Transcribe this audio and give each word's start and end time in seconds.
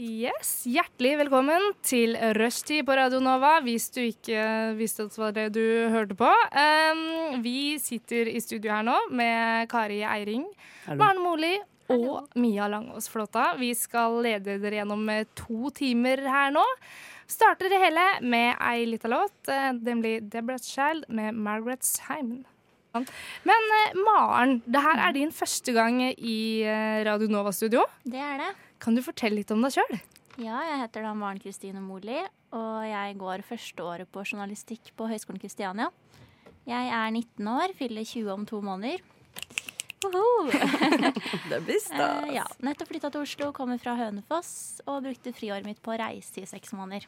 Yes, 0.00 0.62
Hjertelig 0.64 1.10
velkommen 1.20 1.74
til 1.84 2.14
Rushtid 2.38 2.86
på 2.88 2.94
Radio 2.96 3.18
Nova, 3.20 3.58
hvis 3.60 3.90
du 3.92 3.98
ikke 4.00 4.40
visste 4.78 5.04
at 5.04 5.12
det 5.12 5.20
var 5.20 5.34
det 5.36 5.42
du 5.52 5.64
hørte 5.92 6.14
på. 6.16 6.28
Um, 6.56 7.42
vi 7.44 7.74
sitter 7.76 8.30
i 8.32 8.40
studio 8.40 8.72
her 8.72 8.86
nå 8.86 8.94
med 9.12 9.68
Kari 9.68 9.98
Eiring, 10.00 10.46
Maren 10.88 11.20
Moli 11.20 11.52
og 11.92 12.32
Mia 12.40 12.70
Langås 12.72 13.10
Flåta. 13.12 13.50
Vi 13.60 13.74
skal 13.76 14.16
lede 14.24 14.56
dere 14.62 14.80
gjennom 14.80 15.04
eh, 15.12 15.26
to 15.36 15.68
timer 15.76 16.24
her 16.24 16.56
nå. 16.56 16.64
Starter 17.28 17.68
det 17.68 17.82
hele 17.84 18.06
med 18.24 18.54
ei 18.70 18.88
lita 18.88 19.10
låt, 19.12 19.36
Den 19.84 20.00
blir 20.00 20.24
Deborah 20.24 20.64
Child 20.64 21.10
med 21.12 21.36
Margaret 21.36 21.84
Simon. 21.84 22.46
Men 22.94 23.68
eh, 23.82 24.00
Maren, 24.00 24.62
det 24.64 24.80
her 24.80 25.04
er 25.10 25.12
din 25.20 25.28
første 25.28 25.76
gang 25.76 26.00
i 26.08 26.40
eh, 26.64 27.04
Radio 27.04 27.28
Nova-studio. 27.28 27.84
Det 28.08 28.24
er 28.32 28.46
det. 28.46 28.50
Kan 28.80 28.96
du 28.96 29.02
fortelle 29.04 29.40
litt 29.40 29.50
om 29.52 29.60
deg 29.64 29.76
sjøl? 29.76 29.98
Ja, 30.40 30.60
jeg 30.64 30.78
heter 30.80 31.04
da 31.04 31.12
Maren 31.18 31.40
Kristine 31.42 31.82
Moli, 31.84 32.16
og 32.56 32.76
jeg 32.88 33.16
går 33.20 33.42
første 33.44 33.84
året 33.84 34.08
på 34.08 34.22
journalistikk 34.24 34.92
på 34.96 35.08
Høgskolen 35.10 35.40
Kristiania. 35.42 35.90
Jeg 36.68 36.88
er 36.88 37.10
19 37.10 37.50
år, 37.50 37.74
fyller 37.76 38.06
20 38.08 38.30
om 38.32 38.46
to 38.48 38.60
måneder. 38.64 39.02
Det 41.50 41.58
blir 41.66 41.80
stas. 41.82 42.24
Uh, 42.24 42.30
ja, 42.32 42.46
nettopp 42.64 42.88
flytta 42.88 43.10
til 43.12 43.26
Oslo, 43.26 43.50
kommer 43.52 43.80
fra 43.82 43.98
Hønefoss 43.98 44.80
og 44.88 45.02
brukte 45.04 45.34
friåret 45.36 45.66
mitt 45.68 45.82
på 45.84 45.92
å 45.92 45.98
reise 46.00 46.40
i 46.40 46.48
seks 46.48 46.72
måneder. 46.72 47.04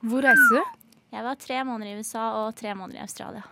Hvor 0.00 0.24
reiser 0.24 0.56
du? 0.56 0.80
Jeg 1.12 1.26
var 1.28 1.36
tre 1.40 1.60
måneder 1.68 1.92
i 1.92 2.00
USA 2.00 2.24
og 2.40 2.56
tre 2.56 2.72
måneder 2.78 3.02
i 3.02 3.04
Australia. 3.04 3.44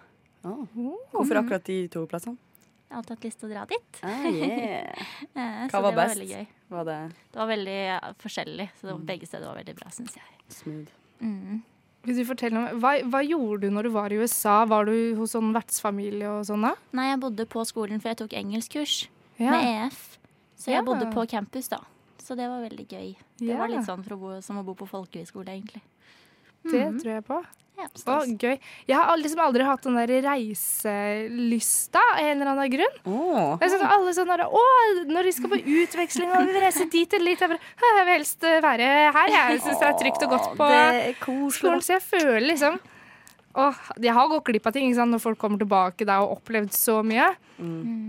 Oh. 0.45 0.65
Hvorfor 1.13 1.43
akkurat 1.43 1.69
de 1.69 1.79
to 1.93 2.07
plassene? 2.09 2.41
Jeg 2.85 2.97
har 2.97 3.03
alltid 3.03 3.17
hatt 3.17 3.25
lyst 3.27 3.41
til 3.41 3.49
å 3.49 3.53
dra 3.53 3.63
dit. 3.69 4.01
Ah, 4.07 4.27
yeah. 4.31 5.07
uh, 5.37 5.63
Hva 5.69 5.71
så 5.73 5.81
var 5.83 5.93
det 5.93 5.99
var 5.99 6.13
best? 6.15 6.57
Var 6.75 6.85
det 6.89 6.99
Det 7.33 7.39
var 7.39 7.47
veldig 7.51 7.77
ja, 7.87 8.01
forskjellig, 8.21 8.69
så 8.81 8.89
det 8.89 8.93
var, 8.97 9.05
begge 9.13 9.27
steder 9.29 9.47
var 9.47 9.57
veldig 9.63 9.75
bra, 9.79 9.91
syns 9.95 10.17
jeg. 10.19 10.25
smooth? 10.49 10.91
Mm. 11.21 11.63
Vil 12.05 12.17
du 12.19 12.25
fortelle 12.29 12.59
om, 12.61 12.81
hva, 12.83 12.91
hva 13.09 13.21
gjorde 13.25 13.61
du 13.63 13.71
når 13.73 13.83
du 13.89 13.91
var 13.95 14.13
i 14.13 14.19
USA? 14.21 14.65
Var 14.69 14.85
du 14.91 15.15
hos 15.17 15.33
sånn 15.33 15.55
vertsfamilie 15.55 16.29
og 16.29 16.43
sånn 16.45 16.67
da? 16.67 16.75
Nei, 16.93 17.07
jeg 17.15 17.21
bodde 17.23 17.47
på 17.49 17.63
skolen, 17.65 18.01
for 18.03 18.11
jeg 18.13 18.19
tok 18.21 18.35
engelskkurs 18.37 19.09
Ja. 19.39 19.51
med 19.51 19.65
EF. 19.89 20.19
Så 20.59 20.67
jeg 20.71 20.83
Ja. 20.83 20.83
bodde 20.83 21.09
på 21.15 21.25
campus, 21.31 21.69
da. 21.69 21.79
Så 22.19 22.37
det 22.37 22.47
var 22.49 22.61
veldig 22.69 22.87
gøy. 22.89 23.17
Det 23.39 23.47
Ja. 23.49 23.57
var 23.59 23.69
litt 23.69 23.87
sånn 23.87 24.05
for 24.05 24.17
å 24.17 24.21
bo, 24.21 24.41
som 24.41 24.59
å 24.59 24.65
bo 24.65 24.75
på 24.75 24.87
folkehøyskole, 24.89 25.47
egentlig. 25.49 25.81
Det 26.65 26.73
Mhm. 26.93 27.01
tror 27.01 27.13
jeg 27.15 27.25
på. 27.25 27.45
Ja, 27.75 27.89
Å, 27.91 28.17
gøy. 28.39 28.55
Jeg 28.87 28.95
har 28.97 29.19
liksom 29.19 29.41
aldri 29.43 29.65
hatt 29.67 29.83
den 29.83 29.97
der 29.99 30.13
reiselysta 30.29 31.99
av 31.99 32.21
en 32.23 32.37
eller 32.37 32.53
annen 32.53 32.71
grunn. 32.71 32.97
Å, 33.11 33.59
Jeg 33.63 33.73
sånn, 33.73 33.85
alle 33.97 34.15
sånn 34.15 34.31
der, 34.31 34.45
Å, 34.47 34.63
når 35.11 35.29
de 35.29 35.33
skal 35.35 35.53
på 35.53 35.59
utveksling 35.59 36.31
og 36.31 36.47
vi 36.47 36.55
vil 36.55 36.65
reise 36.65 36.87
dit 36.93 37.17
eller 37.19 37.35
dit 37.35 37.45
Jeg 37.45 37.51
bare, 37.51 37.61
jeg 37.83 37.99
vil 37.99 38.13
helst 38.15 38.49
være 38.69 38.91
her. 39.19 39.35
Jeg 39.35 39.63
syns 39.67 39.83
det 39.83 39.89
er 39.91 39.99
trygt 40.05 40.27
og 40.27 40.35
godt 40.37 40.51
på 40.59 40.71
det 40.71 41.15
skolen. 41.59 41.83
Så 41.85 41.97
jeg 41.97 42.05
føler 42.07 42.47
liksom 42.53 42.79
Åh, 43.55 43.77
jeg 44.03 44.11
har 44.17 44.31
gått 44.33 44.49
glipp 44.49 44.65
av 44.67 44.75
ting 44.75 44.89
ikke 44.89 44.99
sant, 44.99 45.15
når 45.15 45.21
folk 45.23 45.39
kommer 45.39 45.61
tilbake 45.63 46.03
der 46.03 46.19
og 46.19 46.25
har 46.33 46.41
opplevd 46.41 46.73
så 46.75 46.97
mye. 47.07 47.29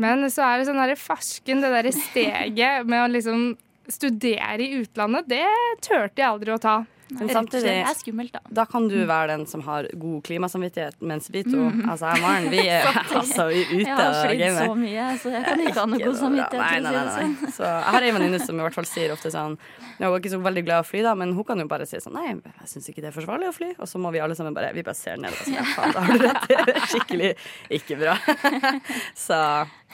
Men 0.01 0.25
så 0.33 0.41
er 0.41 0.57
det 0.57 0.65
sånn 0.71 0.79
der 0.81 0.97
farsken, 0.97 1.61
det 1.61 1.69
derre 1.69 1.91
steget 1.93 2.87
med 2.89 3.03
å 3.03 3.11
liksom 3.13 3.51
studere 3.85 4.65
i 4.65 4.79
utlandet, 4.79 5.27
det 5.29 5.45
turte 5.85 6.17
jeg 6.17 6.25
aldri 6.25 6.55
å 6.55 6.57
ta. 6.57 6.79
Men 7.09 7.29
samtidig 7.29 7.69
er 7.69 7.97
skummelt, 7.99 8.33
da. 8.33 8.39
da 8.49 8.63
kan 8.65 8.87
du 8.89 8.95
være 9.05 9.27
den 9.35 9.43
som 9.49 9.61
har 9.67 9.85
god 10.01 10.23
klimasamvittighet, 10.25 10.97
mens 11.05 11.27
vi 11.29 11.43
to, 11.45 11.67
altså 11.85 12.09
jeg 12.09 12.17
og 12.17 12.23
Maren, 12.25 12.47
vi 12.49 12.63
er 12.65 12.87
altså 13.19 13.45
vi 13.51 13.61
er 13.61 13.73
ute 13.73 13.81
Jeg 13.83 13.97
har 13.99 14.15
slitt 14.23 14.57
så 14.57 14.77
mye, 14.79 15.09
så 15.21 15.33
jeg 15.35 15.43
kan 15.45 15.61
ikke 15.65 15.75
ha 15.77 15.85
noe 15.91 15.99
god 16.01 16.17
samvittighet. 16.21 16.63
Nei, 16.63 16.79
nei, 16.81 16.93
nei, 16.95 17.03
sånn. 17.17 17.35
nei. 17.43 17.51
Så 17.57 17.67
jeg 17.67 17.93
har 17.95 18.07
ei 18.07 18.13
venninne 18.17 18.39
som 18.41 18.57
i 18.57 18.65
hvert 18.65 18.77
fall 18.79 18.89
sier 18.89 19.13
ofte 19.13 19.31
sånn 19.33 19.57
Hun 19.99 20.07
er 20.07 20.17
ikke 20.17 20.33
så 20.33 20.39
veldig 20.47 20.63
glad 20.65 20.81
i 20.81 20.85
å 20.85 20.87
fly, 20.89 21.03
da, 21.05 21.13
men 21.19 21.35
hun 21.37 21.47
kan 21.47 21.61
jo 21.61 21.67
bare 21.69 21.89
si 21.89 22.01
sånn 22.01 22.17
Nei, 22.17 22.31
jeg 22.33 22.71
syns 22.71 22.89
ikke 22.89 23.03
det 23.03 23.11
er 23.11 23.17
forsvarlig 23.19 23.51
å 23.51 23.55
fly. 23.55 23.73
Og 23.77 23.91
så 23.91 24.01
må 24.01 24.13
vi 24.15 24.23
alle 24.23 24.37
sammen 24.39 24.55
bare 24.57 24.73
Vi 24.75 24.85
bare 24.87 24.97
ser 24.97 25.21
ned 25.21 25.35
og 25.35 25.45
sier 25.45 25.75
faen, 25.75 25.93
da 25.93 26.07
har 26.07 26.17
du 26.17 26.25
rett. 26.25 26.49
Det 26.49 26.57
er 26.79 26.89
skikkelig 26.89 27.31
ikke 27.81 27.99
bra. 28.01 28.17
Så 29.27 29.37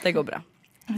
det 0.02 0.16
går 0.16 0.26
bra. 0.32 0.40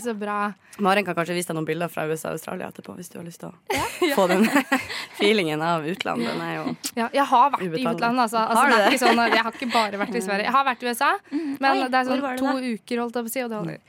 Så 0.01 0.15
bra. 0.17 0.53
Maren 0.81 1.05
kan 1.05 1.15
kanskje 1.15 1.35
vise 1.37 1.51
deg 1.51 1.57
noen 1.59 1.67
bilder 1.69 1.91
fra 1.93 2.07
USA 2.09 2.31
og 2.33 2.39
Australia 2.39 2.71
etterpå, 2.73 2.95
hvis 2.97 3.11
du 3.13 3.19
har 3.21 3.27
lyst 3.27 3.43
til 3.43 3.51
å 3.51 4.15
få 4.17 4.25
den 4.31 4.47
feelingen 5.19 5.63
av 5.63 5.85
utlandet. 5.87 6.31
Den 6.33 6.41
er 6.41 6.55
jo 6.57 6.65
Ja, 6.97 7.09
jeg 7.13 7.27
har 7.31 7.51
vært 7.53 7.63
i 7.67 7.85
utlandet, 7.85 8.23
altså. 8.25 8.41
altså 8.47 8.63
Har 8.65 8.71
du 8.73 8.77
det 8.91 9.01
sånn, 9.03 9.21
jeg 9.29 9.45
har 9.45 9.53
ikke 9.59 9.71
bare 9.75 10.01
vært 10.01 10.17
i 10.17 10.25
Sverige. 10.25 10.49
Jeg 10.49 10.57
har 10.57 10.65
vært 10.71 10.83
i 10.83 10.91
USA, 10.93 11.13
men 11.31 11.61
Mm. 11.65 11.83
Oi, 11.85 11.89
det 11.89 11.99
er 12.01 12.05
sånn 12.09 12.21
det 12.25 12.35
to 12.41 12.51
da? 12.51 12.75
uker, 12.75 13.01
holdt 13.05 13.15
jeg 13.21 13.25
på 13.29 13.31
å 13.31 13.35
si, 13.37 13.43
og 13.45 13.51
det 13.53 13.59
holder. 13.61 13.81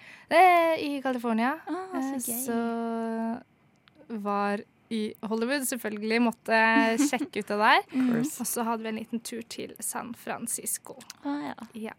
I 0.86 0.92
California. 1.04 1.52
Ah, 1.70 1.98
Eh, 2.00 2.18
så. 2.20 2.38
Så 2.46 4.20
var 4.22 4.62
i 4.94 5.14
Hollywood, 5.26 5.64
selvfølgelig. 5.66 6.20
Måtte 6.22 6.60
sjekke 7.02 7.42
ut 7.42 7.48
det 7.50 7.58
der. 7.62 7.82
course. 7.92 8.36
Og 8.44 8.48
så 8.50 8.64
hadde 8.68 8.84
vi 8.86 8.90
en 8.92 9.00
liten 9.00 9.20
tur 9.26 9.42
til 9.50 9.74
San 9.82 10.14
Francisco. 10.14 10.98
Ah, 11.24 11.50
ja. 11.50 11.56
Ja. 11.90 11.96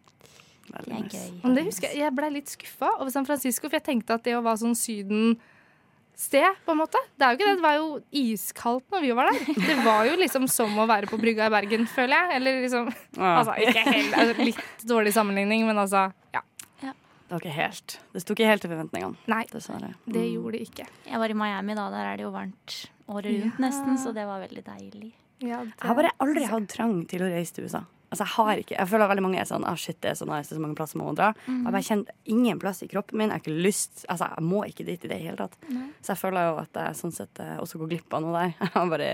Veldig 0.73 0.87
Det 0.87 0.97
er 0.97 1.03
nice. 1.03 1.17
gøy. 1.31 1.41
Men 1.45 1.55
det 1.55 1.65
husker 1.67 1.89
jeg, 1.89 1.99
jeg 1.99 2.15
ble 2.15 2.31
litt 2.35 2.49
skuffa 2.49 2.91
over 3.01 3.11
San 3.11 3.27
Francisco, 3.29 3.69
for 3.69 3.77
jeg 3.79 3.85
tenkte 3.85 4.15
at 4.15 4.23
det 4.25 4.35
å 4.37 4.43
være 4.43 4.61
sånn 4.65 4.75
Syden-sted, 4.79 6.55
på 6.65 6.73
en 6.73 6.79
måte 6.81 7.01
Det 7.19 7.27
er 7.27 7.33
jo 7.35 7.39
ikke 7.39 7.49
det, 7.51 7.57
det 7.59 7.65
var 7.67 7.77
jo 7.77 7.89
iskaldt 8.13 8.91
når 8.95 9.01
vi 9.05 9.11
var 9.19 9.31
der. 9.31 9.55
Det 9.69 9.77
var 9.85 10.05
jo 10.09 10.17
liksom 10.21 10.49
som 10.51 10.77
å 10.79 10.87
være 10.89 11.07
på 11.11 11.19
brygga 11.21 11.47
i 11.51 11.55
Bergen, 11.57 11.87
føler 11.91 12.17
jeg. 12.17 12.37
Eller 12.41 12.61
liksom 12.65 12.91
Ah, 13.19 13.39
Altså, 13.43 13.57
ikke 13.63 13.85
helt, 13.87 14.15
altså, 14.17 14.45
litt 14.45 14.87
dårlig 14.89 15.13
sammenligning, 15.17 15.67
men 15.69 15.77
altså 15.79 16.07
Ja. 16.35 16.43
det 16.83 17.31
var 17.35 17.41
ikke 17.41 17.57
helt 17.57 17.99
Det 18.15 18.23
sto 18.23 18.35
ikke 18.37 18.47
helt 18.47 18.63
til 18.63 18.71
forventningene, 18.71 19.17
Nei, 19.27 19.45
dessverre. 19.53 19.95
det 20.07 20.27
gjorde 20.33 20.53
det 20.59 20.69
ikke. 20.71 20.87
Jeg 21.11 21.19
var 21.19 21.29
i 21.31 21.35
Miami 21.35 21.75
da, 21.75 21.89
der 21.91 22.07
er 22.13 22.17
det 22.17 22.23
jo 22.27 22.31
varmt 22.35 22.77
året 23.09 23.31
rundt 23.31 23.59
Ja. 23.59 23.69
nesten, 23.69 23.97
så 23.99 24.13
det 24.15 24.27
var 24.27 24.41
veldig 24.41 24.65
deilig. 24.65 25.13
Ja, 25.41 25.59
det, 25.65 25.75
Jeg 25.83 25.89
har 25.89 25.95
bare 25.95 26.11
aldri 26.21 26.45
hatt 26.49 26.69
trang 26.69 27.05
til 27.07 27.21
å 27.21 27.29
reise 27.29 27.53
til 27.55 27.65
USA. 27.69 27.83
Altså, 28.17 28.25
jeg 28.25 28.35
har 28.35 28.63
ikke, 28.63 28.77
jeg 28.79 28.91
føler 28.91 29.11
veldig 29.13 29.25
mange 29.27 29.41
er 29.43 29.49
sånn 29.49 29.67
ah, 29.69 29.77
shit, 29.77 29.99
det 30.01 30.15
er 30.15 30.17
så 30.17 30.29
nice, 30.29 30.49
det 30.49 30.57
er 30.57 30.61
så 30.61 30.65
mange 30.65 30.79
plasser 30.79 31.01
man 31.01 31.11
må 31.11 31.17
dra. 31.19 31.33
Jeg 31.45 31.67
har 31.67 31.75
bare 31.77 31.89
kjent 31.91 32.13
ingen 32.33 32.63
plass 32.63 32.81
i 32.87 32.89
kroppen 32.89 33.21
min. 33.21 33.29
Jeg 33.29 33.39
har 33.39 33.45
ikke 33.45 33.67
lyst 33.69 34.07
Altså, 34.09 34.31
jeg 34.33 34.47
må 34.47 34.63
ikke 34.65 34.87
dit 34.89 35.05
i 35.05 35.11
det 35.13 35.21
hele 35.21 35.37
tatt. 35.37 35.59
Så 36.01 36.15
jeg 36.15 36.23
føler 36.23 36.49
jo 36.49 36.57
at 36.65 36.81
jeg 36.81 36.99
sånn 37.03 37.15
sett 37.15 37.45
eh, 37.45 37.59
også 37.61 37.83
går 37.83 37.93
glipp 37.93 38.17
av 38.17 38.25
noe 38.25 38.41
der. 38.41 38.57
Jeg 38.77 38.91
bare 38.93 39.13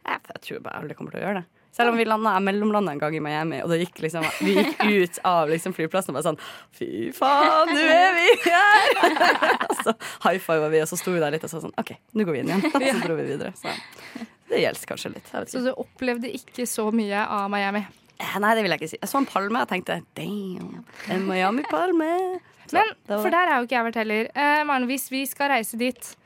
jeg, 0.00 0.20
jeg 0.32 0.40
tror 0.46 0.60
bare 0.64 0.80
aldri 0.80 0.96
kommer 0.96 1.12
til 1.12 1.20
å 1.20 1.24
gjøre 1.26 1.40
det. 1.42 1.48
Selv 1.76 1.92
om 1.92 1.98
vi 2.00 2.04
landa, 2.08 2.32
jeg 2.34 2.42
mellomlanda 2.48 2.94
en 2.96 2.98
gang 2.98 3.14
i 3.14 3.20
Miami, 3.22 3.60
og 3.62 3.70
da 3.70 3.76
gikk 3.78 4.00
liksom, 4.02 4.24
vi 4.42 4.56
gikk 4.56 4.80
ut 5.04 5.20
av 5.28 5.52
liksom 5.52 5.74
flyplassen 5.76 6.10
og 6.10 6.18
bare 6.18 6.26
sånn 6.26 6.40
Fy 6.74 6.88
faen, 7.14 7.70
nå 7.70 7.84
er 7.84 8.16
vi 8.16 8.26
her! 8.48 8.96
så 9.84 9.94
high 10.26 10.40
five 10.42 10.72
vi, 10.72 10.82
og 10.82 10.90
så 10.90 10.98
sto 10.98 11.14
vi 11.14 11.22
der 11.22 11.36
litt 11.36 11.46
og 11.46 11.52
sa 11.52 11.62
sånn 11.62 11.76
OK, 11.78 11.94
nå 12.18 12.26
går 12.26 12.36
vi 12.36 12.42
inn 12.42 12.50
igjen. 12.50 12.66
Og 12.72 12.88
så 12.88 13.04
dro 13.04 13.20
vi 13.20 13.28
videre. 13.28 13.54
Så 13.60 13.76
det 14.50 14.64
gjelder 14.64 14.90
kanskje 14.90 15.14
litt. 15.14 15.30
Jeg. 15.30 15.50
Så 15.52 15.62
du 15.62 15.70
opplevde 15.78 16.32
ikke 16.40 16.66
så 16.66 16.88
mye 16.90 17.22
av 17.38 17.46
Miami. 17.52 17.84
Eh, 18.20 18.36
Nei, 18.42 18.54
det 18.54 18.62
vil 18.66 18.74
jeg 18.74 18.80
ikke 18.82 18.90
si. 18.92 18.98
Jeg 19.00 19.08
så 19.10 19.18
en 19.22 19.26
palme 19.30 19.62
og 19.64 19.68
tenkte 19.70 19.96
damn, 20.18 20.84
en 21.10 21.26
Miami-palme. 21.28 22.10
Men 22.70 22.92
var- 23.08 23.22
for 23.22 23.30
der 23.32 23.48
har 23.50 23.56
jo 23.60 23.66
ikke 23.66 23.78
jeg 23.78 23.86
vært 23.88 23.98
heller. 24.02 24.28
Eh, 24.34 24.62
Maren, 24.68 24.86
hvis 24.86 25.08
vi 25.10 25.24
skal 25.26 25.48
reise 25.50 25.78
dit, 25.80 26.16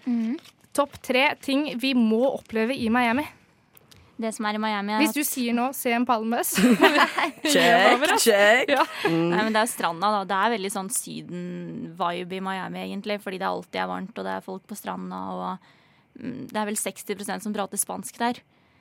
topp 0.74 0.98
tre 1.02 1.34
ting 1.40 1.78
vi 1.78 1.94
må 1.94 2.24
oppleve 2.34 2.74
i 2.76 2.88
Miami. 2.90 3.24
Det 4.20 4.30
som 4.34 4.46
er 4.46 4.54
i 4.54 4.58
Miami, 4.62 4.92
er 4.92 5.00
Hvis 5.02 5.14
du 5.14 5.24
sier 5.24 5.52
nå 5.52 5.72
'se 5.74 5.90
en 5.92 6.04
palme', 6.06 6.38
så 6.44 6.62
Check, 7.42 8.18
check. 8.20 8.68
Ja. 8.68 8.84
Nei, 9.08 9.42
men 9.42 9.52
det 9.52 9.62
er 9.62 9.66
stranda, 9.66 10.10
da. 10.10 10.24
Det 10.24 10.36
er 10.38 10.58
veldig 10.58 10.70
sånn 10.70 10.88
Syden-vibe 10.90 12.32
i 12.36 12.40
Miami, 12.40 12.78
egentlig. 12.78 13.20
Fordi 13.20 13.38
det 13.38 13.46
alltid 13.48 13.80
er 13.80 13.88
varmt, 13.90 14.16
og 14.16 14.24
det 14.24 14.36
er 14.36 14.40
folk 14.40 14.66
på 14.68 14.76
stranda, 14.76 15.18
og 15.34 15.58
mm, 16.22 16.46
det 16.52 16.56
er 16.56 16.64
vel 16.66 16.76
60% 16.76 17.42
som 17.42 17.52
prater 17.54 17.76
spansk 17.76 18.16
der. 18.18 18.34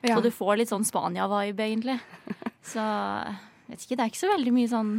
Ja. 0.04 0.16
Så 0.16 0.22
du 0.22 0.30
får 0.30 0.58
litt 0.58 0.68
sånn 0.68 0.84
Spania-vibe, 0.84 1.58
egentlig. 1.66 1.98
Så 2.64 2.84
vet 3.68 3.82
ikke, 3.84 3.96
det 3.98 4.04
er 4.04 4.10
ikke 4.12 4.22
så 4.24 4.30
veldig 4.32 4.52
mye 4.56 4.70
sånn 4.72 4.94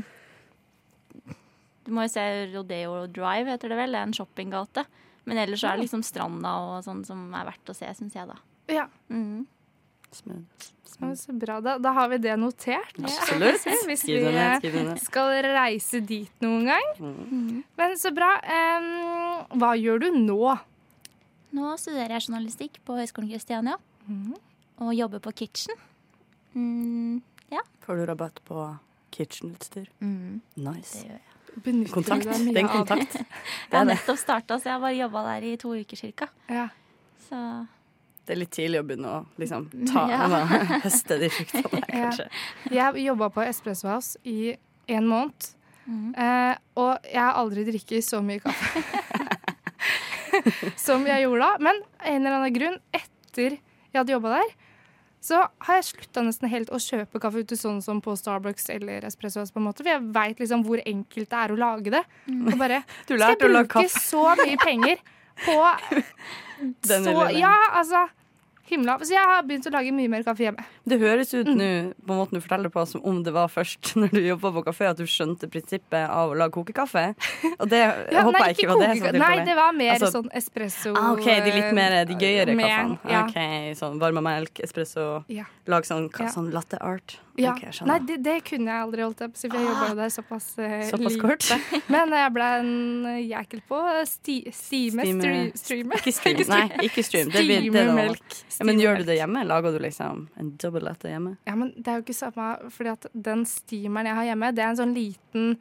Du 1.86 1.92
må 1.94 2.06
jo 2.06 2.12
se 2.14 2.22
Rodeo 2.54 3.06
Drive, 3.14 3.50
heter 3.54 3.70
det 3.74 3.78
vel. 3.78 3.94
Det 3.94 4.00
er 4.02 4.08
en 4.10 4.16
shoppinggate. 4.18 4.86
Men 5.26 5.40
ellers 5.42 5.62
så 5.62 5.72
er 5.72 5.78
det 5.80 5.86
liksom 5.88 6.04
stranda 6.06 6.52
og 6.62 6.80
sånn 6.86 7.04
som 7.06 7.28
er 7.34 7.46
verdt 7.50 7.70
å 7.70 7.76
se, 7.78 7.90
syns 7.98 8.16
jeg, 8.18 8.30
da. 8.30 8.38
Ja, 8.74 8.88
Mm. 9.10 9.46
Smooth. 10.16 10.72
men 11.02 11.16
Så 11.20 11.34
bra. 11.38 11.60
Da, 11.62 11.78
da 11.78 11.92
har 11.92 12.08
vi 12.10 12.18
det 12.24 12.38
notert. 12.40 12.94
Absolutt. 13.04 13.66
Hvis 13.86 14.06
vi 14.08 14.16
skal 15.02 15.34
reise 15.44 16.00
dit 16.06 16.32
noen 16.42 16.70
gang. 16.70 16.86
Mm. 17.02 17.64
Men 17.78 17.98
så 18.00 18.14
bra. 18.16 18.30
Um, 18.48 19.60
hva 19.60 19.74
gjør 19.76 20.06
du 20.06 20.08
nå? 20.16 20.56
Nå 21.56 21.74
studerer 21.82 22.16
jeg 22.16 22.30
journalistikk 22.30 22.80
på 22.88 22.96
Høgskolen 22.98 23.30
Kristiania. 23.34 23.76
Og 24.80 24.94
jobber 24.96 25.20
på 25.24 25.34
Kitchen. 25.36 25.76
Mm, 26.56 27.20
Får 27.86 27.96
du 28.00 28.06
rabatt 28.10 28.40
på 28.46 28.64
kitchenutstyr? 29.14 29.86
mm, 30.02 30.42
Nice. 30.56 30.98
det 30.98 31.06
gjør 31.06 31.20
jeg. 31.20 31.62
Benytter 31.64 31.94
Kontakt. 31.94 32.26
Det 32.26 32.56
er 32.58 32.60
en 32.64 32.68
kontakt. 32.68 33.14
Jeg 33.72 33.78
har 33.78 33.86
nettopp 33.88 34.18
starta, 34.20 34.58
så 34.60 34.66
jeg 34.68 34.74
har 34.74 34.82
bare 34.84 34.98
jobba 34.98 35.22
der 35.28 35.46
i 35.48 35.52
to 35.62 35.70
uker 35.78 35.96
cirka. 36.00 36.28
Ja. 36.50 36.66
Så 37.30 37.38
Det 38.26 38.34
er 38.34 38.40
litt 38.42 38.52
tidlig 38.52 38.82
å 38.82 38.88
begynne 38.90 39.12
å 39.14 39.20
liksom 39.40 39.70
ta 39.94 40.04
Ja. 40.10 40.26
høste 40.84 41.20
de 41.22 41.30
fruktene, 41.30 41.70
der, 41.86 41.86
kanskje. 41.94 42.28
Jeg 42.74 43.06
jobba 43.06 43.30
på 43.38 43.46
Espresso 43.46 43.88
House 43.88 44.18
i 44.26 44.56
en 44.88 45.08
måned. 45.08 45.52
mm. 45.86 46.12
Eh, 46.18 46.58
og 46.76 46.98
jeg 47.06 47.22
har 47.22 47.38
aldri 47.40 47.64
drikket 47.70 48.04
så 48.04 48.20
mye 48.26 48.42
kaffe 48.44 48.84
som 50.76 51.06
jeg 51.08 51.24
gjorde 51.24 51.46
da. 51.46 51.58
Men 51.64 51.80
av 51.86 52.10
en 52.10 52.20
eller 52.26 52.38
annen 52.40 52.56
grunn, 52.56 52.80
etter 52.94 53.56
jeg 53.60 53.96
hadde 54.02 54.12
jobba 54.18 54.34
der, 54.42 54.56
så 55.26 55.40
har 55.66 55.80
jeg 55.80 55.88
slutta 55.88 56.22
nesten 56.26 56.52
helt 56.52 56.70
å 56.70 56.78
kjøpe 56.82 57.22
kaffe 57.24 57.42
ute 57.42 57.58
sånn 57.58 57.80
som 57.82 58.02
på 58.04 58.14
Starbucks 58.20 58.68
eller 58.76 59.08
Espresso 59.08 59.42
på 59.50 59.62
en 59.62 59.68
måte, 59.68 59.82
For 59.82 59.90
jeg 59.96 60.04
veit 60.14 60.42
liksom 60.44 60.66
hvor 60.68 60.82
enkelt 60.86 61.32
det 61.32 61.40
er 61.40 61.54
å 61.54 61.58
lage 61.60 61.94
det. 61.96 62.04
Og 62.36 62.54
bare 62.60 62.84
Du 63.10 63.16
Skal 63.16 63.34
jeg 63.34 63.42
bruke 63.42 63.88
så 63.90 64.28
mye 64.44 64.60
penger 64.62 65.02
på 65.42 65.58
Den 66.90 67.08
så 67.10 67.26
Ja, 67.36 67.56
altså 67.82 68.06
Himla. 68.68 68.98
Så 69.06 69.14
jeg 69.14 69.22
har 69.22 69.44
begynt 69.46 69.68
å 69.70 69.72
lage 69.72 69.92
mye 69.94 70.10
mer 70.10 70.24
kaffe 70.26 70.42
hjemme. 70.48 70.64
Det 70.88 70.98
høres 71.00 71.34
ut 71.34 71.46
Mm. 71.46 71.58
nå, 71.60 71.94
på 72.08 72.14
måten 72.18 72.32
du 72.34 72.42
forteller 72.42 72.70
på, 72.74 72.82
som 72.88 73.02
om 73.06 73.22
det 73.24 73.32
var 73.34 73.48
først 73.48 73.94
når 74.02 74.10
du 74.10 74.22
jobba 74.26 74.52
på 74.56 74.64
kafé 74.66 74.90
at 74.90 74.98
du 74.98 75.04
skjønte 75.06 75.48
prinsippet 75.52 76.10
av 76.10 76.32
å 76.34 76.36
lage 76.38 76.52
kokekaffe. 76.58 77.16
Og 77.60 77.70
det 77.70 77.84
Ja, 78.12 78.24
håper 78.26 78.40
nei, 78.40 78.48
jeg 78.50 78.58
ikke 78.58 78.70
var 78.74 78.82
det 78.82 78.98
som 78.98 79.20
Nei, 79.22 79.36
det 79.46 79.56
var 79.56 79.72
mer 79.74 79.92
Altså- 80.00 80.12
sånn 80.18 80.32
espresso 80.34 80.96
Ah, 80.98 81.12
OK, 81.14 81.26
de 81.26 81.52
litt 81.52 81.74
mer 81.78 82.06
de 82.06 82.16
gøyere 82.16 82.56
med- 82.56 82.66
kaffene. 82.66 83.12
Ja. 83.12 83.26
Ok, 83.26 83.78
Sånn 83.78 84.00
varma 84.02 84.22
melk, 84.26 84.60
espresso, 84.66 85.24
Ja. 85.30 85.46
lag 85.68 85.84
sånn, 85.84 86.10
Ja. 86.20 86.26
sånn 86.34 86.52
latte 86.52 86.78
art. 86.82 87.20
Ja. 87.38 87.52
Ok, 87.52 87.64
jeg 87.68 87.86
Nei, 87.86 88.00
det, 88.00 88.24
det 88.24 88.44
kunne 88.46 88.72
jeg 88.72 88.80
aldri, 88.80 89.02
holdt 89.04 89.22
opp 89.26 89.34
Siden 89.36 89.52
for 89.52 89.60
jeg 89.60 89.68
jobba 89.68 89.88
jo 89.90 89.96
der 89.96 90.12
såpass, 90.14 90.46
uh, 90.58 90.84
Såpass 90.92 91.18
kort. 91.20 91.44
Men 91.92 92.10
jeg 92.16 92.32
ble 92.32 92.46
en 92.62 93.04
jækel 93.28 93.62
på 93.68 93.80
sti, 94.08 94.38
stime, 94.56 95.04
Stime- 95.04 95.52
stre. 95.52 95.84
Ikke 96.00 96.14
stream. 96.16 96.48
Nei, 96.48 96.70
ikke 96.88 97.04
stream. 97.04 97.28
Det, 97.30 97.44
blir- 97.44 97.68
det 97.68 97.74
Stime 97.76 97.96
melk. 98.00 98.40
Ja, 98.60 98.66
men 98.66 98.80
gjør 98.80 98.98
du 99.02 99.04
det 99.04 99.18
hjemme? 99.20 99.46
Lager 99.48 99.72
du 99.76 99.80
liksom 99.84 100.28
en 100.40 100.52
double 100.62 100.82
latte 100.82 101.10
hjemme? 101.12 101.38
Ja, 101.48 101.56
men 101.56 101.74
det 101.78 101.88
er 101.88 101.98
jo 102.00 102.06
ikke 102.06 102.16
samme, 102.18 102.52
fordi 102.72 102.90
at 102.94 103.08
den 103.14 103.46
steameren 103.46 104.06
jeg 104.08 104.16
har 104.16 104.24
hjemme, 104.32 104.54
det 104.56 104.64
er 104.64 104.70
en 104.74 104.80
sånn 104.84 104.94
liten 104.96 105.58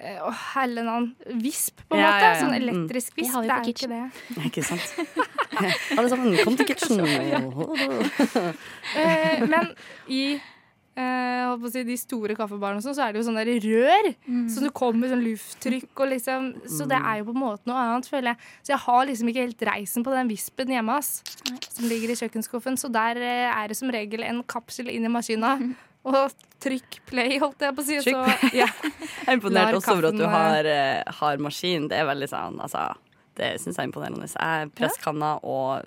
å 0.00 0.30
helle 0.54 0.80
noen 0.86 1.10
Visp, 1.42 1.82
på 1.90 1.96
en 1.96 2.00
Ja, 2.00 2.12
måte. 2.12 2.20
ja, 2.24 2.28
ja. 2.32 2.40
Sånn 2.40 2.54
Mm. 2.54 2.60
elektrisk 2.62 3.16
visp. 3.18 3.32
har 3.34 3.42
Det 3.42 3.50
er 3.50 3.68
ikke 3.68 3.88
det. 3.88 4.12
Ja, 4.36 4.42
Ikke 4.48 4.62
sant? 4.64 4.94
Alle 5.98 6.08
sammen, 6.08 6.36
kom 6.44 6.56
til 6.56 6.66
kitchen. 6.66 7.00
Eh, 8.96 9.46
men 9.46 9.74
i 10.08 10.40
eh, 10.98 11.50
å 11.50 11.70
si, 11.70 11.82
de 11.86 11.96
store 11.98 12.36
kaffebarene 12.38 12.82
sånn, 12.84 12.96
så 12.96 13.04
er 13.04 13.12
det 13.12 13.20
jo 13.20 13.26
sånne 13.28 13.44
der 13.46 13.66
rør. 13.66 14.08
Så 14.52 14.64
det 14.64 14.72
kommer 14.76 15.10
sånn 15.12 15.24
lufttrykk 15.24 16.04
og 16.04 16.12
liksom 16.14 16.48
Så 16.70 16.86
det 16.90 16.98
er 16.98 17.20
jo 17.20 17.28
på 17.30 17.36
en 17.36 17.42
måte 17.42 17.70
noe 17.70 17.82
annet, 17.84 18.08
føler 18.10 18.32
jeg. 18.32 18.50
Så 18.62 18.74
jeg 18.74 18.82
har 18.86 19.04
liksom 19.10 19.32
ikke 19.32 19.46
helt 19.46 19.66
reisen 19.70 20.06
på 20.06 20.14
den 20.14 20.30
vispen 20.30 20.72
hjemme, 20.74 20.96
ass. 21.00 21.20
Som 21.68 21.90
ligger 21.90 22.14
i 22.14 22.18
kjøkkenskuffen. 22.22 22.78
Så 22.80 22.90
der 22.92 23.20
uh, 23.20 23.60
er 23.60 23.70
det 23.70 23.78
som 23.78 23.92
regel 23.92 24.24
en 24.26 24.42
kapsel 24.48 24.90
inn 24.92 25.06
i 25.06 25.12
maskina. 25.12 25.56
Og 26.10 26.32
trykk 26.64 27.02
play, 27.10 27.36
holdt 27.42 27.60
jeg 27.60 27.76
på 27.76 27.82
å 27.82 27.86
si. 27.86 28.00
Så, 28.06 28.16
ja. 28.56 28.70
Jeg 28.70 29.26
er 29.28 29.36
imponert 29.36 29.76
også 29.76 29.98
over 29.98 30.08
at 30.08 30.16
du 30.16 30.24
har, 30.24 30.64
uh, 30.66 31.20
har 31.20 31.44
maskin. 31.44 31.90
Det 31.90 32.00
er 32.00 32.08
veldig 32.08 32.30
sånn, 32.30 32.60
altså 32.64 32.88
det 33.36 33.60
syns 33.60 33.76
jeg 33.76 33.84
er 33.84 33.88
imponerende. 33.90 34.26
Jeg 34.32 34.70
presskanna 34.74 35.38
og 35.44 35.84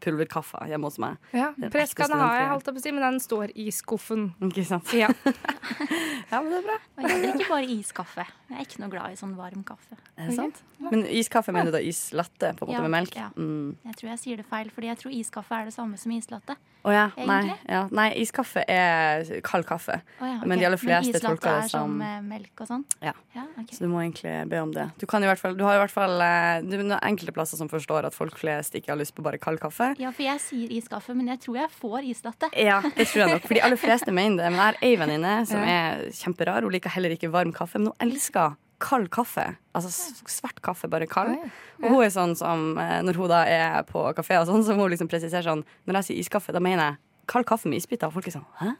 pulverkaffe 0.00 0.66
hjemme 0.70 0.88
hos 0.90 0.98
meg. 1.02 1.16
ja. 1.32 1.52
Presskanna 1.72 2.16
har 2.22 2.36
jeg, 2.40 2.48
holdt 2.54 2.66
jeg 2.70 2.74
på 2.76 2.80
å 2.80 2.86
si, 2.86 2.92
men 2.96 3.06
den 3.06 3.20
står 3.20 3.52
i 3.54 3.68
skuffen. 3.74 4.28
Ikke 4.48 4.64
sant? 4.66 4.92
Ja. 4.96 5.08
Ja, 6.26 6.40
men 6.42 6.50
det 6.50 6.56
er 6.58 6.64
bra. 6.66 6.76
Og 6.98 7.04
jeg 7.06 7.20
drikker 7.22 7.50
bare 7.52 7.66
iskaffe. 7.70 8.24
Jeg 8.50 8.56
er 8.58 8.64
ikke 8.66 8.80
noe 8.82 8.90
glad 8.90 9.12
i 9.14 9.18
sånn 9.18 9.34
varm 9.38 9.60
kaffe. 9.66 9.94
Er 10.18 10.26
det 10.26 10.34
sant? 10.34 10.56
Men 10.82 11.04
iskaffe 11.06 11.52
mener 11.54 11.70
du 11.70 11.76
da 11.76 11.82
islatte 11.86 12.50
på 12.58 12.66
en 12.66 12.70
måte 12.72 12.74
Ja, 12.74 12.82
med 12.82 12.92
melk? 12.96 13.14
ja. 13.14 13.28
Mm. 13.38 13.76
Jeg 13.86 13.94
tror 14.00 14.10
jeg 14.10 14.18
sier 14.24 14.40
det 14.42 14.46
feil, 14.50 14.72
fordi 14.74 14.90
jeg 14.90 14.98
tror 15.04 15.14
iskaffe 15.14 15.54
er 15.60 15.68
det 15.70 15.74
samme 15.76 16.00
som 16.02 16.10
islatte. 16.16 16.56
Å 16.86 16.92
ja. 16.94 17.04
Nei, 17.30 17.38
ja. 17.70 17.84
Nei, 17.94 18.08
iskaffe 18.22 18.62
er 18.70 19.22
kald 19.46 19.66
kaffe. 19.70 20.00
Å 20.22 20.26
ja, 20.32 20.40
Men 20.46 20.58
de 20.62 20.66
aller 20.68 20.78
fleste 20.82 21.14
islatte 21.14 21.26
tolker 21.30 21.46
det 21.60 21.64
er 21.64 21.68
som- 21.70 21.94
som 21.94 22.02
eh, 22.02 22.20
melk 22.22 22.60
og 22.62 22.68
sånn? 22.72 22.84
Ja. 23.02 23.12
ja 23.34 23.46
ok. 23.62 23.70
Så 23.74 23.86
du 23.86 23.88
må 23.90 24.02
egentlig 24.02 24.34
be 24.50 24.60
om 24.62 24.72
det. 24.74 24.88
Du, 24.98 25.06
kan 25.06 25.22
i 25.22 25.26
hvert 25.30 25.38
fall, 25.42 25.54
du 25.58 25.64
har 25.66 25.74
i 25.78 25.82
hvert 25.84 25.94
fall 25.94 26.20
eh, 26.20 26.60
du, 26.66 26.76
er 26.94 27.02
enkelte 27.06 27.34
plasser 27.34 27.58
som 27.58 27.70
forstår 27.70 28.06
at 28.08 28.14
folk 28.16 28.36
flest 28.38 28.76
ikke 28.78 28.92
har 28.92 29.00
lyst 29.00 29.14
på 29.16 29.24
bare 29.26 29.40
kald 29.42 29.58
kaffe. 29.62 29.92
Ja, 30.02 30.12
for 30.14 30.26
jeg 30.26 30.42
sier 30.44 30.74
iskaffe, 30.76 31.16
men 31.16 31.30
jeg 31.32 31.42
tror 31.42 31.58
jeg 31.62 31.72
får 31.74 32.06
islatte. 32.12 32.50
Ja, 32.54 32.78
det 32.84 33.08
tror 33.10 33.24
jeg 33.24 33.32
nok. 33.34 33.48
For 33.48 33.58
de 33.58 33.64
aller 33.66 33.80
fleste 33.80 34.14
mener 34.14 34.44
det. 34.44 34.52
Men 34.52 34.60
jeg 34.60 34.66
har 34.66 34.78
ei 34.86 34.94
venninne 35.00 35.34
som 35.50 35.64
er 35.66 36.06
kjemperar. 36.16 36.66
Hun 36.66 36.74
liker 36.76 36.94
heller 36.94 37.16
ikke 37.16 37.32
varm 37.34 37.52
kaffe, 37.56 37.80
men 37.80 37.90
hun 37.92 38.06
elsker 38.08 38.54
kald 38.82 39.08
kaffe. 39.10 39.46
Altså 39.76 39.90
svart 40.28 40.60
kaffe, 40.64 40.88
bare 40.92 41.08
kald. 41.08 41.36
Og 41.82 41.88
hun 41.90 42.04
er 42.04 42.12
sånn 42.12 42.36
som 42.38 42.76
eh, 42.80 42.98
når 43.04 43.20
hun 43.20 43.32
da 43.32 43.42
er 43.48 43.82
på 43.88 44.02
kafé 44.16 44.38
og 44.40 44.48
sånn, 44.50 44.64
så 44.66 44.76
må 44.76 44.86
hun 44.86 44.92
liksom 44.94 45.08
presisere 45.10 45.44
sånn 45.46 45.64
Når 45.88 46.00
jeg 46.00 46.08
sier 46.10 46.20
iskaffe, 46.24 46.52
da 46.52 46.60
mener 46.62 46.84
jeg 46.84 47.00
kald 47.32 47.48
kaffe 47.48 47.70
med 47.72 47.80
isbiter. 47.80 48.08
Og 48.10 48.18
folk 48.18 48.28
er 48.28 48.36
sånn 48.38 48.48
Hæ? 48.60 48.74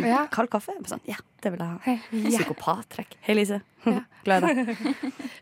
Ja. 0.00 0.24
Kald 0.34 0.50
kaffe? 0.52 0.74
Sånn, 0.90 1.02
ja, 1.08 1.16
det 1.44 1.52
vil 1.54 1.62
jeg 1.62 1.70
ha. 1.72 1.78
Hei, 1.86 1.96
ja. 2.26 2.40
Psykopattrekk. 2.40 3.16
Hei, 3.26 3.36
Lise. 3.38 3.60
Glad 4.26 4.46
i 4.48 4.54
deg. 4.58 4.84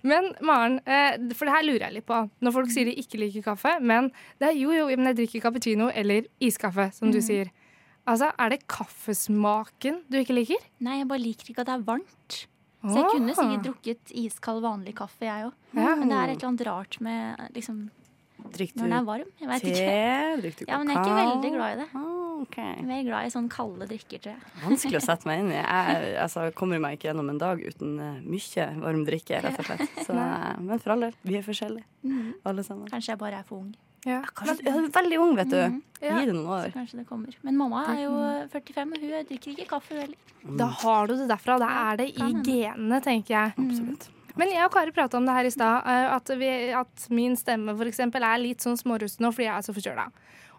Men 0.04 0.30
Maren, 0.44 0.78
eh, 0.84 1.16
for 1.36 1.48
det 1.48 1.54
her 1.56 1.66
lurer 1.66 1.86
jeg 1.88 1.96
litt 1.98 2.08
på. 2.08 2.18
Når 2.44 2.56
folk 2.58 2.72
sier 2.74 2.88
de 2.90 2.96
ikke 3.00 3.20
liker 3.22 3.46
kaffe, 3.46 3.76
men 3.80 4.10
det 4.42 4.50
er 4.52 4.58
jo 4.58 4.74
jo, 4.76 4.88
men 4.94 5.12
jeg 5.12 5.22
drikker 5.22 5.46
cappuccino 5.46 5.90
eller 5.94 6.26
iskaffe, 6.44 6.90
som 6.96 7.12
du 7.14 7.20
sier. 7.24 7.52
Altså, 8.04 8.28
Er 8.36 8.50
det 8.52 8.66
kaffesmaken 8.68 10.02
du 10.12 10.18
ikke 10.20 10.36
liker? 10.36 10.60
Nei, 10.84 10.98
jeg 11.00 11.08
bare 11.08 11.22
liker 11.22 11.52
ikke 11.54 11.64
at 11.64 11.70
det 11.70 11.78
er 11.78 11.86
varmt. 11.86 12.40
Så 12.84 12.98
jeg 13.00 13.06
kunne 13.14 13.32
sikkert 13.32 13.62
drukket 13.64 14.10
iskald 14.20 14.60
vanlig 14.60 14.92
kaffe, 14.98 15.24
jeg 15.24 15.46
òg. 15.46 15.54
Ja. 15.72 15.94
Men 15.96 16.10
det 16.12 16.16
er 16.18 16.32
et 16.34 16.34
eller 16.36 16.50
annet 16.50 16.64
rart 16.68 16.98
med 17.00 17.46
liksom, 17.56 17.78
Drikker 18.54 18.80
når 18.80 18.84
den 18.84 18.96
er 18.96 19.06
varm. 19.08 19.30
Jeg 19.40 19.48
vet 19.50 19.64
te? 19.64 19.70
ikke. 19.72 20.42
Drikker 20.42 20.66
du 20.66 20.72
Ja, 20.72 20.80
men 20.80 20.90
jeg 20.90 20.98
er 20.98 21.04
ikke 21.04 21.16
veldig 21.20 21.52
glad 21.54 21.72
i 21.72 21.78
det. 21.80 21.86
Ah, 22.00 22.42
ok. 22.42 22.58
Jeg 22.58 22.82
er 22.82 22.90
mer 22.90 23.06
glad 23.08 23.28
i 23.28 23.32
sånn 23.34 23.48
kalde 23.52 23.88
drikker, 23.90 24.22
tror 24.24 24.34
jeg. 24.34 24.52
Vanskelig 24.66 25.00
å 25.00 25.04
sette 25.08 25.30
meg 25.30 25.40
inn 25.44 25.50
i. 25.54 25.56
Jeg 25.60 26.12
altså, 26.26 26.44
kommer 26.58 26.82
meg 26.84 26.98
ikke 26.98 27.10
gjennom 27.10 27.32
en 27.32 27.40
dag 27.40 27.64
uten 27.64 27.96
eh, 28.04 28.20
mye 28.34 28.68
varm 28.84 29.02
drikke, 29.08 29.40
rett 29.46 29.64
og 29.64 29.70
slett. 29.70 29.98
Så, 30.04 30.18
eh, 30.18 30.52
men 30.60 30.84
for 30.84 30.96
all 30.96 31.08
del, 31.08 31.18
vi 31.24 31.40
er 31.40 31.48
forskjellige, 31.48 31.88
mm. 32.04 32.30
alle 32.50 32.66
sammen. 32.66 32.86
Kanskje 32.92 33.14
jeg 33.14 33.22
bare 33.24 33.40
er 33.40 33.48
for 33.48 33.62
ung. 33.62 33.74
Ja. 34.04 34.20
Kanskje, 34.36 34.58
du 34.60 34.68
er 34.68 34.88
veldig 34.92 35.18
ung, 35.24 35.36
vet 35.38 35.50
du. 35.50 35.60
Mhm. 35.62 35.82
Ja. 36.04 36.18
Gi 36.20 36.26
det 36.28 36.34
noen 36.36 36.66
Så 36.66 36.74
kanskje 36.74 36.98
det 37.00 37.06
kommer. 37.08 37.36
Men 37.42 37.56
mamma 37.56 37.86
er 37.94 38.02
jo 38.02 38.12
45, 38.52 38.92
og 38.92 39.00
hun 39.00 39.28
drikker 39.30 39.54
ikke 39.54 39.68
kaffe 39.70 39.96
heller. 39.96 40.34
Da 40.44 40.66
har 40.82 41.08
du 41.08 41.14
det 41.16 41.28
derfra. 41.30 41.56
Da 41.62 41.70
er 41.88 42.02
det 42.02 42.10
i 42.12 42.28
genene, 42.44 43.00
tenker 43.00 43.32
jeg. 43.32 43.54
Absolutt. 43.56 44.10
Men 44.40 44.50
jeg 44.50 44.66
og 44.66 44.72
Kari 44.74 44.94
prata 44.94 45.18
om 45.18 45.26
det 45.28 45.34
her 45.36 45.46
i 45.48 45.52
stad, 45.54 45.86
eh, 45.86 46.08
at, 46.16 46.30
at 46.80 47.06
min 47.14 47.36
stemme 47.38 47.76
for 47.78 47.90
eksempel, 47.90 48.24
er 48.26 48.42
litt 48.42 48.64
sånn 48.64 48.78
smårusten 48.80 49.26
nå 49.26 49.30
fordi 49.34 49.46
jeg 49.46 49.54
er 49.56 49.66
så 49.66 49.74
forkjøla. 49.76 50.08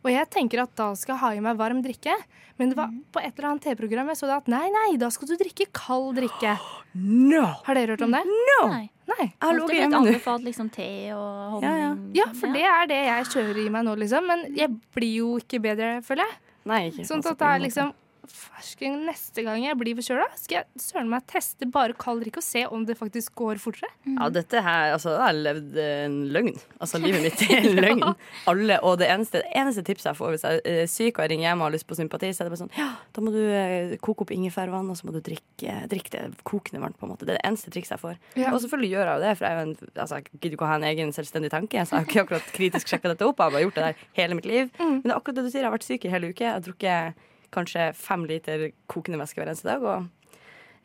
Og 0.05 0.11
jeg 0.13 0.29
tenker 0.29 0.61
at 0.61 0.73
da 0.77 0.91
skal 0.93 1.15
jeg 1.15 1.21
ha 1.23 1.29
i 1.33 1.41
meg 1.41 1.57
varm 1.57 1.79
drikke. 1.81 2.13
Men 2.61 2.69
det 2.71 2.77
var 2.77 2.91
på 3.11 3.19
et 3.23 3.33
eller 3.33 3.49
annet 3.49 3.65
TV-program 3.65 4.11
jeg 4.13 4.19
så 4.19 4.27
det 4.29 4.35
at 4.35 4.51
nei, 4.53 4.65
nei, 4.71 4.89
da 5.01 5.09
skal 5.11 5.31
du 5.31 5.33
drikke 5.39 5.67
kald 5.75 6.13
drikke. 6.21 6.55
No! 6.95 7.41
Har 7.65 7.75
dere 7.75 7.91
hørt 7.97 8.03
om 8.05 8.13
det? 8.13 8.21
Nei. 8.23 8.85
Nei. 9.09 9.25
Jeg 9.25 9.41
har 9.41 9.51
ligget 9.57 9.67
blitt 9.67 9.79
hjemme 9.81 9.97
nå. 9.97 10.11
anbefalt 10.13 10.45
liksom 10.45 10.69
te 10.71 10.85
og 11.11 11.65
Ja, 11.65 11.73
ja. 11.75 11.89
Ja, 12.15 12.27
for 12.39 12.55
det 12.55 12.61
er 12.63 12.87
det 12.87 12.99
jeg 13.01 13.25
kjører 13.33 13.59
i 13.65 13.67
meg 13.73 13.83
nå, 13.83 13.97
liksom. 13.99 14.29
Men 14.29 14.45
jeg 14.55 14.71
blir 14.95 15.11
jo 15.17 15.33
ikke 15.41 15.59
bedre, 15.65 15.89
føler 16.05 16.23
jeg. 16.23 16.39
Nei, 16.71 16.79
ikke 16.93 17.03
Sånn 17.09 17.19
altså, 17.19 17.33
at 17.35 17.41
det 17.41 17.49
er 17.49 17.57
måte. 17.57 17.65
liksom 17.65 17.91
fersken 18.31 19.01
neste 19.07 19.43
gang 19.45 19.63
jeg 19.63 19.77
blir 19.79 19.95
forkjøla, 19.97 20.25
skal 20.39 20.57
jeg 20.59 20.81
søren 20.83 21.09
meg 21.11 21.25
teste 21.29 21.67
bare 21.71 21.95
kald 21.99 22.23
drikk 22.23 22.39
og 22.41 22.45
se 22.45 22.63
om 22.67 22.85
det 22.87 22.97
faktisk 22.99 23.35
går 23.39 23.59
fortere. 23.61 23.89
Ja, 24.07 24.29
dette 24.33 24.61
her, 24.65 24.93
altså, 24.95 25.13
jeg 25.15 25.23
har 25.23 25.37
levd 25.37 25.79
en 25.83 26.17
løgn. 26.35 26.55
Altså, 26.79 27.01
livet 27.03 27.23
mitt 27.25 27.43
er 27.45 27.55
en 27.69 27.79
løgn. 27.79 28.03
Alle, 28.51 28.79
og 28.85 28.97
det 29.01 29.09
eneste, 29.11 29.41
det 29.43 29.51
eneste 29.61 29.85
tipset 29.87 30.11
jeg 30.11 30.19
får 30.19 30.35
hvis 30.35 30.45
jeg 30.47 30.63
er 30.71 30.89
syk 30.91 31.19
og 31.19 31.25
jeg 31.25 31.33
ringer 31.33 31.49
hjem 31.49 31.63
og 31.63 31.69
har 31.69 31.75
lyst 31.75 31.89
på 31.89 31.97
sympati, 31.99 32.31
så 32.33 32.43
er 32.43 32.49
det 32.49 32.55
bare 32.55 32.63
sånn 32.63 32.73
Ja, 32.77 32.89
da 33.15 33.25
må 33.25 33.33
du 33.35 33.41
eh, 33.43 33.95
koke 34.03 34.25
opp 34.25 34.33
ingefærvann, 34.35 34.89
og 34.91 34.99
så 34.99 35.07
må 35.07 35.15
du 35.15 35.21
drikke, 35.25 35.77
drikke 35.91 36.13
det 36.15 36.23
kokende 36.47 36.83
varmt, 36.83 36.99
på 36.99 37.07
en 37.07 37.13
måte. 37.13 37.27
Det 37.27 37.35
er 37.35 37.41
det 37.41 37.47
eneste 37.49 37.73
trikset 37.73 37.97
jeg 37.97 38.03
får. 38.03 38.17
Ja. 38.39 38.53
Og 38.53 38.61
selvfølgelig 38.63 38.91
gjør 38.95 39.11
jeg 39.11 39.19
jo 39.19 39.25
det, 39.25 39.35
for 39.37 39.47
jeg, 39.47 39.53
er 39.53 39.61
jo 39.61 39.67
en, 39.69 39.93
altså, 39.93 40.21
jeg 40.21 40.39
gidder 40.39 40.57
ikke 40.57 40.67
å 40.67 40.71
ha 40.73 40.79
en 40.81 40.89
egen 40.91 41.15
selvstendig 41.15 41.53
tanke, 41.53 41.85
så 41.85 41.97
jeg 41.97 42.01
har 42.01 42.09
ikke 42.09 42.25
akkurat 42.25 42.51
kritisk 42.55 42.91
sjekka 42.91 43.13
dette 43.13 43.27
opp. 43.27 43.39
Jeg 43.39 43.49
har 43.49 43.55
bare 43.55 43.65
gjort 43.65 43.79
det 43.79 43.87
der 43.89 44.03
hele 44.19 44.39
mitt 44.39 44.49
liv. 44.49 44.73
Men 44.79 45.03
det 45.05 45.13
er 45.13 45.17
akkurat 45.19 45.39
det 45.39 45.47
du 45.47 45.51
sier, 45.51 45.63
jeg 45.63 45.69
har 45.69 45.75
vært 45.75 45.87
syk 45.87 46.05
i 46.07 46.13
hele 46.13 46.31
uke. 46.31 46.45
Jeg 46.45 46.53
har 46.53 46.65
drukket 46.65 47.23
kanskje 47.55 47.89
fem 47.97 48.25
liter 48.29 48.69
kokende 48.91 49.19
væske 49.21 49.41
hver 49.41 49.51
eneste 49.51 49.69
dag, 49.69 49.85
og 49.85 50.35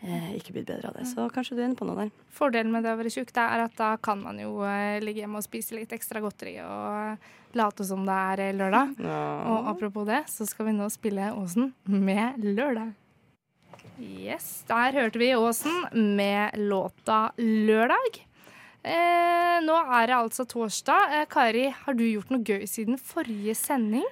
eh, 0.07 0.31
ikke 0.39 0.55
blitt 0.57 0.71
bedre 0.71 0.93
av 0.93 0.97
det. 0.99 1.09
Så 1.11 1.27
kanskje 1.35 1.59
du 1.59 1.63
er 1.63 1.69
inne 1.69 1.79
på 1.79 1.89
noe 1.89 1.99
der. 2.05 2.15
Fordelen 2.35 2.73
med 2.75 2.87
det 2.87 2.95
å 2.95 3.01
være 3.01 3.13
tjukk, 3.15 3.35
er 3.37 3.67
at 3.67 3.77
da 3.81 3.93
kan 4.03 4.23
man 4.23 4.41
jo 4.43 4.57
eh, 4.67 5.03
ligge 5.05 5.25
hjemme 5.25 5.43
og 5.43 5.47
spise 5.47 5.77
litt 5.79 5.93
ekstra 5.97 6.23
godteri 6.25 6.57
og 6.65 7.13
eh, 7.17 7.29
late 7.59 7.87
som 7.87 8.07
det 8.07 8.23
er 8.33 8.57
lørdag. 8.57 8.97
lørdag. 9.05 9.53
Og 9.53 9.71
apropos 9.75 10.09
det, 10.09 10.25
så 10.33 10.49
skal 10.49 10.71
vi 10.71 10.79
nå 10.79 10.89
spille 10.93 11.33
Åsen 11.37 11.75
med 11.91 12.41
lørdag. 12.45 12.97
Yes, 14.01 14.63
der 14.69 14.97
hørte 14.97 15.21
vi 15.21 15.35
Åsen 15.37 15.85
med 16.17 16.57
låta 16.57 17.33
'Lørdag'. 17.37 18.23
Eh, 18.81 19.59
nå 19.61 19.77
er 19.77 20.07
det 20.09 20.17
altså 20.17 20.47
torsdag. 20.49 21.13
Eh, 21.13 21.27
Kari, 21.29 21.67
har 21.69 21.97
du 21.97 22.05
gjort 22.07 22.31
noe 22.33 22.41
gøy 22.41 22.65
siden 22.65 22.97
forrige 22.97 23.53
sending? 23.59 24.07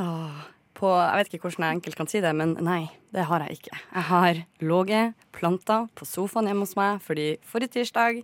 Åh, 0.00 0.38
på, 0.84 0.90
jeg 0.92 1.20
vet 1.20 1.30
ikke 1.32 1.48
hvordan 1.48 1.66
jeg 1.66 1.78
enkelt 1.78 1.98
kan 1.98 2.10
si 2.10 2.20
det, 2.24 2.32
men 2.36 2.56
nei, 2.64 2.82
det 3.16 3.24
har 3.30 3.44
jeg 3.44 3.58
ikke. 3.58 3.78
Jeg 3.80 4.08
har 4.10 4.40
ligget 4.60 5.28
planta 5.36 5.84
på 5.96 6.08
sofaen 6.08 6.50
hjemme 6.50 6.66
hos 6.68 6.76
meg 6.78 7.00
fordi 7.04 7.28
forrige 7.48 7.78
tirsdag 7.78 8.20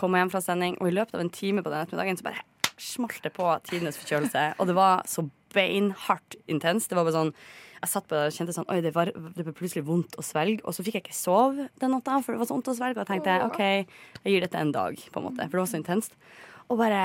kom 0.00 0.16
jeg 0.16 0.24
hjem 0.24 0.32
fra 0.32 0.40
sending, 0.40 0.78
og 0.80 0.88
i 0.88 0.96
løpet 0.96 1.18
av 1.18 1.24
en 1.24 1.32
time 1.32 1.64
på 1.64 1.72
den 1.72 1.84
ettermiddagen 1.84 2.18
så 2.18 2.28
bare 2.30 2.46
smalt 2.80 3.20
det 3.22 3.34
på 3.36 3.48
tidenes 3.68 3.98
forkjølelse. 4.00 4.46
Og 4.58 4.70
det 4.70 4.76
var 4.78 5.04
så 5.06 5.26
beinhardt 5.52 6.38
intenst. 6.50 6.90
Det 6.90 6.96
var 6.96 7.06
bare 7.06 7.18
sånn 7.18 7.34
jeg 7.82 7.90
satt 7.90 8.06
på 8.06 8.14
det 8.14 8.26
og 8.28 8.36
kjente 8.36 8.54
sånn 8.54 8.68
Oi, 8.70 8.78
det, 8.84 8.92
var, 8.94 9.10
det 9.10 9.42
ble 9.42 9.54
plutselig 9.58 9.82
vondt 9.88 10.14
å 10.14 10.22
svelge. 10.24 10.62
Og 10.62 10.74
så 10.76 10.84
fikk 10.86 11.00
jeg 11.00 11.04
ikke 11.06 11.18
sove 11.18 11.66
den 11.82 11.90
natta, 11.90 12.20
for 12.22 12.34
det 12.34 12.42
var 12.42 12.48
så 12.48 12.54
vondt 12.54 12.70
å 12.70 12.76
svelge. 12.78 12.94
Og 12.94 13.02
jeg 13.02 13.10
tenkte 13.10 13.38
OK, 13.48 13.60
jeg 14.22 14.34
gir 14.36 14.46
dette 14.46 14.60
en 14.60 14.72
dag, 14.74 15.02
på 15.02 15.18
en 15.18 15.26
måte. 15.26 15.48
For 15.48 15.58
det 15.58 15.64
var 15.64 15.72
så 15.72 15.80
intenst. 15.80 16.16
Og 16.68 16.78
bare 16.80 17.02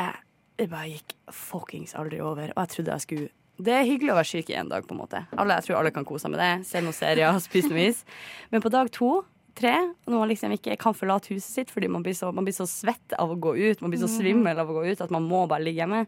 Det 0.57 0.69
bare 0.71 0.89
gikk 0.89 1.13
fuckings 1.29 1.93
aldri 1.97 2.17
over. 2.21 2.49
Og 2.55 2.61
jeg 2.63 2.73
trodde 2.73 2.93
jeg 2.95 3.05
skulle 3.05 3.27
det 3.57 3.73
er 3.73 3.87
hyggelig 3.87 4.13
å 4.13 4.19
være 4.19 4.29
syk 4.29 4.51
i 4.51 4.57
en 4.59 4.69
dag, 4.69 4.85
på 4.85 4.93
en 4.93 5.01
måte. 5.01 5.23
Alle, 5.33 5.57
jeg 5.57 5.67
tror 5.67 5.79
alle 5.79 5.93
kan 5.95 6.05
kose 6.05 6.25
seg 6.27 6.33
med 6.35 6.41
det. 6.43 6.51
Se 6.69 6.81
noen 6.83 6.95
serier, 6.95 7.39
spise 7.41 7.71
noe 7.71 7.87
is. 7.89 8.03
Men 8.53 8.63
på 8.63 8.71
dag 8.73 8.91
to, 8.93 9.23
tre, 9.57 9.73
når 10.05 10.21
man 10.21 10.29
liksom 10.29 10.53
ikke 10.53 10.77
kan 10.77 10.93
forlate 10.93 11.33
huset 11.33 11.49
sitt 11.49 11.73
fordi 11.73 11.89
man 11.89 12.05
blir, 12.05 12.13
så, 12.17 12.29
man 12.35 12.45
blir 12.45 12.55
så 12.55 12.67
svett 12.69 13.17
av 13.17 13.33
å 13.33 13.39
gå 13.41 13.55
ut, 13.57 13.81
man 13.81 13.93
blir 13.93 14.03
så 14.03 14.09
svimmel 14.11 14.61
av 14.61 14.69
å 14.69 14.77
gå 14.77 14.85
ut 14.91 15.01
at 15.01 15.13
man 15.13 15.25
må 15.25 15.47
bare 15.49 15.65
ligge 15.65 15.81
hjemme. 15.81 16.05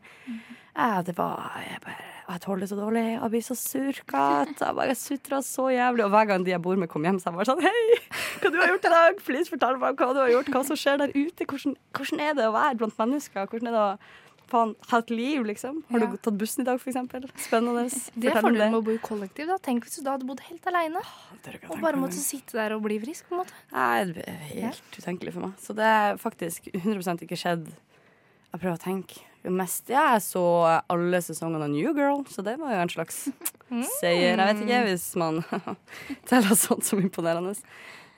Ja, 0.76 1.02
det 1.04 1.18
var 1.18 1.58
Jeg, 1.66 1.82
bare, 1.84 2.06
jeg 2.30 2.42
tåler 2.46 2.62
det 2.64 2.70
så 2.70 2.78
dårlig. 2.78 3.04
Jeg 3.16 3.32
blir 3.34 3.44
så 3.44 3.56
surkete. 3.58 4.62
Jeg 4.62 4.78
bare 4.78 4.96
sutra 4.96 5.42
så 5.44 5.66
jævlig. 5.74 6.06
Og 6.06 6.14
hver 6.14 6.30
gang 6.30 6.46
de 6.46 6.54
jeg 6.54 6.62
bor 6.64 6.78
med, 6.80 6.92
kom 6.92 7.04
hjem, 7.04 7.18
så 7.20 7.32
jeg 7.32 7.40
bare 7.40 7.50
sånn 7.50 7.66
Hei, 7.66 8.00
hva 8.44 8.54
du 8.54 8.60
har 8.62 8.70
gjort 8.76 8.86
i 8.86 8.94
dag? 8.94 9.22
Please, 9.26 9.50
fortell 9.52 9.82
meg 9.82 10.00
hva 10.00 10.14
du 10.14 10.22
har 10.22 10.32
gjort. 10.36 10.54
Hva 10.54 10.64
som 10.70 10.80
skjer 10.80 11.02
der 11.02 11.16
ute? 11.18 11.50
Hvordan, 11.50 11.76
hvordan 11.98 12.24
er 12.30 12.38
det 12.38 12.48
å 12.48 12.56
være 12.56 12.80
blant 12.80 13.02
mennesker? 13.02 13.50
Hvordan 13.50 13.72
er 13.72 13.76
det 13.76 13.82
å 13.88 13.92
faen, 14.52 14.74
ha 14.90 14.98
et 15.02 15.12
liv, 15.14 15.44
liksom? 15.48 15.84
Har 15.92 16.00
Ja. 16.04 16.08
du 16.12 16.18
tatt 16.18 16.38
bussen 16.42 16.62
i 16.64 16.66
dag, 16.68 16.80
eksempel? 16.82 17.28
Spennende. 17.38 17.86
Det 18.20 18.32
er 18.32 18.42
fordelen 18.42 18.72
med 18.74 18.80
å 18.80 18.86
bo 18.86 18.92
i 18.92 19.02
kollektiv. 19.04 19.48
da 19.48 19.58
Tenk 19.64 19.86
hvis 19.88 20.00
du 20.00 20.04
da 20.08 20.16
hadde 20.18 20.28
bodd 20.30 20.42
helt 20.50 20.66
aleine 20.72 21.00
å 21.00 21.72
og 21.72 21.82
bare 21.82 21.98
måtte 22.02 22.20
sitte 22.20 22.58
der 22.58 22.76
og 22.76 22.84
bli 22.84 23.00
frisk. 23.00 23.30
på 23.30 23.38
en 23.38 23.44
måte 23.44 23.54
Nei, 23.72 24.06
det 24.18 24.26
er 24.28 24.42
helt 24.54 24.98
utenkelig 25.00 25.34
for 25.34 25.48
meg. 25.48 25.54
Så 25.62 25.76
det 25.78 25.86
er 25.86 26.18
faktisk 26.22 26.68
100 26.74 27.24
ikke 27.26 27.38
skjedd. 27.40 27.70
Jeg 28.50 28.62
prøver 28.64 28.78
å 28.78 28.82
tenke. 28.82 29.22
Mest, 29.50 29.88
ja, 29.88 30.18
jeg 30.18 30.22
så 30.26 30.42
alle 30.92 31.22
sesongene 31.24 31.64
av 31.64 31.72
New 31.72 31.94
Girl, 31.96 32.26
så 32.28 32.44
det 32.44 32.58
var 32.60 32.74
jo 32.74 32.82
en 32.84 32.90
slags 32.92 33.22
seier. 34.02 34.36
Jeg 34.36 34.42
vet 34.42 34.64
ikke 34.66 34.82
hvis 34.90 35.06
man 35.22 35.40
teller 36.30 36.58
sånt 36.60 36.84
som 36.84 37.00
imponerende. 37.00 37.54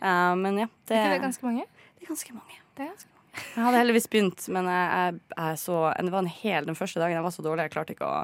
Uh, 0.02 0.34
men 0.40 0.64
ja, 0.64 0.68
det, 0.90 0.98
Er 0.98 1.04
ikke 1.04 1.14
det 1.20 1.24
ganske 1.28 1.46
mange? 1.46 1.68
det 2.00 2.08
er 2.08 2.10
ganske 2.10 2.34
mange. 2.34 2.58
Det 2.74 2.88
er 2.88 2.90
ganske. 2.96 3.11
Jeg 3.32 3.64
hadde 3.64 3.80
heldigvis 3.80 4.10
begynt, 4.12 4.46
men 4.52 4.68
jeg, 4.68 4.88
jeg, 4.92 5.20
jeg 5.38 5.60
så 5.62 5.76
Det 5.96 6.12
var 6.12 6.26
en 6.26 6.34
hel 6.42 6.66
den 6.68 6.76
første 6.76 7.00
dagen 7.00 7.16
jeg 7.16 7.24
var 7.24 7.34
så 7.36 7.46
dårlig, 7.46 7.68
jeg 7.68 7.74
klarte 7.76 7.96
ikke 7.96 8.08
å 8.10 8.18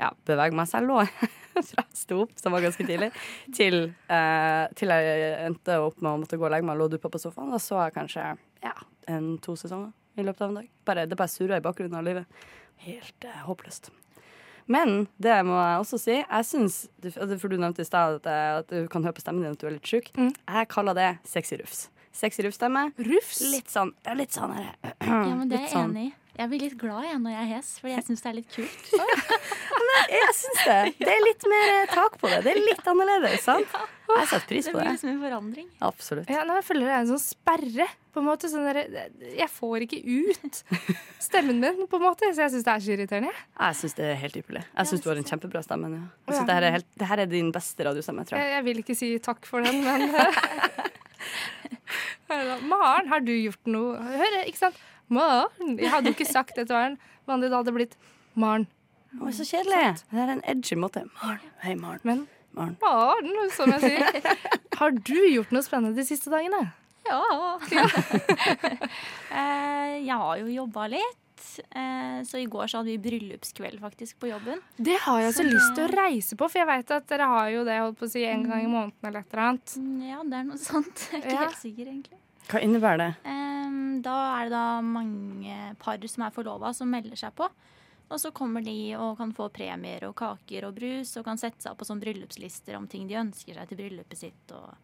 ja, 0.00 0.08
bevege 0.28 0.56
meg. 0.56 0.68
Så 0.70 0.80
jeg 0.80 0.88
lå 0.88 1.02
fra 1.70 1.84
jeg 1.84 1.98
sto 2.00 2.20
opp, 2.24 2.32
som 2.40 2.56
var 2.56 2.64
ganske 2.64 2.86
tidlig, 2.88 3.10
til, 3.56 3.90
eh, 4.12 4.62
til 4.78 4.94
jeg 4.94 5.34
endte 5.44 5.76
opp 5.84 6.00
med 6.00 6.10
å 6.12 6.22
måtte 6.22 6.40
gå 6.40 6.48
og 6.48 6.54
legge 6.54 6.66
meg 6.66 6.78
og 6.78 6.84
lå 6.84 6.94
duppa 6.94 7.12
på 7.12 7.20
sofaen. 7.22 7.52
Da 7.52 7.60
så 7.62 7.82
jeg 7.82 7.96
kanskje 7.98 8.30
ja, 8.64 8.74
en, 9.12 9.34
to 9.44 9.56
sesonger 9.60 9.92
i 10.16 10.24
løpet 10.24 10.46
av 10.46 10.54
en 10.54 10.62
dag. 10.62 10.72
Bare, 10.88 11.04
det 11.10 11.18
bare 11.20 11.32
surra 11.32 11.60
i 11.60 11.64
bakgrunnen 11.64 12.00
av 12.00 12.08
livet. 12.08 12.40
Helt 12.86 13.28
eh, 13.28 13.44
håpløst. 13.44 13.92
Men 14.70 15.06
det 15.20 15.36
må 15.44 15.56
jeg 15.58 15.80
også 15.82 16.00
si. 16.00 16.14
Jeg 16.22 16.48
synes, 16.48 16.78
For 17.12 17.52
du 17.52 17.58
nevnte 17.60 17.84
i 17.84 17.88
stad 17.88 18.22
at, 18.22 18.30
eh, 18.30 18.60
at 18.62 18.72
du 18.72 18.88
kan 18.88 19.04
høre 19.04 19.16
på 19.16 19.24
stemmen 19.24 19.44
din 19.44 19.56
at 19.56 19.60
du 19.60 19.68
er 19.68 19.76
litt 19.76 19.88
sjuk. 19.88 20.08
Mm. 20.16 20.32
Jeg 20.32 20.70
kaller 20.72 20.96
det 20.96 21.10
sexy 21.28 21.60
rufs. 21.60 21.88
Sexy 22.14 22.44
rufsstemme. 22.46 22.88
Rufs? 23.10 23.40
Litt 23.50 23.72
sånn, 23.74 23.90
ja, 24.06 24.14
litt 24.14 24.34
sånn 24.36 24.54
her. 24.54 24.70
Ja, 25.04 25.34
men 25.34 25.48
det 25.50 25.58
er 25.58 25.66
jeg 25.66 25.72
sånn. 25.74 25.90
enig 25.96 26.10
i. 26.12 26.12
Jeg 26.34 26.50
blir 26.50 26.62
litt 26.64 26.72
glad 26.80 27.04
igjen 27.06 27.20
når 27.22 27.30
jeg 27.30 27.42
er 27.44 27.50
hes, 27.54 27.68
fordi 27.78 27.92
jeg 27.94 28.04
syns 28.08 28.22
det 28.24 28.30
er 28.32 28.36
litt 28.40 28.48
kult. 28.50 28.88
Jeg 30.04 30.32
syns 30.36 30.60
det. 30.66 30.78
Det 30.98 31.10
er 31.12 31.20
litt 31.22 31.44
mer 31.48 31.68
eh, 31.70 31.84
tak 31.92 32.16
på 32.18 32.26
det. 32.28 32.40
Det 32.44 32.50
er 32.50 32.58
litt 32.60 32.88
annerledes, 32.90 33.44
sant? 33.46 33.76
Jeg 34.10 34.26
setter 34.28 34.48
pris 34.50 34.66
på 34.66 34.72
Det 34.74 34.74
Det 34.74 34.74
blir 34.74 34.84
det. 34.88 34.94
liksom 34.96 35.10
en 35.12 35.20
forandring. 35.22 35.68
Absolutt. 35.86 36.32
Ja, 36.34 36.42
nei, 36.48 36.56
jeg 36.58 36.66
føler 36.66 36.88
det 36.88 36.94
er 36.96 37.04
en 37.04 37.10
sånn 37.12 37.22
sperre. 37.22 37.86
På 38.14 38.20
en 38.20 38.26
måte, 38.26 38.50
sånn 38.50 38.66
der, 38.66 38.80
jeg 39.38 39.48
får 39.54 39.86
ikke 39.86 40.00
ut 40.02 40.58
stemmen 41.22 41.62
min, 41.62 41.86
på 41.90 42.00
en 42.00 42.04
måte, 42.04 42.28
så 42.34 42.44
jeg 42.44 42.54
syns 42.56 42.66
det 42.66 42.74
er 42.74 42.84
så 42.84 42.92
irriterende. 42.96 43.30
jeg. 43.30 43.46
Jeg 43.62 43.78
syns 43.80 43.96
det 44.00 44.08
er 44.10 44.20
helt 44.24 44.40
ypperlig. 44.42 44.64
Jeg 44.74 44.90
syns 44.90 45.06
du 45.06 45.08
har 45.12 45.22
en 45.22 45.30
kjempebra 45.30 45.64
stemme. 45.68 45.92
Ja. 45.94 46.02
Jeg 46.26 46.34
synes 46.36 46.50
det, 46.50 46.58
her 46.58 46.68
er 46.68 46.76
helt, 46.80 46.90
det 47.04 47.10
her 47.14 47.22
er 47.24 47.32
din 47.38 47.54
beste 47.54 47.88
radiostemme, 47.88 48.26
tror 48.28 48.42
jeg. 48.42 48.50
Jeg, 48.50 48.58
jeg 48.58 48.66
vil 48.68 48.82
ikke 48.84 48.98
si 48.98 49.12
takk 49.30 49.46
for 49.48 49.62
den, 49.64 49.80
men 49.86 50.10
Maren, 52.28 53.08
har 53.10 53.20
du 53.24 53.32
gjort 53.32 53.70
noe 53.70 53.98
Hør, 54.00 54.36
ikke 54.48 54.60
sant? 54.60 54.78
Maren. 55.12 55.74
Jeg 55.78 55.90
hadde 55.92 56.10
jo 56.10 56.16
ikke 56.16 56.26
sagt 56.28 56.56
det 56.56 56.66
til 56.68 56.76
Maren. 56.76 56.96
Vanlig 57.28 57.50
da 57.52 57.60
hadde 57.60 57.70
det 57.72 57.76
blitt 57.76 57.98
Maren. 58.40 58.64
Å, 59.20 59.30
så 59.30 59.44
kjedelig. 59.46 59.82
Det 60.10 60.22
er 60.24 60.32
en 60.32 60.42
edgy 60.50 60.78
måte. 60.80 61.04
Maren. 61.20 61.52
Hei, 61.62 61.74
Maren. 61.78 62.00
Men 62.08 62.24
Maren. 62.56 62.78
Maren, 62.82 63.50
som 63.54 63.70
jeg 63.76 63.84
sier. 63.84 64.38
Har 64.80 64.96
du 64.96 65.18
gjort 65.30 65.52
noe 65.54 65.62
spennende 65.66 65.98
de 66.00 66.06
siste 66.08 66.32
dagene? 66.34 66.66
Ja. 67.08 67.20
Eh, 69.34 69.94
jeg 70.06 70.14
har 70.14 70.36
jo 70.38 70.46
jobba 70.46 70.84
litt. 70.92 71.23
Eh, 71.74 72.22
Så 72.24 72.38
i 72.40 72.46
går 72.46 72.66
så 72.70 72.78
hadde 72.80 72.92
vi 72.92 72.98
bryllupskveld 72.98 73.80
faktisk 73.80 74.18
på 74.20 74.28
jobben. 74.30 74.60
Det 74.76 74.98
har 75.04 75.20
jeg 75.20 75.32
så 75.34 75.42
Så- 75.42 75.50
lyst 75.52 75.74
til 75.74 75.88
å 75.88 75.92
reise 75.96 76.36
på, 76.36 76.48
for 76.50 76.58
jeg 76.58 76.66
vet 76.66 76.90
at 76.90 77.06
dere 77.06 77.26
har 77.26 77.48
jo 77.50 77.64
det 77.64 77.78
holdt 77.80 77.98
på 77.98 78.06
å 78.06 78.10
si, 78.10 78.24
en 78.24 78.42
gang 78.48 78.64
i 78.64 78.68
måneden 78.70 78.92
eller 79.04 79.20
et 79.20 79.32
eller 79.34 79.42
annet. 79.48 79.76
Mm, 79.78 80.08
Ja, 80.08 80.22
det 80.22 80.32
er 80.40 80.44
noe 80.44 80.56
sånt. 80.58 81.08
Jeg 81.12 81.22
er 81.22 81.26
ikke 81.26 81.32
Ja. 81.32 81.44
helt 81.48 81.56
sikker, 81.62 81.86
egentlig. 81.86 82.18
Hva 82.48 82.60
innebærer 82.62 82.98
det? 82.98 83.16
Da 84.02 84.16
er 84.40 84.44
det 84.44 84.50
da 84.52 84.80
mange 84.82 85.76
par 85.78 85.98
som 86.06 86.24
er 86.24 86.30
forlova, 86.30 86.74
som 86.74 86.90
melder 86.90 87.16
seg 87.16 87.34
på. 87.34 87.48
Og 88.10 88.18
så 88.20 88.30
kommer 88.32 88.62
de 88.62 88.94
og 88.94 89.16
kan 89.16 89.32
få 89.32 89.48
premier 89.50 90.04
og 90.04 90.14
kaker 90.14 90.64
og 90.68 90.74
brus 90.76 91.16
og 91.16 91.24
kan 91.24 91.38
sette 91.38 91.62
seg 91.62 91.72
opp 91.72 91.78
på 91.78 91.86
sånne 91.88 92.02
bryllupslister 92.04 92.76
om 92.76 92.86
ting 92.86 93.08
de 93.08 93.14
ønsker 93.14 93.54
seg 93.54 93.66
til 93.68 93.78
bryllupet 93.78 94.16
sitt 94.18 94.52
og 94.52 94.74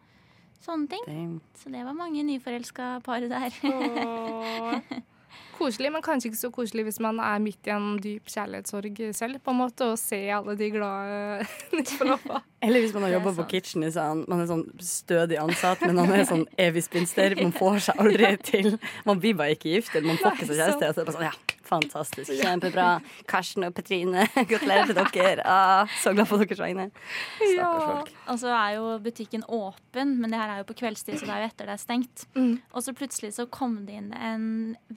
sånne 0.65 0.89
ting. 0.89 1.03
Damn. 1.05 1.41
Så 1.55 1.71
det 1.71 1.85
var 1.85 1.93
mange 1.93 2.23
nyforelska 2.25 3.03
par 3.03 3.19
der. 3.21 3.51
Koselig, 5.57 5.91
men 5.93 6.03
kanskje 6.05 6.31
ikke 6.31 6.39
så 6.39 6.49
koselig 6.53 6.85
hvis 6.87 6.99
man 7.03 7.19
er 7.21 7.41
midt 7.43 7.69
i 7.69 7.73
en 7.75 7.99
dyp 8.01 8.29
kjærlighetssorg 8.31 9.01
selv, 9.17 9.39
på 9.43 9.53
en 9.53 9.59
måte, 9.61 9.91
og 9.93 9.99
ser 10.01 10.31
alle 10.39 10.55
de 10.57 10.71
glade 10.73 11.45
nyforlova. 11.77 12.41
Eller 12.65 12.83
hvis 12.83 12.93
man 12.93 13.07
har 13.07 13.15
jobba 13.15 13.33
på 13.39 13.47
kitchen 13.55 13.85
så 13.89 14.03
er 14.03 14.19
man 14.21 14.43
er 14.43 14.49
sånn 14.49 14.65
stødig 14.85 15.39
ansatt, 15.41 15.81
men 15.85 15.97
man 15.97 16.13
er 16.13 16.27
sånn 16.29 16.45
evig 16.61 16.85
spinster. 16.85 17.33
Man 17.39 17.55
får 17.57 17.79
seg 17.87 18.03
aldri 18.03 18.35
til 18.51 18.75
Man 19.07 19.21
blir 19.21 19.37
bare 19.39 19.55
ikke 19.55 19.75
gift, 19.77 19.95
eller 19.95 20.11
man 20.13 20.21
får 20.21 20.37
ikke 20.37 20.51
seg 20.51 20.61
kjæreste. 20.61 20.91
Og 20.91 20.93
så 20.93 21.01
er 21.01 21.05
det 21.05 21.09
bare 21.09 21.17
sånn, 21.17 21.29
ja, 21.29 21.60
fantastisk. 21.71 22.33
Kjempebra. 22.41 22.87
Karsten 23.29 23.65
og 23.67 23.75
Petrine, 23.77 24.27
gratulerer 24.49 24.89
til 24.89 24.99
dere. 24.99 25.45
Ah, 25.45 25.91
så 26.03 26.13
glad 26.15 26.29
på 26.29 26.39
deres 26.41 26.61
vegne. 26.61 26.89
Ja. 27.55 27.71
Og 28.31 28.39
så 28.41 28.51
er 28.53 28.77
jo 28.77 28.95
butikken 29.03 29.45
åpen, 29.47 30.15
men 30.21 30.33
det 30.33 30.39
her 30.41 30.55
er 30.55 30.61
jo 30.61 30.67
på 30.69 30.77
kveldstid, 30.83 31.19
så 31.19 31.27
det 31.29 31.35
er 31.35 31.45
jo 31.45 31.49
etter 31.51 31.69
det 31.69 31.75
er 31.77 31.81
stengt. 31.81 32.25
Mm. 32.37 32.53
Og 32.71 32.85
så 32.85 32.95
plutselig 32.97 33.33
så 33.37 33.47
kom 33.51 33.81
det 33.87 33.97
inn 33.99 34.11
en 34.15 34.45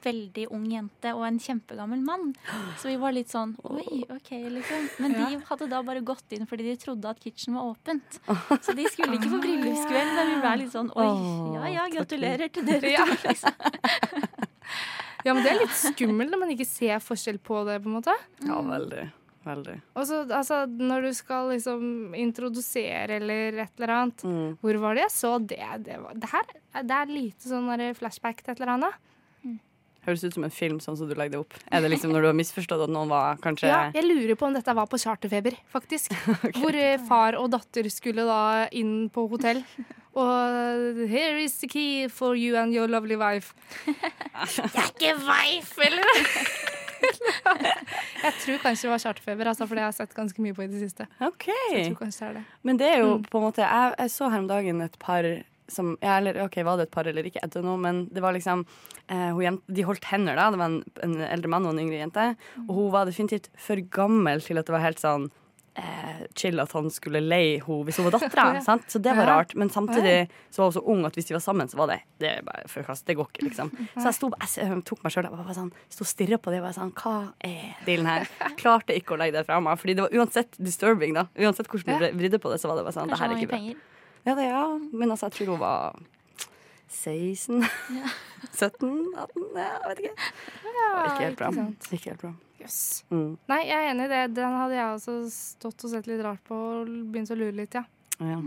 veldig 0.05 0.47
ung 0.55 0.67
jente 0.71 1.13
og 1.15 1.25
en 1.27 1.39
kjempegammel 1.41 2.03
mann. 2.05 2.33
Så 2.81 2.91
vi 2.91 2.97
var 3.01 3.15
litt 3.15 3.31
sånn 3.33 3.55
oi, 3.65 4.03
OK, 4.13 4.31
liksom. 4.57 4.89
Men 5.03 5.17
de 5.17 5.41
hadde 5.49 5.69
da 5.71 5.81
bare 5.85 6.03
gått 6.05 6.35
inn 6.35 6.47
fordi 6.49 6.67
de 6.69 6.77
trodde 6.81 7.09
at 7.09 7.21
kitchen 7.23 7.57
var 7.57 7.71
åpent. 7.73 8.19
Så 8.65 8.75
de 8.77 8.85
skulle 8.91 9.17
ikke 9.17 9.31
på 9.31 9.41
bryllupskveld, 9.43 10.11
men 10.17 10.31
vi 10.33 10.37
ble 10.43 10.53
litt 10.63 10.73
sånn 10.73 10.91
oi, 10.95 11.09
ja 11.55 11.71
ja, 11.75 11.87
gratulerer 11.91 12.51
til 12.53 12.67
dere 12.67 12.91
Ja. 12.95 13.05
Ja, 15.25 15.33
men 15.33 15.43
det 15.43 15.51
er 15.55 15.61
litt 15.63 15.75
skummelt 15.79 16.29
når 16.31 16.41
man 16.43 16.51
ikke 16.53 16.67
ser 16.69 16.99
forskjell 17.01 17.39
på 17.41 17.63
det, 17.67 17.79
på 17.83 17.89
en 17.89 17.95
måte. 17.97 18.13
Ja, 18.45 18.59
veldig. 18.61 19.07
Veldig. 19.45 19.75
Og 19.93 20.05
så, 20.09 20.23
altså, 20.33 20.63
når 20.65 21.03
du 21.05 21.11
skal 21.13 21.51
liksom 21.51 22.15
introdusere 22.17 23.19
eller 23.19 23.59
et 23.61 23.73
eller 23.77 23.91
annet, 23.93 24.23
Mm. 24.25 24.55
hvor 24.61 24.79
var 24.81 24.95
det 24.97 25.03
jeg 25.03 25.13
så 25.13 25.33
det? 25.45 25.59
Det, 25.85 25.99
var, 26.01 26.13
det 26.17 26.29
her 26.31 26.47
det 26.81 26.95
er 26.97 27.11
lite 27.13 27.49
sånn 27.51 27.67
der 27.77 27.93
flashback 27.93 28.41
til 28.41 28.53
et 28.55 28.61
eller 28.61 28.73
annet. 28.77 28.95
Høres 30.05 30.23
ut 30.23 30.33
som 30.37 30.43
en 30.45 30.53
film 30.53 30.79
sånn 30.83 30.97
som 30.99 31.09
du 31.09 31.15
det 31.15 31.35
opp. 31.39 31.53
Er 31.71 31.81
det 31.81 31.89
liksom 31.91 32.11
når 32.13 32.21
du 32.21 32.27
har 32.29 32.37
misforstått 32.37 32.83
at 32.85 32.91
noen 32.93 33.09
var 33.09 33.37
kanskje 33.41 33.67
Ja, 33.71 33.91
jeg 33.95 34.05
lurer 34.05 34.35
på 34.37 34.45
om 34.45 34.53
dette 34.53 34.73
var 34.77 34.85
på 34.91 34.99
charterfeber, 35.01 35.55
faktisk. 35.73 36.13
Hvor 36.59 36.75
eh, 36.77 36.97
far 37.07 37.37
og 37.41 37.49
datter 37.55 37.89
skulle 37.89 38.25
da 38.27 38.67
inn 38.71 39.09
på 39.09 39.27
hotell. 39.31 39.63
Og 40.15 41.01
here 41.11 41.41
is 41.43 41.57
the 41.59 41.67
key 41.67 42.07
for 42.07 42.37
you 42.39 42.55
and 42.55 42.71
your 42.73 42.87
lovely 42.87 43.17
wife. 43.19 43.51
Jeg 43.85 44.69
er 44.71 44.85
ikke 44.93 45.09
wife, 45.27 45.75
eller? 45.83 46.07
jeg 48.23 48.33
tror 48.39 48.61
kanskje 48.63 48.87
det 48.87 48.91
var 48.93 49.01
charterfeber, 49.03 49.49
altså, 49.51 49.67
for 49.67 49.75
det 49.75 49.83
har 49.83 49.91
jeg 49.91 49.99
sett 49.99 50.15
ganske 50.15 50.41
mye 50.45 50.55
på 50.55 50.63
i 50.63 50.69
det 50.71 50.79
siste. 50.85 51.07
OK. 51.19 51.49
Jeg 51.73 51.89
tror 51.89 51.97
kanskje 52.05 52.21
det 52.21 52.29
er 52.29 52.37
det. 52.39 52.45
Men 52.63 52.79
det 52.79 52.87
er 52.93 52.97
jo 53.03 53.11
Mm. 53.17 53.25
på 53.31 53.37
en 53.41 53.45
måte 53.49 53.61
Jeg, 53.65 53.95
jeg 53.99 54.09
så 54.15 54.29
her 54.31 54.39
om 54.39 54.47
dagen 54.47 54.81
et 54.81 54.97
par 54.99 55.23
som 55.67 55.95
ja, 56.01 56.17
eller, 56.19 56.37
OK, 56.45 56.59
var 56.65 56.77
det 56.77 56.89
et 56.89 56.93
par 56.93 57.07
eller 57.09 57.27
ikke? 57.27 57.41
Etter 57.45 57.65
noe, 57.65 57.79
men 57.81 58.05
det 58.13 58.23
var 58.23 58.35
liksom 58.35 58.65
eh, 59.07 59.31
jente, 59.45 59.75
De 59.77 59.87
holdt 59.87 60.09
hender, 60.11 60.37
da. 60.37 60.51
Det 60.53 60.61
var 60.61 60.73
en, 60.73 60.83
en 61.07 61.15
eldre 61.29 61.51
mann 61.51 61.65
og 61.67 61.73
en 61.75 61.81
yngre 61.85 62.03
jente. 62.03 62.27
Og 62.67 62.75
hun 62.77 62.93
var 62.93 63.09
definitivt 63.09 63.49
for 63.59 63.81
gammel 63.93 64.43
til 64.45 64.61
at 64.61 64.69
det 64.69 64.75
var 64.75 64.85
helt 64.85 65.01
sånn 65.01 65.29
eh, 65.75 66.25
chill 66.35 66.59
at 66.59 66.71
han 66.71 66.89
skulle 66.93 67.21
leie 67.23 67.59
henne 67.63 67.87
hvis 67.87 67.99
hun 67.99 68.07
var 68.07 68.17
dattera. 68.17 68.45
ja. 68.59 68.77
Så 68.87 68.99
det 69.03 69.15
var 69.17 69.29
rart. 69.29 69.55
Men 69.55 69.69
samtidig 69.69 70.29
så 70.49 70.61
var 70.61 70.69
hun 70.69 70.77
så 70.77 70.83
ung 70.93 71.05
at 71.07 71.17
hvis 71.17 71.29
de 71.29 71.37
var 71.37 71.43
sammen, 71.43 71.71
så 71.71 71.79
var 71.79 71.91
det 71.93 71.99
det 72.21 72.35
forkast. 72.71 73.05
Det 73.07 73.17
går 73.19 73.31
ikke, 73.31 73.47
liksom. 73.49 73.71
Så 73.95 74.05
jeg, 74.09 74.17
sto, 74.17 74.31
jeg, 74.39 74.77
tok 74.87 75.03
meg 75.05 75.15
sjøl 75.15 75.31
og 75.31 75.49
sånn, 75.55 75.73
sto 75.91 76.05
og 76.05 76.11
stirra 76.11 76.39
på 76.41 76.53
det 76.53 76.61
og 76.61 76.69
var 76.69 76.77
sånn 76.77 76.93
Hva 76.95 77.15
er 77.45 77.73
dealen 77.87 78.09
her? 78.09 78.29
Klarte 78.61 78.95
ikke 78.95 79.15
å 79.15 79.19
legge 79.21 79.39
det 79.39 79.47
fra 79.49 79.59
meg. 79.63 79.81
Fordi 79.81 79.97
det 79.97 80.07
var 80.07 80.21
uansett 80.21 80.55
disturbing, 80.61 81.17
da. 81.17 81.27
Uansett 81.41 81.69
hvordan 81.71 81.99
du 82.01 82.07
vridde 82.21 82.41
på 82.41 82.53
det, 82.53 82.61
så 82.61 82.71
var 82.71 82.79
det 82.79 82.87
bare 82.87 82.97
sånn 82.97 83.11
Det 83.11 83.21
her 83.21 83.35
er 83.35 83.43
ikke 83.43 83.53
bra. 83.55 83.91
Ja, 84.25 84.33
det, 84.33 84.47
ja. 84.49 84.65
Men 84.91 85.13
altså, 85.13 85.29
jeg 85.29 85.37
tror 85.37 85.53
hun 85.53 85.61
var 85.61 85.99
16 86.89 87.65
17? 88.55 89.13
18? 89.17 89.45
Ja, 89.55 89.67
jeg 89.67 89.91
vet 89.91 90.01
ikke. 90.05 90.31
Ikke 90.65 91.21
helt 91.21 91.39
bra. 91.39 91.51
ikke 91.91 92.09
helt 92.09 92.25
bra. 92.25 92.33
Yes. 92.61 93.05
Mm. 93.13 93.37
Nei, 93.51 93.61
jeg 93.67 93.77
er 93.77 93.91
enig 93.91 94.07
i 94.07 94.11
det. 94.13 94.23
Den 94.39 94.57
hadde 94.57 94.77
jeg 94.77 94.97
også 94.97 95.15
stått 95.33 95.85
og 95.85 95.91
sett 95.93 96.09
litt 96.09 96.23
rart 96.25 96.41
på 96.47 96.57
og 96.57 96.91
begynt 97.13 97.33
å 97.33 97.37
lure 97.37 97.53
litt, 97.53 97.77
ja. 97.77 97.83
Ja. 98.17 98.39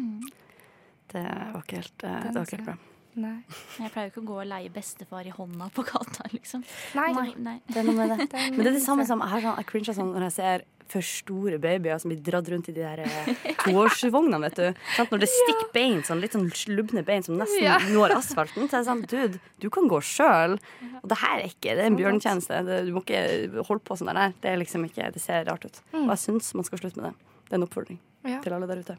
Det 1.12 1.24
var 1.24 1.60
ikke 1.62 1.82
helt, 1.82 2.04
eh, 2.04 2.22
det 2.26 2.34
var 2.34 2.48
ikke 2.48 2.58
helt 2.58 2.70
bra. 2.70 2.78
Nei. 3.18 3.36
Jeg 3.78 3.90
pleier 3.92 4.08
jo 4.08 4.12
ikke 4.12 4.22
å 4.22 4.28
gå 4.28 4.38
og 4.42 4.48
leie 4.48 4.72
bestefar 4.72 5.26
i 5.26 5.34
hånda 5.34 5.70
på 5.74 5.84
gata, 5.86 6.26
liksom. 6.34 6.64
Nei. 6.98 7.08
Nei, 7.16 7.28
nei. 7.42 7.56
Det 7.66 7.80
er 7.80 7.88
noe 7.88 7.98
med 7.98 8.14
det. 8.14 8.28
Men 8.54 8.60
det 8.62 8.72
er 8.72 8.76
det 8.78 8.84
samme 8.84 9.06
som 9.08 9.22
jeg, 9.24 9.32
har 9.32 9.44
sånn, 9.44 9.60
jeg 9.62 9.70
cringer 9.70 9.98
sånn 9.98 10.12
når 10.14 10.28
jeg 10.28 10.36
ser 10.38 10.66
for 10.88 11.04
store 11.04 11.58
babyer 11.62 11.98
som 12.00 12.10
blir 12.12 12.20
dratt 12.24 12.48
rundt 12.52 12.68
i 12.70 12.74
de 12.76 12.80
der 12.84 13.02
eh, 13.04 13.28
toårsvognene, 13.64 14.40
vet 14.46 14.56
du. 14.56 14.82
Sant? 14.96 15.10
Når 15.12 15.22
det 15.24 15.28
stikker 15.32 15.68
bein, 15.74 16.00
sånn 16.06 16.22
litt 16.22 16.32
sånn 16.36 16.48
slubne 16.56 17.02
bein 17.06 17.22
som 17.26 17.36
nesten 17.40 17.62
Ja. 17.64 17.76
når 17.92 18.14
asfalten. 18.16 18.68
Så 18.70 18.78
er 18.78 18.84
det 18.84 18.88
sånn, 18.88 19.02
dude, 19.10 19.40
du 19.60 19.68
kan 19.74 19.88
gå 19.90 20.00
sjøl. 20.04 20.58
Og 21.02 21.08
det 21.12 21.18
her 21.22 21.38
er 21.42 21.48
ikke 21.52 21.76
Det 21.76 21.84
er 21.84 21.90
en 21.90 21.98
bjørnetjeneste. 22.00 22.62
Du 22.88 22.92
må 22.96 23.04
ikke 23.04 23.64
holde 23.68 23.84
på 23.84 23.98
sånn 24.00 24.12
der. 24.14 24.32
Det 24.40 24.50
er 24.52 24.56
liksom 24.64 24.84
ikke 24.88 25.12
Det 25.12 25.20
ser 25.22 25.44
rart 25.50 25.64
ut. 25.68 25.80
Og 25.92 26.08
jeg 26.14 26.24
syns 26.24 26.54
man 26.54 26.64
skal 26.64 26.78
slutte 26.82 26.96
med 27.02 27.10
det. 27.12 27.14
Det 27.48 27.52
er 27.52 27.60
en 27.62 27.68
oppfordring 27.68 27.98
Ja, 28.24 28.40
til 28.44 28.52
alle 28.56 28.66
der 28.66 28.80
ute. 28.82 28.98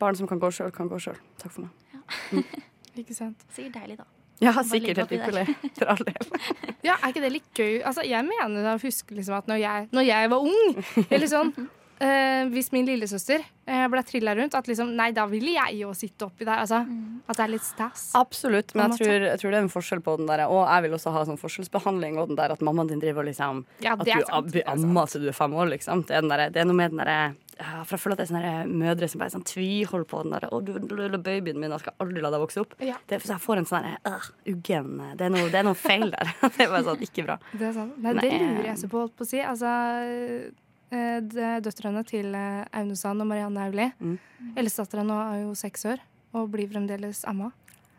Barn 0.00 0.16
som 0.16 0.28
kan 0.28 0.38
gå 0.40 0.48
sjøl, 0.52 0.70
kan 0.72 0.88
gå 0.88 0.96
sjøl. 1.00 1.16
Takk 1.38 1.52
for 1.52 1.66
meg. 1.66 2.44
ikke 3.00 3.14
sant. 3.16 3.36
Sikkert 3.52 3.80
deilig, 3.82 3.98
da. 4.00 4.04
Ja, 4.40 4.52
sikkert 4.64 4.96
helt 5.02 5.10
ypperlig. 5.12 5.46
For 5.78 5.90
all 5.92 6.00
del. 6.06 6.30
Ja, 6.86 6.94
Er 7.02 7.10
ikke 7.12 7.20
det 7.26 7.32
litt 7.34 7.50
gøy? 7.54 7.82
Altså, 7.84 8.04
Jeg 8.08 8.24
mener 8.24 8.70
å 8.72 8.78
huske 8.80 9.14
liksom 9.18 9.36
at 9.36 9.50
når 9.50 9.60
jeg, 9.60 9.88
når 9.92 10.06
jeg 10.08 10.30
var 10.32 10.46
ung 10.48 10.84
eller 11.10 11.28
sånn, 11.28 11.52
eh, 12.00 12.44
Hvis 12.52 12.70
min 12.74 12.86
lillesøster 12.88 13.42
eh, 13.44 13.86
ble 13.92 14.02
trilla 14.06 14.34
rundt, 14.38 14.56
at 14.58 14.70
liksom 14.70 14.94
Nei, 14.96 15.10
da 15.16 15.26
ville 15.30 15.54
jeg 15.56 15.80
jo 15.82 15.92
sitte 15.96 16.28
oppi 16.28 16.46
der. 16.46 16.62
Altså, 16.64 16.82
At 17.26 17.36
det 17.38 17.44
er 17.46 17.52
litt 17.54 17.66
stas. 17.66 18.08
Absolutt, 18.18 18.74
men 18.74 18.94
jeg 18.94 19.04
tror, 19.04 19.28
jeg 19.28 19.42
tror 19.42 19.54
det 19.54 19.60
er 19.60 19.66
en 19.66 19.74
forskjell 19.76 20.04
på 20.06 20.16
den 20.20 20.30
der 20.30 20.46
Og 20.48 20.64
jeg 20.64 20.86
vil 20.86 20.96
også 20.98 21.14
ha 21.14 21.26
sånn 21.28 21.40
forskjellsbehandling 21.40 22.18
og 22.20 22.32
den 22.32 22.40
der 22.40 22.56
at 22.56 22.64
mammaen 22.64 22.90
din 22.90 23.02
driver 23.02 23.24
og 23.24 23.30
liksom 23.30 23.64
Ja, 23.84 23.94
At 23.94 24.06
du 24.06 24.12
ammer 24.12 25.04
er 25.04 25.12
til 25.12 25.24
du 25.24 25.30
er 25.30 25.36
fem 25.36 25.54
år, 25.54 25.70
liksom. 25.76 26.06
Det 26.08 26.16
er, 26.16 26.24
den 26.24 26.32
der, 26.32 26.48
det 26.50 26.64
er 26.64 26.68
noe 26.68 26.78
med 26.80 26.94
den 26.94 27.02
derre 27.02 27.20
ja, 27.60 27.82
For 27.84 27.96
jeg 27.96 28.02
føler 28.04 28.16
at 28.16 28.22
det 28.22 28.26
er 28.26 28.30
sånne 28.32 28.80
mødre 28.80 29.08
som 29.10 29.22
bare 29.22 29.34
sånn 29.34 29.44
tviholder 29.48 30.08
på 30.08 30.22
den 30.24 30.34
der 30.34 30.46
'Å, 30.48 30.60
du 30.64 30.72
du, 30.80 30.96
du, 30.96 31.18
babyen 31.20 31.60
min, 31.60 31.74
jeg 31.74 31.84
skal 31.84 31.96
aldri 32.00 32.24
la 32.24 32.32
deg 32.32 32.40
vokse 32.40 32.62
opp'. 32.62 32.78
Ja. 32.80 32.96
Det, 33.10 33.20
så 33.20 33.34
jeg 33.36 33.44
får 33.44 33.60
en 33.60 33.68
sånn 33.68 33.84
derre 33.84 34.14
øh, 34.16 34.30
uggen 34.54 34.96
Det 35.18 35.28
er 35.28 35.34
noe, 35.34 35.50
det 35.52 35.60
er 35.60 35.68
noe 35.68 35.78
feil 35.78 36.08
der. 36.14 36.32
det 36.56 36.64
er 36.64 36.72
bare 36.72 36.86
sånn, 36.88 37.04
ikke 37.04 37.26
bra. 37.28 37.36
Det 37.52 37.68
er 37.68 37.76
sant. 37.76 37.98
Nei, 38.00 38.14
Nei. 38.16 38.24
det 38.24 38.32
eh, 38.32 38.46
lurer 38.46 38.70
jeg 38.72 38.80
så 38.80 38.90
på, 38.90 39.04
holdt 39.04 39.16
på 39.18 39.26
å 39.26 39.30
si. 39.30 39.42
Altså, 39.44 39.74
eh, 40.06 40.50
døtrene 40.90 42.02
til 42.08 42.34
eh, 42.34 42.64
Aune 42.80 42.96
Sand 42.98 43.22
og 43.22 43.28
Marianne 43.30 43.66
Aulie. 43.68 43.92
Mm. 44.00 44.18
Eldstedattera 44.58 45.04
nå 45.06 45.18
er 45.22 45.42
jo 45.44 45.54
seks 45.58 45.84
år 45.86 46.02
og 46.34 46.50
blir 46.52 46.68
fremdeles 46.70 47.24
amma. 47.30 47.50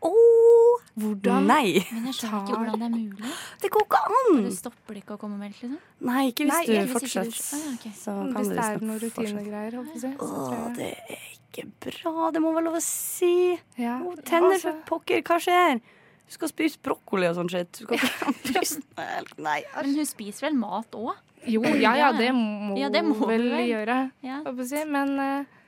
Åh, 0.02 0.80
Hvordan 0.98 1.46
Nei! 1.48 1.78
Men 1.92 2.08
jeg 2.10 2.16
skjønner 2.18 2.42
ikke 2.42 2.56
hvordan 2.58 2.80
det 2.82 2.86
er 2.88 2.94
mulig. 2.96 3.30
Det 3.62 3.70
går 3.72 3.84
ikke 3.86 4.00
an! 4.18 4.40
Det 4.44 4.52
stopper 4.58 4.96
det 4.96 5.02
ikke 5.04 5.14
å 5.16 5.20
komme 5.22 5.38
melk, 5.40 5.56
liksom? 5.62 5.78
Nei, 6.04 6.24
ikke 6.32 6.44
hvis 6.48 6.52
Nei, 6.52 6.64
du 6.66 6.90
fortsetter. 6.92 7.30
du- 7.30 7.56
Ah, 7.56 7.62
ja, 7.62 7.72
okay. 7.78 7.92
Så 7.96 8.16
kan 8.18 8.34
Hvis 8.36 8.50
det 8.50 8.64
er 8.66 8.82
noen 8.82 9.00
rutinegreier, 9.00 9.78
å 9.78 9.84
Åh, 10.26 10.74
det 10.76 10.90
er 11.08 11.24
ikke 11.38 11.64
bra. 11.86 12.30
Det 12.34 12.42
må 12.44 12.52
være 12.52 12.64
lov 12.66 12.76
å 12.76 12.82
si. 12.84 13.58
Ja. 13.78 14.00
Oh, 14.04 14.14
tenner 14.16 14.52
Altså, 14.58 14.74
for 14.84 14.98
pokker, 14.98 15.22
hva 15.22 15.38
skjer? 15.40 15.80
Du 16.26 16.32
skal 16.36 16.48
spise 16.48 16.78
brokkoli 16.82 17.28
og 17.30 17.36
sånn 17.36 17.48
shit. 17.52 17.72
Du 17.72 17.84
skal 17.86 17.96
ikke 17.98 18.12
ha 18.26 18.32
brystmelk. 18.44 19.32
Nei. 19.38 19.62
Men 19.76 19.94
hun 19.96 20.06
spiser 20.06 20.48
vel 20.50 20.58
mat 20.60 20.90
òg? 20.92 21.14
Jo, 21.50 21.62
ja 21.84 21.96
ja, 21.98 22.12
det 22.16 22.30
må, 22.36 22.76
Ja, 22.78 22.90
det 22.92 23.02
må 23.06 23.16
vel 23.26 23.48
vi 23.50 23.66
gjøre, 23.72 23.98
Ja. 24.24 24.42
holdt 24.46 24.60
på 24.60 24.66
å 24.66 24.70
si. 24.70 24.84
Men 24.88 25.14
uh, 25.18 25.60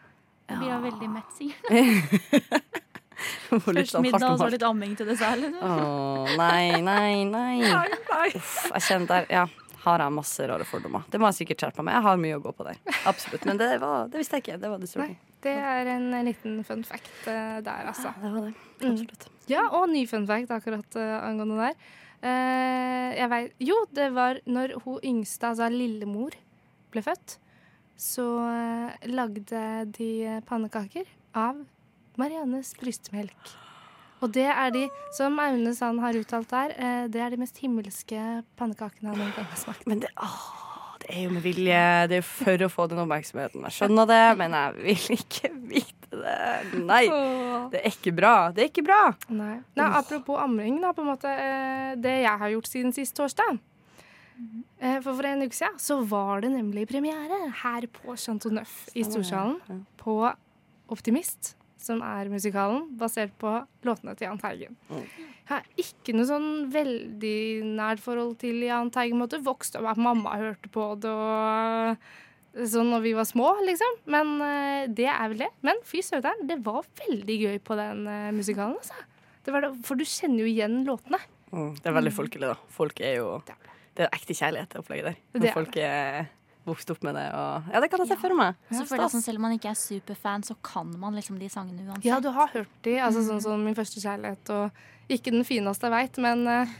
Vi 0.51 0.61
blir 0.61 0.87
veldig 0.89 1.11
mett, 1.11 1.35
sikkert. 1.39 2.81
Først 3.65 3.95
sånn 3.95 4.03
middag, 4.05 4.27
og 4.35 4.41
så 4.41 4.49
litt 4.53 4.65
amming 4.67 4.97
til 4.99 5.09
dessert. 5.09 5.39
Liksom. 5.41 5.63
Åh, 5.63 6.33
nei, 6.41 6.81
nei, 6.91 7.25
nei. 7.29 7.75
Uff, 8.35 8.57
jeg 8.73 8.87
kjenner 8.89 9.11
der, 9.13 9.29
ja, 9.33 9.45
har 9.85 10.05
jeg 10.05 10.17
masse 10.17 10.49
rare 10.51 10.67
fordommer. 10.69 11.05
Det 11.13 11.21
må 11.23 11.31
jeg 11.31 11.43
sikkert 11.43 11.67
skjerpe 11.67 11.85
meg. 11.87 11.99
Jeg 11.99 12.07
har 12.09 12.21
mye 12.21 12.39
å 12.39 12.43
gå 12.45 12.55
på 12.57 12.67
der. 12.67 12.81
Absolutt. 13.11 13.47
Men 13.49 13.61
det, 13.61 13.71
var, 13.83 14.11
det 14.13 14.23
visste 14.23 14.41
jeg 14.41 14.47
ikke. 14.47 14.59
Det 14.63 14.73
var 14.73 14.85
nei, 15.05 15.11
det 15.45 15.55
er 15.61 15.91
en 15.93 16.07
liten 16.25 16.61
fun 16.67 16.85
fact 16.89 17.13
uh, 17.29 17.61
der, 17.65 17.91
altså. 17.93 18.15
Det 18.21 18.33
var 18.33 18.49
det. 18.49 18.55
Mm. 18.85 19.29
Ja, 19.51 19.67
og 19.77 19.91
ny 19.93 20.07
fun 20.09 20.27
fact 20.29 20.53
akkurat 20.57 20.99
uh, 20.99 21.19
angående 21.29 21.61
der. 21.61 22.01
Eh, 22.25 23.11
jeg 23.19 23.31
vet, 23.33 23.57
jo, 23.61 23.77
det 23.93 24.09
var 24.17 24.41
når 24.49 24.79
hun 24.85 25.03
yngste, 25.05 25.51
altså 25.51 25.69
lillemor, 25.73 26.37
ble 26.95 27.03
født, 27.05 27.37
så 28.01 28.25
eh, 28.49 29.11
lagde 29.13 29.67
de 29.93 30.41
pannekaker 30.49 31.11
av 31.37 31.61
Mariannes 32.21 32.73
brystmelk. 32.81 33.55
Og 34.25 34.33
det 34.33 34.47
er 34.49 34.71
de, 34.73 34.87
som 35.13 35.37
Aune 35.43 35.75
Sand 35.77 36.01
har 36.01 36.17
uttalt 36.17 36.49
der, 36.49 36.73
eh, 36.79 37.07
det 37.13 37.21
er 37.21 37.35
de 37.35 37.43
mest 37.43 37.61
himmelske 37.61 38.21
pannekakene 38.57 39.13
han 39.13 39.35
har 39.37 39.59
smakt. 39.61 39.85
Men 39.91 40.01
det, 40.01 40.09
åh, 40.17 40.64
det 41.05 41.13
er 41.19 41.23
jo 41.27 41.31
med 41.35 41.43
vilje. 41.45 41.81
Det 42.09 42.17
er 42.17 42.23
jo 42.23 42.27
for 42.29 42.65
å 42.65 42.71
få 42.73 42.87
den 42.91 43.03
oppmerksomheten. 43.05 43.65
Jeg 43.69 43.77
skjønner 43.79 44.09
det, 44.09 44.23
men 44.41 44.57
jeg 44.57 44.75
vil 44.87 45.19
ikke 45.19 45.51
vite 45.69 46.11
det. 46.15 46.81
Nei. 46.87 47.03
Det 47.73 47.81
er 47.83 47.91
ikke 47.91 48.13
bra. 48.17 48.35
Det 48.57 48.65
er 48.65 48.71
ikke 48.73 48.85
bra. 48.87 49.01
Nei. 49.29 49.59
Nei, 49.77 49.89
apropos 50.01 50.41
amming, 50.41 50.81
da, 50.83 50.93
på 50.97 51.05
en 51.05 51.11
måte. 51.13 51.29
eh, 51.31 51.95
Det 52.01 52.17
jeg 52.23 52.39
har 52.45 52.53
gjort 52.55 52.71
siden 52.71 52.93
sist 52.97 53.17
torsdag. 53.19 53.59
Eh, 54.81 54.97
For 55.05 55.13
for 55.15 55.27
en 55.29 55.43
uke 55.45 55.55
siden 55.55 55.77
så 55.79 56.01
var 56.09 56.41
det 56.43 56.51
nemlig 56.51 56.89
premiere 56.91 57.53
her 57.63 57.87
på 57.87 58.17
Chantoneuf 58.19 58.73
Neuf 58.89 58.97
i 58.97 59.05
Storsalen 59.07 59.85
på 60.01 60.17
Optimist, 60.91 61.55
som 61.85 62.03
er 62.05 62.33
musikalen 62.33 62.89
basert 62.99 63.35
på 63.41 63.53
låtene 63.87 64.17
til 64.17 64.29
Jahn 64.29 64.41
Teigen. 64.43 64.77
Jeg 64.91 65.51
har 65.51 65.65
ikke 65.81 66.15
noe 66.17 66.29
sånn 66.29 66.51
veldig 66.73 67.39
nært 67.77 68.03
forhold 68.05 68.39
til 68.41 68.63
Jahn 68.65 68.93
Teigen. 68.95 69.21
Måtte 69.21 69.43
Vokste 69.45 69.81
opp 69.81 69.87
med 69.87 69.95
at 69.95 70.05
mamma 70.07 70.37
hørte 70.41 70.71
på 70.73 70.93
det 71.03 71.13
og 71.13 72.69
sånn 72.71 72.93
når 72.93 73.03
vi 73.05 73.13
var 73.17 73.27
små, 73.29 73.49
liksom. 73.67 73.99
Men 74.15 74.37
eh, 74.47 74.85
det 74.95 75.09
er 75.11 75.33
vel 75.33 75.45
det. 75.45 75.51
Men 75.67 75.81
fy 75.87 76.03
søren, 76.07 76.47
det 76.49 76.61
var 76.65 76.87
veldig 77.03 77.39
gøy 77.41 77.59
på 77.67 77.77
den 77.79 78.07
eh, 78.11 78.31
musikalen, 78.35 78.79
altså. 78.79 79.07
Det 79.45 79.53
var 79.53 79.67
det, 79.67 79.73
for 79.85 80.01
du 80.01 80.07
kjenner 80.09 80.45
jo 80.45 80.49
igjen 80.49 80.81
låtene. 80.87 81.21
Mm, 81.51 81.75
det 81.81 81.91
er 81.91 81.99
veldig 81.99 82.15
folkelig, 82.15 82.53
da. 82.55 82.57
Folk 82.73 83.03
er 83.05 83.19
jo 83.21 83.29
Det 83.45 84.07
er 84.07 84.15
ekte 84.17 84.35
kjærlighet, 84.35 84.73
det 84.73 84.81
opplegget 84.81 85.11
der. 85.11 85.19
Det 85.35 85.51
er 85.51 85.55
folk 85.55 85.77
er 85.79 86.31
vokst 86.65 86.91
opp 86.95 87.03
med 87.05 87.17
det. 87.19 87.25
Og, 87.37 87.69
ja, 87.75 87.81
det 87.85 87.91
kan 87.93 88.03
jeg 88.03 88.11
se 88.15 88.19
for 88.21 88.37
meg. 88.39 88.59
Så 88.71 88.85
føler 88.89 89.05
jeg 89.05 89.15
sånn, 89.15 89.25
Selv 89.27 89.41
om 89.41 89.47
man 89.47 89.57
ikke 89.57 89.71
er 89.73 89.79
superfan, 89.79 90.45
så 90.47 90.57
kan 90.65 90.91
man 91.01 91.17
liksom 91.19 91.39
de 91.41 91.49
sangene 91.53 91.85
uansett. 91.85 92.09
Ja, 92.09 92.21
du 92.25 92.31
har 92.35 92.53
hørt 92.55 92.73
de. 92.87 92.97
Altså 93.05 93.25
sånn 93.27 93.43
som 93.45 93.65
Min 93.65 93.77
første 93.77 94.01
kjærlighet 94.03 94.53
og 94.55 94.85
ikke 95.13 95.35
den 95.35 95.45
fineste 95.45 95.91
jeg 95.91 95.93
veit, 95.95 96.21
men 96.25 96.47
uh, 96.49 96.77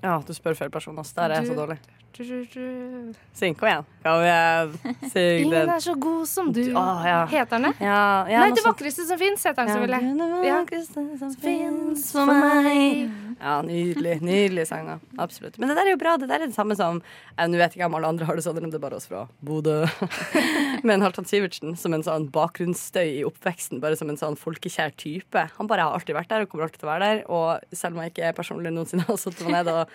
Ja, 0.00 0.20
du 0.24 0.32
spør 0.36 0.56
feil 0.58 0.70
person. 0.72 0.98
ass. 1.02 1.12
Der 1.16 1.30
er 1.30 1.42
jeg 1.42 1.50
så 1.50 1.58
dårlig. 1.58 1.80
Syng, 2.12 3.54
kom 3.54 3.68
igjen. 3.68 3.84
Kom 4.02 4.22
igjen. 4.24 4.72
Syng 5.12 5.38
Ingen 5.44 5.50
den. 5.54 5.70
er 5.70 5.80
så 5.84 5.94
god 6.00 6.26
som 6.28 6.50
du. 6.52 6.60
Å, 6.76 6.82
ja. 7.06 7.20
Heter 7.30 7.56
den 7.56 7.66
det? 7.68 7.72
Ja, 7.86 8.00
ja, 8.28 8.40
Nei, 8.44 8.50
det 8.56 8.64
vakreste 8.66 9.06
som 9.08 9.18
fins, 9.20 9.44
heter 9.46 9.62
den 9.62 9.70
Ja, 9.70 9.76
selvfølgelig. 9.78 10.18
det 10.18 10.48
Ja. 10.48 10.56
vakreste 10.64 11.04
som 11.20 11.34
finnes 11.40 12.04
for 12.12 12.26
meg. 12.26 13.10
Ja, 13.40 13.54
nydelig. 13.64 14.18
Nydelige 14.20 14.66
sanger. 14.68 15.00
Absolutt. 15.18 15.56
Men 15.58 15.68
det 15.70 15.76
der 15.78 15.86
er 15.86 15.94
jo 15.94 16.00
bra. 16.02 16.16
Det 16.20 16.28
der 16.28 16.42
er 16.42 16.46
det 16.50 16.54
samme 16.54 16.76
som 16.76 17.00
eh, 17.38 17.46
Nå 17.48 17.56
vet 17.56 17.72
ikke 17.76 17.86
om 17.86 17.94
alle 17.96 18.10
andre 18.12 18.26
har 18.28 18.36
det 18.36 18.44
sånn, 18.44 18.58
det 18.60 18.74
er 18.74 18.82
bare 18.82 18.98
oss 18.98 19.06
fra 19.08 19.22
Bodø. 19.40 19.86
Men 20.84 21.00
Halvdan 21.00 21.24
Sivertsen 21.30 21.76
som 21.78 21.94
en 21.96 22.02
sånn 22.04 22.28
bakgrunnsstøy 22.34 23.20
i 23.20 23.24
oppveksten, 23.24 23.80
bare 23.80 23.96
som 23.96 24.10
en 24.12 24.18
sånn 24.20 24.36
folkekjær 24.36 24.92
type. 25.00 25.46
Han 25.56 25.66
bare 25.70 25.86
har 25.88 25.96
alltid 25.96 26.14
vært 26.18 26.28
der 26.28 26.44
og 26.44 26.50
kommer 26.52 26.66
alltid 26.68 26.82
til 26.82 26.90
å 26.90 26.92
være 26.92 27.08
der. 27.14 27.24
Og 27.32 27.76
selv 27.76 27.96
om 27.96 28.02
jeg 28.04 28.12
ikke 28.12 28.34
personlig 28.36 28.74
noensinne 28.76 29.06
har 29.08 29.16
sittet 29.16 29.46
meg 29.48 29.62
ned 29.62 29.72
og 29.72 29.88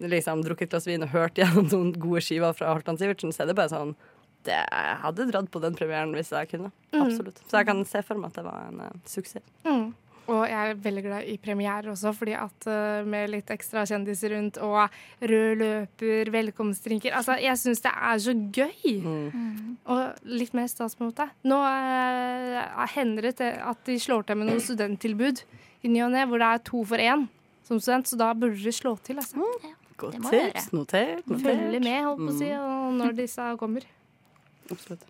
liksom 0.00 0.44
drukket 0.46 0.68
et 0.68 0.76
glass 0.76 0.88
vin 0.88 1.04
og 1.06 1.12
hørt 1.14 1.38
gjennom 1.38 1.68
noen 1.72 1.92
gode 1.98 2.22
skiver 2.24 2.56
fra 2.56 2.74
Halvdan 2.74 3.00
Sivertsen, 3.00 3.34
så 3.34 3.44
er 3.44 3.50
det 3.50 3.58
bare 3.58 3.72
sånn 3.72 3.94
det, 4.46 4.58
Jeg 4.58 4.98
hadde 5.02 5.30
dratt 5.32 5.48
på 5.50 5.62
den 5.62 5.78
premieren 5.78 6.12
hvis 6.16 6.30
jeg 6.34 6.50
kunne. 6.52 6.70
Absolutt. 6.94 7.40
Så 7.48 7.60
jeg 7.60 7.68
kan 7.68 7.80
se 7.88 8.04
for 8.06 8.20
meg 8.20 8.30
at 8.30 8.38
det 8.38 8.44
var 8.46 8.68
en 8.68 8.84
uh, 8.86 9.00
suksess. 9.08 9.44
Mm. 9.66 9.88
Og 10.28 10.42
jeg 10.44 10.70
er 10.70 10.80
veldig 10.84 11.02
glad 11.06 11.28
i 11.32 11.38
premierer 11.40 11.88
også, 11.88 12.12
fordi 12.16 12.34
at 12.36 12.66
uh, 12.68 13.06
med 13.08 13.30
litt 13.32 13.50
ekstra 13.50 13.86
kjendiser 13.88 14.34
rundt 14.36 14.60
og 14.60 14.76
rød 15.24 15.62
løper, 15.62 16.30
velkomstdrinker 16.34 17.16
Altså, 17.16 17.38
jeg 17.40 17.56
syns 17.60 17.80
det 17.84 17.94
er 17.94 18.20
så 18.26 18.34
gøy! 18.36 18.92
Mm. 19.02 19.78
Og 19.88 20.28
litt 20.28 20.52
mer 20.56 20.68
stas 20.70 20.98
på 20.98 21.06
en 21.06 21.10
måte. 21.10 21.30
Nå 21.48 21.62
uh, 21.64 22.84
hender 22.94 23.30
det 23.30 23.54
at 23.56 23.82
de 23.88 23.98
slår 24.00 24.28
til 24.28 24.38
med 24.38 24.52
noen 24.52 24.62
studenttilbud 24.62 25.42
i 25.82 25.90
ny 25.90 26.04
og 26.04 26.14
ne, 26.14 26.28
hvor 26.28 26.42
det 26.42 26.52
er 26.52 26.64
to 26.66 26.84
for 26.86 27.00
én 27.00 27.26
som 27.68 27.80
student, 27.80 28.08
så 28.08 28.16
da 28.16 28.32
burde 28.36 28.60
de 28.60 28.72
slå 28.72 28.96
til. 29.04 29.20
Altså. 29.20 29.44
Godt 29.98 30.18
tips. 30.30 30.72
Notert. 30.72 31.26
notert. 31.26 31.42
Følge 31.42 31.80
med, 31.82 32.04
holdt 32.06 32.20
på 32.22 32.30
å 32.30 32.36
si, 32.38 32.50
og 32.54 32.92
når 33.00 33.16
disse 33.18 33.46
kommer. 33.58 33.86
Absolutt. 34.70 35.08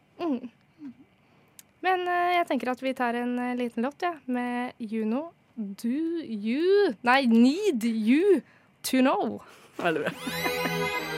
Men 1.85 2.07
uh, 2.09 2.31
jeg 2.35 2.47
tenker 2.49 2.73
at 2.73 2.83
vi 2.83 2.95
tar 2.97 3.19
en 3.21 3.37
uh, 3.39 3.53
liten 3.59 3.85
låt, 3.85 4.03
ja, 4.03 4.17
med 4.27 4.73
Juno. 4.81 5.29
Do 5.59 6.23
you 6.23 6.95
Nei, 7.03 7.27
need 7.27 7.85
you 7.85 8.41
to 8.91 9.03
know. 9.03 9.43
Veldig 9.79 10.07
bra. 10.07 11.15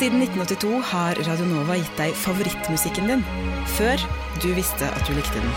Siden 0.00 0.22
1982 0.22 0.80
har 0.80 1.18
Radionova 1.26 1.74
gitt 1.76 1.98
deg 2.00 2.14
favorittmusikken 2.16 3.10
din, 3.10 3.24
før 3.76 4.00
du 4.40 4.46
visste 4.56 4.88
at 4.88 5.04
du 5.04 5.12
likte 5.12 5.36
den. 5.36 5.50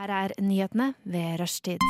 Her 0.00 0.14
er 0.22 0.32
nyhetene 0.40 0.94
ved 1.04 1.36
rushtid. 1.44 1.84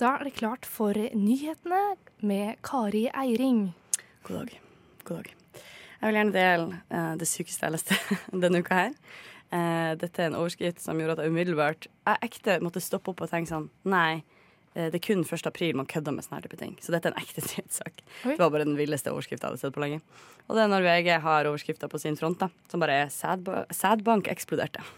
Da 0.00 0.14
er 0.16 0.22
det 0.24 0.38
klart 0.38 0.64
for 0.64 0.96
nyhetene 0.96 1.78
med 2.24 2.56
Kari 2.64 3.02
Eiring. 3.12 3.74
God 4.24 4.38
dag. 4.38 4.54
God 5.04 5.18
dag. 5.18 5.34
Jeg 6.00 6.06
vil 6.06 6.16
gjerne 6.16 6.32
dele 6.32 6.78
uh, 6.88 7.10
det 7.20 7.28
sykeste 7.28 7.66
jeg 7.68 7.74
leste 7.74 7.98
denne 8.46 8.62
uka 8.64 8.78
her. 8.78 8.94
Uh, 9.52 9.92
dette 10.00 10.22
er 10.22 10.30
en 10.30 10.38
overskrift 10.38 10.80
som 10.80 10.96
gjorde 10.96 11.18
at 11.18 11.24
jeg 11.26 11.34
umiddelbart 11.34 11.88
Jeg 11.90 12.30
ekte 12.30 12.56
måtte 12.64 12.80
stoppe 12.80 13.12
opp 13.12 13.20
og 13.26 13.28
tenke 13.32 13.50
sånn 13.50 13.66
Nei, 13.92 14.22
uh, 14.78 14.86
det 14.86 15.02
er 15.02 15.04
kun 15.04 15.26
1. 15.26 15.44
april 15.50 15.76
man 15.76 15.90
kødder 15.90 16.16
med 16.16 16.24
sånne 16.24 16.40
type 16.46 16.56
ting. 16.62 16.78
Så 16.80 16.96
dette 16.96 17.12
er 17.12 17.18
en 17.18 17.20
ekte 17.20 17.44
nyhetssak. 17.50 18.00
Det 18.24 18.38
var 18.40 18.54
bare 18.56 18.64
den 18.70 18.80
villeste 18.80 19.12
overskrifta 19.12 19.50
jeg 19.50 19.52
hadde 19.52 19.64
sett 19.66 19.76
på 19.76 19.84
lenge. 19.84 20.00
Og 20.48 20.56
det 20.56 20.64
er 20.64 20.72
når 20.72 20.88
VG 20.88 21.12
har 21.28 21.52
overskrifta 21.52 21.92
på 21.92 22.00
sin 22.00 22.16
front, 22.16 22.40
da, 22.40 22.48
som 22.72 22.80
bare 22.80 23.02
er 23.02 23.12
«Sædba- 23.12 23.66
'Sædbank 23.68 24.32
eksploderte'. 24.32 24.88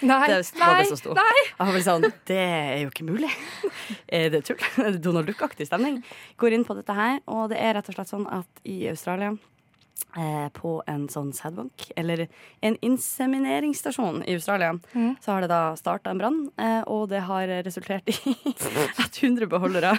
Nei, 0.00 0.28
Det 0.28 0.36
var 0.60 0.68
nei, 0.68 0.82
det 0.82 0.88
som 0.92 0.96
sto. 1.00 1.14
nei! 1.18 1.40
Jeg 1.58 1.66
var 1.74 1.80
sånn, 1.88 2.04
Det 2.28 2.36
er 2.38 2.82
jo 2.84 2.90
ikke 2.92 3.06
mulig. 3.08 3.30
Er 4.12 4.30
det 4.34 4.44
tull? 4.46 4.60
Er 4.78 4.92
det 4.94 5.02
Donald 5.02 5.26
Duck-aktig 5.26 5.66
stemning. 5.66 6.02
Går 6.38 6.52
inn 6.54 6.64
på 6.68 6.76
dette 6.78 6.94
her, 6.94 7.18
og 7.26 7.48
det 7.50 7.58
er 7.58 7.74
rett 7.74 7.88
og 7.90 7.96
slett 7.98 8.12
sånn 8.12 8.26
at 8.30 8.62
i 8.64 8.86
Australia 8.92 9.32
eh, 10.16 10.46
på 10.54 10.76
en 10.86 11.08
sånn 11.10 11.32
sædbank, 11.34 11.88
eller 11.98 12.28
en 12.62 12.76
insemineringsstasjon 12.86 14.22
i 14.28 14.36
Australia, 14.38 14.70
Mm. 14.94 15.16
så 15.20 15.32
har 15.34 15.40
det 15.42 15.48
da 15.50 15.74
starta 15.76 16.10
en 16.14 16.18
brann, 16.22 16.38
eh, 16.56 16.82
og 16.86 17.08
det 17.10 17.22
har 17.26 17.48
resultert 17.66 18.08
i 18.08 18.14
at 19.02 19.18
100 19.18 19.48
beholdere 19.50 19.98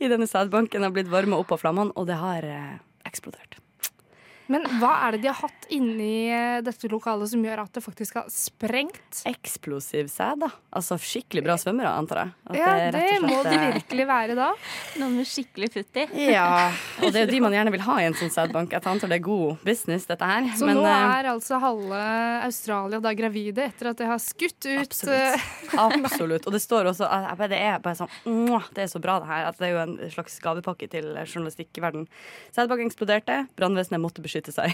i 0.00 0.08
denne 0.10 0.26
sædbanken 0.26 0.82
har 0.82 0.90
blitt 0.90 1.08
varma 1.08 1.38
opp 1.38 1.52
av 1.54 1.60
flammene, 1.62 1.92
og 1.96 2.06
det 2.10 2.18
har 2.18 2.42
eh, 2.42 2.78
eksplodert. 3.06 3.59
Men 4.50 4.66
hva 4.80 4.90
er 5.06 5.14
det 5.14 5.22
de 5.22 5.30
har 5.30 5.38
hatt 5.44 5.66
inni 5.70 6.26
eh, 6.34 6.58
dette 6.66 6.88
lokalet 6.90 7.30
som 7.30 7.42
gjør 7.44 7.62
at 7.62 7.76
det 7.76 7.82
faktisk 7.84 8.16
har 8.18 8.26
sprengt? 8.34 9.20
Eksplosiv 9.30 10.08
sæd, 10.10 10.40
da. 10.42 10.48
Altså 10.74 10.98
skikkelig 10.98 11.44
bra 11.46 11.54
svømmere, 11.60 11.92
antar 11.94 12.24
jeg. 12.24 12.32
At 12.50 12.58
Ja, 12.58 12.72
rett 12.80 12.96
det 12.96 13.20
og 13.20 13.26
må 13.28 13.38
de 13.46 13.52
eh, 13.54 13.66
virkelig 13.76 14.06
være 14.10 14.36
da. 14.38 14.48
Noen 14.98 15.14
med 15.20 15.28
skikkelig 15.30 15.68
futt 15.76 16.00
i. 16.02 16.06
Ja, 16.32 16.48
og 17.02 17.14
det 17.14 17.22
er 17.22 17.28
jo 17.28 17.34
de 17.36 17.42
man 17.44 17.54
gjerne 17.54 17.74
vil 17.76 17.84
ha 17.86 17.98
i 18.02 18.08
en 18.08 18.18
sånn 18.18 18.32
sædbank. 18.34 18.74
Jeg 18.74 18.82
antar 18.90 19.12
det 19.12 19.20
er 19.20 19.24
god 19.28 19.62
business, 19.66 20.08
dette 20.10 20.32
her. 20.32 20.50
Så 20.58 20.66
Men, 20.66 20.80
nå 20.80 20.88
eh, 20.88 21.04
er 21.20 21.30
altså 21.30 21.62
halve 21.62 22.02
Australia 22.48 23.00
da 23.06 23.14
gravide 23.20 23.68
etter 23.70 23.92
at 23.92 24.02
de 24.02 24.10
har 24.10 24.18
skutt 24.24 24.66
ut 24.66 24.82
Absolutt. 24.82 25.46
Absolutt. 25.86 26.50
Og 26.50 26.58
det 26.58 26.62
står 26.64 26.90
også 26.90 27.06
Det 27.46 27.58
er 27.60 27.78
bare 27.82 27.98
sånn 28.02 28.10
Det 28.74 28.82
er 28.82 28.90
så 28.90 28.98
bra, 29.02 29.20
det 29.22 29.30
her. 29.30 29.46
At 29.52 29.62
det 29.62 29.70
er 29.70 29.76
jo 29.76 29.82
en 29.86 29.96
slags 30.10 30.42
gavepakke 30.42 30.90
til 30.90 31.12
journalistikkverden. 31.22 32.10
Sædbanken 32.50 32.90
eksploderte. 32.90 33.44
Brannvesenet 33.54 34.02
måtte 34.02 34.24
beskytte 34.24 34.39
seg. 34.48 34.72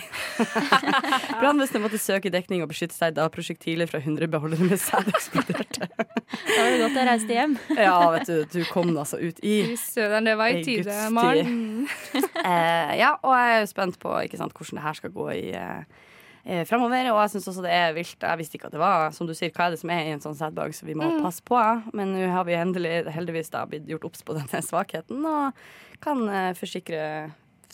Brannvesenet 1.40 1.82
måtte 1.82 1.98
søke 1.98 2.30
dekning 2.30 2.62
og 2.62 2.70
beskytte 2.70 2.94
seg 2.94 3.16
da 3.16 3.26
prosjektiler 3.32 3.90
fra 3.90 3.98
100 3.98 4.30
beholdere 4.30 4.68
med 4.70 4.78
sæd 4.78 5.10
eksploderte. 5.10 5.88
Da 5.90 6.60
var 6.62 6.70
det 6.70 6.80
godt 6.84 7.00
jeg 7.00 7.08
reiste 7.10 7.36
hjem. 7.36 7.58
Ja, 7.86 7.98
vet 8.14 8.30
du, 8.30 8.36
du 8.54 8.60
kom 8.70 8.94
altså 8.94 9.18
ut 9.18 9.42
i 9.42 9.58
søren, 9.80 10.30
det 10.30 10.36
var 10.38 10.54
i 10.54 10.62
tide, 10.66 10.96
Maren. 11.14 11.86
Eh, 12.46 12.90
ja, 13.00 13.16
og 13.26 13.32
jeg 13.34 13.54
er 13.56 13.62
jo 13.64 13.68
spent 13.70 13.96
på 13.98 14.10
ikke 14.22 14.38
sant, 14.38 14.52
hvordan 14.54 14.78
det 14.78 14.84
her 14.84 14.96
skal 14.98 15.10
gå 15.10 15.24
i 15.34 15.48
eh, 15.58 16.04
eh, 16.44 16.62
fremover. 16.68 17.08
Og 17.10 17.18
jeg 17.24 17.32
syns 17.34 17.48
også 17.50 17.64
det 17.64 17.72
er 17.74 17.96
vilt. 17.96 18.22
Jeg 18.22 18.40
visste 18.40 18.58
ikke 18.58 18.68
at 18.70 18.76
det 18.76 18.82
var 18.82 19.10
Som 19.16 19.26
du 19.26 19.34
sier, 19.34 19.50
hva 19.54 19.66
er 19.66 19.74
det 19.74 19.80
som 19.80 19.90
er 19.90 20.04
i 20.04 20.12
en 20.14 20.22
sånn 20.22 20.36
sædbag, 20.38 20.76
så 20.76 20.86
vi 20.86 20.94
må 20.98 21.08
passe 21.24 21.42
på. 21.46 21.58
Men 21.96 22.14
nå 22.14 22.28
har 22.30 22.46
vi 22.46 22.54
endelig, 22.58 22.94
heldigvis 23.16 23.50
da 23.54 23.64
blitt 23.66 23.88
gjort 23.90 24.06
obs 24.10 24.22
på 24.26 24.36
denne 24.38 24.62
svakheten, 24.62 25.26
og 25.26 25.98
kan 26.04 26.22
eh, 26.28 26.52
forsikre 26.58 27.02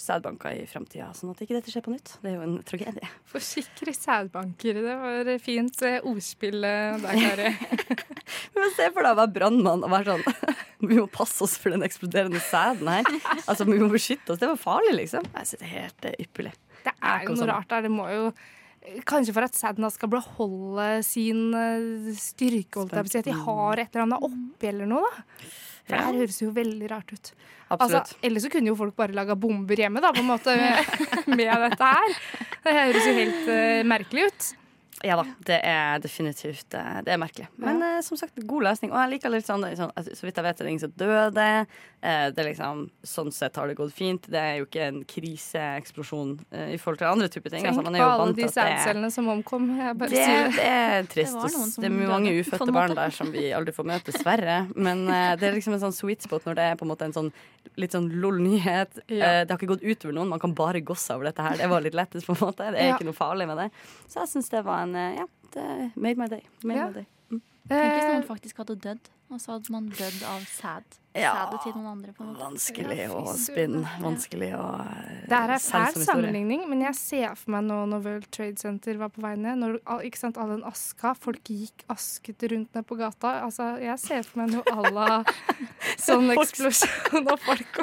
sædbanker 0.00 0.55
i 0.57 0.66
framtida, 0.68 1.11
sånn 1.16 1.33
at 1.33 1.40
ikke 1.44 1.57
dette 1.57 1.72
skjer 1.72 1.85
på 1.85 1.92
nytt. 1.92 2.14
Det 2.22 2.31
er 2.31 2.37
jo 2.38 2.44
en 2.46 2.55
tragedie. 2.66 3.09
Forsikre 3.33 3.94
sædbanker. 3.96 4.81
Det 4.85 4.96
var 5.02 5.31
fint 5.42 5.83
eh, 5.87 5.98
ordspill 6.09 6.64
eh, 6.68 7.02
der, 7.02 7.20
Kari. 7.22 7.50
Men 8.57 8.72
se 8.76 8.88
for 8.94 9.05
deg 9.05 9.12
å 9.12 9.18
være 9.20 9.35
brannmann 9.35 9.85
og 9.87 9.92
være 9.92 10.16
sånn 10.16 10.57
Vi 10.88 10.98
må 10.98 11.07
passe 11.12 11.44
oss 11.46 11.59
for 11.61 11.74
den 11.74 11.85
eksploderende 11.87 12.40
sæden 12.42 12.90
her. 12.90 13.07
Altså, 13.44 13.66
vi 13.68 13.78
må 13.78 13.90
beskytte 13.92 14.35
oss. 14.35 14.40
Det 14.40 14.50
var 14.50 14.59
farlig, 14.59 14.96
liksom. 15.05 15.28
Jeg 15.37 15.50
synes 15.50 15.62
det 15.62 15.68
er 15.68 15.74
helt 15.76 16.09
eh, 16.11 16.18
ypperlig. 16.24 16.55
Det 16.83 16.96
er 16.98 17.28
jo 17.28 17.37
noe 17.37 17.50
rart 17.52 17.70
der. 17.70 17.87
Det 17.87 17.94
må 17.94 18.09
jo 18.11 18.26
Kanskje 19.07 19.31
for 19.31 19.46
at 19.46 19.55
sæden 19.55 19.87
skal 19.94 20.11
beholde 20.11 20.87
sin 21.07 21.52
styrke, 22.18 22.81
holdt 22.81 22.96
jeg 22.96 23.05
på 23.07 23.07
å 23.07 23.12
si. 23.12 23.20
At 23.20 23.28
de 23.28 23.37
har 23.44 23.78
et 23.78 23.92
eller 23.92 24.09
annet 24.09 24.24
oppi 24.26 24.70
eller 24.72 24.90
noe, 24.90 25.07
da. 25.07 25.44
For 25.87 25.97
det 25.97 26.07
her 26.07 26.18
høres 26.23 26.40
jo 26.42 26.51
veldig 26.55 26.90
rart 26.92 27.12
ut. 27.12 27.33
Altså, 27.73 28.03
Absolutt. 28.03 28.25
ellers 28.29 28.45
så 28.47 28.51
kunne 28.53 28.71
jo 28.71 28.79
folk 28.79 28.97
bare 28.99 29.16
laga 29.16 29.37
bomber 29.38 29.81
hjemme, 29.81 30.03
da, 30.05 30.12
på 30.14 30.23
en 30.23 30.29
måte, 30.29 30.55
med, 30.57 30.90
med 31.38 31.53
dette 31.66 31.92
her. 31.97 32.18
Det 32.62 32.75
høres 32.79 33.09
jo 33.09 33.14
helt 33.16 33.49
uh, 33.49 33.79
merkelig 33.95 34.27
ut. 34.29 34.51
Ja 35.03 35.17
da, 35.19 35.25
det 35.47 35.57
er 35.67 35.99
definitivt 36.03 36.75
eh, 36.79 36.99
Det 37.03 37.12
er 37.15 37.19
merkelig. 37.19 37.49
Men 37.61 37.83
eh, 37.83 38.01
som 38.07 38.17
sagt, 38.19 38.37
god 38.47 38.62
løsning. 38.69 38.93
Og 38.93 38.99
jeg 39.01 39.11
liker 39.17 39.33
litt 39.35 39.47
sånn, 39.49 39.65
sånn 39.79 39.91
altså, 39.99 40.15
Så 40.15 40.27
vidt 40.29 40.38
jeg 40.38 40.47
vet, 40.47 40.61
er 40.61 40.69
det 40.69 40.73
ingen 40.73 40.83
som 40.85 40.93
døde. 41.01 41.47
Eh, 42.03 42.27
det 42.35 42.43
er 42.45 42.49
liksom, 42.51 42.85
sånn 43.07 43.33
sett 43.35 43.59
har 43.59 43.71
det 43.71 43.77
gått 43.81 43.95
fint. 43.97 44.29
Det 44.31 44.38
er 44.38 44.61
jo 44.61 44.69
ikke 44.69 44.87
en 44.87 45.01
kriseeksplosjon 45.09 46.35
i 46.75 46.79
forhold 46.81 47.01
til 47.03 47.09
andre 47.11 47.29
typer 47.33 47.51
ting. 47.53 47.65
Tenk 47.67 47.73
Altså, 47.73 47.85
man 47.87 47.97
er 47.97 48.03
jo 48.03 48.09
vant 48.23 48.37
de 48.37 48.47
til 48.47 48.62
at 48.62 48.87
det 48.87 49.05
er 49.07 49.15
som 49.15 49.31
omkom. 49.33 49.69
Det, 50.03 50.11
det. 50.12 50.67
er 50.67 51.07
trist. 51.11 51.79
Det 51.81 51.88
er 51.88 51.95
mange 51.97 52.35
ufødte 52.38 52.75
barn 52.75 52.95
der 52.99 53.15
som 53.15 53.31
vi 53.35 53.49
aldri 53.57 53.75
får 53.75 53.88
møte, 53.88 54.11
dessverre. 54.12 54.59
Men 54.77 55.07
det 55.09 55.49
er 55.49 55.57
liksom 55.57 55.77
en 55.79 55.83
sånn 55.87 55.97
sweet 55.97 56.27
spot 56.27 56.47
når 56.49 56.59
det 56.59 56.69
er 56.73 56.79
på 56.81 56.87
en 56.87 56.93
måte 56.93 57.09
en 57.09 57.17
sånn 57.17 57.33
litt 57.81 57.95
sånn 57.95 58.11
lol-nyhet. 58.21 58.99
Ja. 59.09 59.43
Det 59.47 59.53
har 59.55 59.59
ikke 59.59 59.71
gått 59.75 59.85
utover 59.87 60.17
noen, 60.17 60.29
man 60.33 60.43
kan 60.43 60.53
bare 60.57 60.83
gosse 60.85 61.15
over 61.15 61.31
dette 61.31 61.45
her. 61.45 61.57
Det 61.61 61.69
var 61.71 61.85
litt 61.85 61.97
lettest, 61.97 62.27
på 62.29 62.35
en 62.37 62.43
måte. 62.43 62.71
Det 62.75 62.81
er 62.83 62.91
Ja. 62.91 62.97
ikke 62.99 63.09
noe 63.09 63.17
farlig 63.17 63.47
med 63.49 63.57
det. 63.62 63.69
Så 64.11 64.21
jeg 64.21 64.29
syns 64.35 64.51
det 64.53 64.65
var 64.67 64.83
en 64.83 64.91
eh, 64.96 65.16
Ja, 65.22 65.26
det 65.55 65.92
made 65.96 66.16
my 66.18 66.28
day. 66.28 66.42
Made 66.64 66.78
Ja. 66.78 66.87
my 66.88 66.92
day. 66.94 67.07
Tenk 67.68 67.92
hvis 67.94 68.02
Eh, 68.02 68.12
noen 68.18 68.24
faktisk 68.26 68.57
hadde 68.59 68.74
dødd, 68.76 69.09
og 69.31 69.38
så 69.40 69.52
hadde 69.55 69.70
man 69.70 69.87
dødd 69.88 70.22
av 70.26 70.40
sæd. 70.50 70.83
Ja. 71.14 71.46
Til 71.62 71.72
noen 71.76 71.87
andre. 71.92 72.12
på 72.12 72.22
en 72.24 72.33
måte. 72.33 72.40
Vanskelig 72.40 73.05
å 73.12 73.22
spinne. 73.37 73.85
Vanskelig 74.00 74.48
å 74.57 74.81
eh, 74.81 75.26
Det 75.28 75.37
her 75.37 75.48
er 75.48 75.52
en 75.52 75.61
fæl 75.61 75.94
sammenligning, 76.05 76.68
men 76.68 76.81
jeg 76.83 76.94
ser 76.98 77.35
for 77.37 77.50
meg 77.55 77.64
nå 77.68 77.78
når 77.87 78.02
World 78.02 78.31
Trade 78.33 78.59
Center 78.59 78.96
var 78.98 79.09
på 79.11 79.20
vei 79.22 79.35
ned. 79.37 79.59
Når, 79.62 79.78
ikke 80.09 80.18
sant, 80.18 80.37
all 80.38 80.48
den 80.48 80.64
aska. 80.64 81.14
Folk 81.14 81.44
gikk 81.44 81.85
asket 81.88 82.42
rundt 82.50 82.74
ned 82.74 82.85
på 82.88 82.96
gata. 82.98 83.42
Altså, 83.44 83.78
jeg 83.81 83.98
ser 84.00 84.22
for 84.24 84.40
meg 84.42 84.50
noe 84.57 84.64
à 84.64 84.90
la 84.92 85.22
sånn 85.98 86.33
eksplosjon 86.35 87.28
av 87.31 87.38
folk. 87.46 87.83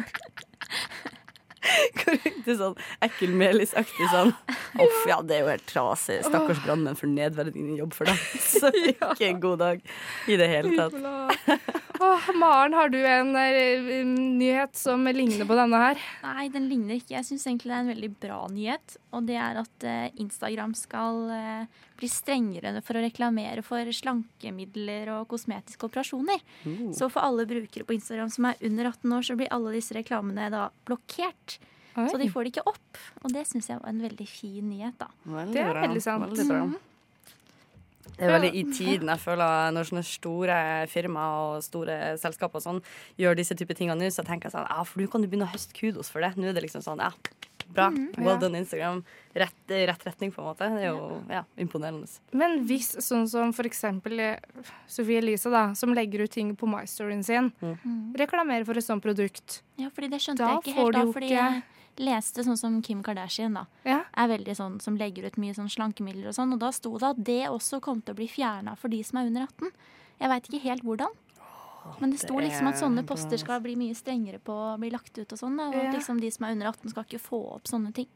I 2.50 2.56
sånn 2.58 2.78
ekkel 3.06 3.34
melisaktig 3.38 4.10
sånn 4.14 4.34
Uff, 4.80 5.00
ja, 5.10 5.20
det 5.26 5.38
er 5.38 5.44
jo 5.44 5.52
helt 5.52 5.66
trasig. 5.70 6.20
Stakkars 6.26 6.62
brannmenn 6.64 6.98
for 6.98 7.12
nedverdigende 7.12 7.78
jobb 7.80 7.96
for 7.98 8.10
deg. 8.10 8.22
Så 8.60 8.72
ikke 8.74 9.28
en 9.28 9.42
god 9.44 9.64
dag 9.64 9.82
i 10.30 10.38
det 10.40 10.50
hele 10.52 10.76
tatt. 10.78 11.89
Åh, 12.00 12.30
Maren, 12.40 12.74
har 12.74 12.90
du 12.90 12.98
en 13.04 13.36
eh, 13.36 13.90
nyhet 14.08 14.76
som 14.80 15.04
ligner 15.04 15.44
på 15.50 15.56
denne 15.58 15.80
her? 15.82 16.00
Nei, 16.24 16.46
den 16.54 16.70
ligner 16.72 16.96
ikke. 16.96 17.18
Jeg 17.18 17.28
syns 17.28 17.44
egentlig 17.50 17.72
det 17.74 17.76
er 17.76 17.84
en 17.84 17.92
veldig 17.92 18.10
bra 18.24 18.38
nyhet. 18.54 18.96
Og 19.12 19.26
det 19.28 19.36
er 19.36 19.60
at 19.60 19.86
eh, 19.88 20.06
Instagram 20.24 20.76
skal 20.80 21.20
eh, 21.36 21.82
bli 22.00 22.08
strengere 22.12 22.72
for 22.88 22.96
å 22.96 23.04
reklamere 23.04 23.64
for 23.68 23.92
slankemidler 23.92 25.12
og 25.18 25.28
kosmetiske 25.34 25.90
operasjoner. 25.90 26.40
Så 26.96 27.10
for 27.12 27.26
alle 27.28 27.48
brukere 27.50 27.84
på 27.88 27.98
Instagram 27.98 28.32
som 28.32 28.48
er 28.48 28.62
under 28.70 28.94
18 28.94 29.18
år, 29.20 29.28
så 29.28 29.36
blir 29.40 29.52
alle 29.52 29.76
disse 29.76 29.98
reklamene 29.98 30.48
da 30.54 30.70
blokkert. 30.88 31.60
Så 32.00 32.16
de 32.22 32.30
får 32.32 32.46
det 32.48 32.54
ikke 32.54 32.70
opp. 32.70 33.00
Og 33.26 33.34
det 33.36 33.44
syns 33.50 33.68
jeg 33.68 33.82
var 33.82 33.92
en 33.92 34.00
veldig 34.06 34.28
fin 34.30 34.64
nyhet, 34.72 34.96
da. 35.02 35.10
Veldig 35.28 35.52
Det 35.58 35.66
er 35.66 35.74
bra. 35.74 35.82
veldig 35.84 36.04
sant. 36.06 36.30
Veldig 36.32 36.48
bra. 36.48 36.62
Det 38.18 38.26
er 38.28 38.34
veldig 38.40 38.52
i 38.56 38.64
tiden. 38.74 39.08
Jeg 39.12 39.20
føler 39.20 39.72
Når 39.76 39.90
sånne 39.90 40.04
store 40.08 40.56
firmaer 40.92 41.58
og 41.58 41.64
store 41.64 42.18
selskaper 42.20 42.60
og 42.60 42.64
sånn 42.64 42.82
gjør 43.20 43.36
disse 43.40 43.56
typer 43.56 43.76
tingene 43.78 44.00
nå, 44.00 44.10
så 44.12 44.24
tenker 44.28 44.50
jeg 44.50 44.56
sånn 44.58 44.68
Ja, 44.70 44.84
for 44.84 45.00
nå 45.02 45.08
kan 45.12 45.22
du 45.22 45.28
begynne 45.28 45.48
å 45.48 45.54
høste 45.54 45.74
kudos 45.78 46.10
for 46.12 46.22
det. 46.22 46.34
Nå 46.38 46.50
er 46.50 46.54
det 46.58 46.64
liksom 46.64 46.82
sånn 46.84 47.00
Ja, 47.04 47.12
bra. 47.70 47.90
Well 48.18 48.40
done, 48.42 48.58
Instagram. 48.64 49.04
Rett, 49.36 49.54
rett 49.70 50.04
retning, 50.08 50.32
på 50.34 50.42
en 50.42 50.48
måte. 50.48 50.68
Det 50.74 50.84
er 50.88 50.90
jo 50.90 51.22
ja, 51.30 51.44
imponerende. 51.62 52.08
Men 52.34 52.64
hvis 52.66 52.96
sånn 53.06 53.28
som 53.30 53.52
for 53.54 53.64
eksempel 53.70 54.20
eh, 54.20 54.40
Sofie 54.90 55.20
Elise, 55.22 55.52
da, 55.54 55.68
som 55.78 55.94
legger 55.94 56.24
ut 56.26 56.32
ting 56.34 56.56
på 56.58 56.66
MyStoryen 56.68 57.22
sin, 57.24 57.52
reklamerer 58.18 58.66
for 58.66 58.80
et 58.80 58.86
sånt 58.88 59.04
produkt 59.06 59.62
Ja, 59.80 59.90
fordi 59.94 60.10
det 60.16 60.20
skjønte 60.24 60.42
Da 60.44 60.56
jeg 60.56 60.64
ikke 60.64 60.76
får 60.80 60.82
helt. 60.82 60.96
du 60.96 61.00
da, 61.00 61.06
jo 61.06 61.14
fordi 61.14 61.30
ikke- 61.36 61.64
leste 62.00 62.44
sånn 62.46 62.58
som 62.58 62.82
Kim 62.82 63.04
Kardashian, 63.04 63.54
da. 63.54 63.66
Ja. 63.86 64.02
Er 64.16 64.28
veldig 64.32 64.56
sånn 64.56 64.80
som 64.82 64.96
legger 64.98 65.26
ut 65.28 65.38
mye 65.38 65.54
sånn 65.54 65.70
slankemidler 65.70 66.30
og 66.32 66.36
sånn. 66.38 66.54
Og 66.56 66.60
da 66.64 66.72
sto 66.72 66.94
det 66.98 67.10
at 67.12 67.24
det 67.24 67.42
også 67.52 67.82
kom 67.84 68.02
til 68.02 68.14
å 68.16 68.20
bli 68.22 68.28
fjerna 68.32 68.78
for 68.80 68.88
de 68.90 69.02
som 69.04 69.20
er 69.20 69.28
under 69.28 69.42
18. 69.48 69.72
Jeg 70.20 70.30
veit 70.30 70.48
ikke 70.50 70.64
helt 70.64 70.84
hvordan. 70.84 71.12
Men 72.00 72.12
det 72.12 72.20
sto 72.20 72.36
liksom 72.40 72.68
at 72.68 72.76
sånne 72.80 73.06
poster 73.08 73.38
skal 73.40 73.62
bli 73.64 73.74
mye 73.80 73.96
strengere 73.96 74.38
på 74.44 74.52
å 74.54 74.78
bli 74.80 74.90
lagt 74.92 75.16
ut 75.18 75.32
og 75.32 75.40
sånn. 75.40 75.60
Og 75.60 75.74
Ja. 75.74 75.88
at 75.90 75.96
liksom 75.96 76.20
de 76.22 76.30
som 76.32 76.46
er 76.46 76.52
under 76.52 76.68
18 76.68 76.90
skal 76.92 77.04
ikke 77.04 77.20
få 77.24 77.40
opp 77.56 77.64
sånne 77.66 77.94
ting. 77.94 78.08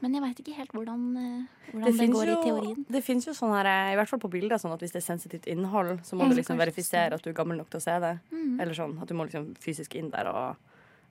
Men 0.00 0.14
jeg 0.14 0.22
veit 0.22 0.38
ikke 0.40 0.54
helt 0.56 0.70
hvordan, 0.72 1.16
eh, 1.18 1.46
hvordan 1.72 1.84
Det 1.90 1.98
det, 1.98 2.10
går 2.10 2.26
jo, 2.26 2.32
i 2.32 2.44
teorien. 2.44 2.84
det 2.88 3.02
finnes 3.04 3.24
jo 3.26 3.32
sånn 3.32 3.50
her, 3.52 3.66
eh, 3.66 3.92
i 3.92 3.96
hvert 3.96 4.08
fall 4.08 4.20
på 4.20 4.30
bilder, 4.30 4.56
sånn 4.56 4.72
at 4.72 4.80
hvis 4.80 4.92
det 4.92 5.02
er 5.02 5.14
sensitivt 5.16 5.44
innhold, 5.46 5.98
så 6.06 6.14
må 6.16 6.22
Mm, 6.24 6.30
du 6.30 6.36
liksom 6.36 6.56
verifisere 6.56 7.12
at 7.12 7.22
du 7.22 7.30
er 7.30 7.34
gammel 7.34 7.56
nok 7.58 7.68
til 7.68 7.80
å 7.80 7.82
se 7.82 7.98
det. 7.98 8.20
Eller 8.60 8.72
sånn 8.74 9.02
at 9.02 9.08
du 9.08 9.14
må 9.14 9.26
liksom 9.28 9.54
fysisk 9.58 9.94
inn 9.96 10.08
der 10.10 10.28
og, 10.28 10.56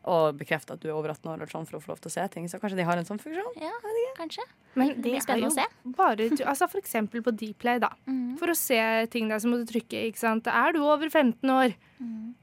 og 0.03 0.37
bekrefte 0.37 0.73
at 0.73 0.79
du 0.81 0.87
er 0.89 0.93
over 0.95 1.09
18 1.13 1.29
år 1.29 1.35
eller 1.35 1.45
sånn 1.51 1.67
for 1.67 1.77
å 1.77 1.81
få 1.83 1.87
lov 1.93 1.99
til 2.01 2.09
å 2.09 2.13
se 2.15 2.27
ting. 2.33 2.47
Så 2.49 2.59
kanskje 2.59 2.77
de 2.77 2.83
har 2.87 2.97
en 2.97 3.05
sånn 3.05 3.19
funksjon? 3.21 3.53
Ja, 3.61 3.71
kanskje. 4.17 4.43
Men 4.75 4.87
Det 4.87 4.95
det 4.95 5.03
blir 5.03 5.15
er 5.15 5.21
spennende 5.21 5.41
jo 5.41 5.49
å 5.49 5.53
se. 5.53 5.65
bare 5.85 6.15
du- 6.29 6.43
altså 6.45 6.67
For 6.69 6.79
eksempel 6.81 7.21
på 7.21 7.31
Dplay, 7.35 7.79
da. 7.79 7.89
Mm. 8.07 8.37
For 8.39 8.47
å 8.47 8.55
se 8.55 9.05
ting 9.11 9.27
der, 9.29 9.37
så 9.37 9.47
må 9.47 9.63
du 9.63 9.65
trykke, 9.71 10.07
ikke 10.11 10.17
sant. 10.17 10.47
Er 10.47 10.71
du 10.73 10.79
over 10.83 11.09
15 11.09 11.49
år? 11.49 11.75
Mm. 12.01 12.33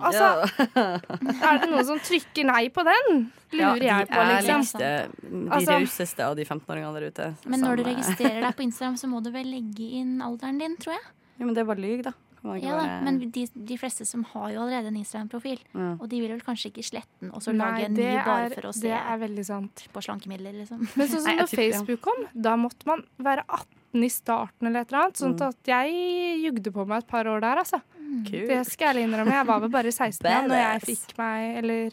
Altså, 0.00 0.48
Ja. 0.74 0.98
er 1.54 1.58
det 1.60 1.68
noen 1.70 1.84
som 1.84 1.98
trykker 2.00 2.44
nei 2.46 2.68
på 2.70 2.82
den? 2.84 3.30
Lurer 3.52 3.82
jeg 3.84 4.08
på, 4.08 4.22
de 4.26 4.48
liksom. 4.48 4.78
de 4.78 5.50
Altså- 5.50 5.78
rauseste 5.78 6.20
av 6.24 6.34
de 6.36 6.44
15-åringene 6.44 6.94
der 6.94 7.10
ute. 7.10 7.36
Men 7.46 7.60
når 7.60 7.76
du 7.76 7.82
som, 7.84 7.90
eh, 7.90 7.94
registrerer 7.94 8.40
deg 8.40 8.56
på 8.56 8.62
Instagram, 8.68 8.96
så 8.96 9.06
må 9.08 9.22
du 9.22 9.30
vel 9.30 9.44
legge 9.46 9.92
inn 10.00 10.20
alderen 10.20 10.58
din, 10.58 10.76
tror 10.78 10.94
jeg. 10.94 11.02
Ja, 11.38 11.44
men 11.46 11.54
det 11.54 11.60
er 11.62 11.64
bare 11.66 11.82
lyg, 11.82 12.02
da. 12.02 12.12
Ja, 12.44 12.70
da. 12.76 12.76
bare- 12.76 13.02
Men 13.04 13.18
de, 13.30 13.46
de 13.54 13.76
fleste 13.80 14.04
som 14.06 14.22
har 14.24 14.50
jo 14.52 14.60
allerede 14.60 14.86
en 14.92 14.96
Instagram-profil, 15.00 15.58
Ja. 15.74 15.96
og 15.98 16.08
de 16.08 16.20
vil 16.20 16.28
vel 16.30 16.40
kanskje 16.44 16.70
ikke 16.72 16.84
slette 16.84 17.08
den 17.20 17.30
og 17.32 17.40
så 17.42 17.54
lage 17.56 17.84
en 17.86 17.94
ny 17.94 18.16
bare 18.24 18.50
for 18.50 18.68
å 18.68 18.74
se 18.74 18.80
det 18.84 18.92
er 19.00 19.18
veldig 19.18 19.44
sant. 19.46 19.86
på 19.92 20.02
slankemidler, 20.04 20.52
liksom. 20.60 20.80
Men 20.96 21.08
sånn 21.08 21.22
som 21.24 21.36
Nei, 21.36 21.44
tipper. 21.46 21.72
Facebook 21.72 22.00
kom, 22.02 22.26
da 22.34 22.56
måtte 22.56 22.84
man 22.86 23.04
være 23.18 23.44
18 23.48 24.04
i 24.04 24.08
starten 24.10 24.66
eller 24.68 24.80
et 24.80 24.92
eller 24.92 25.04
annet. 25.04 25.16
Sånn 25.16 25.34
Mm. 25.38 25.48
at 25.48 25.56
jeg 25.64 26.42
jugde 26.44 26.70
på 26.72 26.86
meg 26.86 26.98
et 26.98 27.06
par 27.06 27.24
år 27.24 27.40
der, 27.40 27.56
altså. 27.56 27.80
Mm. 27.98 28.24
Det 28.48 28.66
skal 28.66 28.94
jeg 28.94 29.08
innrømme. 29.08 29.32
Jeg 29.32 29.46
var 29.46 29.60
vel 29.60 29.70
bare 29.70 29.90
16 29.92 30.20
da 30.22 30.42
når 30.42 30.60
jeg 30.60 30.80
fikk 30.82 31.18
meg 31.18 31.56
Eller 31.64 31.90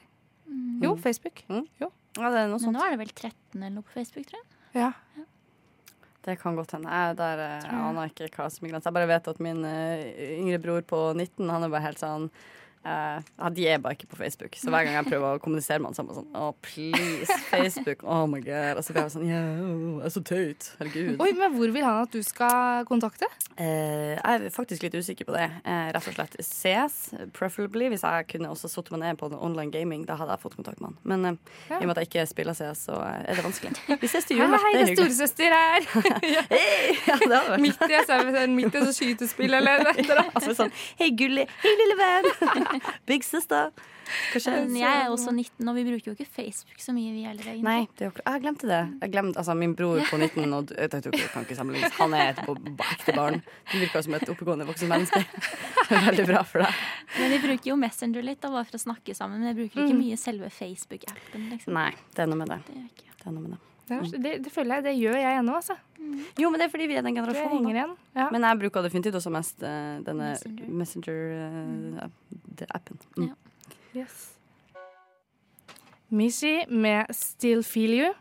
Jo, 0.81 0.95
Facebook. 0.97 1.43
Ja, 1.47 2.29
det 2.29 2.39
er 2.43 2.47
noe 2.51 2.59
Men 2.59 2.73
nå 2.75 2.81
er 2.83 2.89
det 2.91 2.99
vel 2.99 3.13
13 3.15 3.33
eller 3.55 3.69
noe 3.69 3.83
på 3.83 3.93
Facebook, 3.95 4.25
tror 4.27 4.39
jeg. 4.41 4.81
Ja. 4.81 4.91
Det 6.21 6.37
kan 6.37 6.55
godt 6.55 6.75
hende. 6.75 6.89
Jeg, 6.89 7.17
der, 7.17 7.39
eh, 7.41 7.63
jeg 7.65 7.81
aner 7.81 8.11
ikke 8.11 8.29
hva 8.35 8.49
som 8.53 8.65
er 8.67 8.73
grensa. 8.75 8.89
Jeg 8.91 8.97
bare 8.99 9.09
vet 9.09 9.29
at 9.31 9.39
min 9.41 9.63
uh, 9.65 10.03
yngre 10.37 10.59
bror 10.61 10.83
på 10.85 10.99
19, 11.15 11.49
han 11.49 11.65
er 11.65 11.71
bare 11.73 11.87
helt 11.87 12.01
sånn 12.01 12.27
ja, 12.83 13.49
De 13.53 13.67
er 13.69 13.77
bare 13.83 13.93
ikke 13.97 14.07
på 14.09 14.17
Facebook. 14.17 14.55
Så 14.57 14.69
hver 14.73 14.83
gang 14.87 14.95
jeg 14.97 15.05
prøver 15.11 15.35
å 15.37 15.41
kommunisere 15.43 15.79
med 15.79 15.91
han, 15.91 15.95
så 15.97 16.01
er 16.01 16.07
han 16.09 16.17
sånn 16.21 16.37
Å, 16.41 16.47
please, 16.65 17.37
Facebook. 17.53 18.03
Oh 18.03 18.25
my 18.29 18.39
god. 18.41 18.79
Og 18.79 18.85
så 18.87 18.95
blir 18.95 19.03
jeg 19.05 19.13
sånn 19.15 19.27
jeg 19.29 20.05
er 20.07 20.13
så 20.15 20.23
tøyt. 20.25 20.69
Herregud. 20.79 21.21
Oi, 21.21 21.29
men 21.37 21.55
hvor 21.57 21.73
vil 21.75 21.85
han 21.85 22.01
at 22.07 22.15
du 22.15 22.21
skal 22.25 22.85
kontakte? 22.89 23.29
Uh, 23.59 24.15
jeg 24.17 24.21
er 24.39 24.47
faktisk 24.55 24.85
litt 24.87 24.95
usikker 24.97 25.27
på 25.29 25.35
det. 25.35 25.45
Uh, 25.65 25.91
rett 25.93 26.07
og 26.09 26.15
slett 26.17 26.37
CS, 26.47 26.97
preferably. 27.37 27.91
Hvis 27.93 28.05
jeg 28.07 28.27
kunne 28.33 28.49
også 28.53 28.71
satt 28.71 28.89
meg 28.95 29.03
ned 29.03 29.19
på 29.21 29.29
online 29.35 29.69
gaming, 29.73 30.05
da 30.09 30.15
hadde 30.17 30.33
jeg 30.33 30.43
fått 30.47 30.57
kontakt 30.57 30.81
med 30.81 30.93
han. 30.93 30.97
Men 31.03 31.37
Ja. 31.69 31.77
i 31.77 31.83
og 31.83 31.87
med 31.91 31.97
at 31.97 32.01
jeg 32.01 32.09
ikke 32.09 32.25
spiller 32.31 32.57
CS, 32.57 32.85
så 32.89 32.97
er 33.03 33.35
det 33.37 33.43
vanskelig. 33.45 33.75
Vi 34.01 34.07
ses 34.09 34.25
til 34.25 34.41
jul. 34.41 34.47
hei, 34.57 34.71
Det 34.73 34.81
er 34.81 34.91
er 34.91 34.95
storesøster 34.95 35.53
her! 35.53 35.85
Hey, 36.51 36.95
ja, 37.07 37.15
det 37.19 37.29
hadde 37.29 37.51
vært 37.53 37.61
midt 37.63 37.81
i 37.85 37.99
sånn- 38.07 38.55
midt 38.55 38.75
i 38.75 38.79
et 38.81 38.95
skytespill 38.95 39.53
eller 39.59 39.83
et 39.91 39.99
eller 40.03 40.21
annet. 40.23 40.33
Altså 40.41 40.55
sånn 40.57 40.71
Hei, 40.99 41.09
gulli. 41.17 41.45
Hei, 41.63 41.73
lille 41.79 41.97
venn. 41.99 42.70
Big 43.09 43.25
sister. 43.27 43.71
Jeg 44.35 44.81
er 44.83 45.09
også 45.11 45.31
19, 45.31 45.67
og 45.69 45.75
vi 45.77 45.83
bruker 45.87 46.11
jo 46.11 46.13
ikke 46.17 46.27
Facebook 46.27 46.81
så 46.83 46.93
mye, 46.95 47.13
vi 47.15 47.23
heller. 47.23 47.45
egentlig. 47.47 47.63
Nei, 47.63 47.87
det 47.99 48.09
jo, 48.09 48.11
jeg 48.25 48.43
glemte 48.43 48.67
det. 48.67 48.81
Jeg 49.03 49.13
glemte, 49.13 49.39
altså, 49.39 49.55
min 49.55 49.75
bror 49.77 50.01
på 50.09 50.19
19 50.19 50.57
og, 50.57 50.73
jeg, 50.75 50.91
tror 50.91 51.15
ikke, 51.15 51.29
kan 51.33 51.47
ikke 51.47 51.57
sammenlignes. 51.59 51.95
Han 51.99 52.17
er 52.17 52.33
et 52.33 52.43
ekte 52.43 53.15
barn. 53.15 53.41
Du 53.71 53.77
virker 53.79 54.05
som 54.05 54.19
et 54.19 54.29
oppegående 54.33 54.67
voksen 54.67 54.91
menneske. 54.91 55.23
Veldig 56.09 56.27
bra 56.27 56.43
for 56.47 56.65
deg. 56.65 56.85
Men 57.17 57.35
vi 57.35 57.41
bruker 57.47 57.71
jo 57.71 57.79
Messenger 57.79 58.29
litt, 58.31 58.41
da, 58.43 58.51
bare 58.53 58.67
for 58.67 58.81
å 58.81 58.85
snakke 58.85 59.15
sammen. 59.17 59.41
Men 59.41 59.53
jeg 59.53 59.61
bruker 59.63 59.85
ikke 59.85 59.99
mye 60.03 60.19
selve 60.19 60.51
Facebook-appen. 60.59 61.51
Liksom. 61.55 61.75
Nei, 61.77 61.91
det 62.15 62.25
er 62.25 62.31
noe 62.31 62.43
med 62.43 62.51
det. 62.51 62.63
Det. 62.67 62.87
Det, 63.11 63.27
er 63.27 63.35
noe 63.35 63.45
med 63.45 63.53
det. 63.55 63.65
Det, 63.91 64.21
det, 64.23 64.31
det 64.45 64.51
føler 64.55 64.79
jeg 64.79 64.83
det 64.87 64.93
gjør 64.99 65.17
jeg 65.19 65.39
ennå, 65.41 65.53
altså. 65.59 65.75
Jo, 66.39 66.49
men 66.49 66.59
det 66.59 66.65
er 66.67 66.71
fordi 66.73 66.87
vi 66.89 66.95
er 66.97 67.03
den 67.05 67.13
Det 67.15 67.21
generasjonen. 67.21 67.57
henger 67.57 67.75
igjen. 67.75 67.93
Ja. 68.15 68.27
Men 68.33 68.41
jeg 68.47 68.59
bruker 68.63 68.81
definitivt 68.87 69.15
også 69.19 69.31
mest 69.33 69.61
uh, 69.63 69.99
denne 70.07 70.31
Messenger. 70.31 70.65
Messenger-appen. 72.01 72.97
Mm. 73.17 73.27
Ja. 73.29 73.35
Yes. 74.01 74.15
Mishi 76.11 76.65
med 76.69 77.05
'Still 77.11 77.63
Feel 77.63 77.93
You'. 78.01 78.13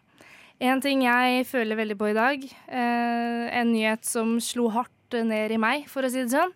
En 0.61 0.81
ting 0.81 1.03
jeg 1.03 1.47
føler 1.49 1.77
veldig 1.79 1.97
på 1.99 2.11
i 2.11 2.15
dag, 2.15 2.43
eh, 2.69 3.61
en 3.61 3.73
nyhet 3.73 4.05
som 4.05 4.37
slo 4.41 4.69
hardt 4.69 4.93
ned 5.25 5.51
i 5.51 5.57
meg, 5.57 5.87
for 5.89 6.03
å 6.05 6.11
si 6.13 6.21
det 6.21 6.31
sånn, 6.35 6.53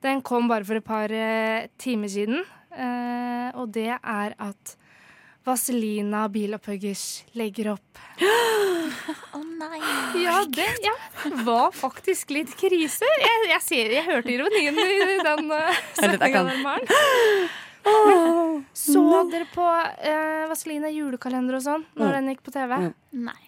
den 0.00 0.22
kom 0.22 0.48
bare 0.48 0.64
for 0.64 0.74
et 0.80 0.84
par 0.84 1.12
eh, 1.12 1.66
timer 1.78 2.08
siden. 2.08 2.40
Eh, 2.72 3.50
og 3.54 3.70
det 3.72 3.90
er 3.92 4.34
at 4.40 4.76
Vazelina 5.44 6.28
Bilopphuggers 6.30 7.24
legger 7.38 7.72
opp. 7.74 7.98
Å 9.36 9.40
nei! 9.42 9.80
Ja, 10.22 10.42
det 10.46 10.68
ja, 10.84 10.92
var 11.46 11.72
faktisk 11.74 12.30
litt 12.34 12.52
krise. 12.58 13.08
Jeg, 13.22 13.48
jeg, 13.50 13.62
ser, 13.66 13.94
jeg 13.96 14.06
hørte 14.06 14.30
ironien 14.34 14.78
i 14.78 15.18
den 15.26 15.50
uh, 15.50 15.80
setninga 15.98 16.44
der, 16.46 16.60
Maren. 16.62 17.48
Så 18.78 19.02
dere 19.32 19.48
på 19.50 19.64
uh, 19.66 20.44
Vaselina 20.50 20.90
julekalender 20.92 21.58
og 21.58 21.64
sånn 21.64 21.86
når 21.98 22.06
Mm. 22.12 22.12
den 22.18 22.30
gikk 22.34 22.44
på 22.46 22.54
TV? 22.54 22.76
Mm. 22.78 22.92
nei. 23.26 23.40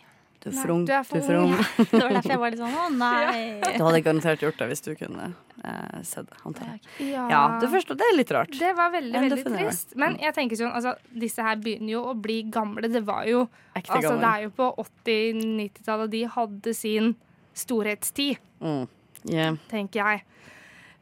Du 0.45 0.51
er 0.51 0.55
Nei, 0.55 0.63
from. 0.67 0.81
du 0.85 0.93
er 0.93 1.05
for 1.09 1.25
Du 1.25 1.37
ung. 1.41 1.53
Det 1.91 2.01
var 2.03 2.11
derfor 2.13 2.33
jeg 2.35 2.41
var 2.43 2.53
litt 2.53 2.61
sånn 2.61 2.75
å 2.77 2.89
nei. 2.93 3.45
Du 3.79 3.85
hadde 3.87 4.01
garantert 4.05 4.43
gjort 4.45 4.59
det 4.61 4.67
hvis 4.69 4.83
du 4.85 4.91
kunne 4.99 5.29
eh, 5.31 6.03
sett 6.05 6.27
det. 6.29 6.41
antar 6.45 6.75
jeg. 6.75 6.83
Ja, 7.15 7.23
Ja, 7.33 7.41
det 7.63 7.71
første, 7.73 7.97
det 7.97 8.09
er 8.11 8.19
litt 8.19 8.33
rart. 8.37 8.53
Det 8.61 8.73
var 8.77 8.93
veldig, 8.93 9.15
Men 9.17 9.33
veldig 9.33 9.55
trist. 9.55 9.95
Men 9.97 10.19
jeg 10.21 10.37
tenker 10.37 10.61
sånn, 10.61 10.75
altså, 10.77 10.93
disse 11.25 11.47
her 11.47 11.57
begynner 11.65 11.95
jo 11.95 12.03
å 12.11 12.17
bli 12.27 12.43
gamle. 12.53 12.91
Det 12.93 13.01
var 13.09 13.25
jo 13.31 13.47
Ekte 13.75 13.97
Altså, 13.97 14.19
det 14.21 14.33
er 14.35 14.45
jo 14.45 14.53
på 14.59 14.69
80-90-tallet 14.85 16.13
de 16.13 16.23
hadde 16.37 16.77
sin 16.77 17.15
storhetstid. 17.57 18.43
Mm. 18.61 18.85
Yeah. 19.25 19.57
tenker 19.71 20.05
jeg. 20.05 20.25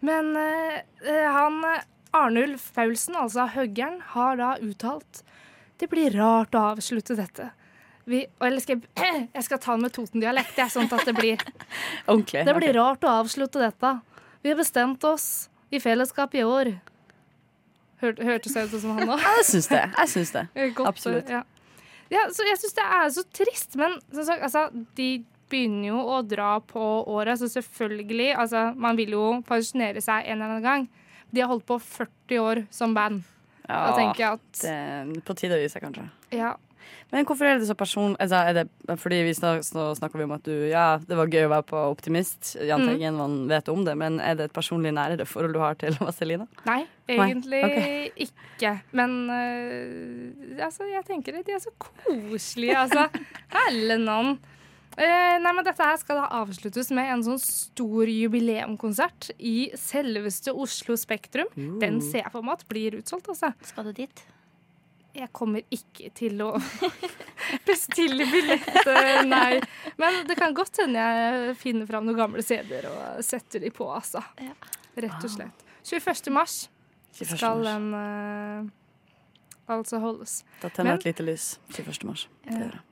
Men 0.06 0.36
eh, 0.38 0.84
eh, 1.02 1.26
han 1.34 1.58
Arnulf 2.14 2.68
Paulsen, 2.76 3.18
altså 3.18 3.48
huggeren, 3.56 3.98
har 4.14 4.38
da 4.38 4.54
uttalt 4.62 5.24
det 5.82 5.88
blir 5.90 6.14
rart 6.14 6.54
å 6.54 6.68
avslutte 6.76 7.16
dette. 7.18 7.48
Vi, 8.04 8.24
eller 8.40 8.62
skal 8.62 8.80
jeg, 8.80 9.28
jeg 9.36 9.44
skal 9.46 9.60
ta 9.62 9.76
den 9.76 9.84
med 9.86 9.94
Toten-dialekt, 9.94 10.58
sånn 10.72 10.90
at 10.90 11.04
det 11.06 11.14
blir 11.16 11.42
Ordentlig. 12.10 12.44
Det 12.48 12.54
blir 12.56 12.72
okay. 12.72 12.78
rart 12.78 13.06
å 13.06 13.12
avslutte 13.22 13.62
dette. 13.62 13.92
Vi 14.42 14.50
har 14.50 14.58
bestemt 14.58 15.04
oss 15.06 15.28
i 15.70 15.80
fellesskap 15.80 16.34
i 16.34 16.42
år. 16.44 16.72
Hør, 18.02 18.16
hørtes 18.26 18.56
det 18.56 18.64
ut 18.66 18.80
som 18.82 18.96
han 18.98 19.06
nå? 19.12 19.18
Jeg 19.38 19.44
syns 19.46 19.68
det. 19.70 19.82
Jeg 19.94 20.12
syns 20.16 20.32
det. 20.34 20.46
Godt, 20.78 20.88
Absolutt. 20.90 21.30
Ja. 21.30 21.44
ja, 22.10 22.24
så 22.34 22.46
jeg 22.48 22.58
syns 22.58 22.74
det 22.80 22.88
er 22.96 23.12
så 23.14 23.22
trist, 23.38 23.76
men 23.78 23.94
som 24.10 24.26
sagt, 24.26 24.42
altså, 24.42 24.66
de 24.98 25.10
begynner 25.52 25.92
jo 25.92 26.00
å 26.16 26.18
dra 26.26 26.56
på 26.64 26.82
året, 27.12 27.38
så 27.38 27.46
selvfølgelig 27.52 28.30
altså, 28.40 28.70
Man 28.74 28.96
vil 28.98 29.12
jo 29.14 29.26
pensjonere 29.46 30.00
seg 30.02 30.24
en 30.26 30.40
eller 30.40 30.56
annen 30.56 30.66
gang. 30.66 30.88
De 31.30 31.44
har 31.44 31.50
holdt 31.52 31.68
på 31.68 31.78
40 31.78 32.42
år 32.42 32.64
som 32.72 32.96
band. 32.96 33.22
Da 33.68 33.78
Ja, 33.78 33.94
tenker 33.94 34.24
jeg 34.24 34.40
at 34.40 34.62
det 35.14 35.22
på 35.28 35.36
tide 35.38 35.56
å 35.56 35.62
gi 35.62 35.70
seg, 35.70 35.84
kanskje. 35.86 36.08
ja. 36.34 36.56
Men 37.12 37.26
hvorfor 37.28 37.48
er 37.48 37.60
det 37.60 37.68
så 37.68 37.76
person... 37.78 38.14
Altså, 38.22 38.40
er 38.48 38.56
det 38.56 38.98
fordi 39.00 39.20
vi 39.26 39.34
snak, 39.36 39.64
snakker 39.64 40.20
vi 40.20 40.24
om 40.24 40.34
at 40.36 40.44
du 40.46 40.52
Ja, 40.70 40.86
det 40.96 41.16
var 41.18 41.30
gøy 41.32 41.46
å 41.46 41.52
være 41.52 41.66
på 41.68 41.82
Optimist. 41.92 42.54
Jahn 42.60 42.82
Mm. 42.82 42.88
Teigen, 42.88 43.18
man 43.20 43.34
vet 43.50 43.68
om 43.68 43.84
det. 43.86 43.94
Men 43.98 44.18
er 44.20 44.38
det 44.38 44.48
et 44.48 44.54
personlig 44.56 44.92
nærere 44.96 45.26
forhold 45.28 45.54
du 45.54 45.60
har 45.62 45.76
til 45.78 45.96
Vazelina? 46.00 46.46
Nei, 46.66 46.80
egentlig 47.08 47.60
ok. 47.66 48.22
ikke. 48.26 48.72
Men 48.96 49.18
uh, 49.30 50.64
altså, 50.66 50.88
jeg 50.90 51.04
tenker 51.06 51.38
at 51.38 51.46
de 51.46 51.56
er 51.56 51.62
så 51.62 51.74
koselige, 51.78 52.78
altså. 52.78 53.06
Helle 53.56 54.00
navn. 54.02 54.38
Eh, 54.92 55.38
nei, 55.40 55.52
men 55.56 55.64
Dette 55.64 55.84
her 55.86 55.96
skal 56.00 56.18
da 56.20 56.26
avsluttes 56.42 56.90
med 56.92 57.08
en 57.14 57.22
sånn 57.24 57.40
stor 57.40 58.10
jubileumkonsert 58.12 59.30
i 59.38 59.70
selveste 59.78 60.52
Oslo 60.52 60.98
Spektrum. 61.00 61.48
Den 61.80 62.02
ser 62.04 62.26
jeg 62.26 62.34
for 62.34 62.44
meg 62.44 62.60
at 62.60 62.68
blir 62.68 62.98
utsolgt, 62.98 63.30
altså. 63.32 63.54
Skal 63.64 63.88
du 63.88 63.94
dit? 64.02 64.24
Jeg 65.12 65.28
kommer 65.36 65.64
ikke 65.68 66.08
til 66.16 66.40
å 66.40 66.50
bestille 67.68 68.24
billett, 68.30 68.68
nei. 69.28 69.60
Men 70.00 70.22
det 70.28 70.38
kan 70.38 70.54
godt 70.56 70.80
hende 70.80 71.02
jeg 71.02 71.56
finner 71.60 71.88
fram 71.88 72.06
noen 72.08 72.16
gamle 72.16 72.44
CD-er 72.46 72.88
og 72.88 73.24
setter 73.26 73.60
de 73.60 73.72
på, 73.74 73.90
altså. 73.92 74.22
Ja. 74.40 74.54
Rett 74.96 75.24
og 75.24 75.32
slett. 75.32 75.66
21. 75.88 76.32
mars 76.32 76.62
skal 77.12 77.64
den 77.66 77.90
uh, 77.92 78.70
altså 79.72 80.00
holdes. 80.02 80.40
Da 80.62 80.70
tenner 80.72 80.96
jeg 80.96 81.02
et 81.02 81.10
lite 81.10 81.28
lys 81.28 81.50
21. 81.74 82.08
mars. 82.08 82.26
Det 82.46 82.56
gjør 82.56 82.72
jeg. 82.78 82.82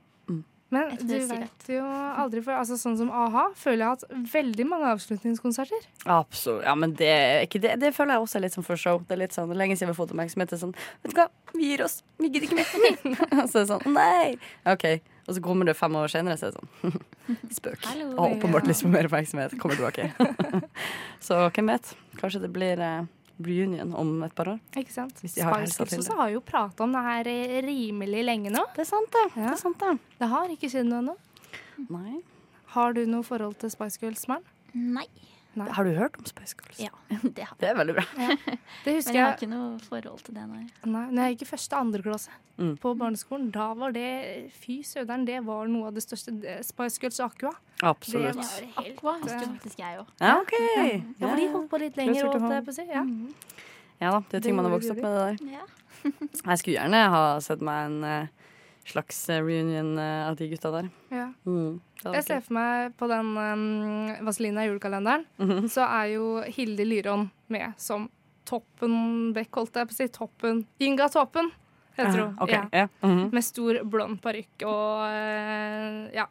Men 0.71 0.93
du 1.03 1.15
vet 1.27 1.69
jo 1.73 1.83
aldri 1.83 2.43
for 2.47 2.55
altså 2.55 2.77
Sånn 2.79 2.95
som 2.99 3.09
a-ha 3.11 3.49
føler 3.59 3.83
jeg 3.83 3.89
har 3.89 3.97
hatt 3.97 4.33
veldig 4.33 4.67
mange 4.71 4.91
avslutningskonserter. 4.95 5.87
Absolutt. 6.07 6.63
Ja, 6.69 6.77
men 6.79 6.95
det, 6.99 7.13
ikke 7.49 7.61
det, 7.63 7.75
det 7.83 7.91
føler 7.97 8.17
jeg 8.17 8.27
også 8.27 8.39
er 8.39 8.45
litt 8.47 8.57
sånn 8.57 8.67
for 8.67 8.81
show. 8.81 9.03
Det 9.09 9.17
er 9.17 9.23
litt 9.25 9.35
sånn, 9.35 9.51
lenge 9.59 9.75
siden 9.75 9.91
vi 9.91 9.97
har 9.97 9.99
fått 9.99 10.15
oppmerksomhet. 10.15 10.55
Er 10.55 10.63
Sånn, 10.63 10.75
vet 11.03 11.15
du 11.15 11.19
hva, 11.19 11.27
vi 11.57 11.73
gir 11.73 11.83
oss. 11.87 12.01
Vi 12.23 12.31
gidder 12.31 12.47
ikke 12.47 12.61
mer. 12.61 12.99
Og 13.43 13.51
så 13.51 13.63
er 13.63 13.65
det 13.65 13.69
sånn, 13.73 13.97
nei. 13.97 14.37
OK. 14.71 14.87
Og 15.27 15.37
så 15.37 15.43
kommer 15.45 15.69
det 15.69 15.77
fem 15.79 15.95
år 15.99 16.11
senere, 16.11 16.39
så 16.39 16.49
er 16.49 16.55
det 16.55 16.61
sånn 16.61 17.01
Spøk. 17.59 17.83
Hallo. 17.87 18.13
Og 18.17 18.37
åpenbart 18.37 18.67
lyst 18.71 18.87
på 18.87 18.91
mer 18.91 19.07
oppmerksomhet. 19.11 19.55
Kommer 19.63 19.79
tilbake. 19.79 20.11
så 21.27 21.45
hvem 21.51 21.75
vet? 21.75 21.93
Kanskje 22.19 22.45
det 22.47 22.51
blir 22.55 22.83
eh, 22.83 23.03
reunion 23.47 23.95
om 23.97 24.13
et 24.27 24.35
par 24.37 24.53
år. 24.55 24.61
Ikke 24.77 24.93
sant? 24.95 25.17
Spice 25.21 25.41
Girls 25.41 25.79
også 25.81 26.17
har 26.19 26.33
jo 26.35 26.43
prata 26.45 26.85
om 26.85 26.95
det 26.95 27.03
her 27.07 27.31
eh, 27.33 27.57
rimelig 27.67 28.25
lenge 28.27 28.53
nå. 28.55 28.65
Det 28.77 28.85
er 28.85 28.91
sant, 28.91 29.11
det. 29.17 29.27
Ja. 29.35 29.49
det, 29.49 29.57
er 29.57 29.63
sant, 29.63 29.81
det. 29.81 30.15
Det 30.21 30.31
har 30.35 30.55
ikke 30.55 30.71
skjedd 30.73 30.89
noe 30.91 31.03
ennå. 31.05 31.17
Nei. 31.91 32.21
Har 32.75 32.95
du 32.95 33.03
noe 33.09 33.27
forhold 33.27 33.57
til 33.63 33.73
Spice 33.73 33.99
Girls, 34.03 34.27
Maren? 34.31 34.47
Nei. 34.75 35.09
Har 35.59 35.85
du 35.85 35.91
hørt 35.97 36.15
om 36.21 36.25
Spice 36.29 36.55
Girls? 36.61 36.79
Ja, 36.79 36.91
det 37.23 37.43
har 37.43 37.57
jeg. 37.57 37.59
Det 37.59 37.69
er 37.73 37.75
veldig 37.81 37.95
bra. 37.97 38.05
Det 38.85 38.87
Men 38.87 38.95
husker 39.01 39.17
jeg 39.17 39.25
har 39.25 39.33
jeg 39.33 39.39
ikke 39.41 39.49
noe 39.51 39.79
forhold 39.83 40.21
til 40.25 40.35
det, 40.37 40.45
nei. 40.49 40.63
Nei, 40.87 41.03
når 41.11 41.23
jeg 41.27 41.35
gikk 41.37 41.43
i 41.43 41.51
første 41.57 41.77
og 41.77 41.87
andre 41.89 42.03
klasse 42.07 42.39
Mm. 42.61 42.75
på 42.77 42.91
barneskolen, 42.93 43.47
da 43.55 43.71
var 43.73 43.95
det 43.97 44.51
Fy 44.53 44.83
søderen, 44.85 45.23
det 45.25 45.39
var 45.47 45.65
noe 45.73 45.87
av 45.89 45.95
det 45.97 46.03
største. 46.05 46.35
Spice 46.67 47.01
Girls 47.01 47.17
Aqua. 47.25 47.55
Absolutt. 47.89 48.35
Det 48.37 48.43
var 48.43 48.51
helt 48.85 48.99
Aqua 48.99 49.15
husker 49.23 49.47
faktisk 49.55 49.79
jeg 49.81 49.97
òg. 50.03 50.11
Ja, 50.21 50.35
OK. 50.43 50.53
Ja, 50.61 51.31
for 51.31 51.37
de 51.41 51.47
holdt 51.55 51.71
på 51.73 51.81
litt 51.81 51.97
lenger, 51.97 52.29
holdt 52.29 52.53
jeg 52.53 52.67
på 52.67 52.75
å 52.75 52.77
si. 52.77 52.85
Ja. 52.93 53.05
Ja 54.01 54.11
da, 54.13 54.21
det 54.29 54.37
er 54.43 54.45
ting 54.45 54.57
man 54.59 54.69
har 54.69 54.75
vokst 54.77 54.93
opp 54.93 55.01
med, 55.01 55.17
det 55.17 55.25
der. 55.41 55.57
Ja. 55.57 55.65
Jeg 56.51 56.61
skulle 56.61 56.77
gjerne 56.77 57.01
ha 57.13 57.23
sett 57.45 57.65
meg 57.65 57.89
en 57.89 58.05
eh, 58.05 58.29
slags 58.85 59.29
eh, 59.29 59.43
reunion 59.45 59.99
eh, 59.99 60.29
av 60.29 60.37
de 60.37 60.49
gutta 60.49 60.71
der. 60.71 60.89
Ja. 61.11 61.27
Mm. 61.47 61.81
Jeg 62.05 62.25
ser 62.25 62.41
for 62.41 62.57
meg 62.57 62.95
på 62.97 63.09
den 63.11 63.35
um, 63.37 64.25
Vazelina 64.27 64.65
julekalenderen, 64.65 65.27
Mhm. 65.39 65.69
så 65.69 65.85
er 65.85 66.15
jo 66.15 66.41
Hilde 66.49 66.87
Lyron 66.89 67.31
med 67.49 67.75
som 67.77 68.09
Toppen 68.49 69.33
Beck, 69.37 69.53
holdt 69.55 69.77
jeg 69.77 69.89
på 69.89 69.95
å 69.95 69.99
si. 69.99 70.09
Toppen 70.09 70.65
Inga 70.81 71.09
Toppen, 71.13 71.51
heter 71.97 72.25
hun. 72.25 72.33
Uh, 72.39 72.43
okay. 72.43 72.55
Ja. 72.55 72.69
yeah. 72.73 72.89
mm 73.03 73.11
-hmm. 73.19 73.33
Med 73.33 73.45
stor 73.45 73.85
blond 73.85 74.23
parykk 74.23 74.63
og 74.63 75.05
uh, 75.07 76.15
ja. 76.15 76.27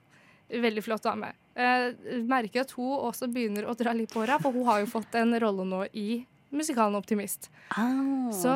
Veldig 0.50 0.84
flott 0.84 1.04
dame. 1.04 1.28
Uh, 1.56 1.94
merker 2.26 2.62
at 2.62 2.72
hun 2.72 3.00
også 3.06 3.28
begynner 3.28 3.66
å 3.70 3.76
dra 3.78 3.94
litt 3.94 4.12
på 4.14 4.20
håra, 4.20 4.40
for 4.42 4.52
hun 4.52 4.66
har 4.66 4.80
jo 4.80 4.86
fått 4.86 5.16
en 5.16 5.40
rolle 5.40 5.64
nå 5.64 5.86
i 5.94 6.26
musikalen 6.52 6.96
Optimist. 6.96 7.52
Oh. 7.78 8.32
Så 8.32 8.50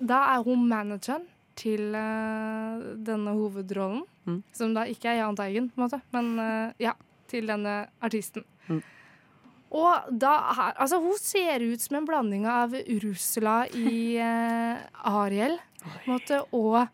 da 0.00 0.20
er 0.34 0.42
hun 0.42 0.66
manageren 0.68 1.26
til 1.56 1.94
uh, 1.96 2.82
denne 3.06 3.36
hovedrollen, 3.38 4.04
Mm. 4.26 4.40
som 4.50 4.72
da 4.74 4.82
ikke 4.90 5.06
er 5.06 5.20
Jahn 5.20 5.36
Teigen, 5.38 5.68
på 5.70 5.78
en 5.78 5.84
måte, 5.84 6.00
men 6.10 6.32
uh, 6.42 6.72
ja, 6.82 6.96
til 7.30 7.46
denne 7.46 7.76
artisten. 8.02 8.42
Mm. 8.66 8.80
Og 9.70 10.08
da 10.10 10.32
er 10.50 10.80
Altså, 10.82 10.98
hun 10.98 11.14
ser 11.20 11.62
ut 11.62 11.80
som 11.80 11.96
en 12.00 12.06
blanding 12.08 12.46
av 12.50 12.74
Ursula 12.74 13.68
i 13.70 14.18
uh, 14.18 14.82
Ariel, 15.22 15.54
på 15.78 15.92
en 15.94 16.12
måte, 16.16 16.40
og 16.58 16.88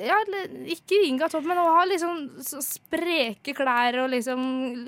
ja, 0.00 0.16
ikke 0.64 1.02
Inga 1.06 1.28
Topp, 1.28 1.44
men 1.46 1.60
hun 1.60 1.68
har 1.76 1.86
liksom 1.86 2.42
så 2.42 2.58
spreke 2.64 3.52
klær 3.54 4.00
og 4.02 4.10
liksom 4.10 4.40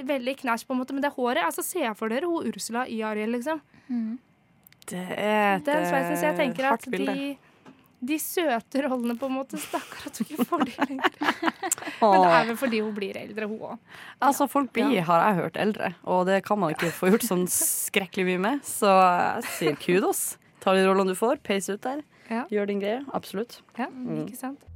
veldig 0.09 0.37
knæsj, 0.41 0.67
på 0.67 0.75
en 0.75 0.81
måte. 0.81 0.97
Men 0.97 1.05
det 1.05 1.13
håret 1.15 1.45
altså 1.45 1.63
Se 1.63 1.85
for 1.95 2.09
dere 2.11 2.27
hun 2.27 2.49
Ursula 2.49 2.87
i 2.89 3.03
Ariel, 3.07 3.37
liksom. 3.37 3.61
det 4.89 5.05
er 5.21 5.59
et 5.61 5.67
Den 5.69 5.87
sveisen, 5.87 6.17
så 6.17 6.33
jeg 6.33 6.37
tenker 6.41 6.65
at 6.65 6.71
hardt 6.79 6.91
bilde. 6.91 7.37
De, 8.03 8.19
søte 8.19 8.83
rollene 8.87 9.15
på 9.19 9.29
en 9.31 9.37
måte 9.37 9.61
Stakkar 9.63 10.09
at 10.11 10.19
hun 10.19 10.27
ikke 10.29 10.47
får 10.51 10.65
de 10.67 10.75
lenger. 10.75 11.19
Men 12.03 12.17
det 12.19 12.33
er 12.33 12.49
vel 12.51 12.59
fordi 12.65 12.83
hun 12.83 12.95
blir 12.97 13.19
eldre, 13.21 13.49
hun 13.51 13.69
òg. 13.73 13.77
Altså, 14.19 14.49
folk 14.51 14.73
blir, 14.75 14.99
har 15.07 15.27
jeg 15.29 15.39
hørt, 15.39 15.61
eldre, 15.63 15.93
og 16.03 16.25
det 16.31 16.41
kan 16.47 16.61
man 16.63 16.75
ikke 16.75 16.91
få 16.99 17.13
gjort 17.13 17.29
sånn 17.29 17.47
skrekkelig 17.51 18.29
mye 18.33 18.43
med. 18.49 18.67
Så 18.67 18.91
jeg 18.91 19.47
sier 19.59 19.79
kudos. 19.79 20.25
Ta 20.63 20.75
de 20.79 20.85
rollene 20.87 21.15
du 21.15 21.19
får, 21.19 21.41
peis 21.47 21.71
ut 21.71 21.83
der. 21.83 22.05
Ja. 22.31 22.45
Gjør 22.53 22.69
din 22.71 22.83
greie. 22.83 23.01
Absolutt. 23.15 23.61
Ja, 23.79 23.89
ikke 24.23 24.39
sant? 24.39 24.69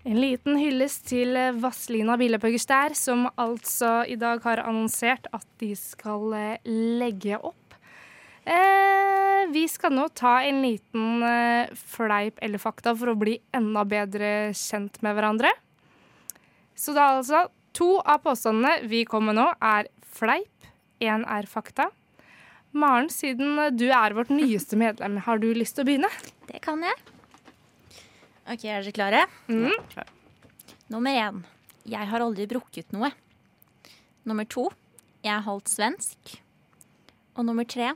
En 0.00 0.16
liten 0.16 0.56
hyllest 0.56 1.10
til 1.10 1.36
eh, 1.36 1.52
Vazelina 1.60 2.14
Billepøggers 2.16 2.96
som 2.96 3.26
altså 3.36 4.00
i 4.08 4.16
dag 4.16 4.40
har 4.46 4.62
annonsert 4.64 5.28
at 5.36 5.44
de 5.60 5.74
skal 5.76 6.32
eh, 6.36 6.70
legge 7.00 7.36
opp. 7.36 7.69
Eh, 8.44 9.46
vi 9.52 9.66
skal 9.68 9.92
nå 9.94 10.08
ta 10.16 10.38
en 10.46 10.62
liten 10.64 11.22
eh, 11.26 11.72
fleip 11.76 12.38
eller 12.42 12.62
fakta 12.62 12.94
for 12.96 13.12
å 13.12 13.18
bli 13.18 13.38
enda 13.56 13.84
bedre 13.88 14.50
kjent 14.56 15.00
med 15.04 15.16
hverandre. 15.18 15.52
Så 16.74 16.94
da 16.96 17.12
altså 17.18 17.48
To 17.78 18.00
av 18.02 18.18
påstandene 18.24 18.88
vi 18.90 19.04
kommer 19.06 19.36
nå, 19.36 19.46
er 19.62 19.86
fleip. 20.02 20.66
Én 21.00 21.22
er 21.22 21.46
fakta. 21.48 21.86
Maren, 22.74 23.08
siden 23.10 23.58
du 23.78 23.86
er 23.94 24.14
vårt 24.14 24.30
nyeste 24.34 24.78
medlem, 24.78 25.20
har 25.24 25.40
du 25.42 25.48
lyst 25.54 25.78
til 25.78 25.84
å 25.84 25.88
begynne? 25.88 26.10
Det 26.50 26.60
kan 26.64 26.82
jeg. 26.84 26.98
OK, 28.50 28.64
er 28.66 28.82
dere 28.82 28.94
klare? 28.94 29.22
Mm. 29.46 29.70
Nummer 30.90 31.14
én. 31.14 31.40
Jeg 31.88 32.10
har 32.10 32.22
aldri 32.26 32.48
brukket 32.50 32.90
noe. 32.94 33.12
Nummer 34.26 34.46
to. 34.50 34.66
Jeg 35.22 35.32
er 35.36 35.46
halvt 35.46 35.70
svensk. 35.70 36.36
Og 37.38 37.46
nummer 37.46 37.66
tre. 37.70 37.92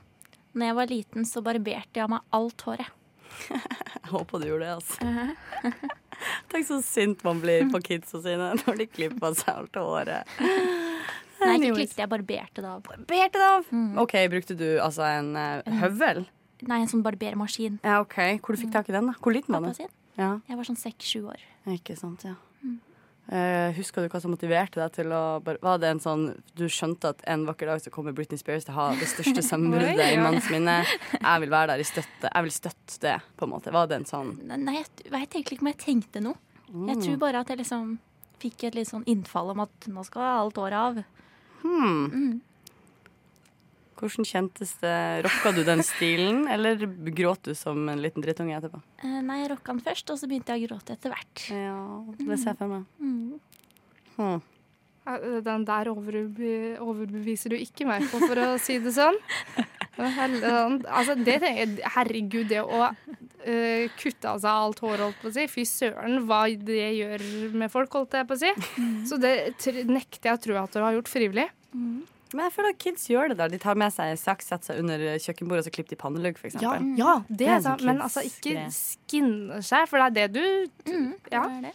Når 0.54 0.70
jeg 0.70 0.76
var 0.78 0.90
liten, 0.90 1.26
så 1.26 1.42
barberte 1.44 1.98
jeg 1.98 2.04
av 2.04 2.12
meg 2.14 2.36
alt 2.38 2.64
håret. 2.68 3.00
Jeg 3.50 4.10
håper 4.12 4.42
du 4.42 4.46
gjorde 4.46 4.66
det, 4.68 4.74
altså. 4.76 5.88
Tenk 6.52 6.68
så 6.68 6.78
sint 6.86 7.24
man 7.26 7.40
blir 7.42 7.66
på 7.72 7.80
kidsa 7.82 8.20
sine 8.22 8.52
når 8.60 8.78
de 8.78 8.86
klipper 8.86 9.34
seg 9.38 9.50
alt 9.56 9.78
håret. 9.80 10.36
Nei, 10.38 11.56
ikke 11.58 11.74
klippet, 11.74 11.98
jeg 11.98 12.10
barberte 12.12 12.62
det 12.62 12.70
av. 12.70 12.84
Barberte 12.86 13.42
det 13.42 13.48
av! 13.50 13.66
OK, 14.04 14.14
brukte 14.32 14.56
du 14.56 14.68
altså 14.78 15.04
en 15.08 15.34
uh, 15.34 15.74
høvel? 15.82 16.22
Nei, 16.64 16.78
en 16.80 16.88
sånn 16.88 17.02
barbermaskin. 17.04 17.80
Ja, 17.84 17.98
OK. 18.04 18.16
Hvor 18.40 18.54
du 18.56 18.62
fikk 18.62 18.72
tak 18.76 18.88
i 18.88 18.94
den, 18.94 19.10
da? 19.10 19.18
Hvor 19.20 19.34
liten 19.34 19.52
var 19.56 19.66
du? 19.66 19.74
den? 19.74 19.90
Ja, 20.14 20.30
Jeg 20.46 20.60
var 20.60 20.68
sånn 20.70 20.78
seks-sju 20.78 21.24
år. 21.26 21.42
ikke 21.74 21.98
sant, 21.98 22.22
ja. 22.24 22.36
Eh, 23.24 23.72
husker 23.78 24.04
du 24.04 24.12
hva 24.12 24.20
som 24.20 24.34
motiverte 24.34 24.76
deg 24.76 24.90
til 24.92 25.12
å 25.16 25.40
bare, 25.40 25.56
Var 25.64 25.78
det 25.80 25.88
en 25.94 26.00
sånn 26.04 26.24
Du 26.52 26.66
skjønte 26.68 27.14
at 27.14 27.22
en 27.24 27.46
vakker 27.48 27.70
dag 27.70 27.80
så 27.80 27.88
kommer 27.88 28.12
Britney 28.12 28.36
Spears 28.36 28.66
til 28.66 28.74
å 28.74 28.76
ha 28.76 28.88
det 29.00 29.08
største 29.08 29.40
sammenbruddet 29.50 30.12
i 30.12 30.18
manns 30.20 30.50
minne. 30.52 30.82
Jeg 31.14 31.44
vil 31.44 31.54
være 31.54 31.72
der 31.72 31.80
i 31.80 31.88
støtte. 31.88 32.28
Jeg 32.28 32.44
vil 32.44 32.52
støtte 32.52 32.98
det, 33.00 33.16
på 33.40 33.48
en 33.48 33.54
måte. 33.54 33.72
Var 33.72 33.88
det 33.88 34.02
en 34.02 34.08
sånn 34.10 34.34
Nei, 34.44 34.76
jeg 34.76 35.12
veit 35.14 35.28
egentlig 35.30 35.56
ikke 35.56 35.64
om 35.64 35.72
jeg 35.72 35.80
tenkte 35.86 36.24
noe. 36.24 36.36
Jeg 36.90 37.00
tror 37.00 37.20
bare 37.22 37.40
at 37.40 37.52
jeg 37.52 37.62
liksom 37.62 37.94
fikk 38.42 38.66
et 38.68 38.76
litt 38.76 38.90
sånn 38.90 39.06
innfall 39.08 39.54
om 39.54 39.62
at 39.64 39.88
nå 39.88 40.04
skal 40.04 40.26
alt 40.42 40.60
året 40.60 40.80
av. 40.80 41.04
hmm. 41.64 42.40
Hvordan 43.98 44.26
kjentes 44.28 44.72
det? 44.82 44.94
Rocka 45.24 45.52
du 45.56 45.62
den 45.64 45.82
stilen, 45.86 46.42
eller 46.50 46.80
gråt 47.16 47.46
du 47.48 47.54
som 47.58 47.88
en 47.88 48.00
liten 48.02 48.24
drittunge 48.24 48.56
etterpå? 48.58 48.80
Uh, 49.04 49.20
Nei, 49.24 49.40
jeg 49.44 49.52
rocka 49.54 49.72
den 49.72 49.84
først, 49.86 50.10
og 50.10 50.18
så 50.20 50.28
begynte 50.30 50.56
jeg 50.56 50.64
å 50.66 50.72
gråte 50.72 50.96
etter 50.96 51.14
hvert. 51.14 51.44
Ja, 51.54 51.78
det 52.18 52.40
ser 52.42 52.52
jeg 52.52 52.58
for 52.62 52.74
meg. 52.74 52.88
Mm. 52.98 53.38
Hmm. 54.18 54.42
Den 55.44 55.64
der 55.68 55.90
overbe- 55.92 56.78
overbeviser 56.80 57.52
du 57.52 57.58
ikke 57.60 57.84
meg 57.88 58.06
på, 58.10 58.20
for 58.24 58.40
å 58.40 58.50
si 58.66 58.78
det 58.80 58.94
sånn. 58.96 59.18
Altså, 59.98 61.14
det 61.20 61.36
tenker 61.42 61.60
jeg, 61.60 61.74
herregud, 61.94 62.48
det 62.50 62.62
å 62.64 62.80
uh, 62.88 63.84
kutte 64.00 64.30
av 64.32 64.40
seg 64.42 64.48
alt 64.50 64.80
hår, 64.82 65.02
holdt 65.06 65.20
på 65.22 65.30
å 65.30 65.34
si. 65.36 65.44
Fy 65.52 65.66
søren, 65.68 66.16
hva 66.26 66.40
det 66.50 66.80
gjør 66.96 67.24
med 67.54 67.70
folk, 67.72 67.92
holdt 68.00 68.16
jeg 68.18 68.26
på 68.30 68.34
å 68.38 68.42
si. 68.42 68.50
Så 69.10 69.20
det 69.22 69.34
tr- 69.62 69.84
nekter 69.86 70.32
jeg 70.32 70.40
å 70.40 70.42
tro 70.48 70.58
at 70.64 70.74
du 70.74 70.80
har 70.82 70.96
gjort 70.96 71.12
frivillig. 71.12 71.46
Men 72.34 72.48
jeg 72.48 72.52
føler 72.56 72.72
at 72.74 72.78
kids 72.82 73.04
gjør 73.10 73.28
det 73.30 73.36
der. 73.38 73.52
De 73.52 73.58
tar 73.62 73.76
med 73.78 73.92
seg 73.94 74.16
saks, 74.18 74.48
setter 74.50 74.72
seg 74.72 74.80
under 74.82 75.02
kjøkkenbordet 75.22 75.62
og 75.62 75.68
så 75.68 75.72
klipper 75.76 75.94
de 75.94 75.98
pannelugg, 76.00 76.38
for 76.40 76.50
Ja, 76.60 76.72
ja 76.98 77.12
det 77.28 77.38
Det 77.44 77.48
er 77.48 77.60
sant. 77.62 77.80
sånn 77.84 77.86
Men 77.92 78.00
altså, 78.02 78.24
ikke 78.26 78.64
skinne 78.74 79.60
seg, 79.62 79.86
for 79.88 80.02
det 80.02 80.08
er 80.08 80.28
det 80.28 80.32
du 80.34 80.90
Mm, 80.90 81.12
Ja. 81.30 81.44
det 81.46 81.62
det. 81.68 81.74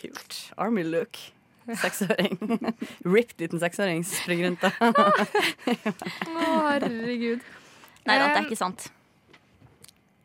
kult. 0.00 0.40
Army 0.58 0.82
look. 0.82 1.16
Seksåring. 1.68 2.34
Ripped 3.14 3.38
liten 3.38 3.60
seksåring 3.62 4.02
som 4.04 4.18
springer 4.18 4.50
rundt 4.50 4.60
da. 4.66 4.72
Å, 6.26 6.48
herregud. 6.72 7.40
Nei 8.08 8.16
da, 8.18 8.26
det 8.32 8.40
er 8.40 8.48
ikke 8.48 8.58
sant. 8.58 8.88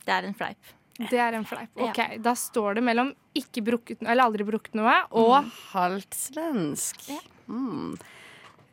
Det 0.08 0.16
er 0.16 0.26
en 0.26 0.34
fleip. 0.40 0.74
Det 0.98 1.20
er 1.22 1.36
en 1.38 1.46
fleip. 1.46 1.70
Ja. 1.78 1.92
Ok, 1.92 2.00
Da 2.26 2.34
står 2.34 2.80
det 2.80 2.84
mellom 2.88 3.12
ikke 3.38 3.62
brukket 3.62 4.02
noe, 4.02 4.10
eller 4.16 4.26
aldri 4.32 4.48
brukt 4.48 4.74
noe, 4.74 4.96
og 5.14 5.46
Halvt 5.76 6.16
svensk. 6.18 7.04
Ja. 7.12 7.20
Mm. 7.48 7.94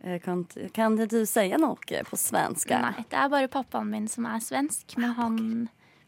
Eh, 0.04 0.18
Kan, 0.20 0.44
kan 0.76 0.96
du 1.00 1.24
si 1.26 1.46
noe 1.56 2.02
på 2.04 2.18
svensk? 2.20 2.70
Nei, 2.70 3.04
det 3.08 3.16
er 3.16 3.30
bare 3.32 3.48
pappaen 3.48 3.88
min 3.90 4.08
som 4.10 4.26
er 4.28 4.42
svensk, 4.44 4.96
men 5.00 5.14
han 5.16 5.38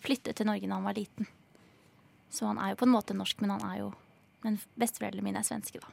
flyttet 0.04 0.36
til 0.36 0.46
Norge 0.46 0.68
da 0.68 0.76
han 0.76 0.84
var 0.84 0.98
liten. 0.98 1.26
Så 2.30 2.44
han 2.46 2.58
er 2.60 2.74
jo 2.74 2.82
på 2.82 2.86
en 2.86 2.92
måte 2.92 3.16
norsk, 3.16 3.40
men 3.40 3.54
han 3.56 3.64
er 3.70 3.78
jo 3.84 3.94
Men 4.44 4.58
besteforeldrene 4.78 5.24
mine 5.24 5.40
er 5.40 5.46
svenske, 5.46 5.80
da. 5.80 5.88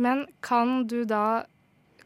Men 0.00 0.26
kan 0.40 0.86
du 0.86 1.04
da 1.04 1.44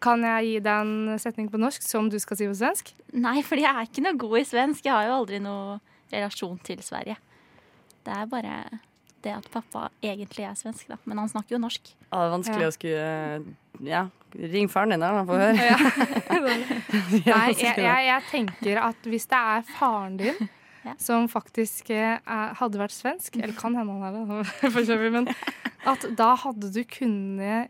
Kan 0.00 0.22
jeg 0.22 0.46
gi 0.46 0.58
deg 0.64 0.80
en 0.80 1.18
setning 1.18 1.50
på 1.50 1.58
norsk 1.60 1.82
som 1.82 2.08
du 2.08 2.16
skal 2.18 2.36
si 2.38 2.46
på 2.48 2.54
svensk? 2.56 2.92
Nei, 3.12 3.42
fordi 3.42 3.62
jeg 3.66 3.74
er 3.74 3.86
ikke 3.88 4.02
noe 4.04 4.16
god 4.16 4.36
i 4.38 4.44
svensk. 4.46 4.84
Jeg 4.86 4.94
har 4.94 5.06
jo 5.08 5.16
aldri 5.18 5.40
noe 5.42 5.80
relasjon 6.12 6.58
til 6.62 6.78
Sverige. 6.86 7.16
Det 8.06 8.14
er 8.14 8.28
bare 8.30 8.80
det 9.24 9.32
at 9.34 9.48
pappa 9.52 9.88
egentlig 10.04 10.44
er 10.48 10.54
svensk, 10.58 10.88
da. 10.90 10.96
Men 11.08 11.18
han 11.24 11.28
snakker 11.32 11.56
jo 11.56 11.62
norsk. 11.62 11.90
Ja, 12.10 12.18
det 12.20 12.26
er 12.28 12.34
vanskelig 12.36 12.62
Ja. 12.64 12.68
å 12.68 12.76
skulle 12.76 13.08
eh, 13.08 13.48
Ja, 13.88 14.02
ring 14.34 14.68
faren 14.70 14.90
din, 14.94 15.00
da. 15.02 15.10
Han 15.16 15.26
får 15.26 15.42
høre. 15.42 15.54
Nei, 17.26 17.48
jeg, 17.54 17.74
jeg, 17.78 18.06
jeg 18.08 18.22
tenker 18.30 18.80
at 18.82 19.08
hvis 19.10 19.26
det 19.30 19.40
er 19.56 19.66
faren 19.78 20.16
din 20.20 20.38
Ja. 20.86 20.92
som 21.02 21.26
faktisk 21.28 21.90
eh, 21.90 22.16
er, 22.22 22.52
hadde 22.56 22.78
vært 22.80 22.94
svensk, 22.94 23.34
eller 23.42 23.52
kan 23.58 23.74
hende 23.76 23.96
han 23.98 24.14
er 24.14 24.38
det, 24.38 24.70
for 24.72 24.86
så 24.86 24.94
vidt, 24.96 25.12
men 25.12 25.26
at 25.90 26.06
da 26.16 26.30
hadde 26.38 26.70
du 26.72 26.78
kunnet 26.88 27.68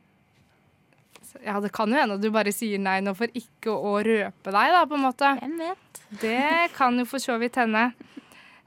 Ja, 1.44 1.56
det 1.64 1.72
kan 1.74 1.90
jo 1.90 1.96
hende 1.98 2.18
at 2.18 2.22
du 2.22 2.28
bare 2.34 2.52
sier 2.54 2.78
nei 2.78 2.98
nå 3.04 3.14
for 3.18 3.32
ikke 3.36 3.72
å 3.74 3.96
røpe 4.04 4.52
deg, 4.54 4.74
da, 4.76 4.84
på 4.88 4.96
en 4.98 5.04
måte. 5.08 5.32
Hvem 5.40 5.56
vet? 5.60 6.00
Det 6.20 6.70
kan 6.76 7.00
jo 7.00 7.04
for 7.08 7.18
så 7.22 7.36
vidt 7.40 7.56
hende. 7.60 7.88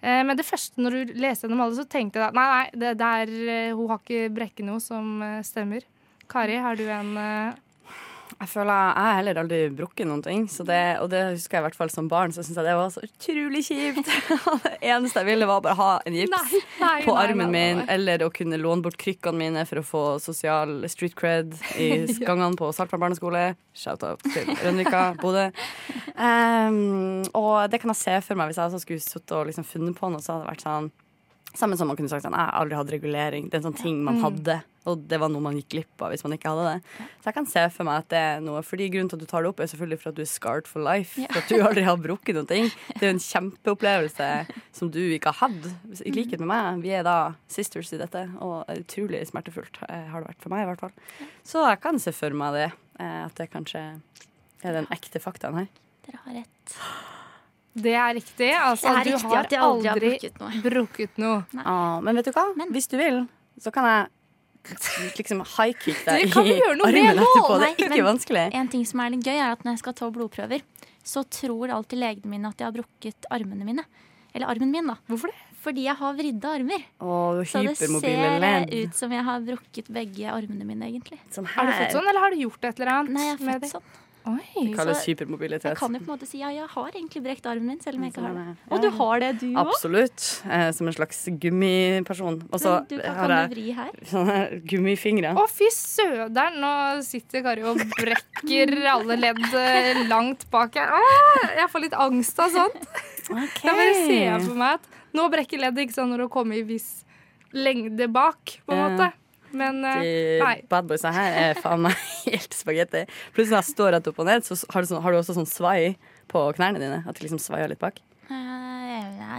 Eh, 0.02 0.22
Men 0.26 0.38
det 0.38 0.46
første 0.48 0.82
når 0.82 0.92
du 0.98 1.14
leste 1.22 1.46
gjennom 1.46 1.66
alle, 1.66 1.78
så 1.78 1.86
tenkte 1.88 2.20
jeg 2.20 2.30
at 2.32 2.38
nei, 2.38 2.48
nei, 2.52 2.80
det 2.84 2.94
der, 3.02 3.34
eh, 3.56 3.74
hun 3.78 3.90
har 3.92 4.02
ikke 4.02 4.32
brekket 4.34 4.66
noe 4.68 4.82
som 4.84 5.22
eh, 5.22 5.42
stemmer. 5.46 5.86
Kari, 6.32 6.56
har 6.64 6.80
du 6.80 6.86
en 6.90 7.18
Jeg 8.42 8.50
føler 8.50 8.74
jeg 8.74 9.06
har 9.06 9.18
heller 9.20 9.40
aldri 9.44 9.58
brukket 9.78 10.08
noen 10.10 10.24
ting. 10.26 10.48
Så 10.50 10.66
det, 10.66 10.80
og 11.04 11.12
det 11.12 11.20
husker 11.36 11.60
jeg 11.60 11.62
i 11.62 11.66
hvert 11.68 11.78
fall 11.78 11.92
som 11.94 12.08
barn, 12.10 12.34
så 12.34 12.42
syns 12.42 12.58
jeg 12.58 12.66
det 12.66 12.74
var 12.80 12.90
så 12.90 13.04
utrolig 13.06 13.62
kjipt. 13.68 14.10
det 14.66 14.72
eneste 14.82 15.22
jeg 15.22 15.30
ville, 15.30 15.50
var 15.50 15.62
bare 15.62 15.78
ha 15.78 15.90
en 16.10 16.18
gips 16.18 16.34
Nei, 16.34 16.62
nei, 16.80 16.96
på 17.06 17.14
nei, 17.14 17.26
armen 17.28 17.54
min, 17.54 17.84
eller 17.92 18.26
å 18.26 18.32
kunne 18.34 18.58
låne 18.58 18.82
bort 18.86 18.98
krykkene 19.02 19.38
mine 19.38 19.66
for 19.70 19.82
å 19.82 19.86
få 19.86 20.04
sosial 20.24 20.80
street 20.90 21.14
cred 21.20 21.54
i 21.78 21.92
gangene 22.28 22.58
på 22.58 22.72
Saltvann 22.74 23.04
barneskole. 23.06 23.52
Shout-out 23.78 24.26
til 24.26 24.50
Rønvika, 24.64 25.04
Bodø. 25.22 25.46
Um, 26.18 27.22
og 27.38 27.70
det 27.72 27.84
kan 27.84 27.94
jeg 27.94 28.02
se 28.02 28.18
for 28.26 28.40
meg 28.40 28.50
hvis 28.50 28.60
jeg 28.60 28.72
også 28.72 28.82
skulle 28.84 29.06
sittet 29.06 29.38
og 29.38 29.48
liksom 29.52 29.70
funnet 29.70 29.98
på 30.02 30.10
noe, 30.10 30.24
så 30.24 30.34
hadde 30.34 30.48
det 30.48 30.54
vært 30.56 30.66
sånn 30.66 30.92
Samme 31.54 31.76
som 31.78 31.88
man 31.92 31.98
kunne 32.00 32.08
sagt 32.08 32.24
sånn, 32.24 32.32
jeg 32.36 32.48
har 32.48 32.56
aldri 32.62 32.78
hatt 32.80 32.92
regulering. 32.94 33.50
Det 33.52 33.58
er 33.58 33.62
en 33.66 33.72
sånn 33.74 33.82
ting 33.82 33.98
man 34.06 34.22
hadde, 34.24 34.54
og 34.88 35.02
det 35.12 35.18
var 35.20 35.28
noe 35.30 35.42
man 35.44 35.58
gikk 35.60 35.68
glipp 35.74 36.02
av 36.02 36.14
hvis 36.14 36.24
man 36.24 36.32
ikke 36.38 36.48
hadde 36.54 36.70
det. 36.70 37.08
Så 37.20 37.28
jeg 37.28 37.36
kan 37.36 37.46
se 37.52 37.64
for 37.76 37.84
meg 37.90 37.98
at 38.00 38.08
det 38.14 38.22
er 38.22 38.40
noe 38.46 38.62
Fordi 38.64 38.88
grunnen 38.90 39.10
til 39.12 39.20
at 39.20 39.26
du 39.26 39.28
tar 39.30 39.44
det 39.44 39.50
opp, 39.52 39.60
er 39.60 39.68
selvfølgelig 39.68 40.00
for 40.00 40.10
at 40.14 40.16
du 40.16 40.22
er 40.24 40.30
scarred 40.32 40.68
for 40.72 40.80
life. 40.86 41.20
For 41.28 41.42
at 41.44 41.52
du 41.52 41.58
aldri 41.60 41.84
har 41.84 42.00
brukket 42.00 42.36
noen 42.40 42.48
ting. 42.48 42.72
Det 42.96 43.02
er 43.04 43.12
jo 43.12 43.18
en 43.18 43.24
kjempeopplevelse 43.28 44.30
som 44.80 44.90
du 44.96 45.02
ikke 45.18 45.34
har 45.36 45.50
hatt, 45.50 45.68
i 46.08 46.12
likhet 46.16 46.40
med 46.40 46.48
meg. 46.54 46.82
Vi 46.88 46.96
er 46.96 47.04
da 47.04 47.18
sisters 47.52 47.92
i 47.94 48.00
dette, 48.00 48.24
og 48.40 48.64
utrolig 48.72 49.22
smertefullt 49.28 49.82
eh, 49.90 50.08
har 50.14 50.24
det 50.24 50.32
vært 50.32 50.42
for 50.48 50.56
meg, 50.56 50.64
i 50.64 50.72
hvert 50.72 50.86
fall. 50.88 50.96
Så 51.44 51.68
jeg 51.68 51.82
kan 51.84 52.00
se 52.00 52.16
for 52.16 52.32
meg 52.32 52.54
det. 52.58 52.70
eh, 53.04 53.22
At 53.28 53.36
det 53.36 53.52
kanskje 53.52 53.84
er 54.64 54.74
den 54.80 54.88
ekte 54.94 55.20
faktaen 55.20 55.60
her. 55.66 55.68
Dere 56.08 56.24
har 56.26 56.40
rett. 56.42 56.78
Det 57.74 57.94
er 57.96 58.14
riktig. 58.18 58.52
Altså, 58.54 58.90
Det 58.90 58.98
er 59.00 59.04
du 59.04 59.12
riktig 59.12 59.30
har 59.32 59.44
at 59.46 59.52
jeg 59.52 59.60
aldri 59.62 59.88
har 59.88 59.96
aldri 59.96 60.10
brukket 60.10 60.40
noe. 60.42 60.62
brukket 60.62 61.18
noe. 61.18 61.46
Ah, 61.66 62.00
men 62.02 62.16
vet 62.16 62.26
du 62.26 62.32
hva? 62.32 62.56
Men- 62.58 62.72
Hvis 62.74 62.88
du 62.90 62.98
vil, 62.98 63.28
så 63.60 63.72
kan 63.72 63.86
jeg 63.86 64.10
liksom 65.18 65.42
high-kick 65.58 66.04
deg 66.06 66.28
i 66.28 66.62
armen 66.62 66.96
etterpå. 67.16 67.60
Det 67.60 67.68
er 67.70 67.76
ikke 67.76 67.90
men- 67.90 68.06
vanskelig. 68.12 68.54
En 68.54 68.68
ting 68.68 68.86
som 68.86 69.00
er 69.00 69.10
litt 69.10 69.24
gøy, 69.24 69.38
er 69.40 69.52
at 69.52 69.64
når 69.64 69.72
jeg 69.78 69.80
skal 69.80 69.94
ta 69.94 70.10
blodprøver, 70.12 70.62
så 71.04 71.24
tror 71.26 71.72
alltid 71.72 71.98
legene 72.00 72.26
mine 72.30 72.46
at 72.52 72.58
jeg 72.60 72.68
har 72.68 72.76
brukket 72.76 73.26
armene 73.32 73.66
mine. 73.66 73.86
Eller 74.36 74.48
armen 74.48 74.70
min, 74.72 74.88
da. 74.88 74.96
Hvorfor 75.10 75.28
det? 75.28 75.36
Fordi 75.62 75.84
jeg 75.86 75.96
har 75.96 76.14
vridde 76.18 76.46
armer. 76.50 76.84
Åh, 77.02 77.44
Så 77.46 77.62
det 77.62 77.78
ser 77.78 78.40
led. 78.42 78.74
ut 78.74 78.96
som 78.96 79.12
jeg 79.12 79.24
har 79.24 79.40
brukket 79.42 79.90
begge 79.94 80.26
armene 80.32 80.66
mine, 80.66 80.86
egentlig. 80.88 81.20
Sånn 81.32 81.46
Har 81.46 81.66
du 81.68 81.72
fått 81.74 81.92
sånn, 81.92 82.08
eller 82.10 82.20
har 82.20 82.32
du 82.32 82.38
gjort 82.38 82.64
et 82.66 82.80
eller 82.80 82.92
annet 82.92 83.12
Nei, 83.12 83.26
jeg 83.28 83.38
har 83.38 83.60
fått 83.60 83.72
sånn. 83.72 83.82
Oi. 84.30 84.38
Det 84.54 84.76
kalles 84.78 85.00
Så 85.02 85.10
hypermobilitet. 85.10 85.64
jeg 85.72 85.78
kan 85.80 85.94
jo 85.96 86.00
på 86.04 86.12
en 86.12 86.14
måte 86.14 86.28
si 86.30 86.38
ja, 86.42 86.50
jeg 86.54 86.68
har 86.70 86.90
egentlig 86.92 87.22
brekt 87.26 87.46
armen 87.50 87.72
min, 87.72 87.80
selv 87.82 87.98
om 87.98 88.04
jeg 88.06 88.14
ikke 88.14 88.22
har 88.26 88.36
det. 88.38 88.44
Ja. 88.52 88.68
Og 88.76 88.82
du 88.84 88.90
har 89.00 89.20
det, 89.24 89.30
du 89.42 89.46
òg? 89.50 89.60
Absolutt. 89.64 90.26
Eh, 90.46 90.68
som 90.78 90.88
en 90.92 90.94
slags 90.94 91.24
gummiperson. 91.42 92.38
Og 92.52 92.60
så 92.62 92.76
Du 92.90 92.98
kan, 93.00 93.16
har 93.18 93.34
jeg 93.50 93.90
sånne 94.14 94.38
gummifingre. 94.70 95.34
Å, 95.38 95.46
fy 95.50 95.70
søderen! 95.74 96.60
Nå 96.62 96.74
sitter 97.06 97.42
Kari 97.46 97.66
og 97.66 97.82
brekker 97.98 98.76
alle 98.94 99.18
ledd 99.18 99.42
eh, 99.58 100.04
langt 100.12 100.46
bak 100.54 100.78
her. 100.78 100.94
Åh, 100.98 101.56
jeg 101.58 101.70
får 101.74 101.86
litt 101.88 101.98
angst 101.98 102.40
av 102.44 102.54
sånt. 102.54 102.84
Okay. 103.32 103.66
Jeg 103.70 103.78
bare 103.80 103.96
ser 104.06 104.46
for 104.46 104.60
meg 104.60 104.78
at 104.78 104.90
nå 105.18 105.26
brekker 105.34 105.60
leddet 105.62 105.88
ikke 105.88 105.98
sånn 105.98 106.12
når 106.14 106.26
det 106.26 106.30
kommer 106.34 106.60
i 106.60 106.64
viss 106.68 106.92
lengde 107.52 108.08
bak, 108.12 108.60
på 108.66 108.72
en 108.76 108.80
måte. 108.86 109.10
Men 109.58 109.82
eh, 109.86 110.04
De 110.04 110.40
Bad 110.44 110.68
badboysa 110.72 111.12
her 111.16 111.38
er 111.42 111.60
faen 111.60 111.84
meg 111.88 111.98
helt 112.28 112.56
spagetti. 112.56 113.04
Plutselig 113.36 113.56
når 113.56 113.62
jeg 113.62 113.74
står 113.74 113.94
rett 113.98 114.10
opp 114.12 114.22
og 114.24 114.30
ned, 114.30 114.48
så 114.48 114.58
har 114.74 114.86
du, 114.86 114.92
sånn, 114.92 115.04
har 115.04 115.14
du 115.14 115.20
også 115.20 115.38
sånn 115.38 115.50
svai 115.50 115.96
på 116.32 116.46
knærne 116.58 116.82
dine. 116.82 117.04
At 117.06 117.18
de 117.18 117.26
liksom 117.26 117.42
svaier 117.42 117.72
litt 117.72 117.82
bak. 117.82 118.00
Uh, 118.32 118.38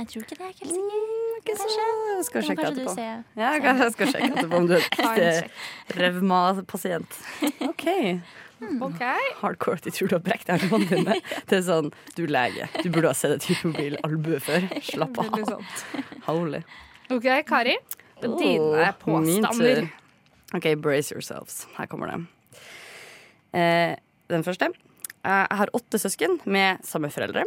jeg 0.03 0.09
tror 0.13 0.27
ikke 0.27 0.39
det. 0.39 0.45
Jeg 0.45 0.49
er 0.49 0.55
ikke 0.55 0.69
helt 0.69 0.77
sikker. 0.77 1.19
Ikke 1.43 1.57
Kanskje. 1.59 1.87
skal 2.23 2.45
sjekke 2.47 2.63
kanskje 2.63 2.77
du 2.77 2.83
etterpå. 2.85 2.95
se. 2.95 3.41
Ja, 3.41 3.49
kanskje 3.65 3.87
jeg 3.89 3.95
skal 3.97 4.11
sjekke 4.13 4.31
etterpå 4.37 4.61
om 4.61 4.69
du 4.71 4.77
er 4.77 4.85
ekte 4.87 5.99
revma-pasient. 5.99 7.21
OK. 7.71 7.89
Okay. 8.63 9.25
Hardcore 9.41 9.81
at 9.81 9.89
de 9.89 9.91
tror 9.91 10.13
du 10.13 10.15
har 10.15 10.23
brekt 10.23 10.53
armene 10.55 10.87
dine. 10.87 11.17
Det 11.51 11.59
er 11.59 11.65
sånn, 11.67 11.91
du 12.15 12.23
lege, 12.31 12.69
du 12.79 12.93
burde 12.93 13.11
ha 13.11 13.17
sett 13.19 13.35
et 13.35 13.49
hypermobil 13.51 13.99
albue 14.07 14.39
før. 14.45 14.69
Slapp 14.87 15.19
av. 15.19 15.67
Holy. 16.29 16.63
OK, 17.11 17.27
Kari. 17.49 17.75
Dine 18.23 18.93
oh, 19.03 19.19
min 19.19 19.43
påstander. 19.43 19.89
OK, 20.55 20.67
brace 20.85 21.13
yourselves. 21.15 21.67
Her 21.79 21.87
kommer 21.89 22.11
det. 22.13 22.19
Eh, 23.57 23.95
den 24.33 24.45
første. 24.45 24.69
Eh, 25.25 25.47
Jeg 25.51 25.59
har 25.63 25.73
åtte 25.77 25.99
søsken 26.01 26.39
med 26.45 26.83
samme 26.85 27.11
foreldre. 27.13 27.45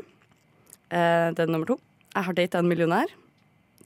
Eh, 0.90 1.32
er 1.34 1.48
nummer 1.48 1.66
to. 1.70 1.80
Jeg 2.16 2.24
har 2.24 2.34
data 2.34 2.60
en 2.60 2.70
millionær. 2.70 3.06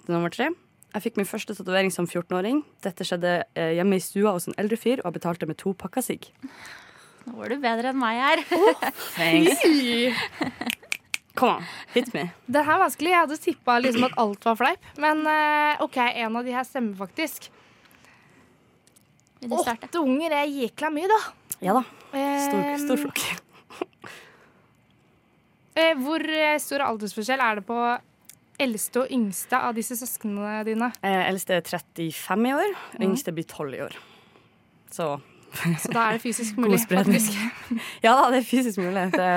Er 0.08 0.12
nummer 0.14 0.30
tre. 0.32 0.50
Jeg 0.94 1.04
fikk 1.04 1.18
min 1.20 1.26
første 1.30 1.54
tatovering 1.54 1.92
som 1.94 2.08
14-åring. 2.10 2.64
Dette 2.82 3.06
skjedde 3.06 3.44
eh, 3.56 3.74
hjemme 3.78 4.00
i 4.00 4.02
stua 4.02 4.32
hos 4.34 4.48
en 4.50 4.56
eldre 4.58 4.78
fyr, 4.78 5.00
og 5.04 5.12
jeg 5.12 5.20
betalte 5.20 5.46
med 5.50 5.58
to 5.62 5.74
pakker 5.78 6.02
sigg. 6.02 6.32
Nå 7.28 7.36
var 7.38 7.52
du 7.52 7.60
bedre 7.62 7.92
enn 7.92 8.00
meg 8.00 8.18
her. 8.24 8.42
Thanks. 9.14 9.60
Come 11.38 11.60
an, 11.60 11.68
hit 11.94 12.10
me. 12.16 12.24
Det 12.50 12.64
her 12.66 12.76
er 12.80 12.82
vanskelig. 12.88 13.12
Jeg 13.14 13.22
hadde 13.22 13.38
tippa 13.44 13.78
liksom 13.84 14.08
at 14.10 14.18
alt 14.20 14.48
var 14.50 14.58
fleip. 14.60 14.90
Men 15.00 15.22
eh, 15.30 15.84
OK, 15.86 15.98
en 16.10 16.36
av 16.40 16.48
de 16.48 16.56
her 16.56 16.66
stemmer 16.68 16.98
faktisk. 17.00 17.52
Vil 19.40 19.52
du 19.54 19.58
starte? 19.64 19.88
Åtte 19.88 20.02
unger 20.04 20.36
er 20.36 20.50
jækla 20.52 20.90
mye, 20.92 21.08
da. 21.12 21.20
Ja 21.64 21.76
da. 21.78 21.84
Stor, 22.10 22.60
Eh, 22.60 22.76
stor 22.82 22.98
flokk. 22.98 23.20
eh, 25.80 25.94
hvor 26.02 26.24
eh, 26.26 26.58
stor 26.60 26.84
aldersforskjell 26.88 27.44
er 27.46 27.60
det 27.60 27.66
på 27.68 27.80
eldste 28.60 29.04
og 29.06 29.12
yngste 29.16 29.60
av 29.70 29.76
disse 29.78 29.96
søsknene 30.00 30.64
dine? 30.68 30.92
Eh, 31.06 31.22
eldste 31.30 31.60
er 31.60 31.64
35 31.64 32.50
i 32.50 32.54
år, 32.58 32.74
mm. 32.98 33.04
yngste 33.08 33.34
blir 33.36 33.48
12 33.48 33.78
i 33.78 33.84
år. 33.88 34.00
Så 34.92 35.20
Så 35.82 35.92
da 35.94 36.08
er 36.10 36.18
det 36.18 36.24
fysisk 36.24 36.58
mulig, 36.62 36.82
faktisk. 36.90 37.38
ja 38.06 38.16
da, 38.18 38.30
det 38.34 38.42
er 38.42 38.48
fysisk 38.50 38.82
mulig. 38.82 39.06
Det, 39.16 39.30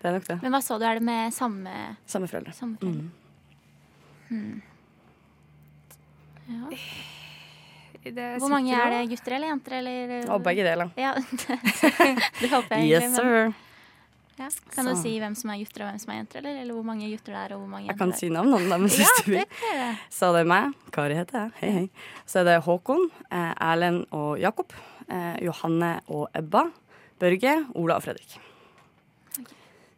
det 0.00 0.08
er 0.08 0.16
nok 0.16 0.28
det. 0.30 0.38
Men 0.42 0.56
hva 0.56 0.62
så 0.64 0.78
du, 0.80 0.86
er 0.88 1.00
det 1.00 1.04
med 1.06 1.34
samme, 1.34 1.74
Samme 2.06 2.30
foreldre. 2.30 2.54
samme 2.56 2.78
Mm. 2.82 3.10
Mm. 4.30 4.62
Ja. 6.48 6.70
Det 8.04 8.38
Hvor 8.38 8.48
mange 8.52 8.74
er 8.76 8.90
det? 8.92 9.02
Gutter 9.14 9.36
eller 9.38 9.48
jenter? 9.48 9.76
Eller? 9.78 10.30
Og 10.30 10.42
begge 10.44 10.64
deler. 10.66 10.90
Ja, 11.00 11.14
det 12.40 12.50
håper 12.50 12.76
jeg 12.76 12.84
egentlig. 12.84 12.90
Yes, 12.90 13.02
men- 13.02 13.14
sir. 13.14 13.54
Ja. 14.34 14.48
Kan 14.74 14.88
du 14.90 14.96
si 14.98 15.12
hvem 15.22 15.34
som 15.38 15.50
er 15.54 15.60
gutter 15.62 15.84
og 15.84 15.90
hvem 15.92 15.98
som 16.02 16.10
er 16.10 16.16
jenter? 16.18 16.38
Eller, 16.40 16.56
eller 16.64 16.74
hvor 16.74 16.82
mange 16.88 17.06
gutter 17.12 17.30
det 17.32 17.38
er 17.38 17.52
og 17.54 17.60
hvor 17.62 17.68
mange 17.70 17.86
Jeg 17.86 17.96
kan 18.00 18.10
det 18.10 18.18
si 18.18 18.28
navnene 18.34 18.66
deres 18.66 18.96
Ja, 18.98 19.04
hvis 19.04 19.12
du 19.24 19.30
vil. 19.30 19.44
det. 19.46 19.90
Så 20.10 20.32
det 20.34 20.40
er 20.42 20.48
meg. 20.50 20.72
Kari 20.92 21.14
heter 21.14 21.38
jeg. 21.44 21.52
Hei, 21.60 21.70
hei. 21.70 21.84
Så 22.26 22.40
er 22.42 22.48
det 22.48 22.56
Håkon, 22.66 23.04
eh, 23.30 23.52
Erlend 23.62 24.04
og 24.10 24.40
Jakob. 24.42 24.74
Eh, 25.08 25.36
Johanne 25.46 26.00
og 26.08 26.26
Ebba. 26.34 26.64
Børge, 27.22 27.54
Ola 27.78 27.94
og 28.00 28.02
Fredrik. 28.02 28.34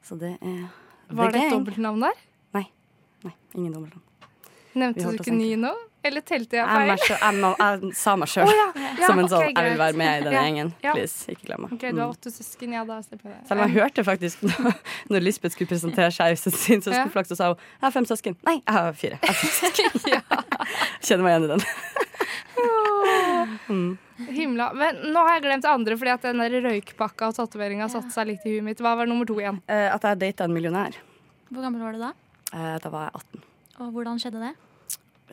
Så 0.04 0.18
det 0.20 0.36
er 0.42 0.66
Var 1.08 1.32
det 1.32 1.46
et 1.46 1.52
dobbeltnavn 1.56 2.04
der? 2.04 2.20
Nei, 2.54 3.32
ingen 3.56 3.72
dobbeltnavn. 3.72 4.02
Nevnte 4.76 5.00
du 5.08 5.16
ikke 5.16 5.32
ny 5.32 5.54
navn? 5.56 5.62
nå? 5.64 5.72
Eller 6.06 6.22
telte 6.22 6.56
jeg 6.60 6.66
feil? 6.66 6.88
jeg, 6.94 7.92
sa 7.98 8.14
meg 8.16 8.28
sjøl 8.30 8.46
Ja, 8.54 8.66
som 9.06 9.18
en 9.22 9.28
sånn 9.30 9.48
Jeg 9.50 9.64
vil 9.66 9.78
være 9.80 9.96
med 9.98 10.20
i 10.20 10.24
denne 10.26 10.42
gjengen. 10.46 10.70
Please, 10.84 11.26
ikke 11.32 11.48
glem 11.50 11.66
meg. 11.66 11.74
Du 11.80 11.86
har 11.86 11.94
Mm. 11.96 12.12
åtte 12.14 12.30
søsken. 12.30 12.72
Ja, 12.76 12.84
da. 12.86 13.00
Selv 13.02 13.56
om 13.56 13.62
jeg 13.66 13.74
hørte 13.76 14.04
faktisk 14.06 14.42
når 15.10 15.20
Lisbeth 15.26 15.54
skulle 15.56 15.68
presentere 15.72 16.10
seg 16.14 16.32
i 16.32 16.38
sin 16.38 16.82
søskenflokk, 16.84 17.26
så 17.32 17.36
sa 17.40 17.48
hun 17.52 17.56
jeg 17.58 17.84
har 17.88 17.94
fem 17.96 18.06
søsken. 18.08 18.36
Nei, 18.46 18.56
jeg 18.62 18.74
har 18.78 18.92
fire. 18.96 19.18
Jeg 19.22 19.28
har 19.32 19.38
søsken. 19.42 19.90
Kjenner 21.02 21.24
meg 21.26 21.30
igjen 21.34 21.44
i 21.44 21.52
den. 21.54 21.62
Himla. 24.32 24.70
Men 24.74 24.96
nå 25.12 25.20
har 25.26 25.36
jeg 25.36 25.44
glemt 25.46 25.64
det 25.66 25.70
andre, 25.70 25.96
fordi 26.00 26.12
at 26.14 26.24
den 26.24 26.40
der 26.40 26.54
røykpakka 26.64 27.28
og 27.30 27.36
tatoveringa 27.36 27.88
satte 27.92 28.12
seg 28.14 28.30
litt 28.30 28.46
i 28.48 28.54
huet 28.56 28.64
mitt. 28.66 28.80
Hva 28.82 28.94
var 28.98 29.08
nummer 29.10 29.28
to 29.28 29.36
igjen? 29.40 29.58
Eh, 29.68 29.88
At 29.92 30.06
jeg 30.08 30.18
data 30.22 30.46
en 30.48 30.54
millionær. 30.56 30.96
Hvor 31.52 31.62
gammel 31.66 31.82
var 31.84 31.92
du 31.96 32.00
da? 32.02 32.12
Eh, 32.52 32.78
Da 32.82 32.88
var 32.92 33.08
jeg 33.10 33.12
18. 33.20 33.42
Og 33.84 33.92
hvordan 33.92 34.18
skjedde 34.22 34.40
det? 34.40 34.54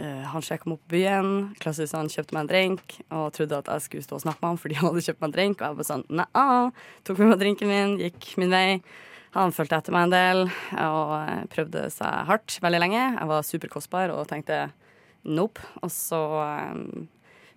Eh, 0.01 0.23
Han 0.25 0.41
sjekka 0.41 0.65
meg 0.65 0.79
opp 0.79 0.85
på 0.87 0.95
byen. 0.95 1.31
Klassisk 1.61 1.93
han 1.93 2.09
kjøpte 2.09 2.33
meg 2.33 2.45
en 2.45 2.51
drink 2.51 2.95
og 3.13 3.31
trodde 3.35 3.59
at 3.61 3.69
jeg 3.69 3.85
skulle 3.85 4.05
stå 4.07 4.17
og 4.17 4.23
snakke 4.25 4.41
med 4.41 4.49
ham 4.49 4.59
fordi 4.61 4.77
han 4.79 4.89
hadde 4.89 5.05
kjøpt 5.05 5.21
meg 5.21 5.27
en 5.29 5.35
drink. 5.37 5.57
Og 5.61 5.65
jeg 5.67 5.79
bare 5.79 5.89
sånn 5.91 6.05
nei 6.09 6.27
Tok 7.05 7.19
med 7.21 7.33
meg 7.33 7.41
drinken 7.43 7.69
min, 7.69 7.97
gikk 8.01 8.29
min 8.41 8.53
vei. 8.53 8.67
Han 9.33 9.53
fulgte 9.53 9.79
etter 9.81 9.93
meg 9.95 10.07
en 10.07 10.13
del 10.13 10.43
og 10.81 11.13
eh, 11.19 11.43
prøvde 11.53 11.87
seg 11.93 12.27
hardt 12.29 12.57
veldig 12.61 12.81
lenge. 12.81 13.03
Jeg 13.19 13.29
var 13.33 13.45
superkostbar 13.47 14.13
og 14.13 14.27
tenkte 14.29 14.63
nope. 15.25 15.61
Og 15.81 15.93
så 15.93 16.21
eh, 16.41 17.07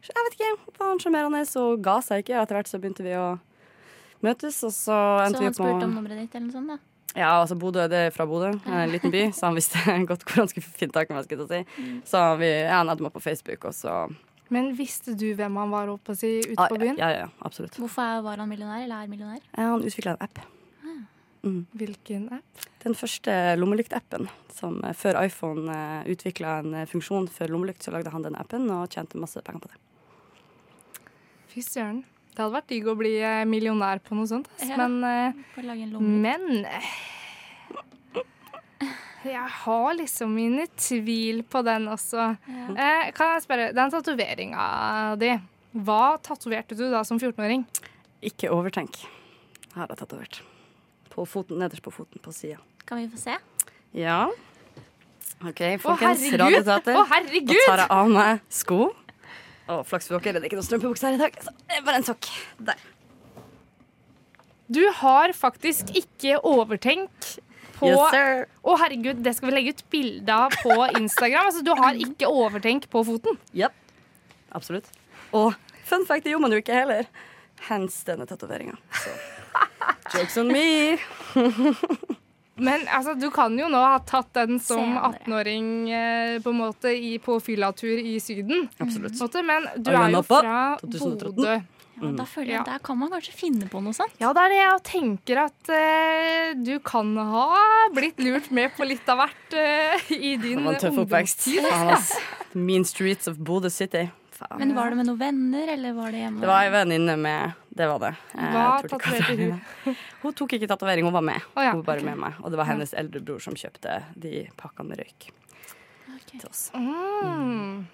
Jeg 0.06 0.26
vet 0.28 0.36
ikke, 0.38 0.52
var 0.78 0.92
han 0.92 1.00
sjarmerende 1.02 1.44
og 1.62 1.80
ga 1.84 1.98
seg 2.04 2.24
ikke. 2.24 2.36
Etter 2.42 2.60
hvert 2.60 2.70
så 2.72 2.80
begynte 2.82 3.06
vi 3.06 3.16
å 3.16 3.30
møtes, 4.24 4.60
og 4.64 4.72
så 4.72 4.96
endte 5.24 5.40
vi 5.40 5.48
han 5.50 5.56
Så 5.56 5.64
han 5.64 5.72
spurte 5.72 5.88
om 5.88 5.96
nummeret 5.98 6.22
ditt, 6.24 6.36
eller 6.36 6.48
noe 6.48 6.56
sånt? 6.56 6.72
da? 6.72 6.95
Ja, 7.16 7.32
altså 7.40 7.56
Bodø 7.58 7.86
det 7.90 8.00
er 8.08 8.14
fra 8.14 8.26
Bodø, 8.28 8.52
en 8.68 8.92
liten 8.92 9.12
by, 9.14 9.26
så 9.34 9.48
han 9.48 9.58
visste 9.58 9.80
godt 10.10 10.24
hvor 10.26 10.44
han 10.44 10.50
skulle 10.52 10.66
finne 10.68 10.94
tak 10.94 11.10
i 11.10 11.16
meg. 11.16 11.26
skulle 11.26 11.46
jeg 11.48 11.66
si. 11.66 12.00
Så 12.12 12.22
vi, 12.40 12.50
ja, 12.52 12.78
han 12.78 12.92
hadde 12.92 13.06
meg 13.06 13.14
på 13.14 13.24
Facebook, 13.24 13.64
og 13.64 13.74
så 13.76 14.04
Men 14.52 14.74
visste 14.78 15.16
du 15.18 15.32
hvem 15.34 15.56
han 15.58 15.72
var 15.72 15.88
oppe 15.90 16.14
si 16.14 16.36
ute 16.44 16.60
ah, 16.60 16.68
på 16.70 16.78
byen? 16.78 17.00
Ja, 17.00 17.08
ja, 17.10 17.24
ja, 17.24 17.30
absolutt. 17.42 17.80
Hvorfor 17.80 18.20
var 18.22 18.38
han 18.38 18.48
millionær, 18.52 18.84
eller 18.84 19.02
er 19.02 19.10
millionær? 19.10 19.40
Ja, 19.56 19.72
han 19.72 19.82
utvikla 19.82 20.14
en 20.14 20.28
app. 20.28 20.44
Hvilken 21.76 22.28
app? 22.34 22.66
Den 22.82 22.94
første 22.94 23.32
lommelyktappen. 23.58 24.28
Som 24.54 24.80
eh, 24.84 24.94
Før 24.96 25.20
iPhone 25.24 25.70
uh, 25.70 26.08
utvikla 26.10 26.60
en 26.62 26.74
eh, 26.74 26.88
funksjon 26.90 27.28
for 27.32 27.50
lommelykt, 27.52 27.84
så 27.84 27.94
lagde 27.94 28.12
han 28.14 28.24
den 28.26 28.38
appen 28.38 28.68
og 28.72 28.88
tjente 28.90 29.20
masse 29.20 29.42
penger 29.46 29.66
på 29.66 29.72
det. 29.72 29.80
Fy 31.52 31.64
søren. 31.64 32.04
Det 32.36 32.42
hadde 32.44 32.52
vært 32.52 32.68
digg 32.68 32.88
å 32.92 32.94
bli 32.98 33.14
eh, 33.24 33.44
millionær 33.48 34.00
på 34.04 34.12
noe 34.18 34.28
sånt. 34.28 34.48
Ja. 34.60 34.76
Men, 34.76 34.98
eh, 35.08 36.00
men 36.04 36.66
eh, 36.68 36.90
Jeg 39.24 39.48
har 39.64 39.94
liksom 39.96 40.34
mine 40.36 40.66
tvil 40.76 41.40
på 41.48 41.62
den 41.64 41.88
også. 41.90 42.26
Eh, 42.76 43.08
kan 43.16 43.32
jeg 43.34 43.46
spørre, 43.46 43.70
den 43.74 43.94
tatoveringa 43.94 44.66
di, 45.18 45.32
hva 45.86 46.02
tatoverte 46.22 46.76
du 46.76 46.84
da 46.92 47.00
som 47.08 47.16
14-åring? 47.18 47.64
Ikke 48.28 48.52
overtenk, 48.52 49.00
har 49.74 49.88
jeg 49.88 50.02
tatovert. 50.04 50.42
På 51.10 51.24
foten, 51.24 51.56
nederst 51.62 51.82
på 51.82 51.94
foten, 51.94 52.20
på 52.22 52.36
sida. 52.36 52.60
Kan 52.86 53.00
vi 53.00 53.08
få 53.08 53.18
se? 53.18 53.38
Ja. 53.96 54.26
OK, 55.40 55.64
folkens. 55.80 56.20
herregud! 56.28 56.40
Radioteater. 56.44 57.00
Å, 57.00 57.08
Da 57.08 57.58
tar 57.64 57.82
jeg 57.82 57.90
av 57.96 58.12
meg 58.12 58.44
sko. 58.52 58.80
Å, 59.66 59.80
flaks 59.86 60.06
for 60.06 60.22
dere, 60.22 60.38
det 60.38 60.46
er 60.46 60.50
ikke 60.50 60.60
noen 60.60 60.68
strømpebukse 60.68 61.08
her 61.08 61.16
i 61.16 61.22
dag. 61.24 61.38
Så 61.42 61.52
det 61.66 61.78
er 61.78 61.86
bare 61.86 62.00
en 62.00 62.06
sokk. 62.06 62.28
Der. 62.68 62.84
Du 64.70 64.82
har 65.00 65.34
faktisk 65.34 65.90
ikke 65.98 66.38
overtenkt 66.46 67.36
på 67.76 67.90
Yes, 67.90 68.02
sir. 68.14 68.44
Å, 68.62 68.76
herregud, 68.80 69.22
det 69.26 69.34
skal 69.36 69.50
vi 69.50 69.56
legge 69.56 69.74
ut 69.76 69.82
bilde 69.92 70.36
av 70.46 70.54
på 70.62 70.76
Instagram. 70.98 71.50
Altså, 71.50 71.64
du 71.66 71.72
har 71.76 71.98
ikke 72.06 72.30
overtenk 72.30 72.88
på 72.92 73.02
foten. 73.06 73.38
Yep. 73.58 73.74
Absolutt. 74.56 74.90
Og 75.36 75.54
fun 75.86 76.06
fact, 76.08 76.24
det 76.24 76.34
gjorde 76.34 76.46
man 76.46 76.56
jo 76.56 76.62
ikke 76.62 76.78
heller. 76.78 77.10
Hens 77.68 77.98
denne 78.06 78.26
tatoveringa. 78.28 78.78
Jokes 80.14 80.38
on 80.40 80.52
me. 80.52 80.96
Men 82.56 82.86
altså, 82.88 83.12
du 83.20 83.28
kan 83.34 83.52
jo 83.58 83.66
nå 83.68 83.80
ha 83.84 83.98
tatt 84.08 84.30
den 84.36 84.58
som 84.64 84.94
18-åring 84.96 85.66
eh, 85.92 86.36
på 86.40 86.52
en 86.54 86.60
måte 86.62 86.88
i, 86.96 87.18
på 87.20 87.36
fyllatur 87.44 87.98
i 88.00 88.14
Syden. 88.22 88.68
Absolutt. 88.80 89.18
Måte, 89.20 89.42
Men 89.44 89.66
du 89.76 89.90
er 89.92 90.14
jo 90.14 90.22
fra 90.24 90.60
2013. 90.80 91.34
Bodø. 91.36 91.56
Ja, 91.96 92.10
da 92.12 92.24
føler 92.28 92.50
jeg 92.50 92.56
Ja. 92.58 92.60
at 92.60 92.66
Der 92.74 92.80
kan 92.84 92.98
man 93.00 93.08
kanskje 93.12 93.32
finne 93.32 93.68
på 93.72 93.80
noe 93.80 93.96
sånt. 93.96 94.12
Ja, 94.20 94.32
det 94.36 94.42
er 94.42 94.52
det 94.52 94.58
jeg 94.60 94.80
tenker 94.88 95.38
at 95.46 95.70
eh, 95.72 96.50
du 96.60 96.74
kan 96.84 97.14
ha 97.16 97.46
blitt 97.96 98.20
lurt 98.20 98.50
med 98.52 98.72
på 98.76 98.84
litt 98.88 99.08
av 99.08 99.22
hvert 99.22 99.56
eh, 99.56 100.10
i 100.12 100.34
din 100.40 100.60
ungdomstid. 100.60 101.64
Faen, 101.64 102.04
mean 102.52 102.84
streets 102.84 103.28
of 103.32 103.36
Bodø 103.40 103.70
City. 103.72 104.10
Faen. 104.36 104.58
Men 104.60 104.74
var 104.76 104.92
det 104.92 104.98
med 105.00 105.08
noen 105.08 105.20
venner, 105.20 105.72
eller 105.72 105.96
var 105.96 106.12
det 106.12 106.20
hjemme? 106.26 106.40
Det 106.44 106.50
var 106.52 106.66
ei 106.66 106.72
venninne 106.74 107.16
med 107.16 107.56
Det 107.76 107.86
var 107.90 107.98
det. 108.00 108.12
Hva 108.32 108.64
tatoverte 108.80 109.34
hun? 109.36 109.58
Hun 110.22 110.36
tok 110.36 110.54
ikke 110.56 110.68
tatovering, 110.70 111.04
hun 111.06 111.14
var 111.14 111.24
med. 111.24 111.44
Oh, 111.54 111.60
ja. 111.62 111.74
Hun 111.74 111.82
var 111.82 111.90
bare 111.92 112.06
med 112.06 112.18
meg. 112.22 112.38
Og 112.40 112.50
det 112.50 112.58
var 112.58 112.70
hennes 112.70 112.94
eldre 112.96 113.20
bror 113.22 113.42
som 113.44 113.56
kjøpte 113.58 113.98
de 114.16 114.46
pakkene 114.58 114.94
med 114.94 115.02
røyk 115.02 115.28
okay. 115.28 116.38
til 116.38 116.48
oss. 116.48 116.62
Mm. 116.72 117.84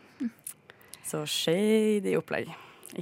Så 1.04 1.24
shady 1.28 2.14
opplegg. 2.16 2.52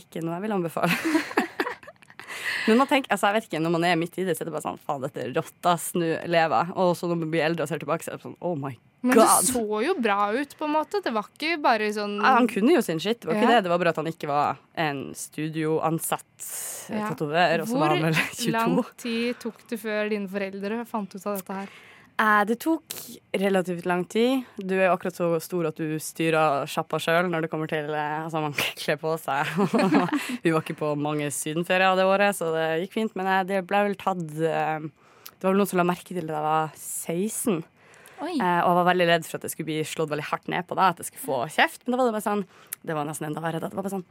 Ikke 0.01 0.25
noe 0.25 0.39
jeg 0.39 0.47
vil 0.47 0.57
anbefale. 0.57 0.97
Men 2.67 2.81
man 2.81 2.89
tenker, 2.89 3.13
altså 3.13 3.29
jeg 3.29 3.39
vet 3.39 3.51
ikke, 3.51 3.63
når 3.63 3.77
man 3.77 3.87
er 3.89 4.01
midt 4.01 4.17
i 4.21 4.25
det, 4.25 4.37
så 4.37 4.45
er 4.45 4.51
det 4.51 4.57
bare 4.57 4.67
sånn 4.71 4.81
Faen, 4.81 5.05
dette 5.05 5.23
er 5.23 5.35
rått, 5.37 5.59
ass. 5.69 5.91
Nå 5.99 6.15
lever 6.33 6.57
jeg. 6.57 6.79
Og 6.81 6.95
så 6.97 7.11
når 7.11 7.27
man 7.27 7.35
blir 7.35 7.45
eldre 7.45 7.67
og 7.67 7.73
ser 7.73 7.85
tilbake, 7.85 8.07
så 8.07 8.15
er 8.15 8.21
det 8.21 8.25
sånn 8.25 8.41
Oh 8.41 8.57
my 8.59 8.73
Men 9.03 9.17
God. 9.17 9.25
det 9.25 9.49
så 9.49 9.63
jo 9.87 9.95
bra 9.97 10.17
ut, 10.37 10.51
på 10.59 10.67
en 10.67 10.75
måte. 10.75 11.01
Det 11.05 11.13
var 11.15 11.25
ikke 11.33 11.55
bare 11.63 11.87
sånn 11.97 12.19
Ja, 12.21 12.35
Han 12.37 12.49
kunne 12.51 12.75
jo 12.75 12.83
sin 12.85 12.99
shit, 13.01 13.21
det 13.23 13.31
var 13.31 13.39
ikke 13.39 13.47
Ja. 13.49 13.55
det. 13.57 13.63
Det 13.65 13.71
var 13.73 13.79
bare 13.81 13.93
at 13.95 13.97
han 13.97 14.11
ikke 14.11 14.29
var 14.29 14.59
en 14.77 15.15
studioansatt 15.17 16.49
eh, 16.91 16.99
Ja. 16.99 17.09
vel 17.09 17.65
Hvor 17.65 18.53
lang 18.59 18.83
tid 19.01 19.39
tok 19.41 19.63
det 19.71 19.79
før 19.81 20.11
dine 20.11 20.29
foreldre 20.29 20.85
fant 20.87 21.15
ut 21.15 21.27
av 21.27 21.37
dette 21.41 21.57
her? 21.63 21.69
Eh, 22.21 22.45
det 22.45 22.59
tok 22.61 22.85
relativt 23.33 23.87
lang 23.89 24.05
tid. 24.05 24.45
Du 24.59 24.75
er 24.77 24.91
jo 24.91 24.93
akkurat 24.99 25.17
så 25.17 25.41
stor 25.41 25.71
at 25.71 25.77
du 25.81 25.97
styrer 25.99 26.67
sjappa 26.69 27.01
sjøl 27.01 27.31
når 27.33 27.47
det 27.47 27.51
kommer 27.51 27.67
til 27.73 27.89
eh, 27.89 28.21
Altså, 28.27 28.43
man 28.45 28.53
kler 28.77 29.01
på 29.01 29.17
seg. 29.17 29.49
Vi 30.45 30.53
var 30.53 30.61
ikke 30.61 30.77
på 30.77 30.93
mange 31.01 31.31
sydenferier 31.33 31.97
det 31.97 32.05
året, 32.05 32.37
så 32.37 32.53
det 32.53 32.69
gikk 32.85 32.93
fint. 32.99 33.17
Men 33.17 33.47
det 33.49 33.65
ble 33.67 33.81
vel 33.89 33.97
tatt 33.97 34.21
Det 34.37 35.41
var 35.41 35.55
vel 35.55 35.57
noen 35.63 35.71
som 35.73 35.81
la 35.81 35.89
merke 35.89 36.13
til 36.13 36.21
det 36.21 36.29
da 36.29 36.37
jeg 36.37 36.49
var 36.51 36.75
16. 36.77 37.63
Oi. 38.21 38.35
Eh, 38.37 38.61
og 38.67 38.77
var 38.81 38.89
veldig 38.91 39.07
redd 39.09 39.27
for 39.29 39.39
at 39.39 39.47
det 39.47 39.53
skulle 39.53 39.71
bli 39.71 39.79
slått 39.89 40.13
veldig 40.13 40.29
hardt 40.31 40.51
ned 40.53 40.67
på 40.69 40.77
da, 40.79 40.91
at 40.93 41.01
jeg 41.01 41.11
skulle 41.11 41.25
få 41.25 41.39
kjeft. 41.57 41.87
Men 41.87 41.95
da 41.95 42.01
var 42.01 42.11
det 42.11 42.17
bare 42.19 42.27
sånn 42.27 42.45
Det 42.81 42.97
var 42.97 43.09
nesten 43.09 43.29
enda 43.31 43.43
verre. 43.45 43.61
Det 43.63 43.73
var 43.73 43.85
bare 43.85 43.95
sånn 43.97 44.07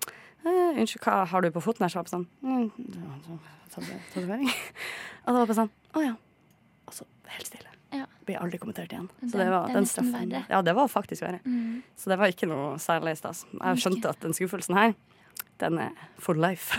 eh, 0.46 0.80
Unnskyld, 0.82 1.04
hva 1.06 1.24
har 1.32 1.46
du 1.46 1.52
på 1.54 1.64
foten 1.66 1.86
her? 1.86 1.94
Så 1.94 2.00
var 2.00 2.08
det 2.08 2.12
bare 2.12 2.18
sånn 2.18 2.28
mm, 2.46 2.70
sånn 3.76 3.90
Tatovering. 4.14 4.50
Og 5.26 5.34
det 5.34 5.38
var 5.40 5.52
bare 5.52 5.60
sånn 5.62 5.74
Å 5.94 6.06
ja. 6.06 6.16
Og 6.90 6.98
så 6.98 7.06
helt 7.36 7.52
stille. 7.52 7.76
Ja. 7.94 8.06
Blir 8.26 8.42
aldri 8.42 8.60
kommentert 8.62 8.94
igjen. 8.94 9.10
Så 9.22 9.38
det 9.38 9.50
var 9.50 9.70
den 9.74 9.88
straffen. 9.90 10.34
Ja, 10.50 10.62
det 10.66 10.74
var 10.78 10.90
faktisk 10.90 11.26
verre. 11.26 11.40
Mm. 11.46 11.82
Så 11.98 12.10
det 12.12 12.18
var 12.22 12.34
ikke 12.34 12.50
noe 12.50 12.76
særlig 12.82 13.16
stas. 13.18 13.46
Jeg 13.54 13.82
skjønte 13.82 14.14
at 14.14 14.22
den 14.26 14.36
skuffelsen 14.38 14.78
her, 14.78 14.94
den 15.62 15.82
er 15.82 15.94
for 16.22 16.38
life. 16.38 16.78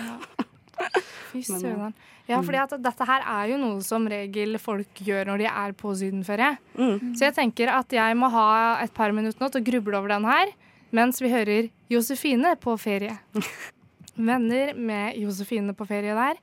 Fy 1.31 1.43
søren. 1.47 1.95
Ja, 2.31 2.41
fordi 2.47 2.61
at 2.63 2.75
dette 2.85 3.07
her 3.09 3.27
er 3.27 3.51
jo 3.53 3.59
noe 3.61 3.81
som 3.85 4.07
regel 4.11 4.59
folk 4.63 5.03
gjør 5.07 5.33
når 5.33 5.43
de 5.43 5.49
er 5.51 5.75
på 5.79 5.95
sydenferie. 5.99 6.55
Mm. 6.79 7.13
Så 7.19 7.27
jeg 7.27 7.37
tenker 7.37 7.73
at 7.75 7.93
jeg 7.95 8.19
må 8.19 8.31
ha 8.33 8.49
et 8.85 8.95
par 8.95 9.15
minutter 9.17 9.43
nå 9.43 9.51
til 9.51 9.63
å 9.63 9.69
gruble 9.71 9.99
over 9.99 10.15
den 10.15 10.29
her, 10.31 10.55
mens 10.95 11.21
vi 11.23 11.33
hører 11.33 11.71
Josefine 11.91 12.55
på 12.63 12.77
ferie. 12.81 13.19
Venner 14.31 14.75
med 14.79 15.19
Josefine 15.19 15.75
på 15.77 15.87
ferie 15.89 16.15
der. 16.17 16.41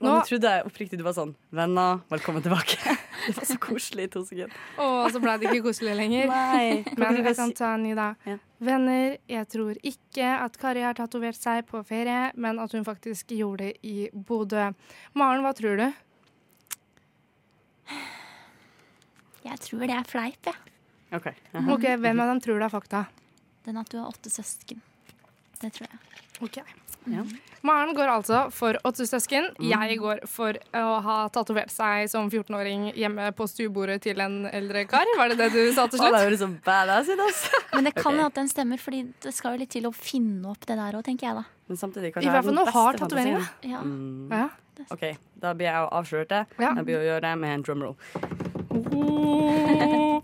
Nå, 0.00 0.08
Nå, 0.08 0.20
trodde 0.24 0.48
jeg 0.48 0.64
oppriktig 0.64 0.96
du 0.96 1.04
var 1.04 1.12
sånn 1.12 1.34
Venner, 1.52 2.00
velkommen 2.08 2.44
tilbake. 2.44 2.96
Det 3.34 3.36
var 3.38 3.48
så 3.48 3.58
koselig 3.62 4.06
i 4.08 4.10
to 4.12 4.22
sekunder. 4.26 4.56
å, 4.80 4.86
så 5.12 5.20
ble 5.22 5.34
det 5.38 5.50
ikke 5.50 5.64
koselig 5.68 5.94
lenger. 5.98 6.30
Nei. 6.30 6.82
Men 6.98 7.20
jeg 7.20 7.36
kan 7.38 7.52
ta 7.56 7.72
en 7.76 7.84
ny, 7.86 7.94
da. 7.98 8.08
Ja. 8.26 8.36
Venner, 8.60 9.16
jeg 9.30 9.48
tror 9.48 9.78
ikke 9.86 10.32
at 10.44 10.58
Kari 10.60 10.82
har 10.84 10.98
tatovert 10.98 11.38
seg 11.38 11.64
på 11.70 11.80
ferie, 11.88 12.30
men 12.36 12.58
at 12.60 12.74
hun 12.76 12.84
faktisk 12.84 13.32
gjorde 13.36 13.70
det 13.70 13.86
i 13.86 14.10
Bodø. 14.12 14.70
Maren, 15.16 15.44
hva 15.46 15.54
tror 15.56 15.80
du? 15.80 15.86
Jeg 19.46 19.56
tror 19.64 19.86
det 19.88 19.96
er 19.96 20.04
fleip, 20.08 20.50
jeg. 20.50 20.76
OK. 21.16 21.26
Ok, 21.74 21.86
Hvem 21.98 22.20
av 22.22 22.34
dem 22.34 22.40
tror 22.44 22.60
det 22.60 22.68
er 22.68 22.74
fakta? 22.74 23.04
Den 23.66 23.80
at 23.80 23.88
du 23.90 23.98
har 23.98 24.10
åtte 24.12 24.30
søsken. 24.32 24.82
Det 25.60 25.72
tror 25.76 25.88
jeg. 25.88 25.98
Ok. 26.44 26.60
Ja. 27.08 27.24
Maren 27.66 27.92
går 27.94 28.08
altså 28.08 28.38
for 28.54 28.76
Åttesøsken. 28.88 29.50
Mm. 29.58 29.66
Jeg 29.68 29.98
går 30.00 30.22
for 30.30 30.56
å 30.76 31.00
ha 31.04 31.16
tatovert 31.32 31.72
seg 31.72 32.08
som 32.12 32.30
14-åring 32.30 32.90
hjemme 32.96 33.28
på 33.36 33.46
stuebordet 33.50 34.00
til 34.06 34.20
en 34.24 34.46
eldre 34.48 34.86
kar. 34.88 35.08
Var 35.18 35.34
det 35.34 35.38
det 35.42 35.50
du 35.52 35.60
sa 35.76 35.84
til 35.90 36.00
Å, 36.00 36.06
det 36.06 36.08
slutt? 36.08 36.24
høres 36.24 36.40
så 36.40 36.48
badass 36.64 37.10
ut, 37.12 37.20
ass. 37.26 37.42
Men 37.74 37.90
det 37.90 37.94
kan 37.98 38.14
hende 38.14 38.24
okay. 38.24 38.32
at 38.32 38.40
den 38.40 38.50
stemmer, 38.52 38.80
Fordi 38.80 39.02
det 39.26 39.34
skal 39.36 39.56
jo 39.56 39.62
litt 39.64 39.72
til 39.76 39.90
å 39.90 39.92
finne 39.96 40.54
opp 40.54 40.64
det 40.64 40.78
der 40.80 40.96
òg, 40.96 41.04
tenker 41.04 41.28
jeg 41.28 41.40
da. 41.42 41.44
Men 41.68 41.82
samtidig 41.84 42.14
kan 42.14 42.24
I 42.24 42.32
hvert 42.32 42.48
fall 42.48 42.56
den 42.56 42.60
nå 42.62 42.76
har 42.78 43.00
tatoveringa. 43.04 43.44
Ja. 43.68 43.84
Mm. 43.84 44.32
Ja. 44.32 44.48
OK, 44.88 45.04
da 45.42 45.52
blir 45.52 45.68
jeg 45.68 45.92
avslørt. 46.00 46.32
det. 46.32 46.42
Ja. 46.56 46.72
Jeg 46.80 46.88
blir 46.88 47.02
å 47.02 47.04
gjøre 47.10 47.22
det 47.28 47.36
med 47.44 47.58
en 47.58 47.66
drumroll. 47.68 47.96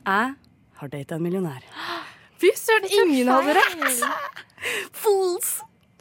Jeg 0.06 0.34
har 0.80 0.92
data 0.92 1.20
en 1.20 1.24
millionær. 1.24 1.64
Fy 2.40 2.50
søren, 2.56 2.88
ingen 2.92 3.28
hadde 3.32 3.56
rett! 3.56 4.04
Fools! 4.96 5.58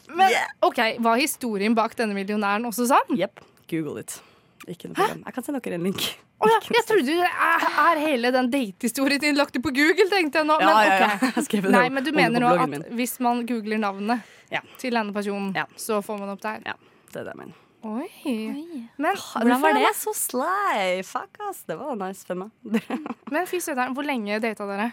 Men 0.10 0.32
OK, 0.66 0.80
var 1.00 1.18
historien 1.18 1.76
bak 1.76 1.96
denne 1.98 2.14
millionæren 2.18 2.66
også 2.70 2.86
sann? 2.92 3.16
Jepp. 3.18 3.42
Google 3.72 4.00
it. 4.04 4.20
Ikke 4.68 4.90
noe 4.90 4.96
problem. 4.98 5.24
Jeg 5.26 5.34
kan 5.36 5.44
sende 5.46 5.60
dere 5.66 5.78
en 5.80 5.84
link. 5.90 6.04
Oh, 6.44 6.50
ja, 6.52 6.58
jeg 6.76 6.84
trodde 6.86 7.14
jo 7.16 7.24
er, 7.24 7.66
er 7.80 8.00
hele 8.04 8.30
den 8.36 8.50
datehistorien 8.52 9.22
din 9.24 9.38
lagt 9.40 9.56
ut 9.56 9.64
på 9.64 9.72
Google, 9.74 10.06
tenkte 10.12 10.42
jeg 10.42 10.48
nå. 10.50 10.58
Men 10.60 10.68
Ja, 10.68 10.82
ja, 10.84 11.12
ja. 11.24 11.44
Det 11.52 11.72
Nei, 11.72 11.86
men 11.90 12.04
du 12.04 12.12
mener 12.16 12.44
nå 12.44 12.50
at 12.60 12.70
min. 12.70 12.84
hvis 12.98 13.16
man 13.24 13.46
googler 13.48 13.80
navnet 13.80 14.22
Ja. 14.52 14.60
til 14.78 14.92
denne 14.94 15.14
personen, 15.16 15.54
Ja. 15.56 15.64
så 15.80 16.02
får 16.04 16.20
man 16.20 16.30
opp 16.36 16.42
der? 16.44 16.60
Ja, 16.66 16.74
det 17.14 17.22
er 17.22 17.24
det 17.30 17.34
jeg 17.34 17.40
mener. 17.40 17.62
Oi. 17.86 18.10
Oi. 18.26 18.82
Men, 18.98 19.16
Hvordan 19.16 19.62
var 19.62 19.74
det? 19.78 19.92
Så 19.96 20.12
sly. 20.18 21.02
Fuck, 21.06 21.38
ass. 21.50 21.64
Det 21.70 21.78
var 21.78 21.96
nice 21.96 22.26
for 22.26 22.36
meg. 22.36 22.52
men 23.32 23.46
fy 23.48 23.60
søren, 23.62 23.94
hvor 23.96 24.04
lenge 24.06 24.40
data 24.42 24.66
dere? 24.66 24.92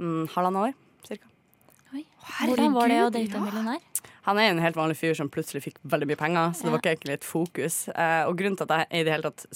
Mm, 0.00 0.26
Halvannet 0.34 0.70
år, 0.70 0.74
cirka. 1.06 1.28
Oi. 1.94 2.04
Hvordan 2.40 2.72
var 2.74 2.88
det 2.88 3.00
å 3.04 3.10
date 3.12 3.36
en 3.36 3.44
millionær? 3.44 3.78
Han 4.26 4.38
er 4.40 4.50
en 4.50 4.60
helt 4.60 4.76
vanlig 4.76 4.98
fyr 5.00 5.14
som 5.16 5.30
plutselig 5.32 5.62
fikk 5.64 5.78
veldig 5.88 6.10
mye 6.10 6.20
penger, 6.20 6.52
så 6.56 6.66
det 6.66 6.72
var 6.74 6.82
ikke 6.82 6.92
egentlig 6.92 7.16
et 7.16 7.26
fokus. 7.26 7.76
Eh, 7.88 8.24
og 8.28 8.36
grunnen 8.36 8.58
til 8.58 8.66
at 8.68 8.74
jeg 8.82 9.00
i 9.00 9.06
det 9.06 9.14
hele 9.14 9.30
tatt 9.30 9.46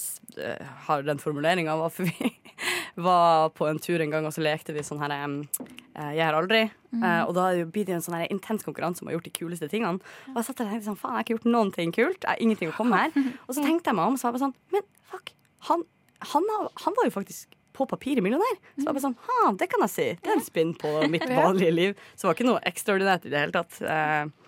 eh, 0.41 0.71
har 0.87 1.05
den 1.05 1.21
formuleringa, 1.21 1.77
var 1.81 1.93
for 1.93 2.09
vi 2.09 2.31
var 3.07 3.51
på 3.57 3.69
en 3.69 3.81
tur 3.83 4.01
en 4.01 4.15
gang, 4.15 4.25
og 4.25 4.33
så 4.33 4.45
lekte 4.45 4.73
vi 4.77 4.85
sånn 4.87 5.03
her 5.03 5.13
eh, 5.19 6.13
Jeg 6.17 6.25
har 6.25 6.39
aldri. 6.39 6.65
Uh, 6.95 7.25
og 7.27 7.33
da 7.35 7.49
blir 7.67 7.89
det 7.89 7.97
en 7.97 8.05
sånn 8.05 8.21
intens 8.31 8.63
konkurranse 8.63 9.03
om 9.03 9.09
å 9.09 9.11
ha 9.11 9.17
gjort 9.17 9.27
de 9.27 9.33
kuleste 9.35 9.67
tingene. 9.67 9.99
Og 10.31 10.37
jeg 10.39 10.47
satt 10.47 10.61
der 10.61 10.69
og 10.69 10.75
tenkte 10.77 10.89
sånn, 10.93 11.01
faen, 11.01 11.17
jeg 11.17 11.19
har 11.19 11.27
ikke 11.27 11.35
gjort 11.35 11.49
noen 11.51 11.73
ting 11.75 11.95
kult. 11.95 12.21
Jeg 12.23 12.31
har 12.31 12.43
ingenting 12.45 12.71
å 12.71 12.77
komme 12.77 12.95
med 12.95 13.17
her. 13.17 13.33
Og 13.49 13.57
så 13.57 13.65
tenkte 13.65 13.91
jeg 13.91 13.99
meg 13.99 14.13
om, 14.13 14.19
så 14.21 14.29
var 14.29 14.31
jeg 14.31 14.37
bare 14.37 14.45
sånn, 14.45 14.55
men 14.71 14.87
fuck, 15.11 15.33
han, 15.69 15.83
han, 16.31 16.47
han 16.85 16.97
var 17.01 17.09
jo 17.09 17.15
faktisk 17.17 17.59
på 17.75 17.89
papiret 17.91 18.23
millionær. 18.23 18.55
Så 18.77 18.87
jeg 18.87 18.93
bare 18.93 19.03
sånn, 19.03 19.19
ha, 19.27 19.51
det 19.59 19.69
kan 19.73 19.83
jeg 19.85 19.93
si. 19.97 20.07
Det 20.23 20.31
er 20.31 20.39
en 20.39 20.47
spinn 20.47 20.73
på 20.79 20.95
mitt 21.11 21.27
vanlige 21.43 21.75
liv. 21.75 21.99
Så 22.15 22.23
det 22.23 22.31
var 22.31 22.39
ikke 22.39 22.49
noe 22.53 22.65
ekstraordinært 22.71 23.27
i 23.27 23.35
det 23.35 23.43
hele 23.43 23.57
tatt. 23.59 23.81
Eh, 23.83 24.44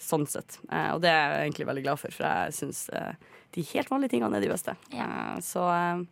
sånn 0.00 0.26
sett. 0.30 0.58
Eh, 0.70 0.90
og 0.94 1.02
det 1.04 1.10
er 1.12 1.34
jeg 1.34 1.50
egentlig 1.50 1.68
veldig 1.70 1.84
glad 1.84 2.00
for, 2.00 2.16
for 2.16 2.26
jeg 2.26 2.56
syns 2.56 2.86
eh, 2.96 3.12
de 3.56 3.66
helt 3.74 3.90
vanlige 3.92 4.14
tingene 4.14 4.38
er 4.38 4.46
de 4.46 4.52
beste. 4.52 4.76
Ja. 4.94 5.08
Eh, 5.08 5.36
så 5.44 5.66
eh, 5.74 6.06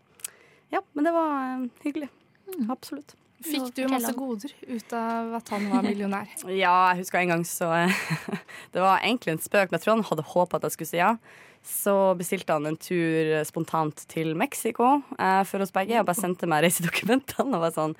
ja, 0.74 0.82
men 0.92 1.08
det 1.08 1.14
var 1.16 1.32
eh, 1.46 1.64
hyggelig. 1.86 2.10
Absolutt. 2.68 3.16
Fikk 3.44 3.68
du 3.76 3.84
masse 3.86 4.10
goder 4.18 4.50
ut 4.66 4.94
av 4.98 5.36
at 5.38 5.50
han 5.54 5.68
var 5.70 5.84
millionær? 5.86 6.30
Ja, 6.50 6.90
jeg 6.90 7.04
husker 7.04 7.20
en 7.20 7.36
gang 7.36 7.44
så 7.46 7.68
Det 8.74 8.82
var 8.82 8.98
egentlig 8.98 9.36
en 9.36 9.44
spøk, 9.44 9.68
men 9.68 9.78
jeg 9.78 9.84
tror 9.84 9.94
han 9.94 10.08
hadde 10.08 10.26
håpa 10.32 10.58
at 10.58 10.66
jeg 10.66 10.74
skulle 10.74 10.90
si 10.90 10.98
ja. 10.98 11.12
Så 11.68 11.94
bestilte 12.18 12.54
han 12.54 12.66
en 12.66 12.78
tur 12.80 13.30
spontant 13.46 14.02
til 14.10 14.32
Mexico 14.38 14.98
eh, 15.18 15.42
for 15.46 15.62
oss 15.62 15.74
begge. 15.74 16.00
Og 16.00 16.08
bare 16.08 16.18
sendte 16.18 16.48
meg 16.50 16.64
reisedokumentene 16.66 17.54
og 17.54 17.66
var 17.68 17.76
sånn 17.76 17.94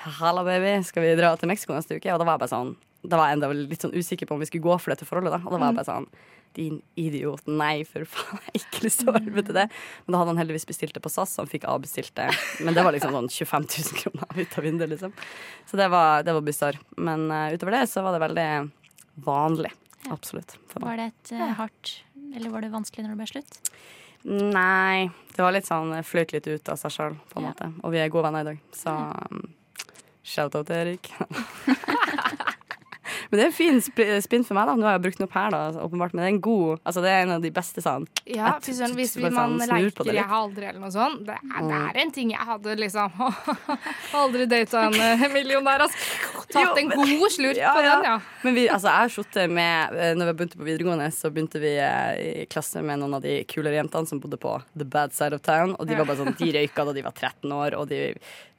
Halla, 0.00 0.46
baby, 0.46 0.78
skal 0.86 1.04
vi 1.04 1.16
dra 1.18 1.34
til 1.36 1.50
Mexico 1.50 1.74
neste 1.76 1.98
uke? 1.98 2.12
Og 2.14 2.20
da 2.22 2.24
var 2.24 2.38
jeg 2.38 2.44
bare 2.46 2.54
sånn 2.54 2.72
Da 3.02 3.16
var 3.16 3.30
jeg 3.30 3.38
enda 3.38 3.48
litt 3.56 3.80
sånn 3.86 3.94
usikker 3.96 4.28
på 4.28 4.34
om 4.36 4.42
vi 4.42 4.46
skulle 4.50 4.66
gå 4.66 4.74
for 4.80 4.92
dette 4.92 5.06
forholdet. 5.08 5.32
Da. 5.32 5.40
Og 5.46 5.54
da 5.54 5.58
var 5.62 5.70
jeg 5.72 5.78
bare 5.80 5.88
sånn 5.88 6.10
Din 6.58 6.80
idiot. 6.98 7.46
Nei, 7.46 7.84
for 7.86 8.02
faen. 8.10 8.40
Jeg 8.50 8.58
har 8.58 8.64
ikke 8.66 8.80
lyst 8.82 9.00
til 9.04 9.10
å 9.12 9.14
arve 9.20 9.42
til 9.46 9.54
det. 9.54 9.66
Men 10.02 10.12
da 10.16 10.18
hadde 10.18 10.32
han 10.32 10.40
heldigvis 10.42 10.66
bestilt 10.66 10.96
det 10.96 11.02
på 11.04 11.12
SAS, 11.14 11.36
så 11.36 11.44
han 11.44 11.50
fikk 11.52 11.68
avbestilt 11.70 12.10
det. 12.18 12.26
Men 12.66 12.74
det 12.74 12.82
var 12.82 12.90
liksom 12.96 13.14
sånn 13.14 13.28
25 13.30 13.66
000 13.70 14.00
kroner 14.00 14.40
ut 14.42 14.56
av 14.58 14.66
vinduet, 14.66 14.90
liksom. 14.90 15.12
Så 15.70 15.78
det 15.78 15.86
var, 15.94 16.24
det 16.26 16.34
var 16.34 16.42
bisarr. 16.42 16.80
Men 16.98 17.28
uh, 17.30 17.54
utover 17.54 17.76
det 17.78 17.84
så 17.92 18.02
var 18.02 18.16
det 18.18 18.22
veldig 18.24 18.48
vanlig. 19.30 19.70
Absolutt. 20.10 20.56
For 20.72 20.82
meg. 20.82 20.88
Var 20.90 20.98
det 21.04 21.06
et 21.12 21.32
uh, 21.38 21.46
hardt 21.60 21.94
Eller 22.34 22.50
var 22.50 22.66
det 22.66 22.72
vanskelig 22.74 23.06
når 23.06 23.14
det 23.14 23.20
ble 23.22 23.30
slutt? 23.30 23.60
Nei, 24.26 25.06
det 25.36 25.40
var 25.46 25.54
litt 25.54 25.70
sånn 25.70 25.94
eh, 25.96 26.02
fløyt 26.04 26.34
litt 26.34 26.50
ut 26.50 26.68
av 26.68 26.76
seg 26.82 26.92
sjøl, 26.92 27.14
på 27.30 27.38
en 27.40 27.46
Ja. 27.46 27.54
måte. 27.54 27.70
Og 27.86 27.94
vi 27.94 28.02
er 28.02 28.10
gode 28.12 28.26
venner 28.26 28.42
i 28.42 28.50
dag, 28.50 28.58
så 28.76 28.92
um, 29.30 29.46
shout-out 30.26 30.66
til 30.68 30.76
Erik. 30.82 31.08
Men 33.30 33.38
det 33.38 33.44
er 33.44 33.50
en 33.50 33.54
fin 33.54 33.76
sp- 33.78 34.20
spinn 34.24 34.44
for 34.44 34.58
meg, 34.58 34.66
da. 34.66 34.74
Nå 34.74 34.82
har 34.88 34.96
jeg 34.98 35.02
brukt 35.04 35.18
den 35.20 35.26
opp 35.28 35.34
her, 35.38 35.50
da, 35.54 35.60
åpenbart. 35.84 36.12
Men 36.14 36.22
det 36.24 36.28
er 36.28 36.34
en 36.34 36.40
god 36.40 36.80
Altså, 36.84 37.02
det 37.04 37.10
er 37.14 37.22
en 37.22 37.30
av 37.36 37.42
de 37.44 37.50
beste 37.54 37.82
sånn 37.84 38.06
Ja, 38.26 38.56
Jeg 38.58 38.74
sånn, 38.74 38.94
hvis 38.98 39.16
vi, 39.16 39.22
man 39.30 39.58
sånn 39.60 39.70
leker 39.70 40.12
'jeg 40.12 40.24
har 40.24 40.40
aldri' 40.48 40.68
eller 40.68 40.80
noe 40.80 40.90
sånt, 40.90 41.24
det 41.26 41.36
er, 41.38 41.62
det 41.68 41.78
er 41.96 42.00
en 42.02 42.10
ting 42.10 42.30
jeg 42.30 42.40
hadde 42.40 42.76
liksom 42.76 43.10
Aldri 44.20 44.46
data 44.46 44.86
en 44.88 44.94
eh, 44.94 45.28
millionær, 45.32 45.86
altså. 45.86 46.39
Tatt 46.52 46.78
en 46.80 46.88
god 46.90 47.30
slurk 47.32 47.56
Ja, 47.62 47.72
på 47.76 47.82
den, 47.84 48.04
ja. 48.08 48.14
Men 48.42 48.54
vi, 48.56 48.64
altså, 48.72 48.88
jeg 48.90 49.04
har 49.04 49.12
sittet 49.14 49.50
med 49.54 49.94
eh, 50.00 50.12
Når 50.18 50.30
vi 50.30 50.34
begynte 50.40 50.58
på 50.60 50.66
videregående, 50.66 51.08
så 51.14 51.30
begynte 51.30 51.60
vi 51.62 51.72
eh, 51.78 52.42
i 52.42 52.46
klasse 52.50 52.82
med 52.82 52.98
noen 53.02 53.14
av 53.18 53.22
de 53.24 53.36
kulere 53.50 53.76
jentene 53.78 54.06
som 54.10 54.20
bodde 54.22 54.38
på 54.40 54.54
the 54.78 54.84
bad 54.84 55.12
side 55.16 55.36
of 55.36 55.42
town. 55.46 55.76
Og 55.78 55.86
de 55.88 55.94
var 55.98 56.08
bare 56.08 56.18
sånn, 56.22 56.34
de 56.38 56.50
røyka 56.56 56.86
da 56.88 56.92
de 56.96 57.04
var 57.06 57.12
13 57.16 57.52
år, 57.54 57.76
og 57.78 57.88
de 57.92 58.00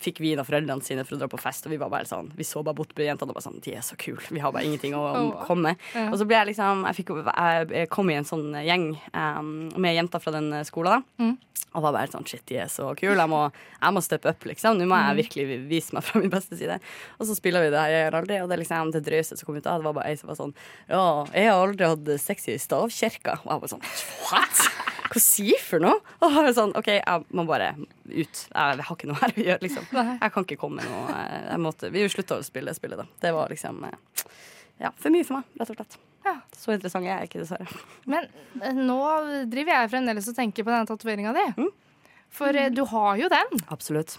fikk 0.01 0.19
vin 0.23 0.39
av 0.41 0.47
foreldrene 0.49 0.81
sine 0.85 1.03
for 1.05 1.17
å 1.17 1.21
dra 1.21 1.27
på 1.29 1.37
fest. 1.41 1.67
Og 1.67 1.73
vi 1.75 1.81
var 1.81 1.91
bare 1.93 2.07
sånn, 2.09 2.31
vi 2.37 2.47
så 2.47 2.63
bare 2.65 2.77
bort 2.79 2.95
på 2.97 3.03
jentene 3.05 3.29
og 3.29 3.37
bare 3.37 3.45
sånn 3.45 3.59
De 3.61 3.75
er 3.77 3.83
så 3.85 3.97
kule. 4.01 4.21
Vi 4.31 4.39
har 4.41 4.53
bare 4.55 4.65
ingenting 4.65 4.95
å 4.97 5.05
komme. 5.45 5.75
Og 6.07 6.17
så 6.17 6.25
ble 6.25 6.39
jeg 6.39 6.51
liksom 6.53 6.85
Jeg, 6.89 6.97
fikk, 7.01 7.11
jeg 7.27 7.89
kom 7.93 8.09
i 8.09 8.17
en 8.17 8.25
sånn 8.27 8.49
gjeng 8.65 8.91
um, 9.13 9.53
med 9.81 9.95
jenter 9.99 10.23
fra 10.23 10.33
den 10.39 10.53
skolen. 10.65 11.03
da 11.17 11.23
Mm. 11.23 11.37
og 11.77 11.83
var 11.85 11.93
bare 11.95 12.09
sånn 12.11 12.25
shit, 12.27 12.41
de 12.49 12.57
er 12.59 12.67
så 12.67 12.89
kule. 12.99 13.13
Jeg 13.15 13.29
må, 13.31 13.45
jeg 13.79 13.93
må 13.95 14.01
steppe 14.03 14.27
up, 14.33 14.43
liksom. 14.43 14.75
Nå 14.75 14.83
må 14.89 14.97
Mm. 14.97 15.05
jeg 15.15 15.19
virkelig 15.21 15.59
vise 15.69 15.93
meg 15.95 16.03
fra 16.03 16.19
min 16.19 16.29
beste 16.33 16.57
side. 16.59 16.75
Og 17.19 17.27
så 17.29 17.35
spiller 17.37 17.63
vi 17.63 17.69
det 17.71 17.80
her, 17.81 17.93
jeg 17.93 18.05
gjør 18.05 18.17
aldri. 18.21 18.37
Og 18.41 18.49
det 18.49 18.55
er 18.55 18.61
liksom 18.63 18.93
det 18.95 19.03
drøyeste 19.07 19.37
som 19.39 19.49
kom 19.49 19.57
ut 19.57 19.67
av 19.67 19.81
det, 19.81 19.87
var 19.89 19.97
bare 19.97 20.11
ei 20.11 20.19
som 20.19 20.31
var 20.31 20.39
sånn 20.39 20.55
Ja, 20.87 21.03
jeg 21.33 21.49
har 21.49 21.65
aldri 21.65 21.91
hatt 21.91 22.13
sex 22.23 22.47
i 22.51 22.57
stavkirka. 22.61 23.39
Og 23.43 23.49
jeg 23.51 23.63
bare 23.65 23.73
sånn 23.73 23.85
what? 24.29 24.63
Hva 25.11 25.19
sier 25.19 25.59
for 25.59 25.83
noe? 25.83 25.97
Og 26.23 26.37
jeg 26.39 26.55
sånn 26.55 26.75
OK, 26.79 26.93
jeg 27.01 27.25
må 27.35 27.43
bare 27.49 27.73
ut. 28.07 28.43
Jeg 28.47 28.85
har 28.85 28.95
ikke 28.95 29.09
noe 29.09 29.19
her 29.19 29.33
å 29.35 29.43
gjøre, 29.47 29.63
liksom. 29.65 29.89
Jeg 29.91 30.33
kan 30.35 30.47
ikke 30.47 30.59
komme 30.61 30.79
med 30.79 30.93
noe. 30.93 31.25
Jeg 31.49 31.63
måtte, 31.65 31.91
vi 31.91 32.05
slutta 32.11 32.39
å 32.39 32.45
spille 32.47 32.71
det 32.71 32.79
spillet, 32.79 33.01
da. 33.01 33.19
Det 33.25 33.33
var 33.35 33.51
liksom 33.51 33.83
eh, 33.89 34.23
ja, 34.81 34.93
for 34.97 35.13
mye 35.13 35.27
for 35.27 35.39
meg, 35.39 35.51
rett 35.59 35.73
og 35.73 35.81
slett. 35.81 35.99
Ja. 36.25 36.35
Så 36.55 36.73
interessant 36.75 37.05
er 37.05 37.15
jeg 37.15 37.29
ikke, 37.31 37.43
dessverre. 37.43 37.83
Men 38.09 38.27
eh, 38.61 38.77
nå 38.77 38.99
driver 39.51 39.75
jeg 39.75 39.91
fremdeles 39.93 40.29
og 40.31 40.37
tenker 40.37 40.65
på 40.65 40.73
denne 40.73 40.89
tatoveringa 40.89 41.33
di. 41.35 41.45
Mm. 41.59 41.71
For 42.31 42.55
eh, 42.55 42.69
du 42.71 42.85
har 42.87 43.17
jo 43.19 43.27
den. 43.31 43.59
Absolutt. 43.73 44.13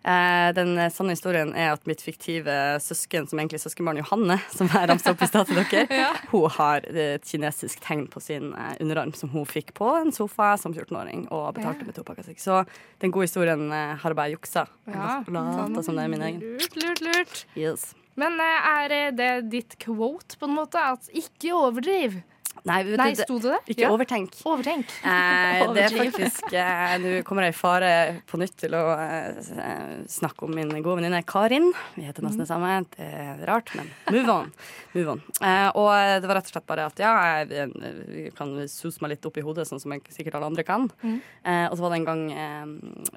Eh, 0.00 0.48
den 0.56 0.70
eh, 0.80 0.88
sanne 0.88 1.12
historien 1.12 1.50
er 1.52 1.74
at 1.74 1.84
mitt 1.88 2.00
fiktive 2.00 2.54
søsken, 2.80 3.26
som 3.28 3.36
egentlig 3.42 3.58
er 3.60 3.64
søskenbarn 3.66 4.00
Johanne, 4.00 4.38
som 4.56 4.70
jeg 4.72 4.88
ramsa 4.88 5.12
opp 5.12 5.20
i 5.26 5.28
stad 5.28 5.50
til 5.50 5.60
dere, 5.60 6.06
hun 6.32 6.46
har 6.56 6.86
et 6.88 7.28
kinesisk 7.28 7.82
tegn 7.84 8.06
på 8.10 8.22
sin 8.24 8.54
eh, 8.56 8.72
underarm 8.80 9.12
som 9.18 9.28
hun 9.34 9.44
fikk 9.48 9.74
på 9.76 9.90
en 10.00 10.08
sofa 10.16 10.54
som 10.62 10.72
14-åring 10.72 11.26
og 11.28 11.50
betalte 11.58 11.84
Ja. 11.84 11.90
med 11.90 11.98
to 12.00 12.06
pakker 12.08 12.24
sigg. 12.30 12.40
Så 12.40 12.62
den 13.04 13.12
gode 13.12 13.28
historien 13.28 13.68
eh, 13.68 13.92
har 14.00 14.08
jeg 14.14 14.20
bare 14.22 14.32
juksa. 14.38 14.64
Ja, 14.88 15.20
Lata 15.28 15.84
som 15.84 16.00
det 16.00 16.08
er 16.08 16.14
min 16.16 16.24
egen. 16.30 16.40
Lurt, 16.56 16.80
lurt, 16.80 17.04
lurt. 17.04 17.44
Yes. 17.60 17.90
Men 18.18 18.40
eh, 18.40 18.72
er 18.72 18.96
eh, 18.96 19.10
det 19.16 19.30
ditt 19.52 19.76
quote, 19.84 20.40
på 20.40 20.48
en 20.48 20.56
måte? 20.56 20.80
At 20.96 21.12
ikke 21.12 21.52
overdriv? 21.60 22.22
Nei, 22.68 22.82
vet 22.84 22.98
Nei, 23.00 23.14
sto 23.16 23.38
det 23.40 23.50
det? 23.54 23.60
ikke 23.74 23.84
Ja. 23.86 23.90
overtenk. 23.94 24.34
Overtenk. 24.44 24.90
Eh, 25.00 25.62
det 25.76 25.84
er 25.86 25.94
faktisk 25.96 26.52
eh, 26.52 26.94
Nå 27.00 27.12
kommer 27.24 27.46
jeg 27.46 27.54
i 27.54 27.58
fare 27.58 27.92
på 28.28 28.40
nytt 28.40 28.56
til 28.60 28.74
å 28.76 28.82
eh, 28.96 29.94
snakke 30.10 30.44
om 30.44 30.52
min 30.54 30.72
gode 30.82 30.98
venninne 31.00 31.22
Karin. 31.24 31.70
Vi 31.96 32.04
heter 32.04 32.26
nesten 32.26 32.42
det 32.44 32.48
samme. 32.50 32.74
Det 32.96 33.06
er 33.08 33.40
rart, 33.48 33.72
men 33.78 33.88
move 34.12 34.28
on. 34.34 34.52
Move 34.92 35.14
on. 35.16 35.22
Eh, 35.40 35.70
og 35.78 35.88
det 36.20 36.28
var 36.28 36.40
rett 36.40 36.50
og 36.50 36.54
slett 36.56 36.68
bare 36.68 36.88
at 36.90 37.00
ja, 37.00 37.14
jeg, 37.46 37.72
jeg 37.80 38.34
kan 38.36 38.52
suse 38.68 39.00
meg 39.04 39.14
litt 39.16 39.30
opp 39.30 39.40
i 39.40 39.46
hodet, 39.46 39.64
sånn 39.70 39.80
som 39.82 39.94
jeg, 39.96 40.04
sikkert 40.12 40.36
alle 40.40 40.50
andre 40.52 40.66
kan. 40.66 40.90
Eh, 41.06 41.66
og 41.70 41.78
så 41.78 41.86
var 41.86 41.94
det 41.94 42.02
en 42.02 42.08
gang 42.10 42.22
eh, 42.34 42.68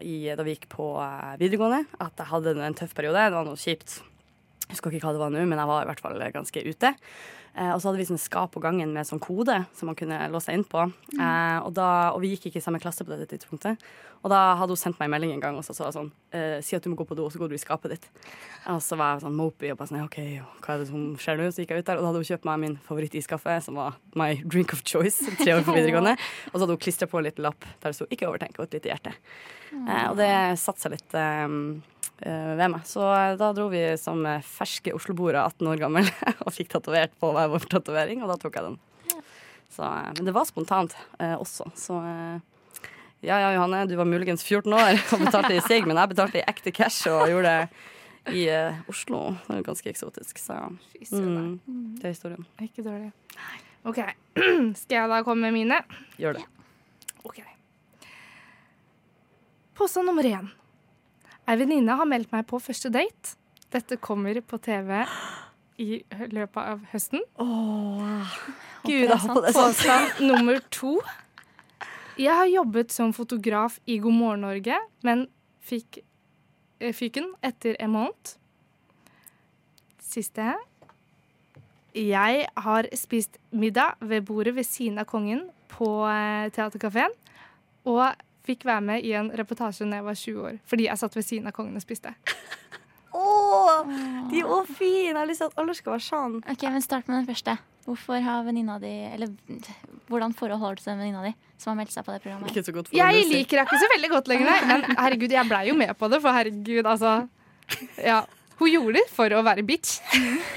i, 0.07 0.15
da 0.37 0.45
vi 0.47 0.55
gikk 0.55 0.69
på 0.71 0.87
eh, 1.03 1.35
videregående, 1.41 1.83
at 1.99 2.15
jeg 2.23 2.31
hadde 2.31 2.55
en 2.63 2.79
tøff 2.79 2.95
periode. 2.95 3.27
Det 3.27 3.35
var 3.37 3.47
noe 3.51 3.59
kjipt. 3.59 3.99
Jeg 4.73 4.79
husker 4.79 4.97
ikke 4.97 5.05
hva 5.05 5.13
det 5.13 5.21
var 5.21 5.33
nå, 5.33 5.45
men 5.45 5.59
jeg 5.61 5.69
var 5.69 5.83
i 5.85 5.89
hvert 5.91 6.01
fall 6.01 6.21
ganske 6.33 6.65
ute. 6.65 6.93
Eh, 7.53 7.69
og 7.69 7.77
så 7.77 7.91
hadde 7.91 7.99
vi 8.01 8.07
sånn 8.09 8.17
skap 8.21 8.55
på 8.55 8.61
gangen 8.63 8.95
med 8.95 9.05
sånn 9.05 9.21
kode 9.21 9.59
som 9.77 9.91
man 9.91 9.97
kunne 9.97 10.17
låse 10.33 10.49
seg 10.49 10.57
inn 10.57 10.65
på. 10.65 10.87
Eh, 11.13 11.59
og, 11.59 11.69
da, 11.77 11.89
og 12.15 12.23
vi 12.23 12.31
gikk 12.31 12.47
ikke 12.49 12.57
i 12.57 12.65
samme 12.65 12.81
klasse 12.81 13.05
på 13.05 13.13
dette 13.13 13.29
tidspunktet. 13.29 13.83
Og 14.23 14.31
da 14.33 14.55
hadde 14.57 14.73
hun 14.73 14.79
sendt 14.79 14.97
meg 14.97 15.09
en 15.09 15.13
melding 15.13 15.35
en 15.35 15.43
gang 15.43 15.59
og 15.59 15.65
så 15.67 15.75
sa 15.75 15.91
sånn 15.91 16.07
eh, 16.33 16.57
Si 16.63 16.77
at 16.77 16.85
du 16.85 16.89
må 16.89 16.97
gå 16.97 17.05
på 17.05 17.17
do, 17.19 17.27
og 17.27 17.33
så 17.33 17.41
går 17.41 17.51
du 17.51 17.57
i 17.57 17.61
skapet 17.61 17.93
ditt. 17.93 18.07
Og 18.71 18.81
så 18.81 18.97
var 18.97 19.13
jeg 19.13 19.25
sånn 19.27 19.37
mopey 19.37 19.69
og 19.69 19.77
bare 19.77 19.91
sånn 19.91 20.01
OK, 20.07 20.17
hva 20.63 20.73
er 20.73 20.81
det 20.81 20.89
som 20.89 21.05
skjer 21.21 21.37
nå? 21.37 21.51
Så 21.53 21.61
gikk 21.61 21.75
jeg 21.75 21.85
ut 21.85 21.91
der, 21.91 22.01
og 22.01 22.07
da 22.07 22.09
hadde 22.09 22.23
hun 22.23 22.29
kjøpt 22.31 22.49
meg 22.49 22.61
min 22.63 22.77
favorittiskaffe, 22.87 23.59
som 23.67 23.77
var 23.77 23.99
my 24.17 24.31
drink 24.41 24.73
of 24.73 24.81
choice, 24.87 25.21
tre 25.43 25.53
år 25.53 25.65
på 25.67 25.77
videregående. 25.77 26.15
Og 26.49 26.55
så 26.55 26.63
hadde 26.63 26.73
hun 26.73 26.83
klistra 26.87 27.11
på 27.11 27.21
en 27.21 27.27
liten 27.29 27.45
lapp 27.45 27.67
der 27.83 27.91
det 27.91 27.97
sto 27.99 28.09
'ikke 28.09 28.31
overtenk' 28.31 28.57
og 28.57 28.65
et 28.65 28.79
lite 28.79 28.95
hjerte. 28.95 29.13
Eh, 29.73 30.05
og 30.09 30.17
det 30.17 30.33
satte 30.57 30.81
seg 30.81 30.97
litt 30.97 31.19
eh, 31.19 31.59
ved 32.21 32.71
meg. 32.75 32.85
Så 32.87 33.03
eh, 33.03 33.33
da 33.39 33.51
dro 33.55 33.67
vi 33.71 33.83
som 33.99 34.23
eh, 34.29 34.43
ferske 34.45 34.93
Oslo-boere, 34.95 35.43
18 35.43 35.69
år 35.73 35.81
gammel, 35.81 36.09
og 36.45 36.53
fikk 36.55 36.71
tatovert 36.75 37.13
på 37.19 37.33
hver 37.35 37.51
vår 37.51 37.67
tatovering, 37.71 38.23
og 38.23 38.33
da 38.33 38.39
tok 38.41 38.59
jeg 38.59 38.71
den. 38.71 38.79
Så, 39.73 39.83
eh, 39.83 40.11
men 40.17 40.29
det 40.29 40.35
var 40.35 40.47
spontant 40.49 40.95
eh, 41.19 41.35
også, 41.35 41.69
så 41.79 41.99
eh, 42.05 42.37
ja 43.23 43.37
ja, 43.39 43.53
Johanne, 43.55 43.85
du 43.87 43.95
var 43.95 44.07
muligens 44.07 44.43
14 44.43 44.73
år 44.75 44.97
og 45.15 45.21
betalte 45.23 45.55
i 45.55 45.63
sigg, 45.63 45.87
men 45.87 45.95
jeg 45.95 46.11
betalte 46.11 46.41
i 46.41 46.47
ekte 46.47 46.73
cash 46.75 47.07
og 47.07 47.29
gjorde 47.31 47.53
det 47.53 48.35
i 48.35 48.47
eh, 48.51 48.81
Oslo. 48.91 49.21
Det 49.47 49.59
er 49.59 49.67
ganske 49.67 49.91
eksotisk, 49.91 50.39
så 50.43 50.59
Fy 50.91 51.07
mm, 51.11 51.53
det 51.99 52.09
er 52.09 52.15
historien. 52.15 52.43
Ikke 52.63 52.83
dårlig. 52.83 53.13
OK. 53.87 53.99
Skal 54.81 54.97
jeg 54.97 55.11
da 55.11 55.21
komme 55.23 55.47
med 55.47 55.55
mine? 55.55 55.79
Gjør 56.19 56.39
det. 56.39 56.43
Ok. 57.23 57.39
Påstand 59.79 60.07
nummer 60.11 60.27
én. 60.27 60.51
Ei 61.43 61.57
venninne 61.59 61.95
har 61.99 62.07
meldt 62.07 62.31
meg 62.31 62.45
på 62.47 62.59
første 62.63 62.87
date. 62.93 63.35
Dette 63.73 63.97
kommer 63.99 64.37
på 64.47 64.59
TV 64.63 65.01
i 65.81 65.99
løpet 66.31 66.61
av 66.61 66.83
høsten. 66.93 67.23
Gud, 68.85 69.09
jeg 69.09 69.19
håper 69.25 69.41
det 69.43 69.49
er 69.49 69.57
sant. 69.57 69.75
Påstand 69.75 70.23
nummer 70.29 70.61
to. 70.71 70.93
Jeg 72.15 72.37
har 72.37 72.47
jobbet 72.47 72.93
som 72.93 73.11
fotograf 73.15 73.79
i 73.89 73.97
God 73.99 74.15
morgen 74.15 74.45
Norge, 74.45 74.77
men 75.03 75.25
fikk 75.65 75.99
eh, 76.79 76.93
fyken 76.95 77.33
etter 77.43 77.75
en 77.81 77.91
måned. 77.97 78.35
Siste. 79.99 80.53
Jeg 81.97 82.45
har 82.55 82.87
spist 82.95 83.39
middag 83.51 83.97
ved 83.99 84.23
bordet 84.29 84.55
ved 84.55 84.67
siden 84.69 85.01
av 85.01 85.09
kongen 85.09 85.49
på 85.73 85.89
eh, 86.07 86.47
Theatercaféen. 86.53 87.11
Og 87.89 88.05
fikk 88.47 88.65
være 88.67 88.83
med 88.83 89.05
i 89.07 89.13
en 89.17 89.31
reportasje 89.37 89.87
da 89.87 90.01
jeg 90.01 90.07
var 90.07 90.19
20 90.19 90.47
år, 90.49 90.59
fordi 90.69 90.89
jeg 90.89 90.99
satt 90.99 91.15
ved 91.15 91.25
siden 91.27 91.47
av 91.47 91.55
kongen 91.55 91.79
og 91.79 91.85
spiste. 91.85 92.13
Oh, 93.13 93.83
de 94.31 94.39
er 94.41 94.47
også 94.49 94.73
fine! 94.79 95.11
Jeg 95.11 95.17
har 95.19 95.27
lyst 95.29 95.43
til 95.43 95.51
at 95.51 95.59
alle 95.61 95.75
skal 95.77 95.93
være 95.93 96.01
sånn. 96.01 96.39
Ok, 96.49 96.63
men 96.73 96.81
Start 96.81 97.05
med 97.05 97.19
den 97.19 97.27
første. 97.27 97.53
Hvorfor 97.85 98.23
har 98.25 98.45
venninna 98.47 98.79
di 98.81 98.89
Eller 98.89 99.29
hvordan 100.09 100.33
forhold 100.33 100.61
har 100.63 100.73
du 100.73 100.81
til 100.81 100.89
den 100.93 101.01
venninna 101.03 101.21
di 101.27 101.33
som 101.61 101.73
har 101.73 101.77
meldt 101.81 101.93
seg 101.93 102.07
på 102.07 102.13
det 102.15 102.23
programmet? 102.23 102.49
Ikke 102.49 102.63
så 102.65 102.73
godt 102.73 102.89
for 102.89 102.97
Jeg 102.97 103.25
liker 103.29 103.59
henne 103.59 103.67
ikke 103.69 103.81
så 103.83 103.89
veldig 103.93 104.09
godt 104.15 104.31
lenger. 104.31 104.65
Men 104.71 104.85
herregud, 104.97 105.35
jeg 105.35 105.49
blei 105.51 105.61
jo 105.69 105.75
med 105.77 105.93
på 105.99 106.09
det, 106.09 106.21
for 106.23 106.39
herregud, 106.39 106.89
altså 106.89 107.13
Ja. 108.01 108.23
Hun 108.57 108.69
gjorde 108.69 108.97
det 108.97 109.05
for 109.13 109.33
å 109.33 109.43
være 109.45 109.63
bitch. 109.65 109.99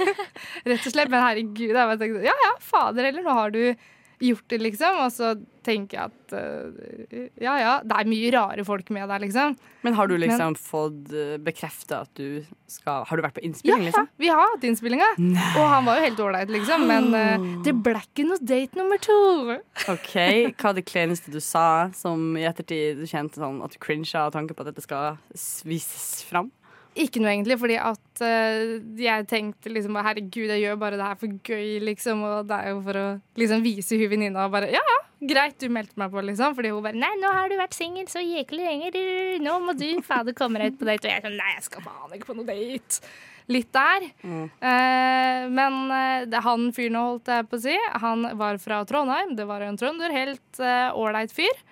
Rett 0.68 0.80
og 0.86 0.92
slett. 0.92 1.12
Men 1.12 1.22
herregud, 1.26 1.68
jeg 1.72 1.76
bare 1.76 2.00
tenkte 2.00 2.24
ja 2.24 2.34
ja, 2.46 2.54
fader 2.62 3.08
heller, 3.10 3.24
nå 3.24 3.36
har 3.36 3.52
du 3.52 3.62
gjort 4.22 4.44
det, 4.52 4.58
liksom. 4.62 4.98
Og 5.04 5.12
så 5.12 5.34
tenker 5.66 5.98
jeg 5.98 6.12
at 6.12 6.34
uh, 6.36 7.24
ja 7.42 7.54
ja, 7.58 7.72
det 7.82 7.96
er 7.98 8.08
mye 8.10 8.30
rare 8.34 8.64
folk 8.66 8.90
med 8.94 9.08
der, 9.10 9.22
liksom. 9.24 9.56
Men 9.86 9.96
har 9.98 10.10
du 10.10 10.16
liksom 10.18 10.54
fått 10.58 11.12
bekrefta 11.46 12.00
at 12.06 12.10
du 12.18 12.42
skal 12.70 13.04
Har 13.06 13.18
du 13.18 13.22
vært 13.22 13.36
på 13.36 13.42
Ja, 13.42 13.48
innspilling, 13.50 13.84
ja, 13.84 13.90
liksom? 13.90 14.08
vi 14.18 14.30
har 14.32 14.42
hatt 14.54 14.64
innspillinga. 14.66 15.10
Og 15.58 15.66
han 15.70 15.86
var 15.86 16.00
jo 16.00 16.06
helt 16.08 16.22
ålreit, 16.26 16.52
liksom. 16.54 16.86
Men 16.90 17.08
uh, 17.14 17.48
det 17.66 17.74
ble 17.86 18.00
ikke 18.02 18.26
noe 18.28 18.40
date 18.42 18.78
nummer 18.78 19.00
to. 19.02 19.18
OK. 19.92 20.12
Hva 20.56 20.70
er 20.72 20.78
det 20.80 20.86
kleineste 20.88 21.34
du 21.34 21.40
sa 21.44 21.90
som 21.96 22.32
i 22.38 22.46
ettertid 22.48 23.02
du 23.02 23.06
kjente 23.10 23.42
sånn 23.42 23.60
at 23.66 23.74
du 23.74 23.80
cringa 23.82 24.26
av 24.26 24.34
tanke 24.34 24.54
på 24.54 24.64
at 24.64 24.72
dette 24.72 24.84
skal 24.86 25.18
vises 25.66 26.22
fram? 26.28 26.50
Ikke 26.96 27.20
noe 27.20 27.32
egentlig, 27.34 27.58
fordi 27.60 27.76
at 27.76 28.22
uh, 28.24 28.76
jeg 29.00 29.26
tenkte 29.28 29.72
liksom 29.72 29.98
herregud, 30.00 30.48
jeg 30.48 30.62
gjør 30.62 30.78
bare 30.80 30.96
det 30.96 31.08
her 31.08 31.18
for 31.20 31.34
gøy, 31.44 31.76
liksom. 31.84 32.22
Og 32.24 32.48
det 32.48 32.56
er 32.56 32.72
jo 32.72 32.80
for 32.86 33.00
å 33.00 33.04
liksom 33.42 33.64
vise 33.64 33.98
hun 34.00 34.10
venninna 34.12 34.46
og 34.46 34.54
bare 34.54 34.70
ja, 34.72 34.80
ja, 34.80 34.96
greit, 35.28 35.58
du 35.60 35.68
meldte 35.72 36.00
meg 36.00 36.14
på, 36.14 36.24
liksom. 36.24 36.56
Fordi 36.56 36.72
hun 36.72 36.84
bare 36.86 37.00
nei, 37.02 37.12
nå 37.20 37.34
har 37.36 37.52
du 37.52 37.58
vært 37.60 37.76
singel 37.76 38.08
så 38.12 38.24
jæklig 38.24 38.64
lenge. 38.64 39.06
Nå 39.44 39.58
må 39.66 39.76
du 39.76 39.88
fader 40.06 40.36
komme 40.36 40.62
deg 40.62 40.72
ut 40.72 40.80
på 40.80 40.88
date. 40.88 41.04
Og 41.04 41.12
jeg 41.12 41.26
sånn 41.26 41.38
nei, 41.40 41.54
jeg 41.58 41.68
skal 41.68 41.84
faen 41.84 42.16
ikke 42.16 42.30
på 42.32 42.38
noe 42.40 42.48
date. 42.48 43.14
Litt 43.52 43.70
der. 43.76 44.08
Eh, 44.26 45.42
men 45.54 45.76
uh, 45.92 46.24
det, 46.26 46.40
han 46.42 46.70
fyren, 46.74 46.96
holdt 46.98 47.30
jeg 47.30 47.46
på 47.46 47.60
å 47.60 47.64
si, 47.68 47.76
han 48.06 48.24
var 48.40 48.58
fra 48.62 48.80
Trondheim. 48.88 49.36
Det 49.38 49.46
var 49.46 49.62
en 49.62 49.76
trønder. 49.78 50.16
Helt 50.16 50.64
ålreit 50.96 51.36
fyr. 51.36 51.66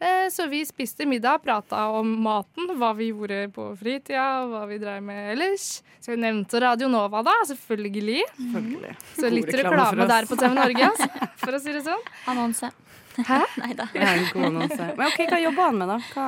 Eh, 0.00 0.28
Så 0.32 0.46
vi 0.48 0.62
spiste 0.64 1.04
middag, 1.06 1.38
prata 1.44 1.88
om 1.92 2.08
maten, 2.22 2.70
hva 2.78 2.92
vi 2.96 3.10
gjorde 3.10 3.50
på 3.52 3.66
fritida, 3.76 4.46
hva 4.48 4.62
vi 4.68 4.78
dreiv 4.80 5.02
med 5.04 5.32
ellers. 5.34 5.82
Så 6.00 6.14
vi 6.14 6.16
nevnte 6.22 6.60
Radio 6.62 6.88
Nova, 6.88 7.20
da, 7.26 7.34
selvfølgelig. 7.50 8.22
Selvfølgelig. 8.38 8.94
Så 9.18 9.30
litt 9.32 9.52
reklame 9.60 10.06
der 10.08 10.28
på 10.30 10.38
TV 10.40 10.54
Norge, 10.56 10.88
altså, 10.88 11.28
for 11.42 11.52
å 11.58 11.60
si 11.60 11.74
det 11.76 11.82
sånn. 11.84 12.00
Annonse. 12.32 12.70
Hæ? 13.26 13.40
Nei 13.60 13.74
da. 13.76 13.88
Men 13.92 15.04
OK, 15.10 15.20
hva 15.28 15.40
jobber 15.42 15.66
han 15.66 15.80
med, 15.82 15.90
da? 15.92 15.98
Hva 16.14 16.26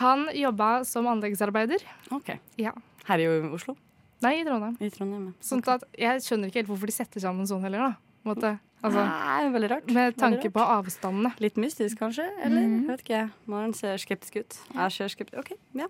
Han 0.00 0.28
jobba 0.38 0.70
som 0.88 1.08
anleggsarbeider. 1.12 1.84
OK. 2.16 2.32
Ja. 2.62 2.72
Her 3.10 3.18
i 3.20 3.28
Oslo? 3.52 3.76
Nei, 4.22 4.36
i 4.40 4.44
Trondheim. 4.46 4.76
I 4.80 4.88
Trondheim? 4.94 5.32
Sånn 5.42 5.60
at 5.68 5.82
jeg 5.98 6.22
skjønner 6.22 6.48
ikke 6.48 6.62
helt 6.62 6.70
hvorfor 6.70 6.88
de 6.88 6.94
setter 6.94 7.20
sammen 7.24 7.44
sånn 7.50 7.64
heller, 7.66 7.90
da. 7.90 7.94
på 8.22 8.30
en 8.30 8.36
Måte. 8.36 8.52
Altså, 8.82 9.02
Nei, 9.06 9.50
veldig 9.54 9.68
rart. 9.70 9.90
med 9.94 10.16
tanke 10.18 10.48
rart. 10.48 10.54
på 10.56 10.62
avstandene. 10.76 11.30
Litt 11.38 11.56
mystisk, 11.60 11.98
kanskje? 12.00 12.24
Eller? 12.42 12.64
Jeg 12.66 12.86
vet 12.88 13.04
ikke. 13.04 13.20
Maren 13.46 13.74
ser 13.78 13.96
skeptisk 14.02 14.40
ut. 14.40 14.56
Jeg 14.74 14.92
ser 14.96 15.12
skeptisk 15.12 15.38
OK. 15.38 15.52
Ja. 15.78 15.86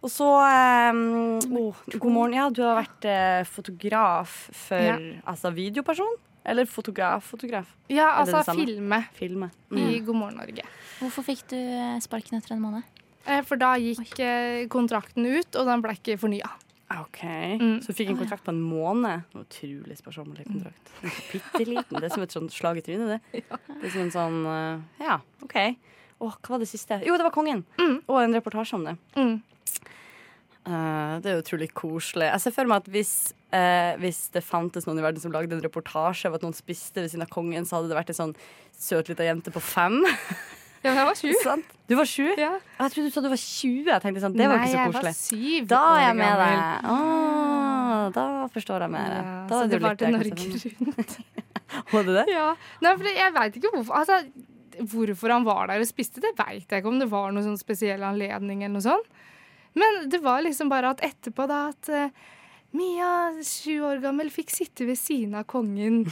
Og 0.00 0.10
så 0.14 0.28
um, 0.30 1.40
oh, 1.50 1.80
God 1.98 2.12
morgen. 2.12 2.36
Ja, 2.38 2.48
du 2.50 2.62
har 2.62 2.78
vært 2.84 3.08
eh, 3.10 3.42
fotograf 3.50 4.36
for 4.54 4.78
Ja. 4.78 4.96
Altså 5.26 5.50
videoperson? 5.50 6.14
Eller 6.46 6.68
fotograf? 6.70 7.24
Fotograf. 7.26 7.66
Ja, 7.90 8.22
det 8.22 8.30
det 8.30 8.34
altså 8.38 8.54
filme 8.54 9.00
Filme. 9.18 9.50
i 9.74 9.98
God 10.06 10.14
morgen 10.14 10.38
Norge. 10.38 10.62
Hvorfor 11.00 11.26
fikk 11.26 11.42
du 11.50 11.56
eh, 11.58 11.98
sparken 12.00 12.38
etter 12.38 12.54
en 12.54 12.62
måned? 12.62 12.86
Eh, 13.26 13.42
For 13.42 13.58
da 13.58 13.72
gikk 13.82 14.20
eh, 14.22 14.68
kontrakten 14.70 15.26
ut, 15.26 15.56
og 15.58 15.66
den 15.66 15.82
ble 15.82 15.96
ikke 15.98 16.14
fornya. 16.22 16.52
OK. 16.86 17.22
Mm. 17.58 17.80
Så 17.82 17.90
du 17.90 17.98
fikk 17.98 18.12
en 18.12 18.18
kontrakt 18.20 18.44
på 18.46 18.52
en 18.54 18.62
måned. 18.62 19.26
Utrolig 19.34 19.96
sparsommelig 19.98 20.46
kontrakt. 20.46 20.92
Bitte 21.32 21.64
liten. 21.66 21.98
Det 21.98 22.06
er 22.06 22.14
som 22.14 22.22
et 22.22 22.36
sånt 22.36 22.54
slag 22.54 22.78
i 22.78 22.84
trynet, 22.86 23.16
det. 23.16 23.42
Det 23.80 23.88
er 23.88 23.92
som 23.92 24.04
en 24.04 24.14
sånn 24.14 24.38
eh, 24.52 25.02
Ja, 25.08 25.18
OK. 25.42 25.58
Åh, 26.16 26.36
hva 26.38 26.54
var 26.54 26.62
det 26.62 26.70
siste? 26.70 27.00
Jo, 27.04 27.18
det 27.18 27.26
var 27.26 27.34
Kongen. 27.34 27.66
Og 28.06 28.20
en 28.22 28.38
reportasje 28.38 28.78
om 28.78 28.86
det. 28.86 28.94
Mm. 29.18 29.34
Uh, 30.66 31.22
det 31.22 31.30
er 31.30 31.42
utrolig 31.42 31.68
koselig. 31.76 32.26
Jeg 32.26 32.42
ser 32.42 32.54
for 32.56 32.70
meg 32.70 32.80
at 32.82 32.88
hvis, 32.90 33.12
uh, 33.54 33.92
hvis 34.02 34.24
det 34.34 34.42
fantes 34.42 34.88
noen 34.88 34.98
i 34.98 35.04
verden 35.04 35.22
som 35.22 35.34
lagde 35.34 35.54
en 35.54 35.62
reportasje 35.62 36.26
av 36.26 36.38
at 36.38 36.46
noen 36.46 36.56
spiste 36.56 37.04
ved 37.04 37.12
siden 37.12 37.22
av 37.26 37.30
kongen, 37.30 37.68
så 37.68 37.78
hadde 37.78 37.92
det 37.92 37.98
vært 37.98 38.10
en 38.14 38.18
sånn 38.18 38.34
søt 38.74 39.12
lita 39.12 39.26
jente 39.28 39.52
på 39.54 39.62
fem. 39.62 40.00
Ja, 40.84 40.90
men 40.92 40.98
jeg 41.00 41.06
var 41.08 41.18
sju. 41.18 41.30
Sant? 41.42 41.72
Du 41.86 41.94
var 41.98 42.08
sju? 42.10 42.26
Ja. 42.38 42.52
Jeg 42.80 42.92
trodde 42.92 43.08
du 43.08 43.14
sa 43.14 43.22
du 43.24 43.28
var 43.32 43.40
20. 43.40 43.86
Jeg 43.90 44.02
tenkte 44.04 44.22
sånn, 44.22 44.36
Det 44.36 44.48
var 44.50 44.60
Nei, 44.60 44.66
ikke 44.66 44.76
så 44.76 44.84
koselig. 44.90 44.94
jeg 44.94 45.06
var 45.06 45.16
syv 45.20 45.68
Da 45.70 45.80
er 45.94 46.02
jeg 46.04 46.16
med 46.20 46.42
deg. 46.42 46.90
Åh, 46.94 48.02
da 48.16 48.26
forstår 48.54 48.84
jeg 48.86 48.92
mer. 48.96 49.14
Ja, 49.16 49.22
da 49.50 49.54
så 49.56 49.62
er 49.62 49.72
det 49.72 49.80
var 49.82 49.96
litt 49.96 50.04
til 50.04 50.14
Norge 50.16 50.30
Rundt. 50.36 51.16
Var 51.92 52.04
det 52.06 52.12
det? 52.14 52.24
Ja. 52.30 52.44
Nei, 52.84 52.92
for 52.96 53.08
jeg 53.10 53.32
veit 53.34 53.56
ikke 53.58 53.70
hvorfor. 53.74 53.96
Altså, 53.98 54.20
hvorfor 54.92 55.32
han 55.34 55.44
var 55.46 55.66
der 55.70 55.82
og 55.82 55.88
spiste, 55.88 56.22
det 56.22 56.30
veit 56.38 56.62
jeg 56.70 56.82
ikke. 56.82 56.88
Om 56.92 57.00
det 57.02 57.08
var 57.10 57.32
noen 57.34 57.44
sånn 57.48 57.58
spesiell 57.60 58.04
anledning 58.06 58.62
eller 58.62 58.76
noe 58.78 58.84
sånt. 58.86 59.08
Men 59.76 60.06
det 60.12 60.22
var 60.24 60.44
liksom 60.46 60.70
bare 60.72 60.94
at 60.94 61.02
etterpå, 61.04 61.44
da, 61.50 61.58
at 61.74 61.90
eh, 61.92 62.14
Mia, 62.76 63.10
sju 63.46 63.78
år 63.86 64.02
gammel, 64.02 64.28
fikk 64.32 64.52
sitte 64.52 64.86
ved 64.88 64.98
siden 65.00 65.36
av 65.38 65.46
kongen 65.48 66.02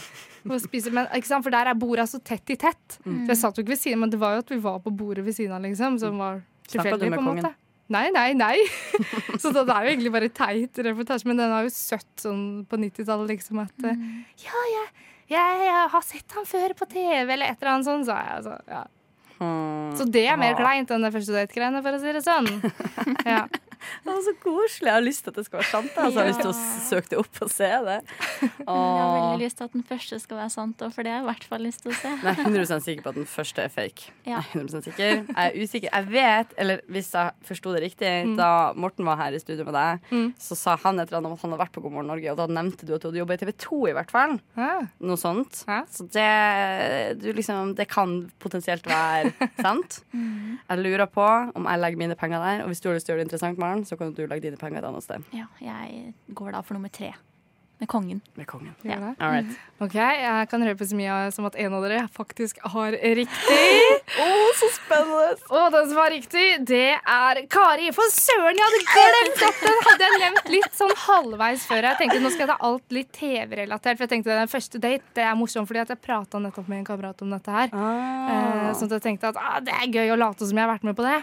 og 0.49 0.57
spise. 0.63 0.93
Men? 0.95 1.11
For 1.35 1.53
der 1.53 1.71
er 1.73 1.79
borda 1.79 2.07
så 2.09 2.21
tett 2.25 2.55
i 2.55 2.57
tett. 2.61 2.99
Mm. 3.05 3.25
Så 3.25 3.35
jeg 3.35 3.41
satt 3.43 3.59
jo 3.59 3.65
ikke 3.65 3.75
ved 3.75 3.83
siden, 3.83 4.01
men 4.05 4.13
det 4.13 4.21
var 4.23 4.39
jo 4.39 4.45
at 4.47 4.55
vi 4.55 4.61
var 4.65 4.81
på 4.85 4.95
bordet 4.95 5.27
ved 5.27 5.37
siden 5.37 5.57
av, 5.57 5.65
liksom, 5.67 5.99
som 6.03 6.19
var 6.23 6.41
tilfeldig, 6.71 7.13
på 7.13 7.21
en 7.21 7.29
måte. 7.29 7.53
Nei, 7.93 8.07
nei, 8.15 8.33
nei. 8.33 8.57
så 9.41 9.53
det 9.53 9.65
er 9.67 9.87
jo 9.87 9.93
egentlig 9.93 10.13
bare 10.15 10.31
teit 10.33 10.79
reportasje, 10.87 11.29
men 11.29 11.41
den 11.41 11.53
har 11.53 11.67
jo 11.67 11.73
søtt 11.75 12.23
sånn 12.23 12.65
på 12.69 12.81
90-tallet, 12.81 13.35
liksom 13.35 13.61
at 13.61 13.85
mm. 13.85 14.05
Ja, 14.41 14.63
jeg, 14.73 14.87
jeg, 15.35 15.65
jeg 15.67 15.89
har 15.93 16.07
sett 16.07 16.37
han 16.39 16.49
før 16.49 16.77
på 16.79 16.89
TV, 16.89 17.29
eller 17.29 17.51
et 17.51 17.59
eller 17.61 17.75
annet 17.75 17.91
sånt, 17.91 18.09
sa 18.09 18.17
jeg. 18.23 18.39
Altså, 18.39 18.57
ja. 18.73 18.87
mm. 19.43 19.93
Så 20.01 20.09
det 20.17 20.25
er 20.33 20.41
mer 20.41 20.57
kleint 20.57 20.95
enn 20.97 21.05
det 21.05 21.13
første 21.13 21.37
date-greiene, 21.37 21.85
for 21.85 21.99
å 21.99 22.01
si 22.01 22.17
det 22.17 22.25
sånn. 22.25 22.51
Ja. 23.35 23.45
Det 24.05 24.11
var 24.13 24.21
så 24.27 24.35
koselig. 24.43 24.89
Jeg 24.89 24.95
har 24.97 25.05
lyst 25.05 25.25
til 25.25 25.33
at 25.35 25.39
det 25.41 25.45
skal 25.47 25.61
være 25.61 25.71
sant. 25.71 25.91
Altså, 25.97 26.15
jeg 26.15 26.25
har 26.25 26.31
lyst 26.31 26.43
til 26.45 26.51
å 26.53 26.89
søke 26.89 27.11
det 27.15 27.19
opp 27.23 27.41
og 27.47 27.51
se 27.55 27.71
det. 27.89 27.99
Jeg 28.65 28.67
har 28.69 29.13
veldig 29.15 29.45
lyst 29.45 29.59
til 29.59 29.65
at 29.69 29.73
den 29.77 29.85
første 29.89 30.19
skal 30.23 30.39
være 30.41 30.53
sant, 30.55 30.83
og 30.85 30.93
for 30.95 31.05
det 31.07 31.11
har 31.13 31.19
jeg 31.21 31.25
i 31.25 31.29
hvert 31.29 31.45
fall 31.51 31.63
lyst 31.65 31.83
til 31.85 31.93
å 31.93 31.97
se. 31.99 32.11
Nei, 32.25 32.33
100 32.45 32.81
sikker 32.85 33.03
på 33.05 33.11
at 33.13 33.19
den 33.19 33.27
første 33.29 33.63
er 33.65 33.73
fake. 33.73 34.07
Ja. 34.27 34.39
Er 34.41 34.59
100 34.61 34.85
sikker. 34.87 35.11
Jeg 35.25 35.35
er 35.45 35.57
usikker. 35.61 35.91
Jeg 35.93 36.09
vet, 36.15 36.55
eller 36.61 36.81
hvis 36.93 37.11
jeg 37.15 37.47
forsto 37.49 37.75
det 37.75 37.83
riktig, 37.85 38.13
da 38.39 38.49
Morten 38.79 39.07
var 39.09 39.19
her 39.21 39.37
i 39.37 39.41
studio 39.43 39.67
med 39.69 39.77
deg, 39.77 40.09
Mm. 40.15 40.29
så 40.41 40.57
sa 40.59 40.77
han 40.85 40.99
et 41.01 41.09
eller 41.09 41.19
annet 41.21 41.31
om 41.33 41.37
at 41.37 41.43
han 41.45 41.53
hadde 41.55 41.63
vært 41.65 41.75
på 41.77 41.83
God 41.85 41.95
morgen 41.97 42.11
Norge, 42.13 42.31
og 42.33 42.39
da 42.41 42.47
nevnte 42.51 42.87
du 42.87 42.95
at 42.97 43.03
du 43.05 43.09
hadde 43.09 43.21
jobba 43.21 43.35
i 43.37 43.41
TV 43.43 43.53
2 43.65 43.81
i 43.91 43.95
hvert 43.97 44.13
fall. 44.15 44.37
Ja. 44.59 44.71
Noe 45.01 45.19
sånt. 45.21 45.63
Ja. 45.69 45.81
Så 45.91 46.07
det, 46.15 46.29
du 47.23 47.29
liksom, 47.37 47.75
det 47.79 47.89
kan 47.91 48.17
potensielt 48.43 48.87
være 48.89 49.33
sant. 49.65 50.01
Jeg 50.15 50.79
lurer 50.85 51.07
på 51.11 51.25
om 51.55 51.67
jeg 51.69 51.81
legger 51.83 52.01
mine 52.05 52.17
penger 52.19 52.43
der, 52.45 52.63
og 52.65 52.71
hvis 52.73 52.81
du 52.85 52.89
har 52.91 52.97
lyst 52.99 53.09
til 53.09 53.15
å 53.15 53.17
gjøre 53.17 53.25
det 53.25 53.29
interessant, 53.31 53.59
Maren, 53.61 53.74
så 53.83 53.99
kan 53.99 54.15
du 54.15 54.23
lage 54.27 54.47
dine 54.47 54.61
penger 54.61 54.79
et 54.85 54.91
annet 54.91 55.07
sted. 55.07 55.27
Ja, 55.35 55.51
jeg 55.59 56.13
går 56.31 56.55
da 56.55 56.63
for 56.63 56.79
nummer 56.79 56.93
tre. 56.95 57.15
Med 57.79 57.89
kongen. 57.89 58.21
Med 58.35 58.47
kongen. 58.47 58.75
Ja. 58.87 59.15
right. 59.19 59.47
OK, 59.83 59.95
jeg 59.95 60.49
kan 60.49 60.63
røpe 60.63 60.87
så 60.87 60.95
mye 60.97 61.15
som 61.35 61.49
at 61.49 61.57
en 61.59 61.75
av 61.75 61.83
dere 61.83 62.05
faktisk 62.15 62.61
har 62.71 62.95
riktig. 63.19 63.65
Å, 64.25 64.29
så 64.61 64.69
spennende! 64.77 65.35
Og 65.51 65.75
den 65.75 65.91
som 65.91 65.99
har 65.99 66.15
riktig, 66.15 66.45
det 66.71 66.95
er 66.95 67.41
Kari. 67.51 67.91
For 67.97 68.15
søren, 68.15 68.61
jeg 68.61 68.69
hadde 68.69 68.81
glemt 68.93 69.45
at 69.49 69.61
den 69.67 69.83
hadde 69.89 70.07
jeg 70.07 70.23
nevnt 70.23 70.55
litt 70.55 70.79
sånn 70.79 70.95
halvveis 71.03 71.67
før. 71.67 71.91
Jeg 71.91 72.01
tenkte 72.01 72.23
nå 72.23 72.33
skal 72.33 72.47
jeg 72.47 72.53
ta 72.55 72.59
alt 72.71 72.95
litt 72.95 73.13
TV-relatert. 73.19 73.99
For 73.99 74.07
jeg 74.07 74.15
tenkte 74.15 74.39
den 74.39 74.55
første 74.55 74.81
date 74.87 75.19
det 75.19 75.27
er 75.27 75.37
morsomt, 75.43 75.69
fordi 75.69 75.83
at 75.83 75.93
jeg 75.97 76.05
prata 76.07 76.41
nettopp 76.41 76.71
med 76.71 76.85
en 76.85 76.89
kamerat 76.89 77.27
om 77.27 77.35
dette 77.35 77.59
her. 77.59 77.75
Eh, 77.75 78.73
sånn 78.79 78.89
at 78.93 79.01
jeg 79.01 79.09
tenkte 79.11 79.35
at 79.35 79.43
ah, 79.43 79.59
det 79.65 79.75
er 79.75 79.91
gøy 79.91 80.15
å 80.15 80.21
late 80.23 80.47
som 80.47 80.57
jeg 80.57 80.63
har 80.63 80.77
vært 80.77 80.87
med 80.87 80.97
på 80.97 81.11
det. 81.11 81.19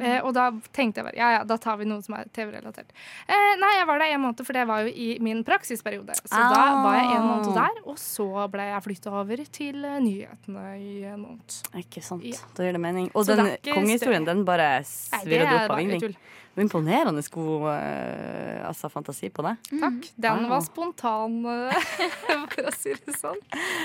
Eh, 0.00 0.18
og 0.20 0.32
da 0.36 0.48
tenkte 0.74 1.00
jeg 1.00 1.06
bare 1.08 1.18
ja, 1.18 1.28
ja, 1.38 1.42
da 1.46 1.56
tar 1.62 1.78
vi 1.80 1.86
noe 1.88 2.02
som 2.04 2.16
er 2.18 2.30
TV-relatert. 2.34 2.90
Eh, 3.28 3.52
nei, 3.60 3.72
jeg 3.78 3.88
var 3.88 4.02
der 4.02 4.14
en 4.16 4.22
måned, 4.24 4.42
for 4.46 4.58
det 4.58 4.64
var 4.68 4.86
jo 4.86 4.92
i 4.92 5.08
min 5.22 5.42
praksisperiode. 5.46 6.16
Så 6.22 6.30
da 6.34 6.64
var 6.84 6.98
jeg 6.98 7.10
en 7.14 7.26
måned 7.28 7.52
der, 7.56 7.82
og 7.86 8.00
så 8.02 8.28
ble 8.52 8.68
jeg 8.70 8.86
flytta 8.88 9.14
over 9.22 9.44
til 9.58 9.84
eh, 9.86 10.00
nyhetene 10.02 10.64
i 10.80 10.96
en 11.12 11.20
måned. 11.22 11.60
Ikke 11.82 12.02
sant. 12.04 12.26
Ja. 12.26 12.40
Da 12.56 12.66
gir 12.66 12.76
det 12.78 12.82
mening. 12.82 13.10
Og 13.14 13.28
Så 13.28 13.38
den 13.38 13.54
kongehistorien, 13.68 14.26
den 14.28 14.44
bare 14.48 14.72
er 14.80 15.46
opp 15.46 15.70
av 15.70 15.78
vingling. 15.80 16.16
Imponerende 16.56 17.20
god 17.34 17.66
uh, 17.68 18.68
altså, 18.68 18.88
fantasi 18.88 19.28
på 19.34 19.42
det. 19.44 19.54
Takk. 19.80 20.06
Den 20.16 20.44
Ah. 20.46 20.48
var 20.48 20.62
spontan, 20.64 21.34
eh, 21.44 21.82
for 22.54 22.70
å 22.70 22.72
si 22.72 22.94
det 22.96 23.14
sånn. 23.18 23.36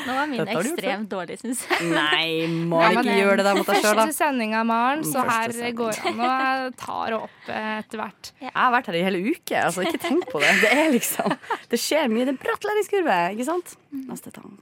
Nå 0.08 0.16
var 0.16 0.30
min 0.32 0.46
ekstremt 0.46 1.10
dårlig, 1.12 1.38
syns 1.42 1.66
jeg. 1.68 1.90
Nei, 1.92 2.48
må 2.72 2.80
Nei, 2.80 2.94
ikke 2.96 3.18
gjøre 3.20 3.36
det 3.42 3.46
der 3.50 3.60
mot 3.60 3.68
deg 3.68 3.82
sjøl, 3.84 3.96
da. 4.00 4.06
Første 4.08 4.18
sendinga, 4.22 4.64
Maren, 4.72 5.04
så 5.04 5.26
her 5.28 5.52
sending. 5.52 5.76
går 5.82 6.00
an 6.14 6.24
å 6.24 6.72
ta 6.80 7.00
det 7.12 7.20
opp 7.20 7.52
eh, 7.52 7.70
etter 7.84 8.04
hvert. 8.06 8.32
Jeg 8.40 8.56
har 8.56 8.72
vært 8.78 8.92
her 8.94 9.00
i 9.02 9.06
hele 9.10 9.24
uke. 9.34 9.60
Altså, 9.66 9.84
ikke 9.86 10.02
tenk 10.08 10.30
på 10.32 10.40
det. 10.44 10.56
Det 10.64 10.72
er 10.72 10.92
liksom 10.96 11.36
Det 11.72 11.80
skjer 11.80 12.08
mye. 12.08 12.24
Det 12.26 12.32
er 12.32 12.38
en 12.38 12.44
bratt 12.48 12.70
læringskurve, 12.72 13.20
ikke 13.36 13.50
sant? 13.52 13.76
Tar, 13.92 14.08
neste 14.08 14.32
gang. 14.32 14.54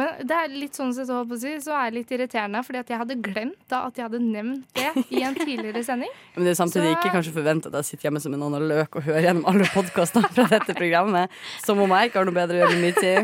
Men 0.00 0.22
det 0.24 0.36
er 0.40 0.48
litt 0.48 0.72
sånn 0.78 0.94
sett, 0.96 1.04
så, 1.10 1.18
si, 1.36 1.50
så 1.60 1.74
er 1.76 1.90
det 1.90 1.98
litt 1.98 2.12
irriterende, 2.16 2.62
fordi 2.64 2.78
at 2.80 2.88
jeg 2.94 3.00
hadde 3.02 3.16
glemt 3.20 3.58
da 3.68 3.82
at 3.90 3.98
jeg 4.00 4.06
hadde 4.06 4.20
nevnt 4.24 4.64
det 4.78 5.04
i 5.12 5.20
en 5.20 5.34
tidligere 5.36 5.82
sending. 5.88 6.08
Men 6.36 6.46
det 6.48 6.54
er 6.54 6.58
samtidig 6.62 6.86
Så- 6.88 6.94
ikke 6.96 7.12
kanskje 7.18 7.34
forventet 7.36 7.68
at 7.74 7.82
jeg 7.82 7.90
sitter 7.90 8.08
hjemme 8.08 8.22
som 8.24 8.32
en 8.38 8.46
annen 8.48 8.64
løk 8.70 8.96
og 8.96 9.04
hører 9.04 9.26
gjennom 9.28 9.44
alle 9.52 9.68
podkastene 9.74 10.30
fra 10.32 10.46
dette 10.54 10.76
programmet. 10.78 11.36
Som 11.66 11.82
om 11.84 11.92
jeg 11.98 12.08
ikke 12.08 12.22
har 12.22 12.30
noe 12.30 12.38
bedre 12.40 12.56
å 12.56 12.62
gjøre 12.64 12.72
med 12.72 12.84
min 12.86 12.96
tid. 12.96 13.20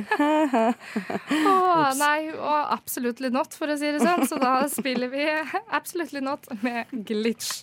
Åh, 1.31 1.89
nei, 1.99 2.31
og 2.37 2.61
absolutely 2.77 3.31
not, 3.33 3.57
for 3.57 3.73
å 3.73 3.79
si 3.81 3.91
det 3.97 4.03
sånn. 4.05 4.27
Så 4.29 4.39
da 4.41 4.55
spiller 4.71 5.09
vi 5.13 5.25
absolutely 5.73 6.21
not 6.25 6.45
med 6.61 6.91
glitch. 7.09 7.63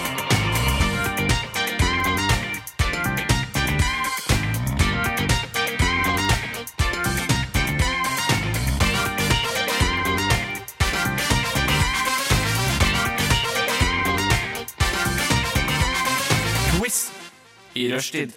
I 17.75 17.87
rushtid. 17.91 18.33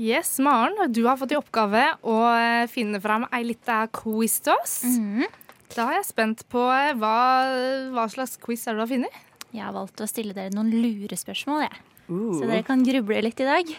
Yes, 0.00 0.38
Maren, 0.40 0.78
du 0.92 1.02
har 1.04 1.18
fått 1.20 1.34
i 1.34 1.36
oppgave 1.36 1.82
å 2.08 2.16
eh, 2.32 2.64
finne 2.72 3.00
fram 3.04 3.26
ei 3.36 3.42
lita 3.44 3.82
quiz 3.92 4.38
til 4.46 4.54
oss. 4.56 4.78
Da 5.74 5.90
er 5.90 5.98
jeg 5.98 6.06
spent 6.08 6.46
på 6.50 6.62
eh, 6.72 6.94
hva, 6.96 7.16
hva 7.92 8.06
slags 8.08 8.38
quiz 8.40 8.64
er 8.64 8.74
det 8.74 8.80
du 8.80 8.84
har 8.86 8.90
funnet. 8.94 9.18
Jeg 9.50 9.66
har 9.66 9.74
valgt 9.74 10.00
å 10.00 10.06
stille 10.08 10.32
dere 10.32 10.54
noen 10.54 10.70
lurespørsmål, 10.72 11.66
jeg. 11.66 11.82
Uh. 12.10 12.32
Så 12.38 12.46
dere 12.48 12.62
kan 12.66 12.80
gruble 12.86 13.20
litt 13.22 13.38
i 13.42 13.46
dag. 13.46 13.68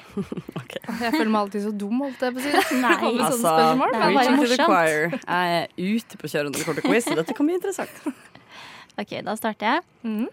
Jeg 1.02 1.12
føler 1.16 1.30
meg 1.32 1.40
alltid 1.40 1.64
så 1.66 1.72
dum, 1.76 2.02
holdt 2.04 2.22
jeg 2.22 2.34
på 2.36 2.40
å 2.40 2.44
si. 2.44 2.52
Nei, 2.84 2.96
Altså, 3.10 3.38
spørsmål. 3.42 3.92
det 3.94 4.02
er 4.02 4.16
bare 4.18 4.34
morsomt. 4.38 5.24
Jeg 5.24 5.56
er 5.56 5.96
ute 5.98 6.20
på 6.20 6.30
kjøret 6.32 6.50
når 6.52 6.58
det 6.58 6.66
kommer 6.68 6.82
til 6.82 6.88
quiz, 6.92 7.08
så 7.08 7.16
dette 7.18 7.36
kan 7.38 7.50
bli 7.50 7.58
interessant. 7.58 8.04
Ok, 9.02 9.14
da 9.24 9.34
starter 9.40 9.66
jeg. 9.70 9.84
Mhm. 10.06 10.26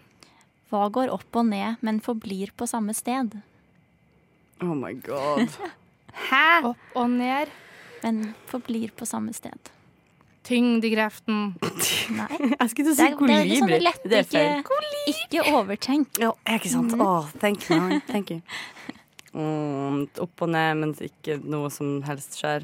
Hva 0.69 0.85
går 0.93 1.09
opp 1.13 1.39
og 1.41 1.47
ned, 1.49 1.79
men 1.85 1.99
forblir 2.05 2.51
på 2.57 2.67
samme 2.69 2.93
sted? 2.93 3.39
Oh 4.61 4.75
my 4.77 4.93
god. 4.93 5.49
Hæ? 6.29 6.45
Opp 6.73 6.95
og 6.99 7.09
ned. 7.15 7.49
Men 8.03 8.33
forblir 8.47 8.91
på 8.95 9.07
samme 9.09 9.33
sted. 9.35 9.71
Tyngdekreften. 10.47 11.55
Nei. 12.15 12.37
Jeg 12.59 12.69
skulle 12.71 12.85
til 12.85 12.93
å 12.93 12.95
Det 12.95 12.99
si 12.99 13.07
er, 13.07 13.17
det 13.19 13.35
er 13.35 13.49
litt 13.49 13.59
sånn 13.59 13.67
kolibri. 13.67 13.79
lett, 13.85 14.05
Det 14.05 14.19
er 14.21 14.61
ikke, 14.61 15.09
ikke 15.13 15.43
overtenk. 15.57 16.21
Ja, 16.21 16.31
ikke 16.55 16.71
sant? 16.71 16.95
Åh, 16.95 17.27
thank 17.41 17.67
you. 17.69 17.99
Thank 18.11 18.35
you. 18.35 18.41
Mm, 19.29 20.07
opp 20.25 20.41
og 20.41 20.49
ned, 20.49 20.79
men 20.79 20.91
ikke 21.05 21.35
noe 21.45 21.67
som 21.69 21.99
helst 22.01 22.39
skjer. 22.39 22.63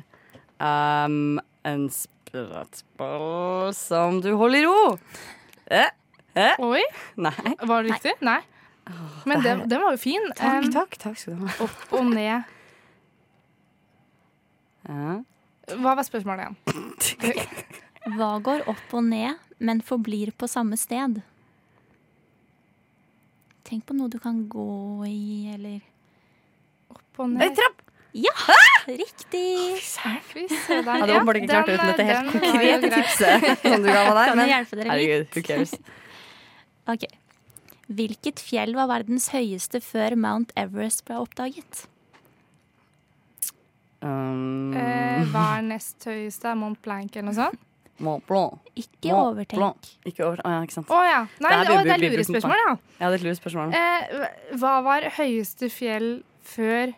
Um, 0.58 1.36
en 1.62 1.84
sprettball 1.94 3.70
som 3.78 4.18
du 4.26 4.32
holder 4.40 4.64
i 4.64 4.66
ro. 4.66 4.80
Eh? 5.70 5.92
Eh? 6.36 6.56
Oi, 6.60 6.82
Nei. 7.16 7.32
var 7.64 7.84
det 7.86 7.94
riktig? 7.94 8.14
Nei. 8.28 8.42
Men 9.26 9.40
det 9.42 9.44
den, 9.50 9.60
her- 9.62 9.68
den 9.72 9.82
var 9.86 9.96
jo 9.96 9.98
fin. 10.02 10.26
Takk, 10.36 10.66
Um, 10.66 10.72
takk. 10.74 10.98
Takk 11.02 11.18
skal 11.18 11.38
du 11.40 11.46
ha. 11.48 11.54
Opp 11.66 11.94
og 11.96 12.10
ned. 12.12 12.44
Ja. 14.90 15.16
Hva 15.82 15.96
var 15.98 16.06
spørsmålet 16.06 16.46
igjen? 16.46 17.56
Hva 18.20 18.34
går 18.46 18.68
opp 18.70 18.92
og 18.94 19.08
ned, 19.08 19.40
men 19.58 19.80
forblir 19.82 20.30
på 20.38 20.46
samme 20.52 20.78
sted? 20.78 21.24
Tenk 23.66 23.88
på 23.90 23.96
noe 23.98 24.12
du 24.14 24.20
kan 24.22 24.44
gå 24.52 24.66
i, 25.10 25.50
eller 25.56 25.80
Opp 26.94 27.24
og 27.24 27.32
Ei 27.32 27.48
ned. 27.48 27.56
trapp! 27.58 27.82
Ja! 28.16 28.32
Riktig! 28.86 29.82
Se 29.82 30.06
der. 30.06 30.46
Jeg 30.70 30.86
hadde 30.86 31.16
åpenbart 31.18 31.40
ikke 31.42 31.50
klart 31.50 31.66
det 31.72 31.80
uten 31.80 31.90
dette 31.90 32.06
helt 32.12 32.30
konkrete 32.36 32.92
tipset 32.94 33.48
som 33.66 33.82
du 33.82 33.90
ga 33.90 34.04
meg 34.06 34.14
der. 34.14 34.30
Kan 34.30 34.38
Men 34.44 34.52
hjelpe 34.54 34.78
dere 34.78 34.86
litt? 34.86 34.92
herregud, 34.94 35.26
who 35.34 35.42
cares? 35.50 35.74
Ok. 36.92 37.06
Hvilket 37.88 38.40
fjell 38.42 38.74
var 38.78 38.88
verdens 38.90 39.30
høyeste 39.34 39.82
før 39.82 40.16
Mount 40.18 40.52
Everest 40.58 41.04
ble 41.06 41.20
oppdaget? 41.22 41.86
Um, 44.06 44.74
Eh, 44.78 45.24
hva 45.32 45.46
er 45.58 45.64
nest 45.66 46.04
høyeste? 46.06 46.50
Er 46.52 46.58
Mont 46.60 46.78
Blanc 46.86 47.14
eller 47.16 47.30
noe 47.32 47.38
sånt? 47.38 47.62
Mont 48.06 48.26
Blanc. 48.28 48.60
Ikke 48.76 49.14
Mont 49.14 49.32
overtenk. 49.32 49.58
Blanc. 49.62 49.90
Ikke 50.06 50.26
over... 50.28 50.42
Å 50.46 50.52
ja, 50.52 50.60
ikke 50.68 50.76
sant. 50.76 50.90
Å 50.92 51.00
ja. 51.08 51.22
Nei, 51.42 51.52
Det 51.56 51.62
det, 51.70 51.78
å, 51.78 51.84
det 51.88 51.94
er 51.96 52.04
lurespørsmål, 52.04 52.62
ja. 52.66 52.74
Ja, 53.00 53.10
det 53.14 53.20
er 53.22 53.26
lurespørsmål. 53.30 53.76
Eh, 53.80 54.28
hva 54.62 54.74
var 54.86 55.08
høyeste 55.16 55.70
fjell 55.74 56.10
før 56.46 56.92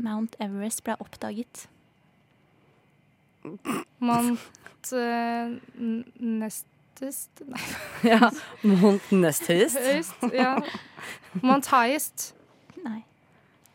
Mount 0.00 0.36
Everest 0.42 0.84
ble 0.86 0.94
oppdaget. 1.02 1.66
Mont 4.04 4.92
eh, 4.92 5.52
n- 5.78 6.04
Nestest 7.00 7.42
Nei, 7.48 7.60
Ja, 8.06 8.30
Mont 8.62 9.10
nest 9.12 9.46
høyest. 9.50 9.78
høyest. 9.80 10.28
Ja. 10.34 10.52
Mont 11.42 11.66
highest. 11.72 12.32
Nei. 12.84 13.00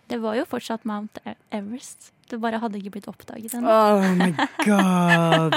Det 0.09 0.19
var 0.23 0.35
jo 0.39 0.45
fortsatt 0.49 0.85
Mount 0.89 1.19
E- 1.27 1.35
Everest. 1.51 2.11
Det 2.29 2.37
bare 2.41 2.59
hadde 2.61 2.77
ikke 2.79 2.91
blitt 2.95 3.07
oppdaget 3.09 3.53
ennå. 3.57 3.69
Oh 3.69 4.05
my 4.17 4.29
god. 4.63 5.55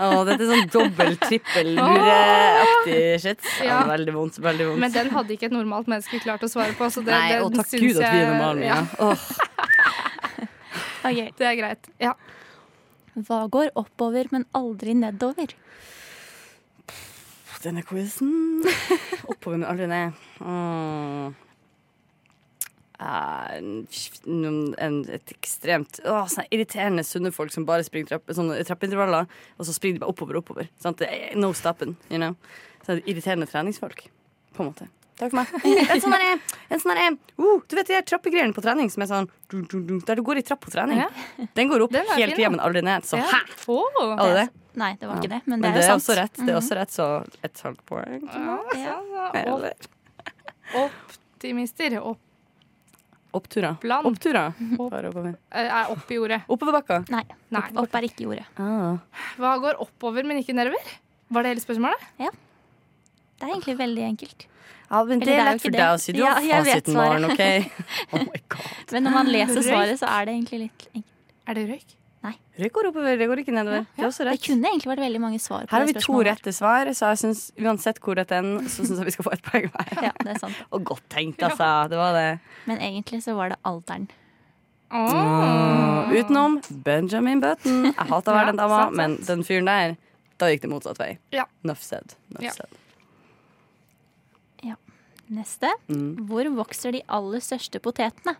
Oh, 0.00 0.22
dette 0.24 0.40
er 0.46 0.48
sånn 0.50 0.70
dobbel, 0.72 1.14
trippel, 1.20 1.74
lureaktig 1.76 3.00
shit. 3.20 3.44
Ja. 3.60 3.66
Ja. 3.68 3.78
Veldig 3.90 4.14
vondt. 4.16 4.38
veldig 4.40 4.66
vondt. 4.70 4.80
Men 4.80 4.94
den 4.94 5.10
hadde 5.12 5.34
ikke 5.36 5.50
et 5.50 5.54
normalt 5.56 5.88
menneske 5.92 6.20
klart 6.24 6.44
å 6.44 6.48
svare 6.50 6.72
på. 6.78 6.88
Så 6.92 7.04
det, 7.04 7.12
Nei, 7.12 7.34
den 7.36 7.44
og 7.46 7.56
takk 7.60 7.72
Gud 7.76 8.00
at 8.00 8.04
vi 8.16 8.22
er 8.24 8.30
normale. 8.32 8.64
Ja. 8.64 8.80
Ja, 8.80 9.10
Åh, 9.10 9.24
Ok. 11.10 11.20
det 11.38 11.46
er 11.52 11.56
greit. 11.60 11.90
Ja. 12.00 12.14
Hva 13.20 13.42
går 13.52 13.70
oppover, 13.80 14.28
men 14.32 14.44
aldri 14.56 14.94
nedover? 14.96 15.52
Denne 17.64 17.84
quizen 17.86 18.64
Oppover, 19.30 19.58
men 19.58 19.68
aldri 19.68 19.86
ned. 19.90 20.18
Mm. 20.42 21.34
En, 23.00 24.96
et 25.08 25.32
ekstremt 25.32 26.02
å, 26.04 26.18
sånne 26.28 26.50
irriterende 26.52 27.04
sunne 27.06 27.32
folk 27.32 27.54
som 27.54 27.64
bare 27.68 27.86
springer 27.86 28.10
trapp, 28.12 28.32
sånne 28.36 28.58
trappeintervaller, 28.68 29.28
og 29.56 29.68
så 29.68 29.72
springer 29.76 29.96
de 29.96 30.04
bare 30.04 30.12
oppover 30.12 30.40
oppover. 30.42 30.68
Sant? 30.82 31.00
No 31.38 31.52
stopping, 31.56 31.96
you 32.10 32.20
know. 32.20 32.36
Så 32.84 32.98
er 32.98 33.04
irriterende 33.06 33.48
treningsfolk, 33.48 34.04
på 34.56 34.64
en 34.64 34.72
måte. 34.72 34.90
Takk 35.20 35.34
for 35.34 35.40
meg. 35.42 35.50
En 35.92 36.00
sånn 36.00 36.14
der, 36.16 36.40
en 36.72 36.80
sånn 36.80 36.96
der, 36.96 37.16
uh, 37.36 37.58
du 37.68 37.74
vet 37.76 37.90
de 37.92 37.98
trappegreiene 38.08 38.54
på 38.56 38.62
trening 38.64 38.88
som 38.92 39.04
er 39.04 39.10
sånn 39.10 39.26
dun, 39.52 39.66
dun, 39.68 39.82
dun, 39.90 39.98
Der 40.08 40.16
du 40.16 40.22
går 40.24 40.40
i 40.40 40.44
trapp 40.48 40.62
på 40.64 40.72
trening. 40.72 41.02
Ja. 41.02 41.10
Den 41.58 41.68
går 41.68 41.84
opp 41.84 41.92
Den 41.92 42.08
er 42.08 42.16
hele 42.22 42.38
tida, 42.38 42.48
men 42.54 42.62
aldri 42.64 42.80
ned. 42.86 43.04
Så 43.04 43.20
Ja. 43.20 43.28
hæ! 43.28 43.42
Oh. 43.68 44.16
Alle 44.16 44.34
det? 44.38 44.48
Nei, 44.80 44.92
det 44.96 45.08
var 45.10 45.16
Ja. 45.16 45.20
ikke 45.20 45.32
det, 45.34 45.40
men, 45.46 45.60
Men 45.60 45.72
det 45.74 45.82
er 45.82 45.84
er 45.84 45.90
sant. 45.92 46.02
også 46.02 46.16
rett. 46.16 46.32
Det 46.40 46.48
er 46.48 46.58
også 46.60 46.76
rett, 46.80 46.92
så 46.96 47.06
et 47.44 47.62
halvt 47.66 47.84
poeng. 47.86 48.22
Ja, 48.32 48.58
Ja. 48.80 48.96
ja. 49.12 49.30
Eller 49.34 49.74
Optimister. 50.74 51.96
Opp, 52.00 52.18
oppturer. 53.34 53.76
Bland. 53.82 54.06
Oppturer. 54.06 54.52
Opp. 54.78 54.92
Oppover. 54.94 55.34
eh, 55.52 55.66
er 55.66 55.90
opp 55.90 56.10
i 56.10 56.14
jordet. 56.18 56.40
Oppoverbakka. 56.48 57.04
Nei, 57.10 57.24
Nei. 57.50 57.60
opp, 57.74 57.82
opp 57.84 57.94
er 57.98 58.06
ikke 58.08 58.24
jordet. 58.26 58.46
Ah. 58.58 58.98
Hva 59.38 59.56
går 59.62 59.80
oppover, 59.82 60.24
men 60.24 60.38
ikke 60.42 60.54
nedover? 60.54 60.80
Var 61.30 61.42
det 61.42 61.52
hele 61.54 61.64
spørsmålet? 61.64 62.06
Det 62.18 63.48
er 63.48 63.52
egentlig 63.54 63.76
veldig 63.78 64.02
enkelt. 64.04 64.46
Ja, 64.90 65.04
men 65.06 65.20
Eller 65.22 65.24
det 65.24 65.26
det 65.26 65.34
er 65.36 65.38
jo 65.38 65.52
lett 65.52 65.62
for 65.62 65.70
deg 65.76 65.86
å 65.94 66.00
si. 66.02 66.12
Du 66.16 66.22
har 66.24 66.42
Ja, 66.42 66.58
fasiten. 66.64 66.94
Maren, 66.98 67.24
OK? 67.30 67.42
Oh 68.12 68.18
my 68.26 68.40
god. 68.50 68.92
Men 68.92 69.04
når 69.06 69.16
man 69.20 69.26
leser 69.30 69.62
svaret, 69.62 69.98
så 70.00 70.08
er 70.10 70.26
det 70.26 70.34
egentlig 70.34 70.58
litt 70.66 70.86
enkelt. 70.90 71.06
Er 71.46 71.54
det 71.58 71.64
røyk? 71.70 71.96
Nei. 72.26 72.32
Røyk 72.60 72.72
går 72.76 72.86
oppover, 72.90 73.14
det 73.16 73.26
går 73.30 73.40
ikke 73.40 73.52
nedover. 73.56 73.86
Det 73.96 74.02
er 74.02 74.08
også 74.10 74.26
Det 74.28 74.34
kunne 74.44 74.68
egentlig 74.68 74.90
vært 74.90 75.00
veldig 75.06 75.20
mange 75.22 75.38
svar 75.40 75.62
på 75.64 75.72
Her 75.72 75.80
har 75.80 75.88
vi 75.88 76.02
to 76.04 76.18
rette 76.26 76.52
svar, 76.52 76.90
så 76.98 77.12
jeg 77.14 77.20
synes, 77.22 77.44
uansett 77.56 78.00
hvor 78.04 78.18
rett 78.18 78.28
den, 78.34 78.50
så 78.68 78.84
syns 78.84 78.98
jeg 79.00 79.08
vi 79.08 79.14
skal 79.14 79.24
få 79.30 79.32
et 79.38 79.46
poeng 79.46 79.70
hver. 79.72 79.94
Ja, 80.08 80.12
det 80.20 80.34
er 80.34 80.42
sant. 80.42 80.58
Og 80.74 80.84
godt 80.90 81.06
tenkt, 81.14 81.40
altså. 81.46 81.70
Det 81.88 81.96
var 82.02 82.12
det. 82.18 82.26
Men 82.68 82.82
egentlig 82.90 83.22
så 83.24 83.34
var 83.38 83.54
det 83.54 83.60
alderen. 83.64 84.10
Mm. 84.90 86.10
Utenom 86.18 86.60
Benjamin 86.84 87.40
Button. 87.40 87.84
Jeg 87.94 87.94
hater 88.10 88.32
å 88.32 88.36
være 88.36 88.52
den 88.52 88.58
dama, 88.60 88.82
men 88.90 89.16
den 89.26 89.44
fyren 89.46 89.70
der, 89.70 89.96
da 90.40 90.48
gikk 90.50 90.64
det 90.66 90.70
motsatt 90.72 90.98
vei. 91.00 91.12
Ja. 91.34 91.46
Nuff 91.62 91.82
said. 91.86 92.16
Nuff 92.34 92.42
Ja. 92.42 92.52
said. 92.58 92.76
Neste. 95.30 95.70
Mm. 95.90 96.26
Hvor 96.26 96.48
vokser 96.58 96.96
de 96.96 97.02
aller 97.06 97.42
største 97.44 97.78
potetene? 97.82 98.34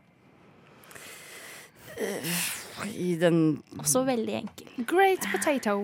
I 2.97 3.11
den 3.21 3.61
Også 3.79 4.03
veldig 4.07 4.35
enkel. 4.41 4.71
Great 4.89 5.27
potato. 5.31 5.75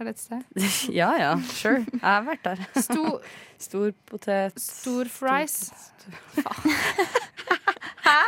Er 0.00 0.08
det 0.08 0.14
et 0.16 0.22
sted? 0.22 0.42
Ja 1.00 1.10
ja, 1.20 1.32
sure. 1.54 1.84
Jeg 1.92 2.00
har 2.02 2.24
vært 2.26 2.44
der. 2.46 2.62
Stor, 2.82 3.20
Stor 3.68 3.90
potet. 4.08 4.56
stor 4.60 5.08
fries. 5.12 5.56
Hæ? 8.04 8.20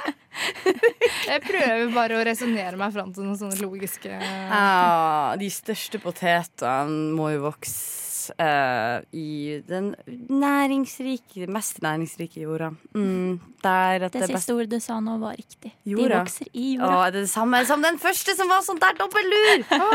Jeg 1.26 1.40
prøver 1.44 1.92
bare 1.94 2.18
å 2.18 2.24
resonnere 2.26 2.76
meg 2.80 2.92
fram 2.94 3.12
til 3.14 3.24
noen 3.26 3.38
sånne 3.38 3.57
logiske 3.62 4.11
Ja, 4.12 5.34
de 5.40 5.48
største 5.53 6.00
potetene 6.03 7.12
må 7.16 7.30
jo 7.34 7.44
vokse 7.46 8.12
eh, 8.31 9.03
i 9.16 9.62
den 9.68 9.93
næringsrike, 10.31 11.49
mest 11.51 11.81
næringsrike 11.83 12.45
jorda. 12.45 12.70
Mm, 12.95 13.41
der 13.64 14.07
at 14.07 14.12
Det 14.12 14.23
det 14.23 14.31
siste 14.37 14.55
ordet 14.55 14.70
du 14.70 14.81
sa 14.81 15.01
nå, 15.01 15.18
var 15.23 15.35
riktig. 15.39 15.73
De 15.85 15.97
vokser 15.97 16.47
i 16.53 16.77
Å, 16.79 16.91
det 17.11 17.16
er 17.16 17.16
det 17.20 17.31
samme 17.31 17.64
som 17.66 17.83
den 17.83 17.99
første 18.03 18.37
som 18.39 18.51
var 18.53 18.62
sånn 18.66 18.81
der 18.83 18.97
dobbeltlur? 19.01 19.66
Å, 19.83 19.91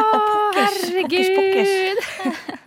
herregud! 0.57 2.03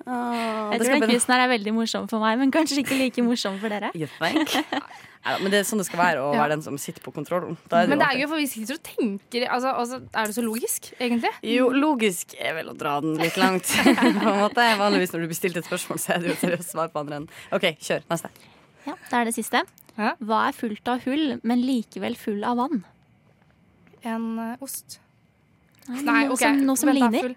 Åh, 0.07 0.73
Jeg 0.73 0.81
tror 0.81 0.97
den 0.97 1.11
quizen 1.11 1.37
er 1.37 1.47
veldig 1.51 1.77
morsom 1.77 2.09
for 2.11 2.23
meg, 2.23 2.41
men 2.41 2.55
kanskje 2.55 2.83
ikke 2.85 2.99
like 2.99 3.27
morsom 3.27 3.61
for 3.63 3.73
dere. 3.73 3.93
Neida, 5.21 5.37
men 5.45 5.53
det 5.53 5.59
er 5.61 5.66
sånn 5.68 5.81
det 5.83 5.85
skal 5.85 6.01
være 6.01 6.21
å 6.25 6.29
Ja. 6.33 6.41
være 6.41 6.55
den 6.55 6.62
som 6.64 6.79
sitter 6.81 7.03
på 7.05 7.12
kontrollen. 7.12 7.59
Da 7.68 7.83
er 7.83 7.87
det 7.87 7.91
Men 7.93 7.99
det 8.01 8.07
er 8.09 8.21
jo 8.23 8.29
for 8.31 8.37
vi 8.41 8.47
sitter 8.49 8.79
og 8.79 8.83
tenker 8.83 9.45
altså, 9.53 9.75
altså, 9.77 9.99
Er 10.16 10.27
det 10.31 10.35
så 10.35 10.45
logisk, 10.45 10.95
egentlig? 10.99 11.33
Jo, 11.45 11.68
logisk 11.77 12.35
er 12.41 12.55
vel 12.57 12.71
å 12.73 12.77
dra 12.77 13.01
den 13.05 13.18
litt 13.21 13.37
langt. 13.37 13.64
på 13.85 13.91
en 14.07 14.41
måte. 14.41 14.64
Vanligvis 14.81 15.12
når 15.12 15.21
du 15.21 15.27
blir 15.29 15.37
stilt 15.37 15.57
et 15.61 15.68
spørsmål, 15.68 16.01
så 16.01 16.14
er 16.14 16.25
det 16.25 16.33
jo 16.33 16.39
seriøst 16.41 16.73
svar 16.73 16.89
på 16.89 17.03
andre 17.03 17.21
enden. 17.21 17.31
OK, 17.53 17.68
kjør. 17.85 18.03
Neste. 18.09 18.31
Ja, 18.87 18.95
Det 19.11 19.12
er 19.21 19.25
det 19.29 19.35
siste. 19.37 19.62
Ja. 19.99 20.14
Hva 20.25 20.49
er 20.49 20.57
fullt 20.57 20.89
av 20.89 21.05
hull, 21.05 21.39
men 21.45 21.61
likevel 21.61 22.16
full 22.16 22.41
av 22.49 22.57
vann? 22.57 22.85
En 24.03 24.39
uh, 24.39 24.57
ost. 24.64 25.01
Nei, 25.87 26.01
Nei, 26.07 26.21
noe 26.29 26.33
OK. 26.33 26.41
som, 26.41 26.64
noe 26.64 26.77
som 26.81 26.89
Vent 26.89 27.01
ligner. 27.01 27.35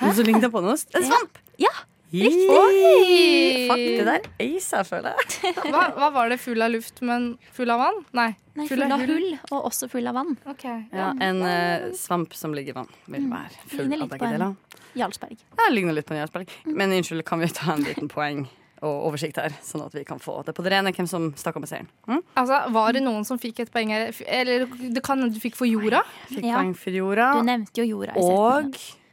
Noe 0.00 0.14
som 0.16 0.26
ligner 0.26 0.50
på 0.50 0.58
en 0.58 0.72
ost? 0.72 0.90
En 0.96 1.04
svamp! 1.06 1.38
Ja, 1.62 1.70
Oi! 2.14 3.66
Fuck, 3.66 3.80
det 3.82 4.04
der 4.06 4.26
aisa, 4.42 4.82
føler 4.86 5.16
jeg. 5.16 5.54
Hva, 5.72 5.86
hva 5.96 6.10
var 6.14 6.30
det? 6.30 6.38
Full 6.42 6.62
av 6.62 6.70
luft, 6.70 7.00
men 7.06 7.32
full 7.56 7.72
av 7.74 7.80
vann? 7.82 8.02
Nei. 8.16 8.28
Nei, 8.56 8.66
full 8.70 8.84
av 8.86 9.02
hull, 9.02 9.32
og 9.50 9.66
også 9.68 9.88
full 9.92 10.06
av 10.08 10.14
vann. 10.16 10.36
Okay. 10.54 10.84
Ja, 10.94 11.10
en 11.20 11.42
uh, 11.42 11.88
svamp 11.98 12.34
som 12.38 12.54
ligger 12.56 12.72
i 12.72 12.78
vann, 12.78 12.92
vil 13.10 13.26
være 13.32 13.66
full 13.72 13.90
Ligner 13.90 14.06
av 14.06 14.12
begge 14.14 14.30
deler. 14.36 14.54
Jarlsberg. 14.96 15.42
Ja, 15.58 15.66
ligner 15.74 15.96
litt 15.98 16.06
på 16.08 16.14
en 16.14 16.22
jarlsberg. 16.22 16.54
Men 16.70 16.94
unnskyld, 16.96 17.24
kan 17.28 17.42
vi 17.42 17.50
ta 17.52 17.74
en 17.74 17.84
liten 17.84 18.08
poeng 18.12 18.46
og 18.84 19.06
oversikt 19.08 19.38
her, 19.40 19.54
sånn 19.64 19.82
at 19.86 19.94
vi 19.96 20.04
kan 20.06 20.20
få 20.22 20.38
det 20.46 20.52
på 20.56 20.64
det 20.64 20.72
rene 20.74 20.92
hvem 20.94 21.08
som 21.10 21.30
stakk 21.36 21.56
av 21.58 21.64
med 21.64 21.70
seieren? 21.70 21.88
Mm? 22.08 22.20
Altså, 22.36 22.60
Var 22.76 22.96
det 22.96 23.02
noen 23.04 23.24
som 23.28 23.40
fikk 23.40 23.64
et 23.64 23.72
poeng 23.72 23.92
her? 23.92 24.12
Eller 24.28 24.66
det 24.68 25.02
kan 25.04 25.20
hende 25.20 25.34
du 25.36 25.40
fikk 25.42 25.56
for 25.58 25.68
jorda? 25.68 26.02
Fikk 26.30 26.44
Ja. 26.44 26.60
poeng 26.60 26.74
for 26.76 26.96
jorda. 26.96 27.32
Du 27.40 27.48
nevnte 27.48 27.82
jo 27.82 27.88
jorda 27.96 28.14
i 28.14 28.20
setningen. 28.22 28.70
Og 28.70 29.05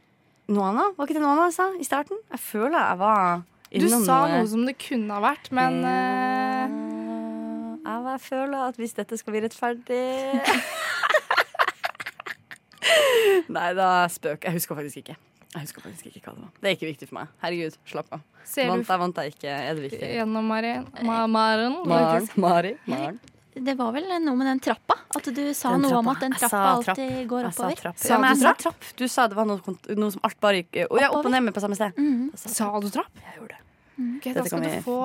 noe 0.52 0.70
annet? 0.70 0.96
Var 0.96 1.08
ikke 1.08 1.16
det 1.16 1.24
Noana 1.24 1.48
jeg 1.48 1.56
sa 1.56 1.66
i 1.78 1.86
starten? 1.86 2.18
Jeg 2.34 2.40
føler 2.42 2.78
jeg 2.78 2.98
var 3.00 3.42
innom 3.70 4.02
Du 4.02 4.06
sa 4.08 4.18
noe 4.30 4.46
som 4.50 4.64
det 4.68 4.76
kunne 4.82 5.16
ha 5.16 5.20
vært, 5.24 5.50
men 5.54 5.80
uh... 5.84 6.94
Jeg 8.14 8.20
føler 8.22 8.68
at 8.68 8.76
hvis 8.78 8.92
dette 8.94 9.16
skal 9.18 9.34
bli 9.34 9.40
rettferdig 9.42 10.02
Nei, 13.54 13.70
da 13.74 14.06
spøk. 14.12 14.44
Jeg 14.46 14.54
husker 14.54 14.78
faktisk 14.78 15.00
ikke. 15.02 15.16
Jeg 15.54 15.66
husker 15.66 15.82
faktisk 15.82 16.06
ikke 16.10 16.22
hva 16.28 16.34
det 16.36 16.44
var. 16.44 16.52
Det 16.60 16.70
er 16.70 16.76
ikke 16.76 16.88
viktig 16.92 17.08
for 17.10 17.18
meg. 17.18 17.34
Herregud, 17.42 17.74
slapp 17.90 18.14
av. 18.14 18.22
ser 18.46 18.70
Vant 18.70 18.86
jeg, 18.86 19.00
vant 19.02 19.20
jeg 19.20 19.34
ikke. 19.34 19.50
Er 19.50 19.74
det 19.74 19.84
viktig? 19.88 20.08
gjennom 20.14 20.50
Maren? 20.50 20.86
Ma 21.02 21.20
Maren? 21.30 21.76
Maren. 21.90 22.28
Mari. 22.38 22.74
Maren. 22.86 23.18
Det 23.54 23.74
var 23.78 23.92
vel 23.94 24.08
noe 24.20 24.34
med 24.36 24.48
den 24.50 24.60
trappa? 24.60 24.96
At 25.14 25.28
du 25.30 25.42
sa 25.54 25.70
Den 25.76 25.84
noe 25.86 25.98
om 26.00 26.08
at 26.10 26.20
den 26.24 26.32
trappa 26.34 26.50
sa 26.50 26.82
trapp. 26.82 26.98
alltid 26.98 27.28
går 27.30 27.44
Jeg 27.44 27.54
sa 27.54 27.62
oppover. 27.62 27.82
trapp. 27.82 27.98
Sa 27.98 28.08
Ja, 28.08 28.18
men 28.18 28.34
du 28.34 28.42
trapp? 28.42 28.58
trapp. 28.58 28.88
Du 28.96 29.04
sa 29.08 29.26
det 29.28 29.36
var 29.38 29.46
noe, 29.46 29.76
noe 29.94 30.10
som 30.10 30.24
alt 30.26 30.40
bare 30.40 30.62
gikk 30.62 30.80
ja, 30.82 31.10
opp 31.10 31.24
og 31.24 31.30
ned 31.30 31.42
med 31.46 31.54
på 31.54 31.62
samme 31.62 31.78
sted. 31.78 31.92
Mm 31.96 32.30
-hmm. 32.30 32.36
sa 32.36 32.48
Sa 32.48 32.80
du 32.80 32.90
trapp? 32.90 33.12
Jeg 33.14 33.38
gjorde 33.38 33.54
det. 33.54 33.63
Ok, 33.94 34.24
da 34.34 34.42
skal 34.42 34.50
kan 34.58 34.62
du 34.64 34.68
vi- 34.72 34.80
få 34.82 34.96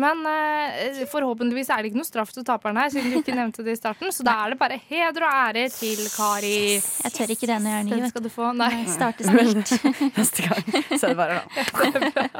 Men 0.00 0.22
uh, 0.24 1.02
forhåpentligvis 1.12 1.68
er 1.74 1.82
det 1.84 1.90
ikke 1.90 2.00
noe 2.00 2.08
straff 2.08 2.30
til 2.32 2.44
taperen 2.48 2.78
her, 2.80 2.88
siden 2.94 3.10
du 3.12 3.18
ikke 3.20 3.34
nevnte 3.36 3.60
det 3.66 3.74
i 3.76 3.80
starten. 3.80 4.08
Så 4.14 4.24
da 4.24 4.32
er 4.46 4.54
det 4.54 4.58
bare 4.62 4.78
heder 4.88 5.26
og 5.26 5.32
ære 5.52 5.66
til 5.74 6.00
Kari. 6.14 6.54
Jeg 6.80 7.12
tør 7.18 7.34
ikke 7.34 7.50
er 7.52 7.60
ny. 7.60 7.90
Den 7.92 8.08
skal 8.08 8.24
du 8.24 8.30
få. 8.32 8.52
Nei. 8.56 8.86
Starte 8.88 9.24
snilt. 9.28 9.68
Neste 10.18 10.48
gang 10.48 10.64
så 10.96 11.10
er 11.10 11.12
det 11.12 11.18
bare 11.20 11.34
da. 11.36 11.44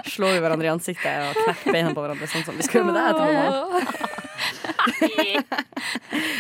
Slår 0.09 0.33
vi 0.39 0.41
hverandre 0.47 0.67
i 0.71 0.73
ansiktet 0.73 1.29
og 1.29 1.43
knekker 1.45 1.73
beina 1.77 1.93
på 1.93 2.01
hverandre, 2.07 2.31
sånn 2.33 2.47
som 2.49 2.57
vi 2.57 2.63
skal 2.65 2.81
gjøre 2.81 2.89
med 2.89 2.97
deg 2.97 3.05
etterpå. 3.13 4.09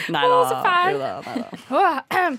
Nei 0.09 0.25
da. 0.33 0.39
så 0.49 0.57
fæl. 0.65 0.93
Jo 0.95 0.99
da, 1.03 1.11
nei 1.27 1.37
da. 1.43 1.49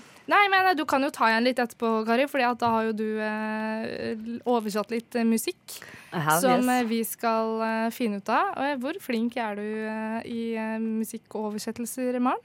Nei, 0.30 0.44
men 0.52 0.68
eh, 0.70 0.76
du 0.78 0.84
kan 0.86 1.02
jo 1.02 1.08
ta 1.10 1.26
igjen 1.30 1.42
litt 1.48 1.58
etterpå, 1.58 1.88
Kari, 2.06 2.26
for 2.30 2.38
da 2.38 2.68
har 2.74 2.84
jo 2.86 2.92
du 2.94 3.06
eh, 3.18 4.12
oversatt 4.46 4.92
litt 4.94 5.16
eh, 5.18 5.26
musikk. 5.26 5.80
I 6.10 6.40
Som 6.42 6.68
eh, 6.68 6.80
yes. 6.80 6.88
vi 6.90 7.00
skal 7.06 7.60
uh, 7.62 7.90
finne 7.94 8.18
ut 8.18 8.28
av. 8.32 8.54
Og, 8.56 8.64
eh, 8.66 8.78
Hvor 8.82 8.96
flink 9.02 9.36
er 9.38 9.54
du 9.58 9.62
uh, 9.62 10.20
i 10.26 10.56
uh, 10.58 10.78
musikkoversettelser, 10.82 12.18
Maren? 12.22 12.42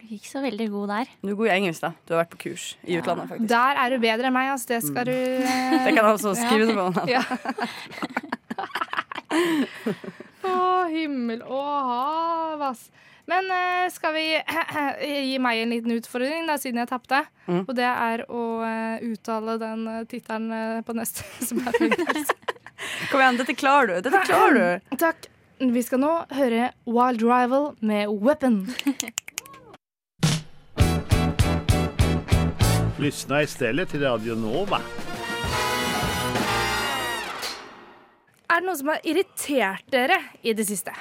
Du 0.00 0.06
er 0.08 0.16
ikke 0.16 0.30
så 0.30 0.40
veldig 0.40 0.68
god 0.72 0.88
der. 0.88 1.10
Du 1.20 1.28
er 1.32 1.38
god 1.38 1.48
i 1.48 1.54
engelsk, 1.54 1.82
da. 1.84 1.90
Du 2.04 2.14
har 2.14 2.22
vært 2.22 2.32
på 2.32 2.42
kurs 2.46 2.70
i 2.84 2.96
utlandet, 3.00 3.28
faktisk. 3.28 3.50
Der 3.52 3.80
er 3.82 3.92
du 3.92 3.98
bedre 4.00 4.30
enn 4.30 4.36
meg, 4.36 4.48
altså. 4.52 4.66
Det 4.72 4.80
skal 4.84 5.08
du 5.08 5.16
eh, 5.52 5.76
Det 5.84 5.92
kan 5.92 6.00
jeg 6.00 6.08
også 6.12 6.34
skrive 6.44 6.72
ja. 6.72 6.80
på. 6.80 6.86
Ja. 7.14 7.22
Å, 10.50 10.88
himmel 10.90 11.44
og 11.46 11.68
hav, 11.90 12.64
ass. 12.72 12.88
Men 13.30 13.50
eh, 13.54 13.86
skal 13.92 14.14
vi 14.16 14.24
gi 15.30 15.36
meg 15.42 15.62
en 15.62 15.74
liten 15.74 15.94
utfordring, 15.94 16.48
da, 16.48 16.56
siden 16.58 16.80
jeg 16.82 16.90
tapte? 16.90 17.22
Mm. 17.46 17.62
Og 17.66 17.74
det 17.78 17.86
er 17.86 18.24
å 18.26 18.44
eh, 18.66 19.04
uttale 19.12 19.56
den 19.60 19.84
uh, 19.86 20.00
tittelen 20.10 20.50
eh, 20.54 20.80
på 20.86 20.96
neste 20.98 21.26
som 21.44 21.60
er 21.62 21.78
høyest. 21.78 22.34
Kom 23.08 23.20
igjen, 23.20 23.36
dette 23.40 23.54
klarer 23.56 23.86
du. 23.86 24.00
Dette 24.04 24.20
klarer 24.26 24.56
du. 24.60 24.96
Takk. 25.04 25.28
Vi 25.60 25.82
skal 25.84 26.00
nå 26.00 26.10
høre 26.32 26.70
Wild 26.88 27.22
Rival 27.24 27.70
med 27.84 28.12
Weapon. 28.20 28.62
Lyssna 33.00 33.42
istället 33.42 33.88
till 33.88 34.02
Radio 34.04 34.34
Nova. 34.36 34.80
Er 38.50 38.60
det 38.60 38.66
noe 38.66 38.76
som 38.76 38.90
har 38.92 39.04
irritert 39.06 39.86
dere 39.92 40.18
i 40.42 40.52
det 40.56 40.66
siste? 40.68 40.92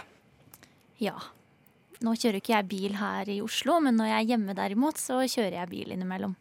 Ja. 1.02 1.16
Nå 2.00 2.14
kjører 2.16 2.40
ikke 2.40 2.54
jeg 2.54 2.70
bil 2.72 2.96
her 3.00 3.28
i 3.32 3.42
Oslo, 3.44 3.80
men 3.84 3.98
når 4.00 4.12
jeg 4.14 4.20
er 4.20 4.30
hjemme 4.34 4.56
derimot, 4.56 5.00
så 5.02 5.20
kjører 5.26 5.58
jeg 5.58 5.72
bil 5.72 5.96
innimellom. 5.96 6.38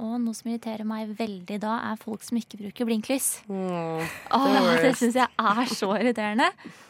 Og 0.00 0.14
noe 0.22 0.32
som 0.36 0.48
irriterer 0.48 0.86
meg 0.88 1.10
veldig 1.18 1.58
da, 1.60 1.74
er 1.90 1.98
folk 2.00 2.22
som 2.24 2.38
ikke 2.40 2.56
bruker 2.62 2.88
blinklys. 2.88 3.26
Åh, 3.50 4.80
det 4.80 4.94
syns 4.96 5.18
jeg 5.18 5.28
er 5.28 5.72
så 5.74 5.90
irriterende. 5.98 6.46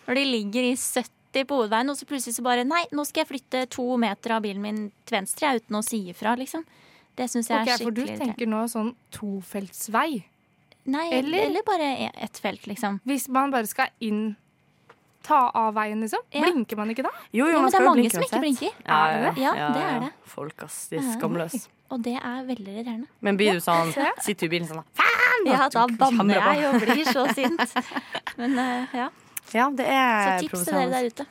Når 0.07 0.21
de 0.21 0.25
ligger 0.29 0.69
i 0.69 0.75
70 0.79 1.47
på 1.51 1.59
hovedveien, 1.59 1.91
og 1.91 1.99
så 1.99 2.07
plutselig 2.11 2.37
så 2.39 2.45
bare 2.47 2.65
Nei, 2.67 2.85
nå 2.95 3.05
skal 3.07 3.25
jeg 3.25 3.31
flytte 3.33 3.65
to 3.75 3.87
meter 4.03 4.37
av 4.37 4.45
bilen 4.47 4.63
min 4.63 4.81
til 5.07 5.19
venstre 5.21 5.57
uten 5.59 5.79
å 5.79 5.83
si 5.87 6.05
ifra, 6.13 6.37
liksom. 6.39 6.63
Det 7.19 7.27
syns 7.31 7.51
jeg 7.51 7.65
Ok, 7.67 7.73
er 7.75 7.83
for 7.83 7.91
du 7.99 8.05
tenker 8.07 8.47
nå 8.51 8.63
sånn 8.71 8.93
tofeltsvei. 9.15 10.23
Nei, 10.91 11.09
eller- 11.13 11.47
eller, 11.51 11.63
bare 11.67 11.89
e- 12.07 12.13
ett 12.15 12.39
felt, 12.39 12.67
liksom. 12.67 13.01
Hvis 13.07 13.29
man 13.29 13.51
bare 13.51 13.67
skal 13.67 13.89
inn 14.01 14.37
Ta 15.23 15.51
av 15.53 15.75
veien, 15.75 16.01
liksom. 16.01 16.21
Ja. 16.33 16.41
Blinker 16.47 16.79
man 16.79 16.89
ikke 16.89 17.03
da? 17.05 17.11
Jo, 17.31 17.45
jo, 17.45 17.51
Ja, 17.51 17.61
man 17.61 17.63
men 17.63 17.71
det 17.71 17.81
er 17.81 17.85
mange 17.85 18.01
blinke 18.01 18.13
som 18.15 18.23
ikke 18.23 18.41
blinker. 18.41 18.71
Ja, 18.87 19.07
Er 19.07 19.13
det 19.13 19.21
ja, 19.21 19.31
det? 19.31 19.43
Ja, 19.43 19.55
ja, 19.55 19.73
det 19.75 19.83
er 19.83 20.01
det. 20.01 20.13
Folk, 20.25 20.63
ass. 20.65 20.89
De 20.89 20.97
er 20.97 21.03
skamløse. 21.19 21.69
Og 21.91 22.03
det 22.05 22.17
er 22.17 22.45
veldig 22.47 22.73
irriterende. 22.77 23.09
Men 23.21 23.37
blir 23.41 23.57
du 23.59 23.61
sånn 23.65 23.91
Sitter 24.23 24.47
du 24.47 24.47
i 24.47 24.53
bilen 24.59 24.69
sånn 24.71 24.85
Ja, 25.49 25.69
da 25.73 25.87
banner 25.89 26.37
jeg 26.37 26.69
og 26.69 26.81
blir 26.85 27.05
så 27.09 27.25
sint. 27.35 27.77
Men 28.39 28.59
uh, 28.59 28.95
ja, 28.95 29.09
Ja, 29.57 29.69
det 29.75 29.87
er 29.91 30.39
så 30.39 30.47
tips 30.47 30.65
til 30.69 30.75
dere 30.77 30.91
der 30.93 31.09
ute. 31.11 31.27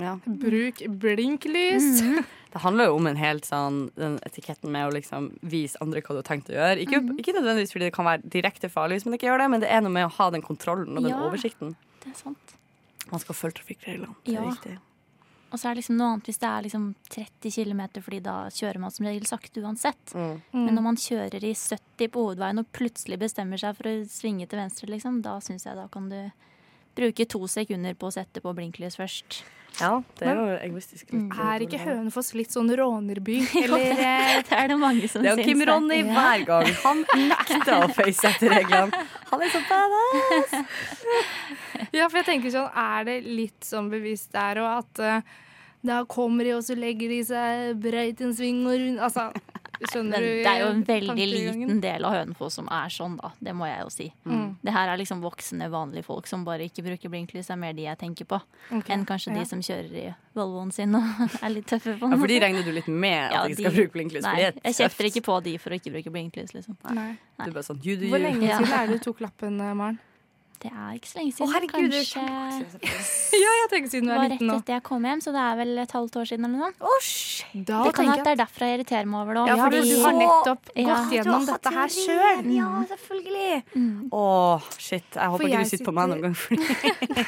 Ja. 0.00 0.14
Bruk 0.26 0.82
blinklys. 1.02 2.02
Det 2.50 2.58
handler 2.64 2.88
jo 2.88 2.96
om 2.98 3.06
en 3.06 3.14
helt 3.20 3.44
sånn 3.46 3.76
den 3.94 4.16
etiketten 4.26 4.72
med 4.74 4.88
å 4.88 4.94
liksom 4.96 5.28
vise 5.46 5.78
andre 5.84 6.00
hva 6.02 6.16
du 6.16 6.18
har 6.18 6.26
tenkt 6.26 6.48
å 6.50 6.56
gjøre. 6.56 6.80
Ikke, 6.82 6.98
ikke 7.22 7.34
nødvendigvis 7.36 7.70
fordi 7.70 7.86
det 7.86 7.92
kan 7.94 8.08
være 8.08 8.26
direkte 8.26 8.66
farlig 8.72 8.96
hvis 8.98 9.06
man 9.06 9.14
ikke 9.14 9.28
gjør 9.28 9.44
det, 9.44 9.46
men 9.52 9.62
det 9.62 9.68
er 9.70 9.84
noe 9.84 9.94
med 9.94 10.08
å 10.08 10.10
ha 10.16 10.26
den 10.34 10.42
kontrollen 10.42 10.96
og 10.98 11.04
den 11.04 11.12
Ja. 11.12 11.20
oversikten. 11.28 11.76
Det 12.02 12.10
er 12.10 12.16
sant. 12.18 12.56
Man 13.12 13.22
skal 13.22 13.38
følge 13.38 13.60
trafikkreglene. 13.60 14.16
Det 14.26 14.34
er 14.34 14.40
Ja. 14.42 14.48
viktig. 14.50 14.74
Og 15.50 15.58
så 15.58 15.68
er 15.68 15.74
det 15.74 15.82
liksom 15.82 15.96
noe 15.98 16.12
annet 16.14 16.28
hvis 16.30 16.38
det 16.40 16.48
er 16.48 16.66
liksom 16.66 16.84
30 17.10 17.54
km, 17.56 17.80
fordi 18.04 18.20
da 18.22 18.34
kjører 18.54 18.82
man 18.82 18.94
som 18.94 19.08
regel 19.08 19.26
sakte 19.26 19.62
uansett. 19.64 20.14
Mm. 20.14 20.36
Men 20.52 20.76
når 20.76 20.86
man 20.86 21.00
kjører 21.00 21.46
i 21.46 21.54
70 21.58 22.12
på 22.14 22.26
hovedveien 22.26 22.62
og 22.62 22.70
plutselig 22.76 23.18
bestemmer 23.20 23.60
seg 23.60 23.74
for 23.78 23.90
å 23.90 23.96
svinge 24.10 24.46
til 24.46 24.62
venstre, 24.62 24.90
liksom, 24.92 25.18
da 25.26 25.38
syns 25.42 25.66
jeg 25.66 25.78
da 25.78 25.88
kan 25.90 26.06
du 26.12 26.20
bruke 27.00 27.26
to 27.32 27.40
sekunder 27.50 27.96
på 27.98 28.10
å 28.10 28.14
sette 28.14 28.42
på 28.44 28.52
blinklys 28.56 28.96
først. 29.00 29.40
Ja, 29.80 30.00
det 30.18 30.26
er 30.26 30.34
jo 30.36 30.46
egoistisk. 30.66 31.12
litt. 31.14 31.36
Er 31.40 31.62
ikke 31.64 31.78
Hønefoss 31.78 32.32
litt 32.36 32.50
sånn 32.52 32.68
rånerby? 32.76 33.36
Eller 33.62 33.84
Det 34.42 34.56
er 34.58 34.66
det 34.72 34.78
mange 34.80 35.06
som 35.08 35.22
Det 35.22 35.30
er 35.30 35.38
jo. 35.38 35.44
Kim 35.46 35.62
Ronny 35.68 36.00
Ja. 36.02 36.08
hver 36.16 36.42
gang. 36.48 36.66
Han 36.82 37.04
nekter 37.30 37.76
å 37.86 37.88
face 37.94 38.32
etter 38.32 38.50
reglene. 38.50 39.04
Han 39.30 39.44
er 39.46 39.54
så 39.54 39.62
badass! 39.70 40.58
Ja, 41.96 42.06
for 42.10 42.20
jeg 42.20 42.26
tenker 42.28 42.52
sånn, 42.52 42.66
er 42.76 43.06
det 43.08 43.14
litt 43.24 43.64
sånn 43.66 43.86
bevisst 43.90 44.34
der, 44.34 44.58
og 44.62 44.82
at 44.82 45.00
uh, 45.00 45.38
da 45.86 46.02
kommer 46.10 46.44
de, 46.44 46.52
og 46.58 46.62
så 46.66 46.76
legger 46.76 47.08
de 47.10 47.20
seg 47.24 47.78
breit 47.82 48.20
en 48.20 48.34
sving 48.36 48.60
og 48.68 48.76
rundt 48.76 49.00
Altså, 49.06 49.30
skjønner 49.88 50.20
Men 50.20 50.22
du? 50.22 50.30
det 50.44 50.50
er 50.50 50.58
jo 50.60 50.66
en 50.74 50.82
veldig 50.84 51.26
liten 51.30 51.80
del 51.80 52.04
av 52.04 52.12
Hønefoss 52.12 52.58
som 52.58 52.68
er 52.68 52.88
sånn, 52.92 53.16
da. 53.16 53.30
Det 53.40 53.54
må 53.56 53.64
jeg 53.66 53.80
jo 53.80 53.90
si. 53.94 54.08
Mm. 54.28 54.56
Det 54.60 54.74
her 54.74 54.92
er 54.92 55.00
liksom 55.00 55.22
voksne, 55.24 55.70
vanlige 55.72 56.04
folk 56.04 56.26
som 56.26 56.44
bare 56.44 56.66
ikke 56.68 56.84
bruker 56.84 57.08
blinklys. 57.08 57.48
er 57.50 57.56
mer 57.56 57.72
de 57.72 57.86
jeg 57.88 57.98
tenker 57.98 58.24
på. 58.28 58.40
okay. 58.70 58.92
Enn 58.96 59.06
kanskje 59.08 59.32
ja. 59.32 59.38
de 59.40 59.46
som 59.48 59.62
kjører 59.64 59.96
i 59.96 60.14
Volvoen 60.36 60.70
sin 60.72 60.94
og 60.94 61.02
er 61.44 61.48
litt 61.54 61.66
tøffe 61.66 61.96
på 61.98 62.10
Ja, 62.12 62.18
for 62.20 62.26
de 62.28 62.40
regner 62.44 62.62
du 62.62 62.72
litt 62.76 62.88
med 62.88 63.30
at 63.30 63.32
Ja, 63.32 63.46
de 63.48 63.54
skal 63.56 63.72
bruke 63.78 63.92
blinklys? 63.96 64.22
Nei, 64.26 64.36
det 64.50 64.60
jeg 64.68 64.74
kjefter 64.82 65.08
ikke 65.10 65.24
på 65.30 65.40
de 65.48 65.56
for 65.58 65.70
å 65.72 65.80
ikke 65.80 65.94
bruke 65.96 66.10
blinklys, 66.12 66.52
liksom. 66.54 66.76
Nei. 66.92 67.16
Du 67.40 67.50
bare 67.50 67.64
sånn, 67.64 67.80
Hvor 67.80 68.20
lenge 68.20 68.44
Ja. 68.46 68.58
siden 68.60 68.72
er 68.76 68.86
det 68.86 69.00
du 69.00 69.04
tok 69.10 69.20
lappen, 69.24 69.60
eh, 69.60 69.74
Maren? 69.74 69.98
Det 70.60 70.68
er 70.68 70.96
ikke 70.98 71.08
så 71.08 71.16
lenge 71.16 71.30
Å, 71.32 71.36
siden. 71.36 71.68
Kanskje... 71.70 71.90
det 71.90 72.00
er 72.00 72.08
kanskje. 72.60 72.98
Ja, 73.40 73.50
jeg 73.56 73.68
tenker 73.72 73.90
siden 73.94 74.08
det 74.10 74.12
du 74.12 74.18
var 74.18 74.18
er 74.18 74.28
rett 74.28 74.34
liten 74.34 74.50
nå. 74.50 74.56
etter 74.60 74.74
jeg 74.74 74.82
kom 74.84 75.04
hjem, 75.08 75.20
så 75.24 75.32
det 75.32 75.40
er 75.40 75.54
vel 75.60 75.70
et 75.80 75.92
halvt 75.96 76.16
år 76.20 76.26
siden 76.28 76.48
eller 76.48 76.58
noe. 76.60 76.96
Da 77.70 77.78
Det 77.86 77.92
kan 77.96 78.04
hende 78.10 78.16
at 78.18 78.26
det 78.26 78.32
er 78.34 78.40
derfor 78.42 78.64
jeg 78.66 78.76
irriterer 78.76 79.08
meg 79.08 79.20
over 79.22 79.38
det. 79.38 79.44
Ja, 79.48 79.56
fordi 79.64 79.80
du 79.88 79.94
har 80.04 80.16
nettopp 80.18 80.70
Ja. 80.74 80.84
gått 80.90 81.14
gjennom 81.16 81.46
dette 81.48 81.72
her 81.78 81.94
sjøl. 81.94 82.20
teorien, 82.20 82.50
Ja, 82.58 82.68
selvfølgelig. 82.90 83.62
Å, 84.20 84.24
shit. 84.76 85.08
Jeg 85.16 85.32
håper 85.34 85.48
ikke 85.48 85.62
du 85.64 85.70
sitter 85.72 85.88
på 85.88 85.96
meg 85.96 86.12
noen 86.12 86.26
gang, 86.26 86.36
fordi 86.36 87.24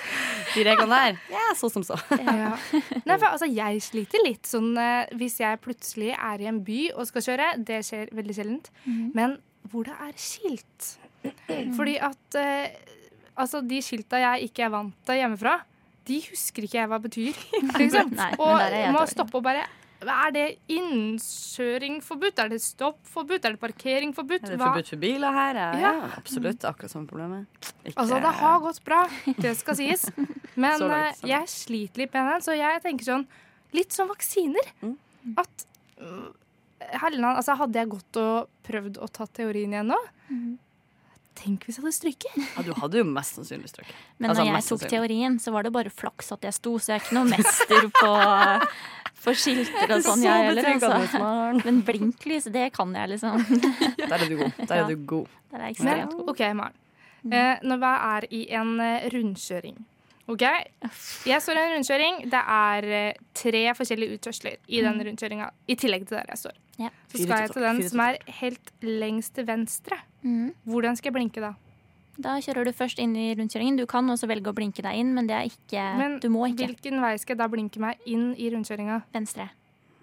de 0.52 0.66
reglene 0.68 1.00
der 1.06 1.18
Ja, 1.38 1.46
så 1.56 1.70
som 1.72 1.86
så. 1.86 1.96
Ja. 2.18 2.52
Nei, 3.08 3.16
for 3.16 3.30
altså, 3.32 3.48
jeg 3.48 3.80
sliter 3.88 4.20
litt 4.26 4.44
sånn 4.50 4.74
eh, 4.76 5.06
hvis 5.16 5.40
jeg 5.40 5.60
plutselig 5.64 6.12
er 6.18 6.44
i 6.44 6.50
en 6.52 6.60
by 6.66 6.80
og 6.96 7.08
skal 7.08 7.24
kjøre. 7.30 7.48
Det 7.64 7.80
skjer 7.88 8.12
veldig 8.12 8.36
sjeldent. 8.36 8.68
Men 9.16 9.38
hvor 9.72 9.86
det 9.88 9.94
er 9.96 10.12
skilt. 10.20 10.96
Fordi 11.78 11.96
at 12.02 12.36
eh, 12.40 12.72
altså, 13.36 13.60
de 13.66 13.78
skilta 13.82 14.18
jeg 14.20 14.48
ikke 14.50 14.64
er 14.66 14.70
vant 14.74 14.94
til 15.06 15.20
hjemmefra, 15.20 15.60
de 16.08 16.18
husker 16.30 16.64
ikke 16.66 16.78
jeg 16.80 16.88
hva 16.90 16.98
betyr. 17.02 17.36
Liksom. 17.80 18.10
Nei, 18.18 18.32
og 18.38 18.48
må 18.50 18.98
dårlig. 18.98 19.08
stoppe 19.14 19.38
og 19.38 19.44
bare 19.46 19.66
Er 20.02 20.32
det 20.34 20.46
innkjøring 20.74 22.00
forbudt? 22.02 22.40
Er 22.42 22.48
det 22.50 22.58
stopp 22.64 22.98
forbudt? 23.06 23.44
Er 23.46 23.54
det 23.54 23.60
parkering 23.62 24.10
forbudt? 24.16 24.48
Er 24.48 24.56
det 24.56 24.58
forbudt 24.58 24.88
for 24.90 25.02
biler 25.04 25.30
her? 25.36 25.54
Ja, 25.60 25.68
ja. 25.78 25.92
Ja. 26.00 26.08
absolutt. 26.18 26.64
Akkurat 26.66 26.90
samme 26.90 27.06
problemet. 27.06 27.46
Ikke- 27.84 27.98
Altså, 28.02 28.18
det 28.24 28.32
har 28.40 28.58
gått 28.64 28.82
bra, 28.84 29.04
det 29.38 29.56
skal 29.60 29.76
sies. 29.78 30.08
Men 30.56 30.78
Så 30.82 30.88
langt, 30.88 31.06
eh, 31.06 31.14
så 31.14 31.22
langt. 31.22 31.30
jeg 31.30 31.48
sliter 31.54 31.98
litt 32.02 32.12
med 32.18 32.32
den, 32.32 32.40
så 32.48 32.56
jeg 32.58 32.82
tenker 32.82 33.04
sånn 33.12 33.26
Litt 33.72 33.92
som 33.94 34.08
vaksiner. 34.10 34.66
Mm. 34.82 34.96
At 35.38 35.62
mm, 36.02 36.26
Helland, 37.00 37.36
altså 37.38 37.54
Hadde 37.56 37.78
jeg 37.78 37.88
gått 37.88 38.18
og 38.20 38.48
prøvd 38.66 38.98
å 39.00 39.06
ta 39.08 39.24
teorien 39.26 39.72
igjen 39.72 39.86
nå 39.94 39.96
Tenk 41.38 41.64
hvis 41.64 41.78
jeg 41.78 41.84
hadde 41.86 41.96
stryket. 41.96 42.34
Ja, 42.56 42.62
du 42.66 42.72
hadde 42.76 42.98
jo 43.00 43.04
mest 43.08 43.38
sannsynlig 43.38 43.70
strøket. 43.72 43.94
Men 44.20 44.30
Altså, 44.30 44.44
når 44.44 44.58
jeg 44.58 44.66
tok 44.68 44.82
teorien, 44.92 45.38
så 45.40 45.52
var 45.54 45.64
det 45.66 45.72
bare 45.72 45.92
flaks 45.92 46.32
at 46.36 46.44
jeg 46.44 46.56
sto, 46.58 46.74
så 46.78 46.92
jeg 46.92 47.00
er 47.00 47.06
ikke 47.06 47.16
noe 47.16 47.30
mester 47.30 47.86
på, 47.96 48.10
for 49.22 49.38
skilter 49.38 49.94
og 49.96 50.04
sånn, 50.04 50.20
Så 50.20 50.28
jeg 50.28 50.50
heller. 50.50 50.68
Altså. 50.90 51.22
Men 51.64 51.80
blinklys, 51.86 52.50
det 52.52 52.66
kan 52.76 52.92
jeg, 52.98 53.14
liksom. 53.14 53.46
Der 54.02 54.18
er 54.18 54.28
du 54.28 54.36
god. 54.42 54.60
Der 54.66 54.76
er 54.82 54.92
du 54.92 54.96
god. 55.14 55.32
Der 55.52 55.58
er 55.62 55.70
jeg 55.70 55.78
ekstremt. 55.78 56.20
OK, 56.28 56.44
Maren. 56.58 56.78
Eh, 57.22 57.56
når 57.62 57.84
jeg 57.86 57.98
er 58.12 58.24
i 58.34 58.42
en 58.58 58.70
eh, 58.82 59.04
rundkjøring 59.14 59.76
OK? 60.30 60.42
Jeg 61.26 61.42
står 61.42 61.58
i 61.58 61.62
en 61.64 61.72
rundkjøring. 61.76 62.20
Det 62.30 62.42
er 62.54 62.86
eh, 62.98 63.22
tre 63.34 63.62
forskjellige 63.74 64.18
utkjørsler 64.18 64.60
i 64.68 64.82
den 64.84 65.02
rundkjøringa. 65.08 65.48
I 65.66 65.76
tillegg 65.78 66.06
til 66.06 66.18
der 66.20 66.30
jeg 66.30 66.38
står. 66.44 66.54
Ja. 66.78 66.92
Så 67.10 67.24
skal 67.24 67.42
jeg 67.42 67.52
til 67.52 67.66
den 67.66 67.82
som 67.90 68.04
er 68.06 68.18
helt 68.40 68.72
lengst 68.86 69.34
til 69.38 69.46
venstre. 69.50 69.98
Mhm. 70.22 70.52
Hvordan 70.70 70.96
skal 70.98 71.10
jeg 71.10 71.18
blinke 71.18 71.42
da? 71.44 71.52
Da 72.22 72.36
kjører 72.44 72.68
du 72.68 72.74
først 72.76 73.00
inn 73.00 73.16
i 73.16 73.32
rundkjøringen. 73.34 73.78
Du 73.80 73.86
kan 73.88 74.08
også 74.12 74.28
velge 74.28 74.52
å 74.52 74.54
blinke 74.56 74.84
deg 74.84 75.00
inn, 75.00 75.14
men 75.16 75.26
det 75.26 75.36
er 75.38 75.48
ikke 75.48 75.84
Men 75.98 76.18
Du 76.20 76.28
må 76.28 76.44
ikke. 76.50 76.68
Hvilken 76.68 77.00
vei 77.00 77.16
skal 77.18 77.34
jeg 77.34 77.40
da 77.40 77.48
blinke 77.48 77.80
meg 77.80 77.98
inn 78.06 78.34
i 78.36 78.50
rundkjøringa? 78.52 79.02
Venstre. 79.14 79.48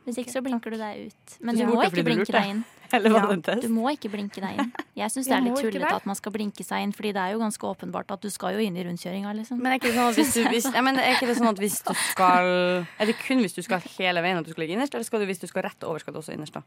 Hvis 0.06 0.20
ikke 0.22 0.34
så 0.34 0.41
blinker 0.43 0.74
du 0.74 0.78
deg 0.80 1.10
ut. 1.10 1.39
Men 1.45 1.58
Du 1.58 1.66
du 1.66 1.72
må 1.74 1.84
ikke 1.86 2.04
blinke 2.08 2.34
deg 2.34 2.52
inn. 2.56 2.66
Ja? 2.89 3.54
Du 3.62 3.68
må 3.70 3.91
ikke 3.93 4.10
blinke 4.10 4.41
deg 4.41 4.58
inn. 4.58 4.72
Jeg 4.97 5.14
syns 5.14 5.28
det 5.30 5.36
er 5.36 5.43
litt 5.45 5.60
tullete 5.62 5.91
at 5.93 6.08
man 6.10 6.18
skal 6.18 6.34
blinke 6.34 6.64
seg 6.66 6.82
inn, 6.82 6.93
fordi 6.97 7.12
det 7.14 7.22
er 7.22 7.36
jo 7.36 7.41
ganske 7.43 7.68
åpenbart 7.70 8.10
at 8.16 8.24
du 8.26 8.32
skal 8.34 8.56
jo 8.58 8.64
inn 8.66 8.80
i 8.80 8.86
rundkjøringa, 8.88 9.30
liksom. 9.38 9.60
Men 9.62 9.76
er 9.76 9.78
ikke 9.78 9.91
det 9.91 10.00
sånn 10.00 10.10
at 10.10 10.18
hvis 10.18 10.34
du, 10.34 10.41
hvis, 10.56 10.70
jeg 10.74 10.86
mener, 10.88 11.06
er 11.06 11.14
ikke 11.14 11.30
det 11.30 11.36
sånn 11.38 11.52
at 11.52 11.62
hvis 11.62 11.78
du 11.86 11.93
skal 12.08 12.50
Er 12.82 13.12
det 13.12 13.16
kun 13.22 13.43
hvis 13.45 13.54
du 13.54 13.62
skal 13.62 13.86
hele 14.00 14.24
veien 14.26 14.41
at 14.41 14.47
du 14.47 14.50
skal 14.56 14.66
ligge 14.66 14.74
innerst, 14.74 14.97
eller 14.97 15.06
skal 15.06 15.22
du, 15.22 15.28
hvis 15.30 15.43
du 15.43 15.45
skal 15.52 15.68
rett 15.70 15.86
over, 15.86 16.02
skal 16.02 16.18
du 16.18 16.22
også 16.24 16.34
innerst 16.34 16.58
da? 16.58 16.66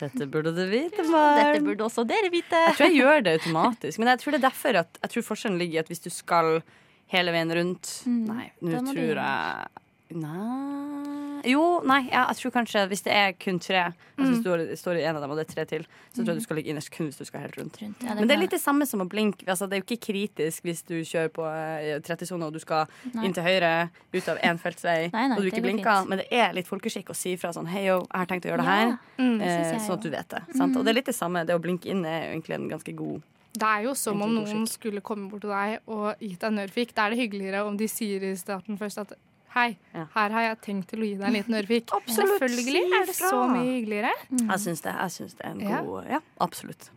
Dette 0.00 0.26
burde 0.26 0.50
du 0.56 0.64
vite, 0.72 1.04
Dette 1.04 1.60
burde 1.62 1.84
også 1.84 2.02
dere 2.08 2.32
vite. 2.32 2.64
Jeg 2.70 2.78
tror 2.78 2.88
jeg 2.88 2.98
gjør 2.98 3.22
det 3.22 3.36
automatisk. 3.38 4.00
Men 4.02 4.10
jeg 4.10 4.22
tror 4.24 4.34
det 4.34 4.40
er 4.40 4.48
derfor 4.48 4.80
at 4.80 4.98
Jeg 5.04 5.12
tror 5.12 5.28
forskjellen 5.28 5.60
ligger 5.60 5.78
i 5.78 5.84
at 5.84 5.92
hvis 5.92 6.02
du 6.02 6.10
skal 6.10 6.56
hele 7.12 7.36
veien 7.36 7.52
rundt 7.54 7.94
Nei, 8.08 8.48
nå 8.64 8.82
tror 8.88 9.20
jeg 9.20 10.18
Nei 10.24 10.93
Jo, 11.44 11.80
nei, 11.84 12.08
ja, 12.10 12.26
jeg 12.30 12.36
tror 12.40 12.52
kanskje 12.54 12.82
hvis 12.88 13.02
det 13.04 13.12
er 13.12 13.32
kun 13.38 13.58
tre 13.60 13.82
Altså 14.14 14.30
hvis 14.30 14.42
du 14.44 14.48
står- 14.48 14.76
står 14.78 14.98
i 15.00 15.02
en 15.08 15.16
av 15.16 15.22
dem, 15.22 15.30
og 15.30 15.36
det 15.36 15.44
er 15.48 15.52
tre 15.54 15.64
til, 15.66 15.86
så 16.14 16.22
tror 16.22 16.28
jeg 16.34 16.36
du 16.38 16.44
skal 16.44 16.56
ligge 16.56 16.70
innerst 16.70 16.90
kun 16.94 17.06
hvis 17.08 17.18
du 17.18 17.24
skal 17.26 17.40
helt 17.40 17.56
rundt. 17.58 17.78
Rundt. 17.82 18.02
Ja, 18.06 18.14
Men 18.14 18.28
det 18.28 18.36
er 18.36 18.40
litt 18.40 18.50
det 18.54 18.60
samme 18.62 18.86
som 18.86 19.00
å 19.02 19.08
blinke. 19.10 19.42
Altså, 19.50 19.66
det 19.68 19.76
er 19.76 19.82
jo 19.82 19.86
ikke 19.88 20.06
kritisk 20.06 20.62
hvis 20.62 20.82
du 20.86 20.94
kjører 21.02 21.32
på 21.34 21.42
eh, 21.50 21.98
30-sone 22.00 22.46
og 22.46 22.52
du 22.54 22.60
skal 22.62 22.86
Nei. 23.12 23.24
inn 23.26 23.34
til 23.34 23.42
høyre 23.42 23.90
ut 24.14 24.28
av 24.28 24.38
én 24.38 24.58
feltsvei, 24.62 25.10
Nei, 25.16 25.26
nei, 25.28 25.36
og 25.36 25.42
du 25.42 25.50
ikke 25.50 25.62
blinker. 25.66 26.06
Men 26.08 26.18
det 26.22 26.28
er 26.30 26.52
litt 26.54 26.66
folkeskikk 26.70 27.10
å 27.10 27.14
si 27.18 27.34
fra 27.36 27.50
sånn 27.52 27.66
Hei, 27.66 27.84
yo, 27.88 27.98
jeg 28.06 28.18
har 28.22 28.26
tenkt 28.30 28.46
å 28.46 28.52
gjøre 28.54 28.62
det 28.62 28.70
Ja, 28.70 28.78
her. 28.78 28.98
Mm. 29.18 29.40
Eh, 29.42 29.78
sånn 29.82 29.98
at 29.98 30.02
du 30.06 30.10
vet 30.10 30.28
det. 30.28 30.42
Sant? 30.56 30.76
Og 30.76 30.84
det 30.84 30.90
er 30.94 31.00
litt 31.02 31.10
det 31.10 31.16
samme. 31.18 31.44
Det 31.44 31.54
å 31.58 31.60
blinke 31.62 31.86
inn 31.90 32.04
er 32.06 32.28
jo 32.30 32.38
egentlig 32.38 32.54
en 32.60 32.68
ganske 32.70 32.94
god 32.96 33.22
Det 33.54 33.62
er 33.68 33.82
jo 33.84 33.92
som 33.94 34.22
om 34.22 34.32
noen 34.34 34.64
skulle 34.66 35.00
komme 35.00 35.28
bort 35.30 35.42
til 35.44 35.50
deg 35.50 35.78
og 35.86 36.16
gitt 36.18 36.40
deg 36.40 36.52
Nørfik. 36.56 36.94
Da 36.94 37.06
er 37.06 37.10
det 37.14 37.18
hyggeligere 37.22 37.66
om 37.66 37.76
de 37.76 37.86
sier 37.90 38.22
i 38.22 38.34
starten 38.38 38.78
først 38.78 38.98
at 39.04 39.12
Hei, 39.54 39.76
Ja. 39.94 40.06
her 40.16 40.30
har 40.34 40.42
jeg 40.48 40.60
tenkt 40.66 40.88
til 40.90 40.98
å 41.04 41.06
gi 41.06 41.14
deg 41.14 41.26
en 41.28 41.36
liten 41.36 41.54
ørefik. 41.54 41.92
Absolutt, 41.98 42.32
Selvfølgelig 42.40 42.82
er 42.98 43.04
det 43.06 43.14
så 43.14 43.42
mye 43.50 43.68
hyggeligere. 43.76 44.12
Jeg 44.40 44.60
syns 44.64 44.82
det, 44.82 44.94
jeg 44.98 45.14
syns 45.14 45.36
det 45.38 45.44
er 45.46 45.50
en 45.54 45.60
Ja. 45.62 45.82
god 45.86 46.08
Ja, 46.10 46.20
absolutt. 46.40 46.88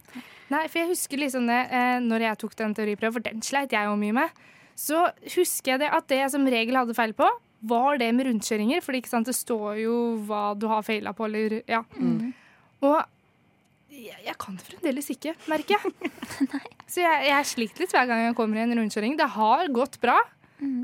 Nei, 0.49 0.63
for 0.67 0.79
jeg 0.79 0.89
husker 0.89 1.17
liksom 1.21 1.45
det 1.49 1.57
eh, 1.75 1.97
Når 1.99 2.23
jeg 2.23 2.37
tok 2.39 2.55
den 2.55 2.73
teoriprøven, 2.73 3.13
for 3.13 3.19
den 3.27 3.41
sleit 3.45 3.75
jeg 3.75 3.85
jo 3.85 3.95
mye 3.99 4.15
med, 4.15 4.29
så 4.77 5.03
husker 5.35 5.73
jeg 5.75 5.79
det 5.83 5.91
at 5.93 6.07
det 6.07 6.17
jeg 6.23 6.31
som 6.33 6.45
regel 6.47 6.75
hadde 6.79 6.95
feil 6.97 7.13
på, 7.17 7.27
var 7.67 7.97
det 7.97 8.09
med 8.15 8.27
rundkjøringer. 8.27 8.81
For 8.85 8.93
det 8.93 9.35
står 9.35 9.79
jo 9.81 9.95
hva 10.25 10.53
du 10.57 10.67
har 10.69 10.81
feila 10.85 11.13
på, 11.17 11.25
eller 11.25 11.61
ja. 11.67 11.83
Og 12.81 12.97
jeg, 13.89 14.17
jeg 14.25 14.37
kan 14.37 14.55
det 14.57 14.65
fremdeles 14.67 15.09
ikke, 15.13 15.33
merker 15.49 15.77
jeg. 15.77 16.11
Så 16.87 17.01
jeg, 17.01 17.25
jeg 17.27 17.45
sliter 17.49 17.83
litt 17.83 17.91
hver 17.93 18.07
gang 18.07 18.21
jeg 18.27 18.35
kommer 18.37 18.57
i 18.57 18.63
en 18.65 18.75
rundkjøring. 18.77 19.17
Det 19.19 19.27
har 19.33 19.67
gått 19.73 19.97
bra 20.01 20.17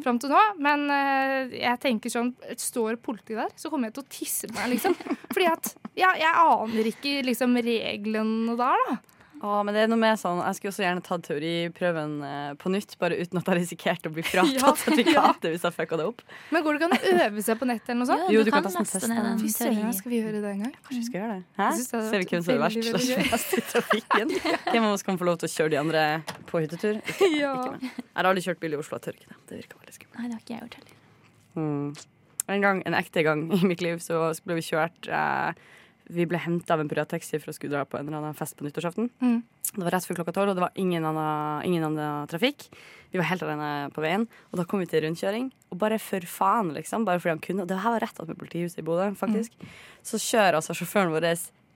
fram 0.04 0.20
til 0.22 0.30
nå, 0.30 0.42
men 0.62 0.86
uh, 0.92 1.54
jeg 1.54 1.80
tenker 1.82 2.12
sånn 2.14 2.34
Står 2.60 3.00
politi 3.02 3.38
der, 3.38 3.50
så 3.58 3.72
kommer 3.72 3.90
jeg 3.90 3.96
til 3.98 4.04
å 4.04 4.12
tisse 4.14 4.50
meg, 4.54 4.76
liksom. 4.76 4.98
Fordi 5.34 5.48
at 5.50 5.72
ja, 5.98 6.12
jeg 6.18 6.30
aner 6.30 6.90
ikke 6.90 7.16
liksom 7.26 7.58
reglene 7.58 8.58
der, 8.60 8.86
da. 8.90 9.00
Å, 9.44 9.58
men 9.68 9.76
det 9.76 9.82
er 9.84 9.90
noe 9.92 10.00
med 10.00 10.16
sånn 10.22 10.38
Jeg 10.40 10.56
skulle 10.56 10.72
også 10.72 10.84
gjerne 10.86 11.02
tatt 11.04 11.26
teoriprøven 11.28 12.12
eh, 12.24 12.52
på 12.62 12.70
nytt, 12.72 12.94
bare 13.02 13.18
uten 13.20 13.42
at 13.42 13.50
jeg 13.52 13.58
risikerte 13.60 14.08
å 14.08 14.14
bli 14.16 14.24
fratatt 14.30 14.56
Ja, 14.56 14.70
sertifikatet 14.80 15.48
hvis 15.52 15.66
jeg 15.68 15.76
fucka 15.76 15.98
det 16.00 16.06
opp. 16.08 16.22
Men 16.56 16.64
går 16.64 16.78
det 16.78 16.80
ikke 16.80 16.88
an 16.88 16.96
å 16.96 17.26
øve 17.26 17.44
seg 17.44 17.60
på 17.60 17.68
nettet 17.68 17.92
eller 17.92 18.00
noe 18.06 18.10
sånt? 18.14 18.32
Jo, 18.32 18.46
du 18.48 18.52
kan 18.56 18.64
nesten 18.64 18.88
sånn 18.88 19.02
teste 19.04 19.34
Fy 19.44 19.52
søren, 19.52 19.92
skal 19.98 20.14
vi 20.14 20.22
gjøre 20.22 20.40
det 20.46 20.54
en 20.54 20.64
gang? 20.64 20.72
Kanskje 20.88 21.02
vi 21.02 21.08
skal 21.10 21.20
gjøre 21.20 21.36
det? 21.36 21.44
Hæ? 21.60 21.68
Det 21.76 21.84
Ser 21.92 22.24
vi 22.24 22.30
hvem 22.32 22.46
som 22.48 22.54
er 22.56 22.64
verst 22.64 22.88
slash 22.88 23.34
best 23.34 23.58
i 23.60 23.62
trafikken? 23.74 24.34
Hvem 24.70 24.88
av 24.88 24.96
oss 24.96 25.04
kan 25.10 25.20
få 25.20 25.28
lov 25.28 25.42
til 25.44 25.52
å 25.52 25.54
kjøre 25.58 25.74
de 25.76 25.82
andre 25.84 26.06
på 26.48 26.64
hyttetur? 26.64 27.04
Ikke, 27.18 27.30
Ja. 27.42 27.54
ikke 27.60 27.76
meg. 27.76 27.86
Jeg 28.00 28.18
har 28.22 28.32
aldri 28.32 28.46
kjørt 28.48 28.64
bil 28.64 28.78
i 28.78 28.80
Oslo. 28.80 29.02
Jeg 29.02 29.10
tør 29.10 29.20
ikke 29.20 29.30
det. 29.34 29.38
Det 29.52 29.60
virker 29.60 29.84
veldig 29.84 29.98
skummelt. 30.00 30.18
Nei, 30.24 30.28
det 30.32 30.38
har 30.40 30.44
ikke 30.48 30.56
jeg 30.56 30.64
gjort 30.64 30.80
heller. 30.80 30.98
Mm. 31.60 31.88
En 32.56 32.64
gang, 32.70 32.82
en 32.88 32.96
ekte 32.98 33.24
gang 33.28 33.44
i 33.56 33.60
mitt 33.68 33.84
liv, 33.84 34.00
så 34.04 34.24
ble 34.48 34.58
vi 34.60 34.64
kjørt 34.72 35.08
eh, 35.12 35.62
Vi 36.14 36.26
ble 36.30 36.40
henta 36.42 36.76
av 36.76 36.84
en 36.84 36.90
privat 36.92 37.14
for 37.14 37.52
å 37.52 37.56
skulle 37.56 37.74
dra 37.74 37.84
på 37.90 37.98
en 38.00 38.08
eller 38.08 38.20
annen 38.20 38.38
fest 38.38 38.58
på 38.58 38.68
nyttårsaften. 38.68 39.10
Mm. 39.24 39.40
Det 39.74 39.82
var 39.82 39.96
rett 39.96 40.06
før 40.06 40.20
klokka 40.20 40.36
tolv, 40.36 40.52
og 40.54 40.60
det 40.60 40.66
var 40.66 40.76
ingen 40.80 41.06
annen, 41.10 41.64
ingen 41.66 41.88
annen 41.88 42.30
trafikk. 42.30 42.68
Vi 43.14 43.22
var 43.22 43.30
helt 43.30 43.46
alene 43.46 43.90
på 43.94 44.04
veien, 44.06 44.28
og 44.52 44.60
da 44.60 44.68
kom 44.70 44.84
vi 44.84 44.90
til 44.90 45.04
rundkjøring. 45.06 45.50
Og 45.74 45.82
bare 45.82 45.98
for 46.02 46.26
faen, 46.30 46.72
liksom, 46.78 47.08
bare 47.08 47.22
fordi 47.22 47.34
han 47.36 47.44
kunne 47.44 47.66
Og 47.66 47.72
det 47.72 47.82
her 47.82 47.96
var 47.96 48.06
rett 48.06 48.22
attmed 48.22 48.40
politihuset 48.40 48.82
i 48.82 48.86
Bodø, 48.86 49.10
faktisk. 49.18 49.58
Så 50.06 50.22
kjører 50.22 50.60
altså 50.60 50.78
sjåføren 50.78 51.14
vår 51.14 51.34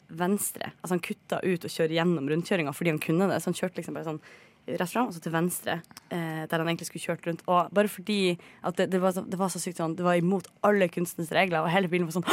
venstre. 0.07 0.72
Altså 0.82 0.95
han 0.95 1.03
kutta 1.03 1.41
ut 1.44 1.66
og 1.66 1.72
kjører 1.74 1.95
gjennom 1.98 2.30
rundkjøringa 2.32 2.74
fordi 2.76 2.94
han 2.94 3.02
kunne 3.03 3.28
det. 3.32 3.41
Så 3.41 3.52
han 3.52 3.57
kjørte 3.60 3.82
liksom 3.82 3.98
bare 3.98 4.07
sånn 4.07 4.22
rett 4.68 4.91
fram, 4.91 5.07
og 5.10 5.15
så 5.15 5.22
til 5.23 5.34
venstre, 5.34 5.77
eh, 6.11 6.44
der 6.49 6.61
han 6.61 6.68
egentlig 6.68 6.89
skulle 6.89 7.06
kjørt 7.06 7.27
rundt. 7.27 7.44
Og 7.48 7.72
bare 7.76 7.91
fordi 7.91 8.38
at 8.68 8.80
det, 8.80 8.89
det, 8.91 9.02
var, 9.03 9.15
så, 9.15 9.23
det 9.23 9.39
var 9.39 9.52
så 9.53 9.61
sykt 9.64 9.80
sånn, 9.80 9.95
det 9.98 10.06
var 10.06 10.19
imot 10.19 10.49
alle 10.68 10.89
kunstens 10.91 11.31
regler, 11.35 11.64
og 11.64 11.72
hele 11.73 11.91
bilen 11.91 12.10
var 12.10 12.18
sånn 12.18 12.27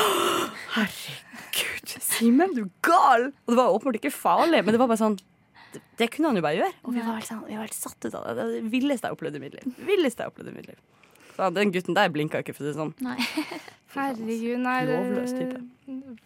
Herregud, 0.74 1.94
Simen, 2.02 2.56
du 2.56 2.64
er 2.64 2.72
gal! 2.86 3.30
Og 3.44 3.54
det 3.54 3.60
var 3.60 3.76
åpenbart 3.76 4.00
ikke 4.00 4.14
farlig, 4.14 4.64
men 4.64 4.74
det 4.74 4.82
var 4.82 4.90
bare 4.90 5.02
sånn 5.02 5.18
det, 5.74 5.80
det 5.98 6.10
kunne 6.14 6.30
han 6.30 6.38
jo 6.38 6.44
bare 6.44 6.58
gjøre. 6.58 6.74
Og 6.86 6.94
vi 6.94 7.02
var 7.02 7.18
helt, 7.18 7.26
sånn, 7.26 7.72
satt 7.74 8.06
ut 8.06 8.14
av 8.14 8.26
det. 8.26 8.34
Det 8.34 8.44
var 8.44 8.52
det 8.54 8.74
villeste 8.74 9.10
jeg 9.10 9.16
opplevde 9.16 9.40
i 9.40 9.42
mitt 9.42 9.56
liv. 9.58 9.80
Villeste 9.88 10.22
jeg 10.22 10.30
opplevde 10.30 10.52
i 10.52 10.58
mitt 10.58 10.68
liv. 10.70 10.78
Så 11.34 11.50
den 11.54 11.72
gutten 11.74 11.96
der 11.96 12.12
blinka 12.14 12.42
ikke, 12.42 12.54
for 12.54 12.64
å 12.64 12.68
si 12.68 12.72
det 12.72 12.78
sånn. 12.78 12.94
Nei. 13.04 13.18
Herregud, 13.94 14.58
nei. 14.62 14.80
Lovløs 14.88 15.34
type. 15.34 15.60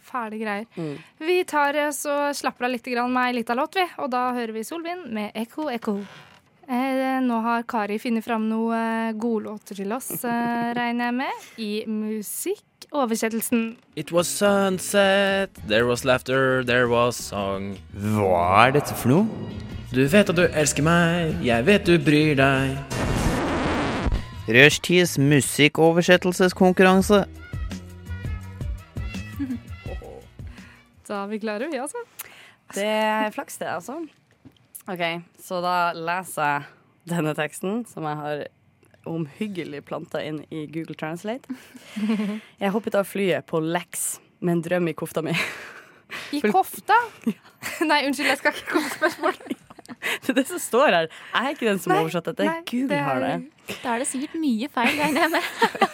Fæle 0.09 0.39
greier. 0.40 0.64
Mm. 0.78 0.94
Vi 1.28 1.43
tar 1.48 1.76
oss 1.89 2.05
og 2.09 2.30
slapper 2.36 2.68
av 2.68 2.74
litt 2.76 2.89
grann 2.89 3.12
med 3.12 3.28
ei 3.28 3.36
lita 3.40 3.56
låt, 3.59 3.76
vi. 3.76 3.85
Og 4.02 4.10
da 4.12 4.30
hører 4.36 4.55
vi 4.56 4.64
Solvind 4.64 5.10
med 5.12 5.36
Ekko 5.36 5.68
Ekko. 5.72 5.98
Eh, 6.68 7.20
nå 7.24 7.39
har 7.40 7.62
Kari 7.64 7.97
funnet 7.97 8.26
fram 8.26 8.44
noen 8.51 9.16
godlåter 9.16 9.78
til 9.80 9.93
oss, 9.97 10.10
eh, 10.20 10.68
regner 10.78 11.09
jeg 11.09 11.16
med, 11.16 11.47
i 11.56 11.70
musikkoversettelsen. 11.89 13.70
It 13.97 14.12
was 14.12 14.28
sunset, 14.28 15.48
there 15.66 15.89
was 15.89 16.05
laughter, 16.05 16.62
there 16.64 16.89
was 16.93 17.16
song. 17.16 17.78
Hva 17.97 18.66
er 18.66 18.76
dette 18.76 18.93
for 19.01 19.14
noe? 19.14 19.55
Du 19.89 20.05
vet 20.05 20.28
at 20.28 20.36
du 20.36 20.44
elsker 20.44 20.85
meg, 20.85 21.39
jeg 21.40 21.64
vet 21.64 21.89
du 21.89 21.97
bryr 21.97 22.36
deg. 22.36 23.18
Rushtids 24.49 25.19
musikkoversettelseskonkurranse. 25.20 27.25
Da 31.09 31.23
er 31.23 31.29
vi 31.31 31.39
klare, 31.41 31.69
vi, 31.73 31.79
altså. 31.81 31.97
Det 32.77 32.85
er 32.85 33.31
flaks, 33.33 33.57
det, 33.61 33.69
altså. 33.73 33.95
OK, 34.89 35.03
så 35.41 35.61
da 35.65 35.93
leser 35.97 36.43
jeg 36.45 36.62
denne 37.12 37.33
teksten, 37.37 37.87
som 37.89 38.05
jeg 38.05 38.16
har 38.20 38.43
omhyggelig 39.09 39.81
planta 39.89 40.20
inn 40.25 40.43
i 40.53 40.66
Google 40.69 40.97
Translate. 41.01 41.49
Jeg 42.61 42.73
hoppet 42.75 42.95
av 42.99 43.05
flyet 43.09 43.47
på 43.49 43.57
Lex 43.65 44.19
med 44.45 44.53
en 44.59 44.62
drøm 44.65 44.89
i 44.93 44.95
kofta 44.97 45.20
mi. 45.25 45.33
I 46.37 46.41
kofta? 46.45 46.97
Nei, 47.89 48.05
unnskyld, 48.09 48.29
jeg 48.33 48.39
skal 48.41 48.53
ikke 48.53 48.70
komme 48.75 48.89
med 48.89 48.97
spørsmål. 48.97 49.35
Det 50.23 50.31
er 50.31 50.36
det 50.40 50.47
som 50.51 50.59
står 50.60 50.93
her. 50.93 51.06
Jeg 51.35 51.44
er 51.48 51.55
ikke 51.55 51.66
den 51.69 51.78
som 51.82 51.93
har 51.94 52.02
oversatt 52.05 52.27
dette. 52.31 52.44
nei, 52.44 52.60
Gud 52.69 52.89
det 52.90 52.98
er- 52.98 53.06
har 53.06 53.20
det. 53.24 53.36
Da 53.82 53.94
er 53.94 53.98
det 54.02 54.09
sikkert 54.09 54.35
mye 54.40 54.69
feil, 54.73 54.94
regner 54.98 55.20
jeg 55.27 55.31
med. 55.31 55.43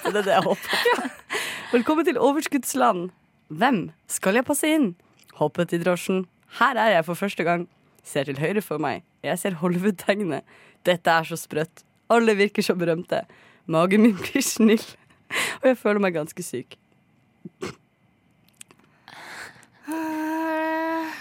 Det 0.05 0.11
er 0.11 0.23
det 0.23 0.35
jeg 0.35 0.45
håper 0.47 0.69
Ja. 0.91 1.09
Velkommen 1.73 2.05
til 2.07 2.19
overskuddsland. 2.23 3.09
Hvem 3.51 3.81
skal 4.11 4.35
jeg 4.39 4.45
passe 4.47 4.69
inn? 4.71 4.95
Hoppet 5.41 5.73
i 5.75 5.79
drosjen. 5.83 6.25
Her 6.61 6.79
er 6.79 6.91
jeg 6.97 7.05
for 7.09 7.15
første 7.19 7.45
gang. 7.47 7.67
Ser 8.05 8.25
til 8.29 8.37
høyre 8.39 8.63
for 8.63 8.79
meg. 8.79 9.03
Jeg 9.25 9.39
ser 9.41 9.57
Hollywood-tegnet. 9.63 10.43
Dette 10.85 11.11
er 11.11 11.25
så 11.27 11.39
sprøtt. 11.41 11.83
Alle 12.13 12.35
virker 12.39 12.63
så 12.63 12.75
berømte. 12.79 13.23
Magen 13.67 14.03
min 14.05 14.15
blir 14.21 14.43
snill. 14.45 14.85
Og 15.63 15.71
jeg 15.73 15.79
føler 15.81 16.01
meg 16.05 16.15
ganske 16.15 16.43
syk. 16.45 16.77
Eh, 19.89 19.91
Å, 19.91 21.13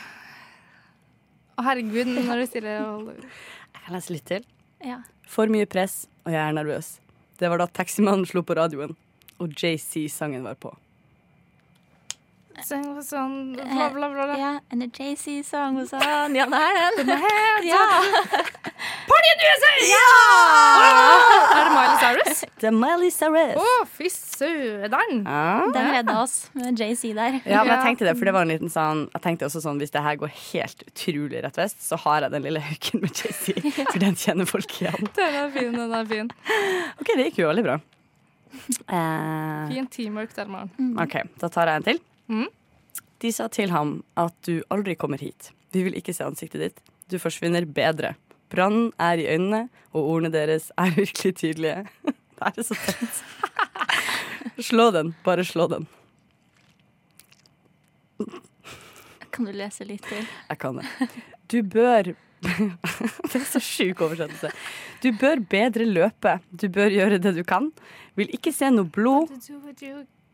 herregud, 1.62 2.10
når 2.18 2.42
du 2.42 2.46
stiller 2.50 2.74
Jeg 2.74 3.82
kan 3.86 3.96
lese 3.98 4.14
litt 4.16 4.26
til. 4.30 4.46
Ja. 4.84 5.02
For 5.30 5.52
mye 5.52 5.68
press, 5.70 6.08
og 6.26 6.34
jeg 6.34 6.42
er 6.42 6.56
nervøs. 6.56 6.98
Det 7.40 7.50
var 7.50 7.62
da 7.62 7.68
taximannen 7.68 8.26
slo 8.30 8.44
på 8.46 8.58
radioen, 8.58 8.96
og 9.42 9.54
JC-sangen 9.58 10.44
var 10.46 10.58
på. 10.60 10.74
Sånn, 12.62 12.86
sånn 13.02 13.36
bla, 13.56 13.90
bla, 13.90 14.10
bla. 14.14 14.26
bla. 14.30 14.36
Ja, 14.38 14.52
and 14.72 14.86
a 14.86 14.88
JC-sang 14.88 15.80
og 15.82 15.88
sånn. 15.90 16.04
Ja, 16.06 16.28
det 16.30 16.60
er 16.60 16.98
den. 17.00 17.14
Ja. 17.66 17.82
Party 19.08 19.32
in 19.32 19.42
USA! 19.44 19.72
Ja! 19.90 20.08
Er 21.54 21.64
det 21.66 21.74
Miley 21.74 21.98
Cyrus? 22.04 22.44
Det 22.64 22.70
er 22.70 22.76
Miley 22.78 23.10
Cyrus. 23.12 23.58
Å, 23.60 23.86
fy 23.92 24.08
søderen. 24.14 25.24
Den 25.76 25.90
redda 25.98 26.16
oss 26.22 26.36
med 26.56 26.80
JC 26.80 27.12
der. 27.18 27.40
Ja, 27.44 27.64
men 27.66 27.74
jeg 27.74 27.82
tenkte 27.90 28.08
det, 28.08 28.14
for 28.20 28.30
det 28.30 28.36
var 28.36 28.48
en 28.48 28.54
liten 28.54 28.72
sånn 28.72 29.06
Jeg 29.10 29.24
tenkte 29.26 29.50
også 29.50 29.60
sånn, 29.66 29.82
Hvis 29.82 29.92
det 29.92 30.04
her 30.06 30.16
går 30.22 30.32
helt 30.54 30.86
utrolig 30.88 31.42
rett 31.44 31.60
vest, 31.60 31.82
så 31.84 32.00
har 32.06 32.24
jeg 32.28 32.36
den 32.36 32.46
lille 32.48 32.62
hauken 32.64 33.04
med 33.04 33.12
JC. 33.12 33.58
For 33.92 34.00
den 34.04 34.16
kjenner 34.20 34.48
folk 34.50 34.78
igjen. 34.80 35.12
Den 35.18 35.38
er 35.42 35.52
fin, 35.54 35.76
den 35.76 35.94
er 35.96 36.08
fin. 36.08 36.32
OK, 37.02 37.12
det 37.18 37.28
gikk 37.30 37.44
jo 37.44 37.50
veldig 37.52 37.66
bra. 37.66 37.76
Uh. 38.88 39.70
Fin 39.70 39.88
teamwork 39.92 40.34
der, 40.38 40.50
Maren. 40.52 40.96
OK, 41.02 41.20
da 41.42 41.50
tar 41.52 41.72
jeg 41.72 41.82
en 41.82 41.88
til. 41.92 42.02
Mm. 42.32 42.50
De 43.24 43.32
sa 43.32 43.48
til 43.52 43.72
ham 43.72 44.02
at 44.20 44.36
du 44.48 44.62
aldri 44.74 44.96
kommer 45.00 45.22
hit. 45.22 45.52
Vi 45.74 45.84
vil 45.86 45.96
ikke 45.98 46.14
se 46.16 46.26
ansiktet 46.26 46.62
ditt. 46.62 46.84
Du 47.12 47.18
forsvinner 47.22 47.66
bedre. 47.66 48.14
Brannen 48.54 48.92
er 49.02 49.22
i 49.22 49.28
øynene, 49.34 49.68
og 49.94 50.10
ordene 50.12 50.34
deres 50.34 50.70
er 50.78 50.94
virkelig 51.02 51.36
tydelige. 51.42 51.86
Det 52.44 52.50
er 52.60 52.66
så 52.68 52.76
tett. 52.76 53.20
Slå 54.70 54.90
den. 54.92 55.14
Bare 55.24 55.46
slå 55.48 55.68
den. 55.72 55.86
Kan 59.34 59.48
du 59.48 59.54
lese 59.56 59.86
litt 59.88 60.04
til? 60.06 60.26
Jeg 60.50 60.60
kan 60.62 60.82
det. 60.82 61.10
Du 61.50 61.62
bør 61.64 62.12
Det 62.44 63.40
er 63.40 63.46
så 63.48 63.62
sjuk 63.64 64.02
oversettelse. 64.04 64.52
Du 65.02 65.14
bør 65.16 65.40
bedre 65.50 65.88
løpe. 65.88 66.36
Du 66.52 66.68
bør 66.70 66.92
gjøre 66.92 67.22
det 67.24 67.34
du 67.38 67.44
kan. 67.48 67.72
Vil 68.20 68.30
ikke 68.36 68.52
se 68.54 68.70
noe 68.74 68.86
blod. 68.86 69.32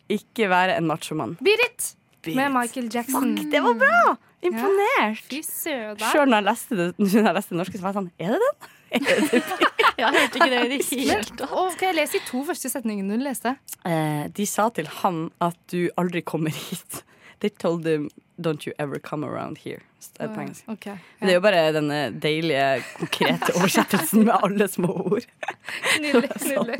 Ikke 0.09 0.49
være 0.49 0.77
en 0.79 0.87
machomann. 0.89 1.35
Beat 1.43 1.61
it! 1.67 1.93
Beat 2.25 2.35
Med. 2.35 2.51
Michael 2.55 2.89
Jackson. 2.93 3.37
Fuck, 3.37 3.51
det 3.51 3.61
var 3.63 3.77
bra! 3.79 4.01
Imponert. 4.43 5.23
Søderen. 5.45 5.99
Sjøl 6.11 6.27
når 6.31 6.39
jeg 6.41 6.47
leste 6.49 6.77
det, 6.79 6.87
når 6.99 7.15
jeg 7.19 7.35
leste 7.37 7.53
det 7.55 7.59
norske, 7.61 7.79
så 7.79 7.85
var 7.85 7.93
jeg 7.93 7.99
sånn 7.99 8.11
Er 8.19 8.35
det 8.35 8.41
den? 8.45 8.69
Er 8.95 9.05
det 9.05 9.29
den? 9.33 9.67
Jeg 9.99 10.13
hørte 10.15 10.39
ikke 10.39 10.47
det 10.53 10.59
i 10.63 10.69
det 10.71 10.85
hele 10.87 11.15
tatt. 11.35 11.73
skal 11.73 11.89
jeg 11.89 11.95
lese 11.97 12.15
de 12.15 12.21
to 12.29 12.39
første 12.47 12.69
setningene 12.71 13.17
du 13.19 13.23
leste? 13.25 13.51
Eh, 13.83 14.29
de 14.31 14.45
sa 14.47 14.69
til 14.71 14.87
han 15.01 15.17
at 15.43 15.57
du 15.73 15.89
aldri 15.99 16.21
kommer 16.23 16.55
hit. 16.55 17.01
They 17.39 17.49
told 17.49 17.83
them 17.83 18.09
don't 18.41 18.65
you 18.67 18.73
ever 18.79 18.99
come 18.99 19.23
around 19.27 19.59
here. 19.63 19.81
Det 19.99 20.25
er 20.25 20.29
oh, 20.31 20.73
okay, 20.73 20.91
ja. 20.91 21.25
Det 21.25 21.31
er 21.33 21.37
jo 21.37 21.43
bare 21.43 21.63
denne 21.75 21.99
deilige, 22.23 22.83
konkrete 22.99 23.53
oversettelsen 23.59 24.23
med 24.27 24.35
alle 24.43 24.67
små 24.71 24.93
ord. 24.93 25.27
Nydelig. 26.03 26.29
nydelig. 26.51 26.79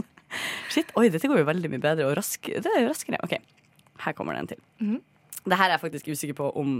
Shit, 0.69 0.91
oi, 0.95 1.09
dette 1.11 1.27
går 1.27 1.41
jo 1.41 1.47
veldig 1.47 1.71
mye 1.73 1.83
bedre 1.83 2.07
og 2.07 2.15
rask, 2.19 2.47
det 2.47 2.69
er 2.69 2.83
jo 2.83 2.91
raskere. 2.91 3.19
Ok, 3.25 3.35
her 4.05 4.15
kommer 4.15 4.35
det 4.37 4.43
en 4.43 4.51
til. 4.53 4.61
Mhm. 4.79 5.01
Det 5.49 5.57
her 5.57 5.69
er 5.69 5.77
jeg 5.77 5.81
faktisk 5.81 6.07
usikker 6.11 6.35
på 6.37 6.49
om 6.59 6.71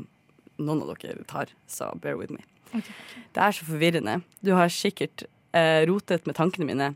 noen 0.60 0.81
av 0.84 0.91
dere 0.99 1.23
tar, 1.27 1.51
så 1.68 1.89
bear 2.03 2.19
with 2.19 2.35
me. 2.35 2.43
Det 2.76 3.41
er 3.41 3.56
så 3.56 3.65
forvirrende. 3.65 4.19
Du 4.45 4.51
har 4.53 4.69
sikkert 4.69 5.23
eh, 5.56 5.85
rotet 5.89 6.27
med 6.27 6.38
tankene 6.38 6.68
mine. 6.68 6.89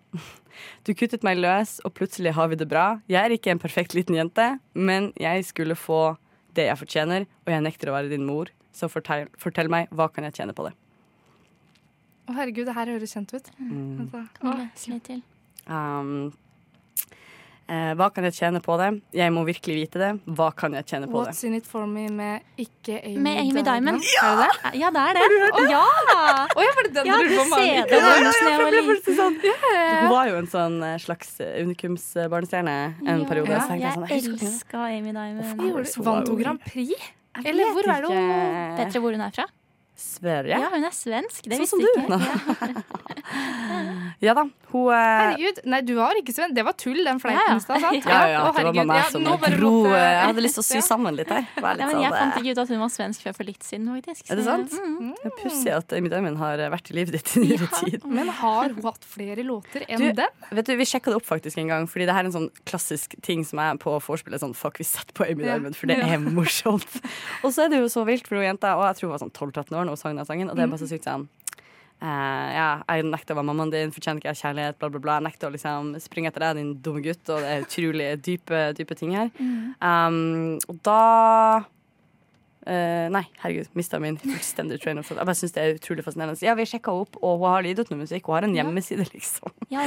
Du 0.86 0.94
kuttet 0.94 1.24
meg 1.26 1.40
løs, 1.40 1.80
og 1.88 1.96
plutselig 1.98 2.36
har 2.38 2.52
vi 2.52 2.60
det 2.60 2.68
bra. 2.70 3.00
Jeg 3.10 3.24
er 3.24 3.34
ikke 3.34 3.54
en 3.56 3.62
perfekt 3.64 3.96
liten 3.98 4.20
jente, 4.20 4.58
men 4.76 5.12
jeg 5.18 5.48
skulle 5.48 5.78
få 5.80 6.14
det 6.58 6.68
jeg 6.70 6.80
fortjener, 6.80 7.28
og 7.46 7.54
jeg 7.54 7.66
nekter 7.66 7.92
å 7.92 7.98
være 7.98 8.12
din 8.14 8.26
mor. 8.28 8.52
Så 8.74 8.90
fortell, 8.90 9.28
fortell 9.42 9.70
meg, 9.70 9.92
hva 9.94 10.10
kan 10.14 10.26
jeg 10.28 10.40
tjene 10.40 10.56
på 10.58 10.66
det? 10.68 10.74
Å, 12.24 12.36
herregud, 12.38 12.66
det 12.70 12.76
her 12.78 12.94
høres 12.94 13.14
kjent 13.14 13.34
ut. 13.36 13.50
Mm. 13.60 14.06
Altså, 14.06 14.24
å, 14.42 15.00
til? 15.06 15.22
Um, 15.68 16.32
eh, 17.68 17.94
hva 18.00 18.08
kan 18.14 18.26
jeg 18.28 18.34
tjene 18.38 18.60
på 18.64 18.76
det? 18.80 18.90
Jeg 19.16 19.32
må 19.36 19.44
virkelig 19.48 19.76
vite 19.78 20.00
det. 20.02 20.10
Hva 20.38 20.50
kan 20.56 20.74
jeg 20.78 20.86
tjene 20.90 21.08
på 21.12 21.24
det? 21.24 21.32
What's 21.34 21.44
in 21.48 21.56
it 21.58 21.68
for 21.70 21.86
me 21.88 22.08
med 22.12 22.42
ikke 22.60 23.00
Amy, 23.04 23.18
Med 23.24 23.40
Amy 23.44 23.64
Diamond. 23.68 24.04
Er 24.04 24.36
det 24.42 24.48
det? 24.48 24.74
Ja, 24.82 24.92
det 24.96 25.04
er 25.04 25.20
det. 25.20 25.64
Ja! 25.72 25.84
Å, 25.84 26.66
ja, 26.66 26.74
var 26.78 26.88
det 26.90 26.94
den 26.98 27.10
Ja, 27.10 27.18
du 27.18 27.24
du 27.24 27.36
lurte 27.36 27.50
på? 27.50 27.62
Det. 27.62 27.68
Ja, 27.68 27.86
ja, 27.88 28.14
ja, 28.20 28.36
jeg 28.50 28.60
det 28.60 28.70
ble 28.74 28.84
plutselig 28.90 29.18
sånn. 29.22 29.40
Hun 29.44 30.12
var 30.12 30.30
jo 30.32 30.38
en 30.44 30.52
sånn 30.54 30.78
eh, 30.90 30.96
slags 31.04 31.34
unikumsbarnestjerne 31.42 32.78
en 33.08 33.26
periode. 33.30 33.52
Ja, 33.56 33.64
så 33.66 33.78
jeg 33.78 33.86
jeg 33.88 33.98
sånn, 33.98 34.08
jeg 34.10 34.22
husker 34.22 34.34
ikke 34.34 34.46
det. 34.46 34.54
elska 34.54 34.86
Amy 34.92 35.12
Diamond. 35.20 35.68
Hvorfor 35.74 36.08
Vant 36.10 36.32
hun 36.34 36.42
Grand 36.44 36.64
Prix? 36.68 37.12
Eller 37.44 37.74
hvor 37.74 37.88
er 37.90 38.02
det 38.04 38.14
hun. 38.14 38.34
Vet 38.78 38.94
dere 38.94 39.02
hvor 39.04 39.16
hun 39.18 39.26
er 39.26 39.36
fra? 39.40 39.48
Sverige? 39.96 40.58
Ja, 40.58 40.70
hun 40.74 40.84
er 40.88 40.94
svensk. 40.96 41.46
Det 41.46 41.60
Sånn 41.60 41.82
visste 41.84 42.02
ikke 42.02 42.18
jeg. 42.18 42.84
Ja 44.24 44.34
da. 44.36 44.44
Hun 44.72 44.88
eh, 44.90 44.98
Herregud, 44.98 45.60
nei, 45.70 45.80
du 45.86 45.94
var 45.98 46.18
ikke 46.18 46.34
svensk. 46.34 46.56
Det 46.58 46.64
var 46.66 46.76
tull, 46.80 47.00
den 47.06 47.20
fleipen 47.22 47.44
ja. 47.46 47.58
i 47.60 47.62
stad, 47.62 47.82
sant? 47.84 48.08
Ja, 48.10 48.22
ja, 48.32 48.40
Å, 48.42 48.50
det 48.50 48.64
var 48.64 48.74
bare 48.74 48.86
meg 48.90 49.00
Ja, 49.00 49.04
som 49.14 49.24
nå 49.26 49.36
bare 49.42 49.58
dro 49.60 49.72
eh, 49.92 50.00
Jeg 50.02 50.24
hadde 50.32 50.44
lyst 50.46 50.58
til 50.58 50.64
å 50.64 50.66
sy 50.66 50.82
sammen 50.86 51.18
litt 51.18 51.30
her. 51.34 51.46
Litt 51.46 51.84
Ja, 51.84 51.90
men 51.90 52.02
jeg 52.02 52.10
sånn, 52.10 52.18
fant 52.18 52.34
eh, 52.34 52.42
ikke 52.42 52.56
ut 52.56 52.62
at 52.64 52.74
hun 52.74 52.82
var 52.82 52.92
svensk 52.94 53.28
før 53.28 53.38
for 53.38 53.50
litt 53.50 53.68
siden, 53.68 53.90
faktisk. 53.94 54.32
Er 54.34 54.40
det 54.40 54.46
sant? 54.48 54.74
Mm. 54.74 55.12
Det 55.20 55.30
er 55.30 55.36
pussig 55.44 55.74
at 55.76 55.96
Amy 56.00 56.12
Diamond 56.14 56.42
har 56.42 56.64
eh, 56.66 56.72
vært 56.74 56.90
i 56.90 56.98
livet 56.98 57.18
ditt 57.20 57.34
i 57.38 57.44
nyere 57.46 57.70
tid. 57.84 58.08
Men 58.18 58.32
har 58.40 58.74
hun 58.74 58.88
hatt 58.90 59.08
flere 59.14 59.46
låter 59.46 59.86
enn 59.88 60.02
Du, 60.02 60.08
den? 60.24 60.42
Vet 60.58 60.72
du, 60.72 60.76
Vi 60.80 60.90
sjekka 60.90 61.14
det 61.14 61.20
opp 61.22 61.28
faktisk 61.30 61.62
en 61.62 61.70
gang, 61.70 61.88
Fordi 61.92 62.10
det 62.10 62.18
her 62.18 62.26
er 62.26 62.32
en 62.32 62.38
sånn 62.40 62.50
klassisk 62.70 63.14
ting 63.26 63.46
som 63.48 63.62
er 63.64 63.78
på 63.82 63.94
vorspielet. 64.04 64.42
Sånn, 64.44 64.58
fuck, 64.58 64.82
vi 64.82 64.88
setter 64.90 65.14
på 65.16 65.28
Amy 65.30 65.46
Ja. 65.46 65.54
Diamond, 65.58 65.78
for 65.78 65.92
det 65.92 66.00
Ja. 66.02 66.10
er 66.18 66.24
morsomt. 66.24 66.98
og 67.46 67.54
så 67.54 67.68
er 67.68 67.74
det 67.76 67.84
jo 67.84 67.92
så 67.94 68.08
vilt 68.10 68.26
for 68.30 68.42
hun 68.42 68.48
jenta, 68.48 68.74
og 68.80 68.88
jeg 68.90 69.02
tror 69.02 69.12
hun 69.12 69.16
var 69.18 69.24
sånn 69.28 69.36
12-13 69.38 69.78
år 69.78 69.83
når 69.88 69.98
hun 69.98 70.04
sang 70.04 70.20
den 70.20 70.30
sangen, 70.30 70.52
og 70.52 70.58
det 70.58 70.66
er 70.66 70.72
bare 70.74 70.82
så 70.82 70.90
sykt 70.90 71.08
sånn 71.08 71.28
uh, 72.04 72.50
ja, 72.54 72.68
jeg 72.88 73.06
nekter 73.08 73.36
å 73.36 73.40
være 73.40 73.50
mammaen 73.50 73.74
din, 73.74 73.94
fortjener 73.96 74.22
ikke 74.22 74.34
jeg 74.34 74.42
kjærlighet, 74.42 74.80
bla, 74.80 74.90
bla, 74.92 75.04
bla. 75.04 75.20
Jeg 75.20 75.28
nekter 75.30 75.50
å 75.50 75.54
liksom 75.56 75.94
springe 76.04 76.32
etter 76.32 76.46
deg, 76.48 76.60
din 76.60 76.74
dumme 76.84 77.04
gutt, 77.06 77.24
og 77.30 77.44
det 77.44 77.52
er 77.52 77.68
utrolig 77.68 78.10
dype, 78.26 78.64
dype 78.78 78.98
ting 79.00 79.16
her. 79.18 79.32
Um, 79.80 80.60
og 80.68 80.82
da 80.86 81.00
eh, 82.66 83.10
Nei, 83.14 83.24
herregud, 83.44 83.70
mista 83.76 84.00
min 84.00 84.18
fullstendige 84.18 84.82
train 84.84 84.98
of 85.00 85.08
thought. 85.08 85.20
Jeg 85.22 85.30
bare 85.30 85.40
syns 85.40 85.54
det 85.56 85.64
er 85.64 85.78
utrolig 85.78 86.04
fascinerende. 86.06 86.42
Ja, 86.46 86.56
vi 86.56 86.66
sjekka 86.70 86.92
opp, 87.04 87.18
og 87.22 87.40
hun 87.42 87.50
har 87.50 87.64
gitt 87.68 87.92
noe 87.92 88.00
musikk. 88.00 88.26
Hun 88.28 88.36
har 88.38 88.48
en 88.48 88.56
hjemmeside, 88.56 89.06
liksom. 89.14 89.52
Ja, 89.70 89.86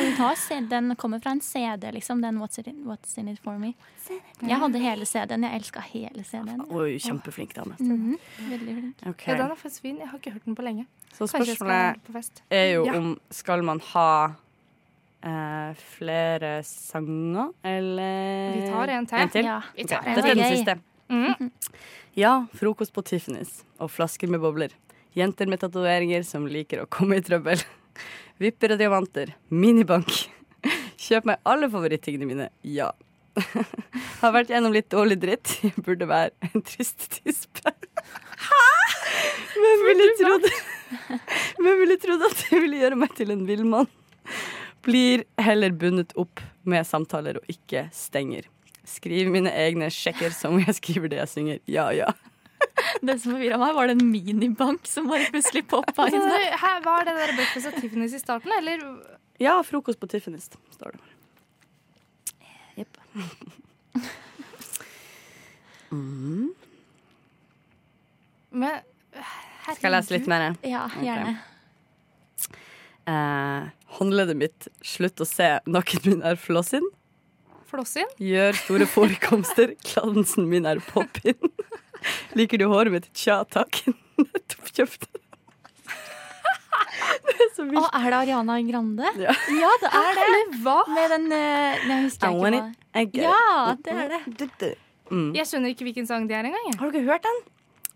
den 0.71 0.95
kommer 0.97 1.21
fra 1.23 1.31
en 1.37 1.41
CD, 1.41 1.91
liksom. 1.93 2.23
Den 2.23 2.39
What's, 2.39 2.59
it 2.59 2.67
in, 2.67 2.85
What's 2.85 3.17
in 3.19 3.29
it 3.29 3.39
for 3.43 3.59
me. 3.59 3.75
Jeg 4.43 4.59
hadde 4.61 4.79
hele 4.79 5.07
CD-en. 5.07 5.43
Jeg 5.43 5.61
elska 5.61 5.81
hele 5.81 6.25
CD-en. 6.25 6.61
Er 6.61 6.99
kjempeflink 7.03 7.55
dame. 7.55 7.77
Mhm, 7.81 8.19
Veldig 8.51 8.75
flink. 8.81 9.07
Okay. 9.15 9.33
Ja, 9.35 9.43
den 9.43 9.51
er 9.51 9.57
faktisk 9.57 9.83
fin. 9.83 9.99
Jeg 9.99 10.09
har 10.09 10.19
ikke 10.19 10.33
hørt 10.37 10.45
den 10.45 10.57
på 10.57 10.63
lenge. 10.63 10.87
Så 11.13 11.27
spørsmålet 11.27 11.77
høre 11.77 12.03
på 12.07 12.13
fest. 12.13 12.43
er 12.51 12.75
jo 12.75 12.85
Ja. 12.87 12.99
om 12.99 13.21
skal 13.31 13.63
man 13.63 13.81
ha 13.93 14.35
Uh, 15.27 15.75
flere 15.75 16.63
sanger, 16.63 17.49
eller 17.65 18.53
Vi 18.55 18.69
tar 18.71 18.89
en 18.89 19.07
til. 19.07 19.19
En 19.19 19.29
til? 19.29 19.45
Ja, 19.45 19.61
vi 19.75 19.85
tar 19.85 20.05
en 20.07 20.15
Dette 20.15 20.29
er 20.31 20.35
den 20.35 20.57
siste. 20.57 20.75
Mhm. 21.11 21.51
Ja, 22.17 22.47
frokost 22.57 22.95
på 22.97 23.03
Tiffany's 23.05 23.59
og 23.77 23.91
flasker 23.93 24.31
med 24.33 24.41
bobler. 24.41 24.71
Jenter 25.13 25.51
med 25.53 25.61
tatoveringer 25.61 26.23
som 26.25 26.47
liker 26.49 26.81
å 26.81 26.87
komme 26.89 27.19
i 27.19 27.25
trøbbel. 27.25 27.61
Vipper 28.41 28.73
og 28.73 28.81
diamanter. 28.81 29.35
Minibank. 29.53 30.09
Kjøp 31.05 31.29
meg 31.29 31.43
alle 31.45 31.69
favorittingene 31.69 32.31
mine. 32.31 32.47
Ja. 32.65 32.89
Har 34.23 34.33
vært 34.33 34.55
gjennom 34.55 34.73
litt 34.73 34.89
dårlig 34.97 35.21
dritt. 35.27 35.59
Jeg 35.61 35.77
burde 35.77 36.09
være 36.09 36.33
en 36.49 36.65
trist 36.65 37.05
tispe. 37.19 37.77
Hvem 39.53 39.85
ville 39.85 40.09
trodd 40.17 40.51
Hvem 41.61 41.81
ville 41.83 42.01
trodd 42.01 42.25
at 42.31 42.43
det 42.47 42.65
ville 42.65 42.81
gjøre 42.81 43.03
meg 43.05 43.13
til 43.21 43.37
en 43.37 43.45
villmann? 43.45 43.93
Blir 44.89 45.29
heller 45.37 45.77
bundet 45.77 46.17
opp 46.17 46.41
med 46.65 46.89
samtaler 46.89 47.43
og 47.43 47.53
ikke 47.53 47.91
stenger. 47.93 48.49
Skriv 48.87 49.29
mine 49.35 49.51
egne 49.51 49.89
sjekker 49.91 50.31
som 50.35 50.57
jeg 50.63 50.77
skriver 50.79 51.11
det 51.13 51.19
jeg 51.25 51.31
synger. 51.33 51.61
Ja, 51.71 51.89
ja. 51.95 52.13
Det 53.03 53.17
som 53.21 53.35
forvirra 53.35 53.59
meg, 53.61 53.75
var 53.77 53.89
det 53.91 53.97
en 53.99 54.09
minibank 54.13 54.87
som 54.89 55.09
bare 55.11 55.27
plutselig 55.33 55.65
poppa 55.69 56.07
Altså, 56.07 56.17
inn 56.21 56.31
der. 56.31 56.55
her 56.63 56.79
var 56.85 57.05
det 57.09 57.15
der 57.19 57.33
Breakfast 57.37 57.69
og 57.71 57.77
Tiffany's 57.83 58.15
i 58.17 58.21
starten, 58.23 58.53
eller? 58.57 58.85
Ja, 59.43 59.59
frokost 59.67 60.01
på 60.01 60.09
Tiffany's, 60.13 60.47
står 60.77 60.97
det. 60.97 61.01
Jepp. 62.81 63.01
Mm. 65.93 66.53
Men 68.57 68.81
Skal 69.77 69.89
jeg 69.89 69.95
lese 69.97 70.15
litt 70.17 70.31
mer? 70.31 70.47
Ja, 70.67 70.87
gjerne. 71.03 71.37
Eh, 73.07 73.69
håndleddet 73.99 74.39
mitt, 74.41 74.69
slutt 74.85 75.21
å 75.23 75.27
se. 75.29 75.51
Nakken 75.71 76.07
min 76.09 76.25
er 76.27 76.39
flossinn. 76.41 76.87
Flossin? 77.71 78.09
Gjør 78.23 78.57
store 78.61 78.87
forekomster. 78.91 79.75
Kladdensen 79.89 80.49
min 80.51 80.67
er 80.69 80.81
pop-in. 80.93 81.53
Liker 82.39 82.61
du 82.61 82.69
håret 82.71 82.95
mitt? 82.95 83.09
Tja, 83.17 83.41
takk. 83.51 83.83
Nettopp 84.23 84.73
kjøpt 84.77 85.07
det. 85.09 85.23
Det 87.27 87.35
er 87.43 87.51
så 87.55 87.65
Å, 87.67 87.83
er 87.99 88.07
det 88.11 88.19
Ariana 88.19 88.57
Grande? 88.67 89.11
Ja. 89.21 89.35
det 89.83 89.91
er 89.91 90.19
det. 90.19 90.31
Med 90.95 91.13
den 91.13 91.27
eh, 91.35 91.85
Jeg 91.87 92.07
husker 92.07 92.27
I 92.27 92.33
ikke 92.33 92.43
want 92.43 92.57
hva 92.57 92.63
it, 92.71 92.79
I 92.97 93.05
get 93.05 93.27
Ja, 93.27 93.75
det 93.85 93.97
er 93.97 94.15
det. 94.15 94.71
Mm. 95.11 95.29
Jeg 95.37 95.47
skjønner 95.51 95.71
ikke 95.75 95.87
hvilken 95.87 96.09
sang 96.09 96.27
det 96.31 96.35
er 96.39 96.49
engang. 96.49 96.65
jeg. 96.71 96.79
Har 96.81 96.91
du 96.91 96.99
ikke 96.99 97.11
hørt 97.13 97.27
den? 97.27 97.43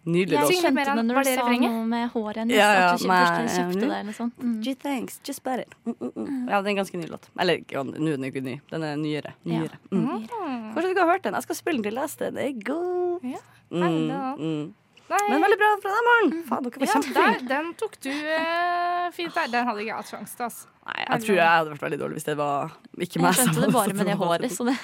Nydelig 0.08 0.38
låt. 0.40 0.50
Jeg 0.50 0.62
kjente 0.64 0.84
det 0.88 1.02
når 1.04 1.18
du 1.18 1.28
sa 1.28 1.32
refrenget? 1.36 1.72
noe 1.74 1.84
med 1.90 2.06
håret 2.14 2.38
hennes. 2.40 2.56
Ja, 2.56 2.68
ja, 2.72 2.84
at 2.94 3.02
du 3.02 3.08
først 3.10 3.56
kjøpte 3.58 3.80
det 3.80 3.98
eller. 4.00 4.30
Mm. 4.40 4.76
Thanks, 4.80 5.20
just 5.28 5.42
bought. 5.44 5.74
Mm, 5.84 5.94
mm, 6.00 6.12
mm. 6.16 6.48
Ja, 6.48 6.60
det 6.62 6.66
er 6.66 6.72
en 6.72 6.78
ganske 6.80 7.00
ny 7.02 7.06
låt. 7.10 7.28
Eller 7.38 7.60
ja, 7.68 7.82
nå 7.84 7.92
er 7.98 8.16
den 8.16 8.24
ikke 8.30 8.40
ny. 8.46 8.54
Den 8.72 8.82
er 8.88 8.96
nyere. 8.96 9.34
nyere. 9.44 9.76
Mm. 9.92 10.24
Kanskje 10.30 10.86
du 10.86 10.90
ikke 10.94 11.04
har 11.04 11.12
hørt 11.12 11.24
den? 11.28 11.36
Jeg 11.36 11.42
skal 11.48 11.58
spille 11.60 11.82
den 11.82 11.90
til 11.90 12.00
neste. 12.00 12.30
Det 12.32 12.46
er 12.46 12.56
god. 12.64 13.28
Ja. 13.28 13.42
Mm, 13.70 13.80
Nei, 13.80 14.34
mm. 14.40 14.74
Men 15.10 15.42
veldig 15.42 15.58
bra 15.58 15.68
fra 15.82 15.92
deg, 15.92 16.04
Maren. 16.06 16.34
Faen, 16.48 16.64
dere 16.64 16.80
var 16.80 16.86
Ja, 16.86 16.92
kjempeflinke. 16.94 17.38
der, 17.40 17.46
den 17.50 17.70
tok 17.74 17.96
du 18.00 18.10
eh, 18.10 19.06
fint 19.12 19.34
der. 19.34 19.48
Den 19.52 19.66
hadde 19.66 19.82
ikke 19.82 19.90
jeg 19.90 19.96
hatt 20.00 20.10
sjanse 20.14 20.36
til. 20.38 20.44
Altså. 20.46 20.68
Nei, 20.86 20.98
jeg 21.02 21.24
tror 21.26 21.34
jeg 21.36 21.48
hadde 21.50 21.72
vært 21.74 21.82
veldig 21.86 21.98
dårlig 22.00 22.20
hvis 22.20 22.28
det 22.28 22.36
var 22.40 22.76
ikke 22.96 23.20
meg. 23.20 23.34
Jeg 23.34 23.40
skjønte 23.40 23.64
det 23.66 23.72
bare 23.74 23.96
med 24.00 24.06
det 24.06 24.16
håret, 24.22 24.54
så 24.54 24.64
det 24.70 24.76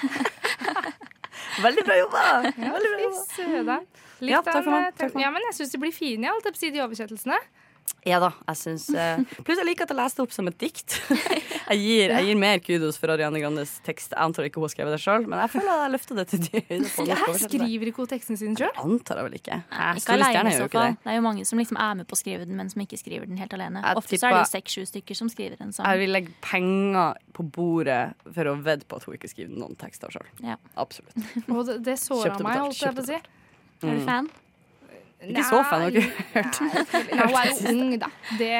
Veldig 1.65 1.83
bra 1.87 1.95
jobba! 1.97 2.23
Ja, 2.53 2.73
Veldig 2.75 2.91
bra 2.91 3.47
jobba. 3.57 3.79
Litt 4.21 4.33
Ja, 4.33 4.41
takk 4.41 4.63
for 4.63 4.71
meg, 4.73 4.87
eh, 4.87 4.91
takk 4.97 5.11
for 5.11 5.19
meg. 5.19 5.25
Ja, 5.27 5.31
men 5.31 5.41
jeg 5.51 5.57
syns 5.59 5.71
de 5.71 5.77
blir 5.85 5.93
fine, 5.95 6.29
alt 6.31 6.43
jeg 6.45 6.53
på 6.53 6.57
å 6.57 6.65
si, 6.65 6.71
de 6.71 6.83
oversettelsene. 6.85 7.37
Ja 8.03 8.17
da, 8.19 8.33
jeg 8.49 8.57
synes, 8.59 8.85
uh, 8.91 9.19
Pluss 9.47 9.59
jeg 9.61 9.65
liker 9.67 9.85
at 9.87 9.91
jeg 9.93 9.97
leste 9.97 10.19
opp 10.23 10.31
som 10.35 10.47
et 10.49 10.57
dikt. 10.59 10.97
Jeg 11.67 11.79
gir, 11.83 12.11
jeg 12.15 12.23
gir 12.29 12.37
mer 12.39 12.59
kudos 12.63 12.95
for 12.95 13.11
Ariane 13.11 13.41
Grandes 13.41 13.73
tekst. 13.83 14.13
Jeg 14.13 14.23
antar 14.23 14.45
ikke 14.47 14.61
hun 14.61 14.69
har 14.69 14.71
skrevet 14.71 14.93
det 14.95 14.99
sjøl, 15.03 15.25
men 15.27 15.41
jeg 15.41 15.51
føler 15.51 15.67
at 15.73 15.81
jeg 15.83 15.91
løfter 15.91 16.15
det 16.15 16.23
til 16.31 16.39
de 16.45 16.61
høyder. 16.69 17.09
Jeg 17.09 17.41
skriver 17.41 17.89
ikke 17.91 17.99
hun 18.05 18.07
teksten 18.13 18.39
sin 18.39 18.55
sjøl. 18.55 18.71
Antar 18.79 19.19
jeg 19.19 19.27
vel 19.27 19.35
ikke. 19.35 19.57
Jeg, 19.67 19.99
Ikke 19.99 20.15
alene, 20.15 20.53
i 20.53 20.55
gjør 20.55 20.61
så 20.63 20.69
fall. 20.71 20.93
det. 20.95 21.01
Det 21.03 21.11
er 21.11 21.17
jo 21.17 21.25
mange 21.25 21.43
som 21.49 21.59
liksom 21.59 21.79
er 21.83 21.97
med 21.99 22.07
på 22.07 22.15
å 22.15 22.21
skrive 22.21 22.47
den, 22.47 22.55
men 22.55 22.71
som 22.71 22.85
ikke 22.85 22.99
skriver 23.01 23.27
den 23.27 23.41
helt 23.43 23.55
alene. 23.59 23.83
Jeg 23.83 23.99
Ofte 23.99 24.15
så 24.21 24.29
er 24.29 24.37
det 24.37 24.39
jo 24.39 24.45
tipper- 24.45 24.53
seks-sju 24.55 24.87
stykker 24.93 25.19
som 25.19 25.33
skriver 25.33 25.59
en 25.67 25.75
sammen. 25.75 25.91
Jeg 25.91 26.03
vil 26.05 26.15
legge 26.15 26.31
penger 26.47 27.19
på 27.35 27.47
bordet 27.59 28.01
for 28.31 28.53
å 28.53 28.55
vedde 28.63 28.87
på 28.87 29.01
at 29.01 29.09
hun 29.09 29.19
ikke 29.19 29.33
skriver 29.33 29.59
noen 29.59 29.75
tekster 29.83 30.15
sjøl. 30.15 30.31
Ja. 30.39 30.55
Absolutt. 30.79 31.19
Og 31.51 31.65
det, 31.67 31.81
det 31.83 31.97
såra 31.99 32.39
meg, 32.39 32.63
holdt 32.63 32.79
jeg 32.79 32.95
på 32.95 33.03
å 33.03 33.09
si. 33.11 33.19
Mm. 33.83 33.89
Er 33.89 33.95
du 33.99 34.05
fan? 34.07 34.29
Ikke 35.27 35.43
så 35.47 35.63
fan, 35.65 35.81
har 35.81 35.91
du 35.91 35.97
ikke 36.01 36.25
hørt? 36.33 36.59
Nei, 36.61 37.23
hun 37.27 37.37
er 37.37 37.49
jo 37.51 37.69
ung, 37.73 37.95
da. 38.01 38.09
Det, 38.39 38.51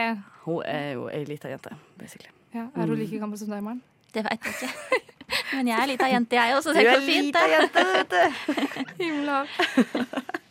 Hun 0.47 0.63
er 0.65 0.87
jo 0.95 1.05
ei 1.11 1.23
lita 1.27 1.49
jente, 1.51 1.73
basically. 1.99 2.31
ja, 2.55 2.67
er 2.73 2.87
hun 2.87 2.97
like 2.99 3.19
gammel 3.19 3.37
som 3.39 3.49
deg, 3.51 3.61
Maren? 3.65 3.81
Det 4.15 4.23
veit 4.25 4.45
jeg 4.47 4.55
ikke. 4.55 5.03
Men 5.57 5.67
jeg 5.67 5.75
er 5.83 5.89
lita 5.89 6.07
jente, 6.07 6.35
jeg 6.39 6.55
også, 6.55 6.71
så 6.71 6.73
Du 6.73 6.79
det 6.79 6.87
er 6.87 6.93
går 6.95 7.05
fint. 7.05 7.25
lita 7.27 7.41
jente, 7.51 7.83
vet 7.93 8.13
du. 8.15 8.23
Himla. 9.03 9.39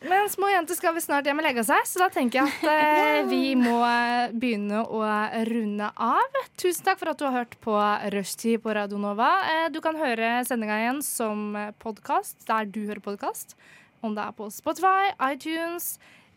Men 0.07 0.29
små 0.31 0.51
jenter 0.53 0.77
skal 0.79 0.95
vi 0.95 1.01
snart 1.03 1.27
hjem 1.27 1.41
og 1.41 1.47
legge 1.49 1.65
seg, 1.67 1.81
så 1.89 2.03
da 2.05 2.09
tenker 2.15 2.43
jeg 2.45 2.53
at 2.53 2.67
eh, 2.71 3.23
vi 3.31 3.55
må 3.59 3.79
begynne 4.37 4.85
å 4.85 5.01
runde 5.49 5.89
av. 5.97 6.39
Tusen 6.61 6.85
takk 6.87 7.01
for 7.01 7.11
at 7.11 7.19
du 7.19 7.25
har 7.27 7.35
hørt 7.41 7.57
på 7.65 7.75
Rushtid 8.15 8.61
på 8.63 8.77
Radio 8.77 9.01
Nova. 9.03 9.31
Eh, 9.51 9.65
du 9.75 9.81
kan 9.83 9.97
høre 9.99 10.37
sendinga 10.47 10.77
igjen 10.85 11.01
som 11.03 11.49
podkast 11.83 12.45
der 12.47 12.69
du 12.71 12.85
hører 12.85 13.03
podkast. 13.09 13.57
Om 14.05 14.15
det 14.17 14.27
er 14.27 14.37
på 14.37 14.49
Spotify, 14.53 15.11
iTunes, 15.33 15.97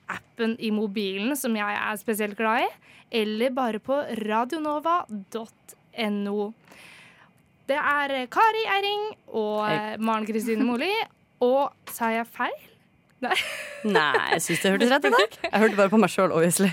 appen 0.09 0.55
i 0.59 0.71
mobilen, 0.73 1.35
som 1.37 1.55
jeg 1.57 1.77
er 1.81 1.99
spesielt 2.01 2.37
glad 2.39 2.65
i, 2.65 2.69
eller 3.21 3.53
bare 3.53 3.81
på 3.83 3.99
radionova.no. 4.23 6.39
Det 7.69 7.77
er 7.77 8.15
Kari 8.33 8.63
Eiring 8.77 9.03
og 9.27 9.67
Hei. 9.67 9.97
Maren 10.01 10.25
Kristine 10.25 10.65
Moli. 10.65 10.91
Og 11.39 11.71
sa 11.87 12.09
jeg 12.11 12.25
feil? 12.27 12.55
Nei. 13.23 13.35
Nei, 13.87 14.23
jeg 14.33 14.41
syns 14.43 14.63
det 14.63 14.71
hørtes 14.73 14.89
rett 14.91 15.05
ut. 15.07 15.37
Jeg 15.45 15.61
hørte 15.61 15.77
bare 15.77 15.91
på 15.91 15.99
meg 15.99 16.11
sjøl, 16.11 16.33
obviously. 16.35 16.67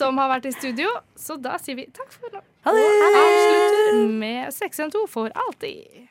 Som 0.00 0.20
har 0.20 0.30
vært 0.32 0.48
i 0.48 0.52
studio. 0.56 0.88
Så 1.20 1.36
da 1.40 1.58
sier 1.60 1.76
vi 1.76 1.84
takk 1.92 2.08
for 2.14 2.32
nå. 2.32 2.40
Og! 2.68 2.78
Avslutter 2.78 4.00
med 4.22 4.54
612 4.56 5.04
for 5.12 5.32
alltid. 5.44 6.08